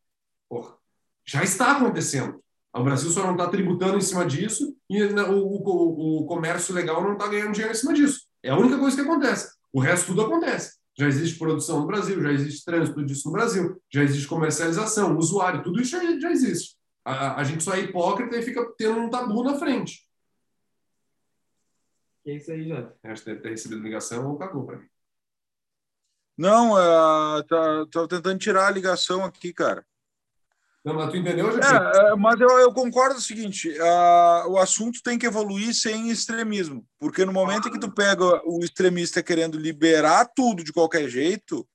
Porra, 0.49 0.75
já 1.25 1.43
está 1.43 1.73
acontecendo. 1.73 2.39
O 2.73 2.83
Brasil 2.83 3.09
só 3.09 3.23
não 3.23 3.31
está 3.31 3.47
tributando 3.47 3.97
em 3.97 4.01
cima 4.01 4.25
disso 4.25 4.75
e 4.89 5.01
o, 5.01 5.15
o, 5.15 6.19
o 6.21 6.25
comércio 6.25 6.73
legal 6.73 7.01
não 7.01 7.13
está 7.13 7.27
ganhando 7.27 7.53
dinheiro 7.53 7.73
em 7.73 7.77
cima 7.77 7.93
disso. 7.93 8.21
É 8.43 8.51
a 8.51 8.57
única 8.57 8.77
coisa 8.77 8.95
que 8.95 9.01
acontece. 9.01 9.49
O 9.71 9.79
resto 9.79 10.07
tudo 10.07 10.21
acontece. 10.21 10.75
Já 10.97 11.07
existe 11.07 11.37
produção 11.37 11.81
no 11.81 11.87
Brasil, 11.87 12.21
já 12.21 12.31
existe 12.31 12.63
trânsito 12.63 13.03
disso 13.03 13.27
no 13.27 13.33
Brasil, 13.33 13.81
já 13.91 14.03
existe 14.03 14.27
comercialização, 14.27 15.17
usuário, 15.17 15.63
tudo 15.63 15.81
isso 15.81 15.91
já, 15.91 16.19
já 16.19 16.31
existe. 16.31 16.75
A, 17.03 17.41
a, 17.41 17.43
gente 17.43 17.63
só 17.63 17.73
é 17.73 17.81
hipócrita 17.81 18.37
e 18.37 18.41
fica 18.41 18.65
tendo 18.77 18.99
um 18.99 19.09
tabu 19.09 19.43
na 19.43 19.59
frente. 19.59 20.04
Que 22.25 22.31
é 22.31 22.35
isso 22.37 22.51
aí, 22.51 22.67
Jota? 22.67 22.97
Acho 23.03 23.23
que 23.23 23.29
deve 23.29 23.41
ter 23.41 23.49
recebido 23.49 23.83
ligação 23.83 24.27
ou 24.27 24.35
cagou 24.35 24.65
para 24.65 24.77
mim. 24.77 24.87
Não, 26.35 26.73
uh, 26.73 27.43
tá, 27.43 27.85
tô 27.91 28.07
tentando 28.07 28.39
tirar 28.39 28.65
a 28.65 28.71
ligação 28.71 29.23
aqui, 29.23 29.53
cara. 29.53 29.85
Não, 30.83 30.95
mas 30.95 31.11
tu 31.11 31.17
entendeu, 31.17 31.49
é, 31.49 32.11
é, 32.11 32.15
mas 32.15 32.39
eu, 32.39 32.49
eu 32.59 32.73
concordo 32.73 33.17
o 33.17 33.21
seguinte: 33.21 33.69
uh, 33.69 34.49
o 34.49 34.57
assunto 34.57 35.03
tem 35.03 35.19
que 35.19 35.27
evoluir 35.27 35.73
sem 35.75 36.09
extremismo, 36.09 36.83
porque 36.99 37.23
no 37.25 37.31
momento 37.31 37.67
ah. 37.67 37.69
em 37.69 37.71
que 37.71 37.79
tu 37.79 37.91
pega 37.91 38.23
o 38.43 38.59
extremista 38.63 39.21
querendo 39.21 39.59
liberar 39.59 40.27
tudo 40.35 40.63
de 40.63 40.73
qualquer 40.73 41.07
jeito, 41.07 41.67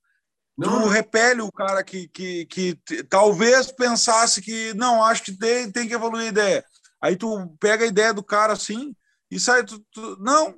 não. 0.57 0.81
tu 0.81 0.87
repele 0.89 1.41
o 1.41 1.51
cara 1.51 1.81
que, 1.81 2.09
que, 2.09 2.45
que 2.45 2.77
talvez 3.09 3.71
pensasse 3.71 4.41
que 4.41 4.73
não, 4.73 5.01
acho 5.01 5.23
que 5.23 5.37
tem, 5.37 5.71
tem 5.71 5.87
que 5.87 5.93
evoluir 5.93 6.25
a 6.25 6.29
ideia. 6.29 6.65
Aí 7.01 7.15
tu 7.15 7.55
pega 7.57 7.85
a 7.85 7.87
ideia 7.87 8.13
do 8.13 8.23
cara 8.23 8.51
assim 8.51 8.93
e 9.31 9.39
sai. 9.39 9.63
Tu, 9.63 9.79
tu, 9.91 10.17
não. 10.19 10.55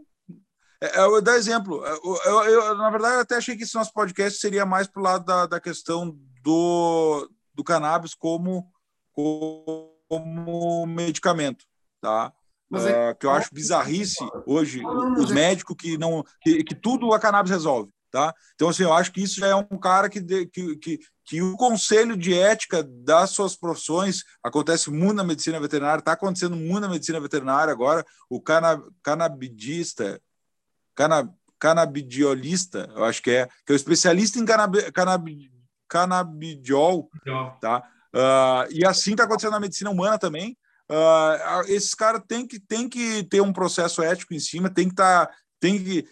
É, 0.82 1.00
eu 1.00 1.22
dar 1.22 1.38
exemplo. 1.38 1.86
Eu, 1.86 2.18
eu, 2.26 2.44
eu, 2.44 2.76
na 2.76 2.90
verdade, 2.90 3.16
eu 3.16 3.22
até 3.22 3.36
achei 3.36 3.56
que 3.56 3.64
esse 3.64 3.76
nosso 3.76 3.94
podcast 3.94 4.40
seria 4.40 4.66
mais 4.66 4.88
para 4.88 5.00
o 5.00 5.04
lado 5.04 5.24
da, 5.24 5.46
da 5.46 5.60
questão 5.60 6.18
do, 6.42 7.30
do 7.54 7.64
cannabis 7.64 8.14
como, 8.14 8.70
como 9.14 10.86
medicamento, 10.88 11.66
tá? 12.02 12.34
É, 12.74 13.12
uh, 13.12 13.16
que 13.16 13.26
eu 13.26 13.32
acho 13.32 13.54
bizarrice 13.54 14.26
hoje 14.48 14.82
os 15.18 15.30
é 15.30 15.34
médicos 15.34 15.76
que 15.78 15.96
não 15.96 16.24
que, 16.42 16.64
que, 16.64 16.74
tudo 16.74 17.14
a 17.14 17.20
cannabis 17.20 17.52
resolve, 17.52 17.92
tá? 18.14 18.32
Então 18.54 18.70
assim, 18.70 18.84
eu 18.84 18.94
acho 18.94 19.12
que 19.12 19.24
isso 19.24 19.40
já 19.40 19.48
é 19.48 19.56
um 19.56 19.66
cara 19.80 20.08
que, 20.08 20.22
que, 20.22 20.78
que, 20.78 21.00
que 21.26 21.42
o 21.42 21.58
conselho 21.58 22.16
de 22.16 22.32
ética 22.38 22.84
das 22.84 23.32
suas 23.32 23.56
profissões 23.56 24.24
acontece 24.44 24.92
muito 24.92 25.16
na 25.16 25.24
medicina 25.24 25.60
veterinária, 25.60 25.98
está 25.98 26.12
acontecendo 26.12 26.56
muito 26.56 26.82
na 26.82 26.90
medicina 26.90 27.20
veterinária 27.20 27.74
agora, 27.74 28.06
o 28.30 28.40
cana, 28.40 28.80
canabidista, 29.02 30.22
cana, 30.94 31.28
canabidiolista, 31.60 32.88
eu 32.96 33.04
acho 33.04 33.20
que 33.24 33.32
é, 33.32 33.48
que 33.66 33.72
é 33.72 33.74
o 33.74 33.76
especialista 33.76 34.38
em 34.38 34.46
canabidiol, 35.88 37.10
tá? 37.60 37.84
Uh, 38.14 38.70
e 38.70 38.86
assim 38.86 39.14
está 39.14 39.24
acontecendo 39.24 39.54
na 39.54 39.60
medicina 39.60 39.90
humana 39.90 40.20
também. 40.20 40.56
Uh, 40.88 41.64
esses 41.68 41.96
caras 41.96 42.22
têm 42.28 42.46
que, 42.46 42.60
têm 42.60 42.88
que 42.88 43.24
ter 43.24 43.42
um 43.42 43.52
processo 43.52 44.04
ético 44.04 44.36
em 44.36 44.40
cima, 44.40 44.70
tem 44.70 44.86
que 44.86 44.94
estar, 44.94 45.26
tá, 45.26 45.34
tem 45.60 45.84
que 45.84 46.08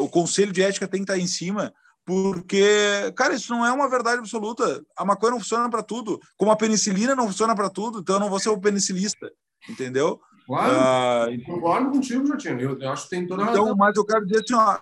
o 0.00 0.08
conselho 0.08 0.52
de 0.52 0.62
ética 0.62 0.88
tem 0.88 1.04
que 1.04 1.10
estar 1.10 1.22
em 1.22 1.26
cima, 1.26 1.72
porque, 2.04 3.12
cara, 3.16 3.34
isso 3.34 3.52
não 3.52 3.66
é 3.66 3.70
uma 3.70 3.88
verdade 3.88 4.18
absoluta. 4.18 4.82
A 4.96 5.04
maconha 5.04 5.32
não 5.32 5.40
funciona 5.40 5.68
para 5.68 5.82
tudo, 5.82 6.18
como 6.36 6.50
a 6.50 6.56
penicilina 6.56 7.14
não 7.14 7.26
funciona 7.26 7.54
para 7.54 7.68
tudo, 7.68 7.98
então 8.00 8.16
eu 8.16 8.20
não 8.20 8.30
vou 8.30 8.40
ser 8.40 8.48
o 8.48 8.60
penicilista, 8.60 9.30
entendeu? 9.68 10.18
Claro, 10.46 11.30
uh, 11.30 11.44
concordo 11.44 11.90
contigo, 11.90 12.26
Jotinho. 12.26 12.58
Eu, 12.58 12.80
eu 12.80 12.90
acho 12.90 13.04
que 13.04 13.10
tem 13.10 13.26
toda 13.26 13.44
a 13.44 13.50
Então, 13.50 13.76
mas 13.76 13.94
eu 13.94 14.06
quero 14.06 14.24
dizer 14.24 14.42
assim, 14.42 14.54
ó, 14.54 14.78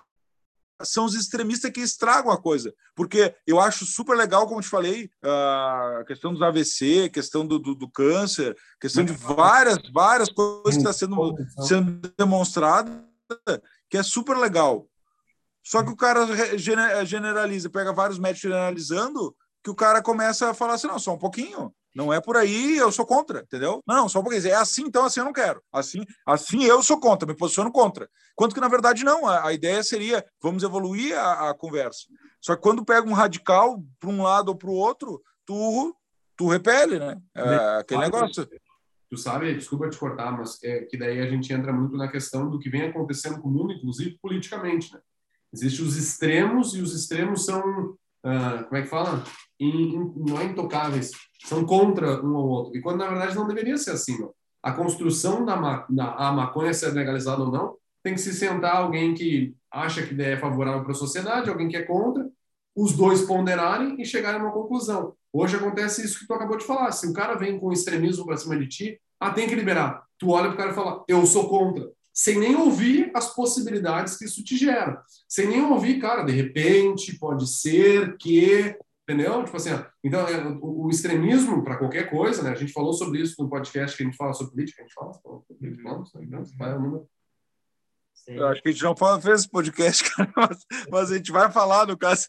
são 0.81 1.05
os 1.05 1.15
extremistas 1.15 1.71
que 1.71 1.81
estragam 1.81 2.31
a 2.31 2.41
coisa. 2.41 2.73
Porque 2.95 3.35
eu 3.45 3.59
acho 3.59 3.85
super 3.85 4.15
legal, 4.15 4.47
como 4.47 4.61
te 4.61 4.69
falei, 4.69 5.09
a 5.21 6.03
questão 6.07 6.31
dos 6.31 6.41
AVC, 6.41 7.09
questão 7.09 7.45
do, 7.45 7.59
do, 7.59 7.75
do 7.75 7.89
câncer, 7.89 8.55
questão 8.79 9.03
de 9.03 9.11
várias, 9.11 9.77
várias 9.93 10.29
coisas 10.29 10.75
que 10.75 10.77
está 10.77 10.93
sendo, 10.93 11.35
sendo 11.67 12.13
demonstrada, 12.17 13.05
que 13.89 13.97
é 13.97 14.03
super 14.03 14.37
legal. 14.37 14.87
Só 15.63 15.83
que 15.83 15.89
o 15.89 15.95
cara 15.95 16.25
generaliza, 16.95 17.69
pega 17.69 17.91
vários 17.91 18.17
médicos 18.17 18.41
generalizando, 18.41 19.35
que 19.63 19.69
o 19.69 19.75
cara 19.75 20.01
começa 20.01 20.49
a 20.49 20.53
falar 20.53 20.75
assim, 20.75 20.87
não, 20.87 20.97
só 20.97 21.13
um 21.13 21.17
pouquinho. 21.17 21.73
Não 21.97 22.13
é 22.13 22.21
por 22.21 22.37
aí, 22.37 22.77
eu 22.77 22.91
sou 22.91 23.05
contra, 23.07 23.39
entendeu? 23.39 23.83
Não, 23.87 23.95
não, 23.95 24.09
só 24.09 24.21
porque 24.21 24.47
é 24.47 24.53
assim, 24.53 24.83
então 24.83 25.03
assim 25.03 25.19
eu 25.19 25.25
não 25.25 25.33
quero. 25.33 25.61
Assim, 25.73 26.05
assim 26.27 26.63
eu 26.63 26.83
sou 26.83 26.99
contra, 26.99 27.27
me 27.27 27.35
posiciono 27.35 27.71
contra. 27.71 28.07
Quanto 28.35 28.53
que 28.53 28.61
na 28.61 28.67
verdade 28.67 29.03
não, 29.03 29.25
a, 29.25 29.47
a 29.47 29.51
ideia 29.51 29.81
seria 29.83 30.23
vamos 30.39 30.61
evoluir 30.61 31.17
a, 31.17 31.49
a, 31.49 31.53
conversa. 31.55 32.05
Só 32.39 32.55
que 32.55 32.61
quando 32.61 32.85
pega 32.85 33.09
um 33.09 33.13
radical 33.13 33.83
para 33.99 34.09
um 34.11 34.21
lado 34.21 34.49
ou 34.49 34.55
para 34.55 34.69
o 34.69 34.75
outro, 34.75 35.19
tu 35.43 35.95
tu 36.37 36.47
repele, 36.47 36.99
né? 36.99 37.17
É, 37.35 37.79
aquele 37.79 38.01
negócio. 38.01 38.47
Tu 39.09 39.17
sabe, 39.17 39.53
desculpa 39.53 39.89
te 39.89 39.97
cortar, 39.97 40.31
mas 40.37 40.61
é 40.63 40.81
que 40.81 40.97
daí 40.97 41.19
a 41.19 41.29
gente 41.29 41.51
entra 41.51 41.71
muito 41.71 41.95
na 41.95 42.07
questão 42.07 42.49
do 42.49 42.59
que 42.59 42.69
vem 42.69 42.83
acontecendo 42.83 43.39
com 43.41 43.47
o 43.47 43.51
mundo, 43.51 43.73
inclusive 43.73 44.17
politicamente, 44.21 44.93
né? 44.93 44.99
Existem 45.53 45.85
os 45.85 45.95
extremos 45.95 46.75
e 46.75 46.81
os 46.81 46.93
extremos 46.93 47.45
são, 47.45 47.61
uh, 47.61 48.63
como 48.65 48.75
é 48.75 48.81
que 48.81 48.89
fala? 48.89 49.23
In, 49.59 49.69
in, 49.69 50.13
não 50.27 50.39
é 50.39 50.45
intocáveis, 50.45 51.11
são 51.45 51.65
contra 51.65 52.23
um 52.23 52.35
ao 52.35 52.47
outro. 52.47 52.75
E 52.75 52.81
quando 52.81 52.97
na 52.97 53.07
verdade 53.07 53.35
não 53.35 53.47
deveria 53.47 53.77
ser 53.77 53.91
assim, 53.91 54.19
não. 54.19 54.33
A 54.61 54.73
construção 54.73 55.45
da, 55.45 55.55
ma 55.55 55.85
da 55.89 56.13
a 56.15 56.31
maconha 56.31 56.73
ser 56.73 56.91
legalizada 56.91 57.41
ou 57.41 57.51
não, 57.51 57.75
tem 58.03 58.13
que 58.13 58.21
se 58.21 58.33
sentar 58.33 58.75
alguém 58.75 59.13
que 59.13 59.55
acha 59.71 60.05
que 60.05 60.21
é 60.21 60.37
favorável 60.37 60.83
para 60.83 60.91
a 60.91 60.95
sociedade, 60.95 61.49
alguém 61.49 61.67
que 61.67 61.77
é 61.77 61.83
contra, 61.83 62.27
os 62.75 62.93
dois 62.93 63.21
ponderarem 63.23 63.99
e 64.01 64.05
chegarem 64.05 64.39
a 64.39 64.43
uma 64.43 64.51
conclusão. 64.51 65.15
Hoje 65.39 65.55
acontece 65.55 66.03
isso 66.03 66.19
que 66.19 66.25
tu 66.25 66.33
acabou 66.33 66.57
de 66.57 66.65
falar. 66.65 66.91
Se 66.91 67.05
o 67.05 67.13
cara 67.13 67.35
vem 67.35 67.59
com 67.59 67.71
extremismo 67.71 68.25
para 68.25 68.37
cima 68.37 68.57
de 68.57 68.67
ti, 68.67 69.01
ah, 69.19 69.31
tem 69.31 69.47
que 69.47 69.53
liberar. 69.53 70.03
Tu 70.17 70.31
olha 70.31 70.45
para 70.47 70.53
o 70.53 70.57
cara 70.57 70.71
e 70.71 70.73
fala, 70.75 71.05
eu 71.07 71.23
sou 71.27 71.47
contra. 71.47 71.91
Sem 72.11 72.39
nem 72.39 72.55
ouvir 72.55 73.11
as 73.13 73.35
possibilidades 73.35 74.17
que 74.17 74.25
isso 74.25 74.43
te 74.43 74.57
gera. 74.57 74.99
Sem 75.29 75.47
nem 75.47 75.61
ouvir, 75.61 75.99
cara, 75.99 76.23
de 76.23 76.31
repente, 76.31 77.19
pode 77.19 77.47
ser 77.47 78.17
que. 78.17 78.75
Entendeu? 79.03 79.43
Tipo 79.43 79.57
assim, 79.57 79.69
então, 80.03 80.27
é, 80.27 80.57
o, 80.59 80.89
extremismo 80.89 81.63
para 81.63 81.77
qualquer 81.77 82.09
coisa, 82.09 82.41
né? 82.41 82.49
A 82.49 82.55
gente 82.55 82.73
falou 82.73 82.91
sobre 82.91 83.21
isso 83.21 83.35
no 83.41 83.47
podcast 83.47 83.95
que 83.95 84.01
a 84.01 84.05
gente 84.07 84.17
fala 84.17 84.33
sobre 84.33 84.53
política, 84.53 84.81
a 84.81 84.85
gente 84.85 84.95
fala 84.95 85.13
sobre 85.13 85.43
política, 85.59 85.83
não, 85.83 86.81
número. 86.81 87.07
Eu 88.27 88.47
acho 88.47 88.61
que 88.61 88.69
a 88.69 88.71
gente 88.71 88.83
não 88.83 89.21
fez 89.21 89.41
esse 89.41 89.49
podcast, 89.49 90.03
cara, 90.11 90.33
mas, 90.35 90.65
mas, 90.89 91.11
a 91.11 91.15
gente 91.15 91.31
vai 91.31 91.51
falar 91.51 91.85
no 91.85 91.95
caso. 91.95 92.27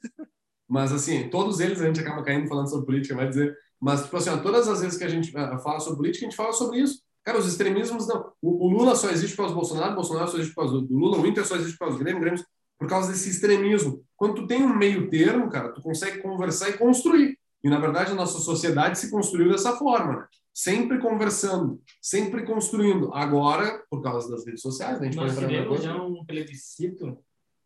Mas, 0.68 0.92
assim, 0.92 1.28
todos 1.28 1.60
eles 1.60 1.80
a 1.80 1.86
gente 1.86 2.00
acaba 2.00 2.22
caindo 2.22 2.48
falando 2.48 2.68
sobre 2.68 2.86
política, 2.86 3.14
vai 3.14 3.28
dizer. 3.28 3.56
Mas, 3.80 4.02
tipo 4.02 4.16
assim, 4.16 4.36
todas 4.38 4.68
as 4.68 4.80
vezes 4.80 4.98
que 4.98 5.04
a 5.04 5.08
gente 5.08 5.30
uh, 5.30 5.58
fala 5.60 5.80
sobre 5.80 5.98
política, 5.98 6.26
a 6.26 6.28
gente 6.28 6.36
fala 6.36 6.52
sobre 6.52 6.80
isso. 6.80 7.00
Cara, 7.24 7.38
os 7.38 7.46
extremismos 7.46 8.06
não. 8.06 8.32
O, 8.42 8.66
o 8.66 8.70
Lula 8.70 8.94
só 8.94 9.10
existe 9.10 9.36
causa 9.36 9.52
do 9.52 9.58
Bolsonaro, 9.58 9.92
o 9.92 9.96
Bolsonaro 9.96 10.28
só 10.28 10.36
existe 10.36 10.54
causa 10.54 10.80
do 10.80 10.96
Lula, 10.96 11.18
o 11.18 11.26
Inter 11.26 11.46
só 11.46 11.56
existe 11.56 11.78
causa 11.78 11.96
do 11.96 12.02
Grêmio, 12.02 12.20
Grêmio 12.20 12.42
por 12.78 12.88
causa 12.88 13.10
desse 13.10 13.28
extremismo. 13.28 14.04
Quando 14.16 14.36
tu 14.36 14.46
tem 14.46 14.62
um 14.62 14.76
meio 14.76 15.10
termo, 15.10 15.50
cara, 15.50 15.72
tu 15.72 15.82
consegue 15.82 16.22
conversar 16.22 16.70
e 16.70 16.78
construir. 16.78 17.36
E, 17.62 17.68
na 17.68 17.80
verdade, 17.80 18.12
a 18.12 18.14
nossa 18.14 18.38
sociedade 18.38 18.98
se 18.98 19.10
construiu 19.10 19.50
dessa 19.50 19.76
forma, 19.76 20.12
né? 20.12 20.26
sempre 20.54 20.98
conversando, 20.98 21.80
sempre 22.00 22.44
construindo. 22.44 23.12
Agora, 23.12 23.82
por 23.90 24.00
causa 24.00 24.30
das 24.30 24.46
redes 24.46 24.62
sociais, 24.62 25.00
a 25.00 25.04
gente 25.04 25.16
Nós 25.16 25.36
tivemos 25.36 25.82
já 25.82 26.00
um 26.00 26.24
plebiscito 26.24 27.18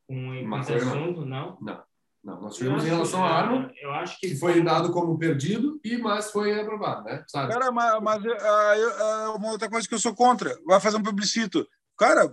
com 0.06 0.34
esse 0.34 0.72
assunto, 0.74 1.24
não? 1.26 1.58
Não. 1.60 1.82
Não, 2.24 2.40
nós 2.40 2.54
tivemos 2.56 2.84
em 2.84 2.88
relação 2.88 3.24
à 3.24 3.30
arma, 3.30 3.72
eu 3.80 3.92
acho 3.92 4.18
que, 4.20 4.28
que 4.28 4.36
foi 4.36 4.62
dado 4.62 4.92
como 4.92 5.18
perdido, 5.18 5.80
e 5.84 5.96
mas 5.96 6.30
foi 6.30 6.58
aprovado, 6.60 7.02
né? 7.02 7.24
Sabe? 7.26 7.52
Cara, 7.52 7.72
mas, 7.72 8.00
mas 8.00 8.22
uh, 8.24 9.36
uma 9.36 9.50
outra 9.50 9.68
coisa 9.68 9.88
que 9.88 9.94
eu 9.94 9.98
sou 9.98 10.14
contra, 10.14 10.56
vai 10.64 10.78
fazer 10.78 10.98
um 10.98 11.02
publicito. 11.02 11.66
Cara, 11.98 12.32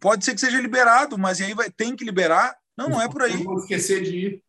pode 0.00 0.24
ser 0.24 0.34
que 0.34 0.40
seja 0.40 0.60
liberado, 0.60 1.16
mas 1.16 1.40
aí 1.40 1.54
vai, 1.54 1.70
tem 1.70 1.94
que 1.94 2.04
liberar. 2.04 2.56
Não, 2.76 2.88
não 2.88 3.00
é 3.00 3.08
por 3.08 3.22
aí. 3.22 3.36
Vou 3.44 3.58
esquecer 3.58 4.02
de 4.02 4.16
ir. 4.16 4.44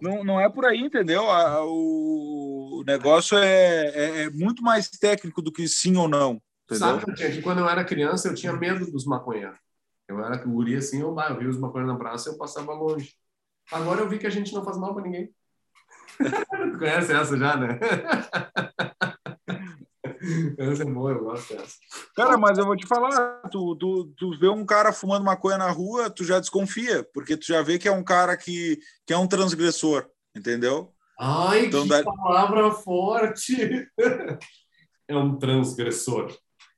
Não, 0.00 0.22
não 0.22 0.38
é 0.38 0.50
por 0.50 0.66
aí, 0.66 0.80
entendeu? 0.80 1.24
o 1.24 2.84
negócio 2.86 3.38
é, 3.38 3.86
é, 3.86 4.22
é, 4.22 4.30
muito 4.30 4.62
mais 4.62 4.90
técnico 4.90 5.40
do 5.40 5.50
que 5.50 5.66
sim 5.66 5.96
ou 5.96 6.08
não. 6.08 6.40
Entendeu? 6.64 7.00
Sabe 7.00 7.14
que 7.14 7.42
quando 7.42 7.60
eu 7.60 7.68
era 7.68 7.84
criança 7.84 8.28
eu 8.28 8.34
tinha 8.34 8.52
medo 8.52 8.90
dos 8.90 9.06
maconheiros. 9.06 9.56
Eu 10.08 10.24
era 10.24 10.36
guri 10.36 10.76
assim, 10.76 11.00
eu, 11.00 11.14
eu 11.18 11.38
vi 11.38 11.46
os 11.46 11.58
maconheiros 11.58 11.92
na 11.92 11.98
praça 11.98 12.30
eu 12.30 12.38
passava 12.38 12.72
longe. 12.72 13.12
Agora 13.72 14.00
eu 14.00 14.08
vi 14.08 14.18
que 14.18 14.26
a 14.26 14.30
gente 14.30 14.54
não 14.54 14.64
faz 14.64 14.78
mal 14.78 14.94
para 14.94 15.02
ninguém. 15.02 15.34
tu 16.18 16.78
conhece 16.78 17.12
essa 17.12 17.36
já, 17.36 17.56
né? 17.56 17.78
essa 20.58 20.82
é 20.82 20.86
boa, 20.86 21.12
eu 21.12 21.24
gosto 21.24 21.56
dessa. 21.56 21.76
Cara, 22.14 22.38
mas 22.38 22.58
eu 22.58 22.64
vou 22.64 22.76
te 22.76 22.86
falar, 22.86 23.40
tu, 23.50 23.76
tu, 23.76 24.14
tu 24.16 24.38
vê 24.38 24.48
um 24.48 24.64
cara 24.64 24.92
fumando 24.92 25.24
maconha 25.24 25.58
na 25.58 25.70
rua, 25.70 26.08
tu 26.08 26.24
já 26.24 26.38
desconfia, 26.38 27.04
porque 27.12 27.36
tu 27.36 27.46
já 27.46 27.60
vê 27.62 27.78
que 27.78 27.88
é 27.88 27.92
um 27.92 28.04
cara 28.04 28.36
que, 28.36 28.78
que 29.04 29.12
é 29.12 29.18
um 29.18 29.26
transgressor, 29.26 30.08
entendeu? 30.34 30.94
Ai, 31.18 31.66
então, 31.66 31.82
que 31.82 31.88
da... 31.88 32.04
palavra 32.04 32.70
forte! 32.70 33.88
é 35.08 35.16
um 35.16 35.36
transgressor. 35.36 36.32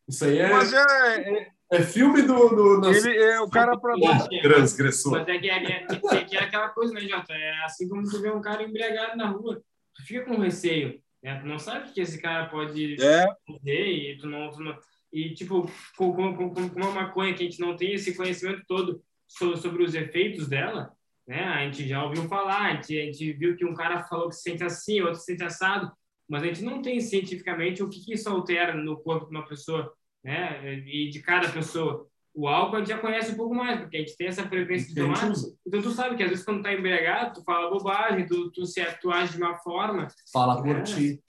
Isso 0.09 0.25
aí 0.25 0.39
é. 0.39 0.51
Mas 0.51 0.73
é, 0.73 0.81
é... 0.81 1.49
É 1.70 1.82
filme 1.82 2.23
do. 2.23 2.49
do 2.49 2.81
nosso... 2.81 3.07
Ele 3.09 3.23
é 3.23 3.40
o 3.40 3.49
cara 3.49 3.78
para 3.78 3.95
transgressor. 4.43 5.12
Mas 5.12 5.28
é 5.28 5.39
que 5.39 5.51
é, 5.51 5.57
é, 5.57 5.86
é, 5.86 6.35
é, 6.35 6.39
aquela 6.39 6.70
coisa, 6.70 6.95
né, 6.95 7.01
Jota? 7.01 7.35
É 7.35 7.65
assim 7.65 7.89
como 7.89 8.09
tu 8.09 8.20
vê 8.23 8.31
um 8.31 8.40
cara 8.40 8.62
embriagado 8.62 9.16
na 9.16 9.28
rua. 9.28 9.62
Tu 9.95 10.03
fica 10.05 10.24
com 10.24 10.40
receio. 10.40 11.01
Né? 11.23 11.39
Tu 11.40 11.47
não 11.47 11.59
sabe 11.59 11.93
que 11.93 12.01
esse 12.01 12.20
cara 12.20 12.49
pode 12.49 12.97
é. 13.03 13.27
fazer 13.47 13.86
e 13.86 14.16
tu 14.16 14.27
não, 14.27 14.51
tu 14.51 14.61
não. 14.62 14.78
E, 15.12 15.35
tipo, 15.35 15.70
com, 15.97 16.12
com, 16.12 16.36
com, 16.36 16.69
com 16.69 16.81
uma 16.81 16.90
maconha 16.90 17.35
que 17.35 17.43
a 17.43 17.45
gente 17.45 17.61
não 17.61 17.77
tem 17.77 17.95
esse 17.95 18.15
conhecimento 18.15 18.62
todo 18.66 19.03
sobre, 19.27 19.57
sobre 19.57 19.82
os 19.82 19.95
efeitos 19.95 20.49
dela, 20.49 20.93
né? 21.27 21.45
A 21.45 21.65
gente 21.65 21.86
já 21.86 22.03
ouviu 22.03 22.28
falar, 22.28 22.62
a 22.62 22.74
gente, 22.74 22.99
a 22.99 23.05
gente 23.05 23.32
viu 23.32 23.57
que 23.57 23.65
um 23.65 23.74
cara 23.74 24.03
falou 24.05 24.28
que 24.28 24.35
se 24.35 24.43
sente 24.43 24.65
assim, 24.65 25.01
outro 25.01 25.19
se 25.19 25.27
sente 25.27 25.45
assado, 25.45 25.90
mas 26.28 26.43
a 26.43 26.47
gente 26.47 26.62
não 26.62 26.82
tem 26.82 27.01
cientificamente 27.01 27.82
o 27.82 27.89
que, 27.89 28.05
que 28.05 28.15
isso 28.15 28.28
altera 28.28 28.74
no 28.74 28.99
corpo 28.99 29.27
de 29.27 29.36
uma 29.36 29.47
pessoa, 29.47 29.93
né? 30.24 30.78
E 30.86 31.11
de 31.11 31.20
cada 31.20 31.49
pessoa. 31.49 32.07
O 32.35 32.47
álcool 32.47 32.77
a 32.77 32.78
gente 32.78 32.89
já 32.89 32.99
conhece 32.99 33.32
um 33.32 33.36
pouco 33.36 33.55
mais, 33.55 33.81
porque 33.81 33.97
a 33.97 34.01
gente 34.01 34.16
tem 34.16 34.28
essa 34.28 34.47
frequência 34.47 34.89
de 34.89 34.95
tomar. 34.95 35.32
Então 35.66 35.82
tu 35.82 35.90
sabe 35.90 36.16
que 36.16 36.23
às 36.23 36.31
vezes 36.31 36.45
quando 36.45 36.62
tá 36.62 36.73
embriagado, 36.73 37.35
tu 37.35 37.45
fala 37.45 37.70
bobagem, 37.70 38.27
tu, 38.27 38.51
tu, 38.53 38.65
se, 38.65 38.85
tu 39.01 39.11
age 39.11 39.36
de 39.36 39.43
uma 39.43 39.57
forma. 39.57 40.07
Fala 40.32 40.62
por 40.62 40.74
né? 40.74 40.82
ti. 40.82 41.20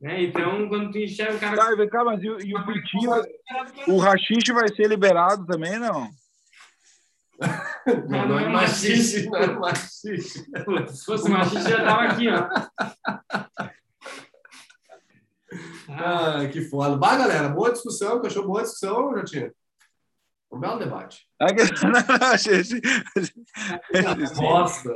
Né? 0.00 0.24
Então, 0.24 0.68
quando 0.68 0.90
tu 0.90 0.98
enxerga 0.98 1.36
o 1.36 1.38
cara. 1.38 1.56
Tá, 1.56 1.74
vem 1.76 1.88
cá, 1.88 2.04
mas 2.04 2.20
e, 2.22 2.26
e 2.26 2.54
o 2.54 2.66
pitinho, 2.66 3.10
o 3.88 3.98
rachixe 3.98 4.52
vai 4.52 4.68
ser 4.74 4.88
liberado 4.88 5.46
também, 5.46 5.78
não? 5.78 6.10
Não, 8.08 8.28
não, 8.28 8.38
é 8.38 8.48
machixe, 8.48 9.30
não 9.30 9.38
é 9.38 9.46
machixe. 9.46 10.44
Se 10.88 11.04
fosse 11.04 11.30
machixe, 11.30 11.70
já 11.70 11.84
tava 11.84 12.02
aqui, 12.02 12.26
ó. 12.28 12.48
Ah, 15.88 16.46
que 16.52 16.60
foda. 16.62 16.96
Bah, 16.96 17.16
galera, 17.16 17.48
boa 17.48 17.72
discussão. 17.72 18.20
Achou 18.24 18.46
boa 18.46 18.62
discussão, 18.62 19.14
Jotinho? 19.16 19.52
Um 20.50 20.60
belo 20.60 20.78
debate. 20.78 21.26
Nossa. 24.40 24.90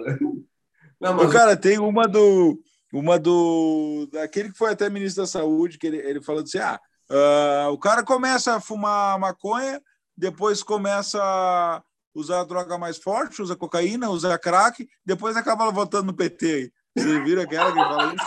Não, 1.00 1.14
mas... 1.14 1.32
cara, 1.32 1.56
tem 1.56 1.78
uma 1.78 2.06
do. 2.06 2.60
Uma 2.92 3.18
do. 3.18 4.06
Daquele 4.12 4.50
que 4.50 4.58
foi 4.58 4.72
até 4.72 4.90
ministro 4.90 5.22
da 5.22 5.26
Saúde, 5.26 5.78
que 5.78 5.86
ele, 5.86 5.96
ele 5.98 6.22
falou 6.22 6.42
assim: 6.42 6.58
ah, 6.58 6.78
uh, 7.10 7.72
o 7.72 7.78
cara 7.78 8.02
começa 8.02 8.54
a 8.54 8.60
fumar 8.60 9.18
maconha, 9.18 9.80
depois 10.16 10.62
começa 10.62 11.82
usar 12.14 12.44
droga 12.44 12.76
mais 12.76 12.98
forte, 12.98 13.40
usa 13.40 13.56
cocaína, 13.56 14.10
usa 14.10 14.38
crack, 14.38 14.86
depois 15.04 15.36
acaba 15.36 15.70
votando 15.70 16.06
no 16.06 16.14
PT 16.14 16.46
aí. 16.46 16.72
Vocês 16.94 17.24
viram 17.24 17.42
aquela 17.42 17.72
que 17.72 17.78
fala 17.78 18.14
isso? 18.14 18.26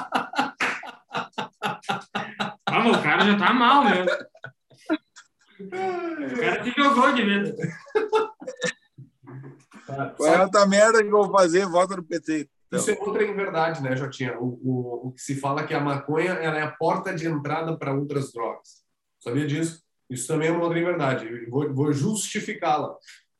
O 2.90 3.02
cara 3.02 3.24
já 3.24 3.38
tá 3.38 3.52
mal, 3.52 3.84
né? 3.84 4.04
O 5.60 6.40
cara 6.40 6.64
se 6.64 6.72
jogou 6.76 7.12
de 7.12 7.24
medo. 7.24 7.54
Qual 10.16 10.34
é 10.34 10.42
outra 10.42 10.66
merda 10.66 11.02
que 11.02 11.08
eu 11.08 11.12
vou 11.12 11.30
fazer? 11.30 11.66
Vota 11.66 11.96
no 11.96 12.04
PT. 12.04 12.48
Então. 12.66 12.80
Isso 12.80 12.90
é 12.90 12.98
outra 13.00 13.24
em 13.24 13.34
verdade, 13.34 13.82
né, 13.82 13.96
Jotinha? 13.96 14.38
O, 14.38 14.58
o, 14.62 15.08
o 15.08 15.12
que 15.12 15.20
se 15.20 15.36
fala 15.36 15.62
é 15.62 15.66
que 15.66 15.74
a 15.74 15.80
maconha 15.80 16.32
ela 16.32 16.58
é 16.58 16.62
a 16.62 16.72
porta 16.72 17.14
de 17.14 17.26
entrada 17.26 17.76
para 17.76 17.94
outras 17.94 18.32
drogas. 18.32 18.84
Sabia 19.20 19.46
disso? 19.46 19.82
Isso 20.10 20.26
também 20.26 20.48
é 20.48 20.52
uma 20.52 20.64
outra 20.64 20.82
verdade. 20.82 21.46
Vou, 21.46 21.72
vou 21.72 21.92
justificá-la. 21.92 22.94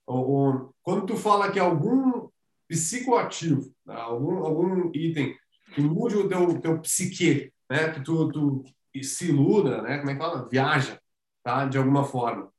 Quando 0.07 1.07
tu 1.07 1.17
fala 1.17 1.51
que 1.51 1.59
algum 1.59 2.29
psicoativo, 2.69 3.73
tá? 3.85 3.97
algum, 3.97 4.39
algum 4.39 4.91
item 4.95 5.37
que 5.75 5.81
mude 5.81 6.17
o 6.17 6.29
teu, 6.29 6.61
teu 6.61 6.81
psique, 6.81 7.53
né? 7.71 7.91
que 7.91 8.01
tu, 8.01 8.31
tu 8.31 8.65
se 9.03 9.29
iluda, 9.29 9.83
né? 9.83 9.99
como 9.99 10.11
é 10.11 10.15
que 10.15 10.21
fala? 10.21 10.49
Viaja, 10.49 11.01
tá? 11.43 11.67
de 11.67 11.79
alguma 11.79 12.05
forma. 12.05 12.53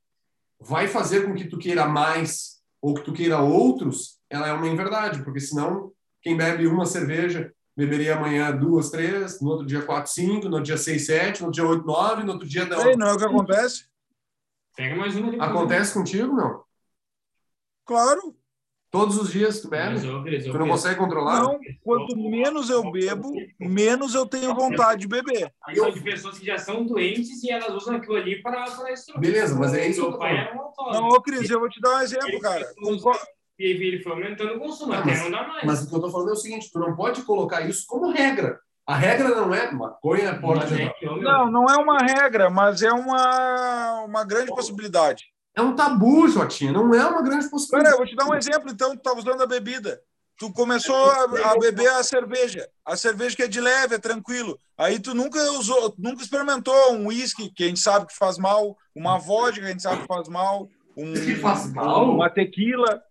Vai 0.60 0.88
fazer 0.88 1.26
com 1.26 1.34
que 1.34 1.46
tu 1.46 1.58
queira 1.58 1.86
mais 1.86 2.56
ou 2.80 2.94
que 2.94 3.02
tu 3.02 3.12
queira 3.12 3.40
outros, 3.40 4.18
ela 4.28 4.46
é 4.46 4.52
uma 4.52 4.68
inverdade, 4.68 5.22
porque 5.22 5.40
senão 5.40 5.92
quem 6.20 6.36
bebe 6.36 6.66
uma 6.66 6.86
cerveja 6.86 7.52
beberia 7.76 8.16
amanhã 8.16 8.56
duas, 8.56 8.90
três, 8.90 9.40
no 9.40 9.50
outro 9.50 9.66
dia 9.66 9.82
quatro, 9.82 10.10
cinco, 10.10 10.48
no 10.48 10.56
outro 10.56 10.64
dia 10.64 10.78
seis, 10.78 11.06
sete, 11.06 11.40
no 11.40 11.48
outro 11.48 11.62
dia 11.62 11.70
oito, 11.70 11.86
nove, 11.86 12.22
no 12.22 12.32
outro 12.32 12.48
dia... 12.48 12.62
Ei, 12.62 12.96
não 12.96 13.08
é 13.08 13.12
o 13.12 13.18
que 13.18 13.24
acontece? 13.24 13.86
Pega 14.76 14.94
mais 14.94 15.16
uma. 15.16 15.42
Acontece 15.42 15.94
contigo, 15.94 16.34
não? 16.34 16.62
Claro. 17.86 18.36
Todos 18.90 19.18
os 19.18 19.32
dias 19.32 19.60
tu 19.60 19.68
bebe? 19.68 20.00
tu 20.00 20.58
não 20.58 20.68
consegue 20.68 20.96
controlar? 20.96 21.42
Não, 21.42 21.58
quanto 21.82 22.16
menos 22.16 22.70
eu 22.70 22.90
bebo, 22.90 23.32
menos 23.58 24.14
eu 24.14 24.24
tenho 24.24 24.54
vontade 24.54 25.02
de 25.02 25.08
beber. 25.08 25.52
Aí 25.66 25.76
são 25.76 25.90
de 25.90 26.00
pessoas 26.00 26.38
que 26.38 26.46
já 26.46 26.56
são 26.56 26.84
doentes 26.84 27.42
e 27.42 27.50
elas 27.50 27.74
usam 27.74 27.96
aquilo 27.96 28.16
ali 28.16 28.40
para. 28.40 28.64
Beleza, 29.18 29.54
mas 29.56 29.74
é 29.74 29.88
isso 29.88 30.00
que 30.00 30.06
eu 30.06 30.12
tô 30.12 30.18
falando. 30.18 30.92
Não, 30.92 31.08
ô 31.08 31.20
Cris, 31.20 31.50
eu 31.50 31.60
vou 31.60 31.68
te 31.68 31.80
dar 31.80 31.96
um 31.96 32.00
exemplo, 32.00 32.40
cara. 32.40 32.66
E 33.58 33.64
ele 33.64 34.02
foi 34.02 34.12
aumentando 34.12 34.54
o 34.54 34.60
consumo, 34.60 34.92
até 34.92 35.16
não 35.18 35.30
dá 35.30 35.48
mais. 35.48 35.64
Mas 35.64 35.82
o 35.82 35.88
que 35.88 35.94
eu 35.94 36.00
tô 36.00 36.10
falando 36.10 36.30
é 36.30 36.32
o 36.32 36.36
seguinte, 36.36 36.70
tu 36.70 36.78
não 36.78 36.94
pode 36.94 37.22
colocar 37.22 37.62
isso 37.62 37.84
como 37.86 38.10
regra. 38.10 38.58
A 38.86 38.94
regra 38.94 39.30
não 39.30 39.52
é 39.52 39.72
maconha 39.72 40.28
é 40.28 40.34
porta 40.34 40.72
é 40.72 40.94
meu, 41.02 41.20
Não, 41.20 41.50
não 41.50 41.64
é 41.64 41.76
uma 41.76 41.98
regra, 41.98 42.48
mas 42.48 42.82
é 42.82 42.92
uma, 42.92 44.04
uma 44.04 44.24
grande 44.24 44.54
possibilidade. 44.54 45.24
É 45.56 45.62
um 45.62 45.74
tabu, 45.74 46.28
Jotinha. 46.28 46.70
Não 46.70 46.94
é 46.94 47.06
uma 47.06 47.22
grande 47.22 47.44
Cara, 47.44 47.50
possibilidade. 47.50 47.94
eu 47.94 47.98
vou 47.98 48.06
te 48.06 48.14
dar 48.14 48.26
um 48.26 48.34
exemplo, 48.34 48.70
então, 48.70 48.94
tu 48.94 49.02
tá 49.02 49.14
usando 49.14 49.40
a 49.42 49.46
bebida. 49.46 50.00
Tu 50.38 50.52
começou 50.52 50.94
a, 51.10 51.52
a 51.52 51.58
beber 51.58 51.88
a 51.88 52.02
cerveja. 52.02 52.68
A 52.84 52.94
cerveja 52.94 53.34
que 53.34 53.42
é 53.42 53.48
de 53.48 53.58
leve, 53.58 53.94
é 53.94 53.98
tranquilo. 53.98 54.60
Aí 54.76 54.98
tu 55.00 55.14
nunca 55.14 55.40
usou, 55.52 55.94
nunca 55.96 56.22
experimentou 56.22 56.92
um 56.92 57.06
uísque, 57.06 57.50
que 57.54 57.64
a 57.64 57.68
gente 57.68 57.80
sabe 57.80 58.06
que 58.06 58.14
faz 58.14 58.36
mal, 58.36 58.76
uma 58.94 59.16
vodka 59.18 59.60
que 59.60 59.66
a 59.66 59.70
gente 59.70 59.82
sabe 59.82 60.02
que 60.02 60.06
faz 60.06 60.28
mal, 60.28 60.68
um, 60.94 61.14
Que 61.14 61.36
faz 61.36 61.72
mal? 61.72 62.10
uma 62.10 62.28
tequila. 62.28 63.02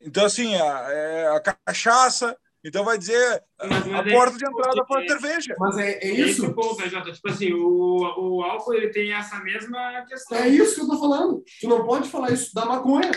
Então, 0.00 0.24
assim, 0.24 0.54
a, 0.54 0.66
é 0.90 1.28
a 1.28 1.40
cachaça. 1.40 2.34
Então 2.66 2.84
vai 2.84 2.98
dizer 2.98 3.42
Mas- 3.60 3.86
a 3.86 3.88
mas 3.90 4.06
é- 4.06 4.12
porta 4.12 4.36
de 4.36 4.44
entrada 4.44 4.84
foi 4.88 5.00
a 5.00 5.04
é- 5.04 5.08
cerveja. 5.08 5.54
Mas 5.58 5.78
é, 5.78 5.90
é 5.92 6.06
Esse 6.10 6.30
isso. 6.30 6.46
o 6.46 6.54
ponto, 6.54 6.80
né, 6.80 6.88
Jota? 6.88 7.12
Tipo 7.12 7.28
assim, 7.30 7.52
o, 7.52 7.98
o 8.18 8.42
álcool 8.42 8.74
ele 8.74 8.88
tem 8.88 9.12
essa 9.12 9.38
mesma 9.40 10.04
questão. 10.08 10.36
É 10.38 10.48
isso 10.48 10.74
que 10.74 10.80
eu 10.82 10.88
tô 10.88 10.98
falando. 10.98 11.42
Tu 11.60 11.68
não 11.68 11.86
pode 11.86 12.08
falar 12.08 12.32
isso 12.32 12.52
da 12.54 12.64
maconha. 12.64 13.10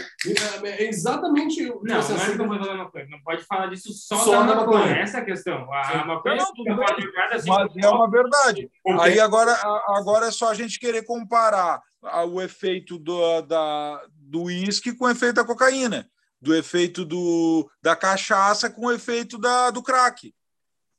É, 0.63 0.69
é 0.83 0.87
exatamente. 0.87 1.63
Não, 1.63 1.73
você 1.73 1.87
não 1.87 1.95
é 1.97 2.01
que 2.05 2.13
aceita- 2.13 2.37
não 2.37 2.47
pode 2.47 2.59
falar 2.63 2.75
uma 2.75 2.91
coisa. 2.91 3.09
Não 3.09 3.19
pode 3.23 3.43
falar 3.45 3.67
disso 3.67 3.91
só, 3.93 4.17
Só 4.17 4.31
da 4.31 4.37
da 4.45 4.55
maconha. 4.57 4.77
maconha. 4.79 4.97
Essa 4.99 5.17
é 5.17 5.21
a 5.21 5.25
questão. 5.25 5.73
A, 5.73 6.01
a 6.01 6.05
maconha 6.05 6.35
Não, 6.35 6.45
você 6.45 6.53
tudo 6.55 6.75
pode 6.75 7.01
jogar 7.01 7.33
assim. 7.33 7.49
Mas 7.49 7.71
é 7.83 7.89
uma 7.89 8.09
verdade. 8.09 8.69
Ok. 8.85 8.99
Aí 9.05 9.19
agora, 9.19 9.51
a- 9.51 9.95
agora 9.97 10.27
é 10.27 10.31
só 10.31 10.49
a 10.51 10.53
gente 10.53 10.79
querer 10.79 11.03
comparar 11.03 11.81
a- 12.03 12.23
o 12.25 12.39
efeito 12.41 12.97
do, 12.99 13.41
da, 13.41 14.01
do 14.15 14.43
uísque 14.43 14.93
com 14.95 15.05
o 15.05 15.09
efeito 15.09 15.35
da 15.35 15.43
cocaína, 15.45 16.07
do 16.41 16.55
efeito 16.55 17.03
do, 17.03 17.69
da 17.81 17.95
cachaça 17.95 18.69
com 18.69 18.85
o 18.85 18.91
efeito 18.91 19.37
da, 19.37 19.71
do 19.71 19.83
crack. 19.83 20.33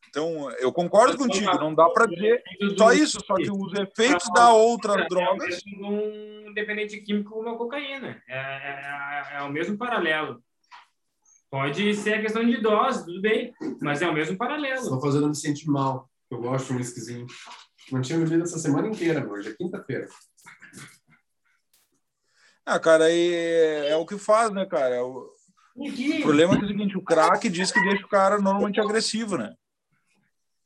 Então, 0.08 0.50
eu 0.58 0.72
concordo 0.72 1.16
contigo, 1.16 1.54
não 1.54 1.72
dá 1.72 1.88
para 1.88 2.06
dizer 2.06 2.42
só 2.76 2.92
isso, 2.92 3.20
só 3.24 3.34
que 3.36 3.48
os 3.48 3.72
efeitos 3.74 4.28
da 4.34 4.52
outras 4.52 5.06
drogas. 5.08 5.62
É 5.64 5.76
o 5.76 5.78
mesmo 5.78 6.48
um 6.50 6.52
dependente 6.52 7.00
químico 7.00 7.30
como 7.30 7.48
a 7.48 7.56
cocaína. 7.56 8.20
É, 8.28 8.36
é, 8.36 9.36
é 9.38 9.42
o 9.42 9.50
mesmo 9.50 9.78
paralelo. 9.78 10.42
Pode 11.48 11.94
ser 11.94 12.14
a 12.14 12.20
questão 12.20 12.44
de 12.44 12.56
dose, 12.60 13.04
tudo 13.04 13.20
bem, 13.20 13.52
mas 13.80 14.02
é 14.02 14.08
o 14.08 14.12
mesmo 14.12 14.36
paralelo. 14.36 14.82
Estou 14.82 15.00
fazendo 15.00 15.28
me 15.28 15.36
sentir 15.36 15.68
mal. 15.68 16.10
Eu 16.28 16.40
gosto 16.40 16.66
de 16.66 16.72
um 16.72 16.76
whiskyzinho. 16.76 17.26
Não 17.90 18.00
tinha 18.00 18.18
bebido 18.18 18.42
essa 18.42 18.58
semana 18.58 18.88
inteira. 18.88 19.28
Hoje 19.28 19.50
é 19.50 19.54
quinta-feira. 19.54 20.08
Ah, 22.70 22.78
cara, 22.78 23.06
aí 23.06 23.34
é, 23.34 23.88
é 23.90 23.96
o 23.96 24.06
que 24.06 24.16
faz, 24.16 24.52
né, 24.52 24.64
cara? 24.64 25.04
O, 25.04 25.28
o 25.74 26.22
problema 26.22 26.54
é 26.54 26.58
o 26.58 26.68
seguinte: 26.68 26.96
o 26.96 27.02
crack 27.02 27.48
diz 27.48 27.72
que 27.72 27.80
deixa 27.80 28.06
o 28.06 28.08
cara 28.08 28.38
normalmente 28.38 28.80
agressivo, 28.80 29.36
né? 29.36 29.54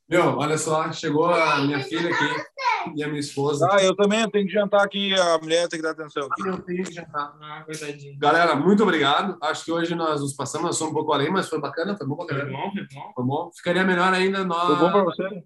Meu, 0.07 0.37
olha 0.37 0.55
só, 0.55 0.91
chegou 0.91 1.25
a 1.25 1.61
minha 1.61 1.81
filha 1.81 2.11
aqui 2.11 2.93
e 2.95 3.03
a 3.03 3.07
minha 3.07 3.19
esposa. 3.19 3.67
Ah, 3.71 3.81
eu 3.81 3.95
também 3.95 4.21
eu 4.21 4.29
tenho 4.29 4.45
que 4.45 4.53
jantar 4.53 4.85
aqui, 4.85 5.15
a 5.15 5.39
mulher 5.39 5.67
tem 5.67 5.79
que 5.79 5.83
dar 5.83 5.93
atenção 5.93 6.27
aqui. 6.29 6.47
Eu 6.47 6.59
tenho 6.59 6.83
que 6.83 6.93
jantar. 6.93 7.35
Ah, 7.41 7.63
coitadinho. 7.65 8.19
Galera, 8.19 8.55
muito 8.55 8.83
obrado. 8.83 9.35
Acho 9.41 9.65
que 9.65 9.71
hoje 9.71 9.95
nós 9.95 10.21
nos 10.21 10.35
passamos, 10.35 10.67
nós 10.67 10.77
somos 10.77 10.91
um 10.91 10.95
pouco 10.95 11.11
além, 11.11 11.31
mas 11.31 11.49
foi 11.49 11.59
bacana, 11.59 11.97
foi 11.97 12.05
bom 12.05 12.23
pra 12.23 12.35
Foi 12.35 12.51
bom, 12.51 12.71
foi 12.71 12.87
bom. 12.93 13.11
Foi 13.15 13.25
bom. 13.25 13.51
Ficaria 13.51 13.83
melhor 13.83 14.13
ainda 14.13 14.45
nós. 14.45 14.67
Foi 14.67 14.75
bom 14.75 14.91
pra 14.91 15.03
você? 15.05 15.43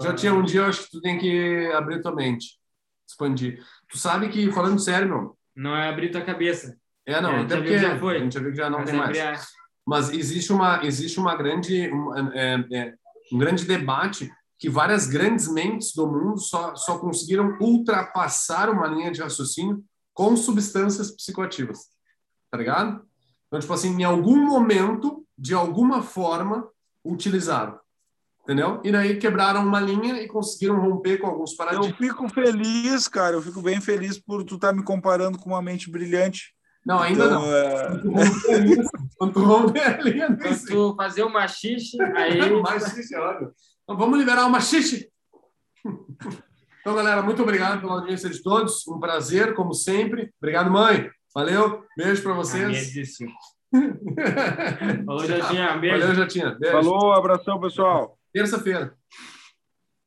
Já 0.00 0.14
tinha 0.14 0.32
um 0.32 0.44
dia, 0.44 0.60
eu 0.60 0.66
acho 0.66 0.84
que 0.84 0.90
tu 0.92 1.00
tem 1.00 1.18
que 1.18 1.66
abrir 1.72 2.00
tua 2.00 2.14
mente, 2.14 2.60
expandir. 3.08 3.60
Tu 3.88 3.98
sabe 3.98 4.28
que, 4.28 4.50
falando 4.52 4.78
sério, 4.78 5.08
meu, 5.08 5.38
Não 5.54 5.76
é 5.76 5.88
abrir 5.88 6.10
tua 6.10 6.22
cabeça. 6.22 6.76
é, 7.06 7.20
não, 7.20 7.30
É, 7.30 7.42
até 7.42 7.56
porque 7.56 7.78
já 7.78 7.98
foi. 7.98 8.16
a 8.16 8.18
gente 8.20 8.34
já 8.34 8.40
viu 8.40 8.50
que 8.50 8.56
já 8.56 8.70
não 8.70 8.78
mas 8.80 8.90
tem 8.90 8.98
é 8.98 9.02
mais. 9.02 9.46
Mas 9.86 10.10
existe 10.10 10.52
uma, 10.52 10.84
existe 10.84 11.20
uma 11.20 11.36
grande, 11.36 11.88
um, 11.92 12.32
é, 12.32 12.66
é, 12.72 12.94
um 13.32 13.38
grande 13.38 13.64
debate 13.64 14.28
que 14.58 14.68
várias 14.68 15.06
grandes 15.06 15.48
mentes 15.48 15.94
do 15.94 16.06
mundo 16.06 16.38
só, 16.40 16.74
só 16.74 16.98
conseguiram 16.98 17.56
ultrapassar 17.60 18.68
uma 18.68 18.86
linha 18.88 19.12
de 19.12 19.22
raciocínio 19.22 19.84
com 20.12 20.34
substâncias 20.34 21.10
psicoativas. 21.10 21.90
Tá 22.50 22.58
ligado? 22.58 23.06
Então, 23.46 23.60
tipo 23.60 23.72
assim, 23.72 23.90
em 24.00 24.02
algum 24.02 24.44
momento, 24.44 25.24
de 25.38 25.54
alguma 25.54 26.02
forma, 26.02 26.68
utilizaram. 27.04 27.78
Entendeu? 28.46 28.80
E 28.84 28.92
daí 28.92 29.18
quebraram 29.18 29.66
uma 29.66 29.80
linha 29.80 30.22
e 30.22 30.28
conseguiram 30.28 30.78
romper 30.80 31.18
com 31.18 31.26
alguns 31.26 31.50
Eu 31.50 31.56
paradigmas. 31.56 31.96
fico 31.98 32.28
feliz, 32.28 33.08
cara. 33.08 33.34
Eu 33.34 33.42
fico 33.42 33.60
bem 33.60 33.80
feliz 33.80 34.20
por 34.20 34.44
tu 34.44 34.54
estar 34.54 34.72
me 34.72 34.84
comparando 34.84 35.36
com 35.36 35.50
uma 35.50 35.60
mente 35.60 35.90
brilhante. 35.90 36.54
Não, 36.86 37.00
ainda 37.00 37.24
Então, 37.24 37.40
não. 37.42 37.52
é, 37.52 37.98
Quando 37.98 38.04
tu 38.04 38.12
romper 38.14 38.52
a 38.54 38.58
linha, 38.58 38.84
quando 39.18 39.32
tu 39.32 39.40
romper 39.40 39.80
a 39.82 40.00
linha, 40.00 40.28
nem 40.28 40.38
Quando 40.38 40.54
sei. 40.54 40.76
tu 40.76 40.94
fazer 40.96 41.22
o 41.24 41.32
machixe, 41.32 41.96
aí. 42.14 42.40
O 42.52 42.62
machixe, 42.62 43.12
é 43.16 43.18
óbvio. 43.18 43.52
Então 43.82 43.96
vamos 43.96 44.16
liberar 44.16 44.46
o 44.46 44.50
machixe. 44.50 45.10
Então, 46.80 46.94
galera, 46.94 47.20
muito 47.20 47.42
obrigado 47.42 47.80
pela 47.80 47.94
audiência 47.94 48.30
de 48.30 48.40
todos. 48.40 48.86
Um 48.86 49.00
prazer, 49.00 49.54
como 49.56 49.74
sempre. 49.74 50.32
Obrigado, 50.40 50.70
mãe. 50.70 51.10
Valeu. 51.34 51.82
Beijo 51.98 52.22
para 52.22 52.32
vocês. 52.34 52.92
Falou, 55.04 55.24
Jotinha. 55.26 55.76
Beijo. 55.78 55.98
Valeu, 55.98 56.14
Jatinha. 56.14 56.56
Beijo. 56.60 56.76
falou, 56.76 57.12
abração, 57.12 57.58
pessoal. 57.60 58.15
Terça-feira. 58.36 58.94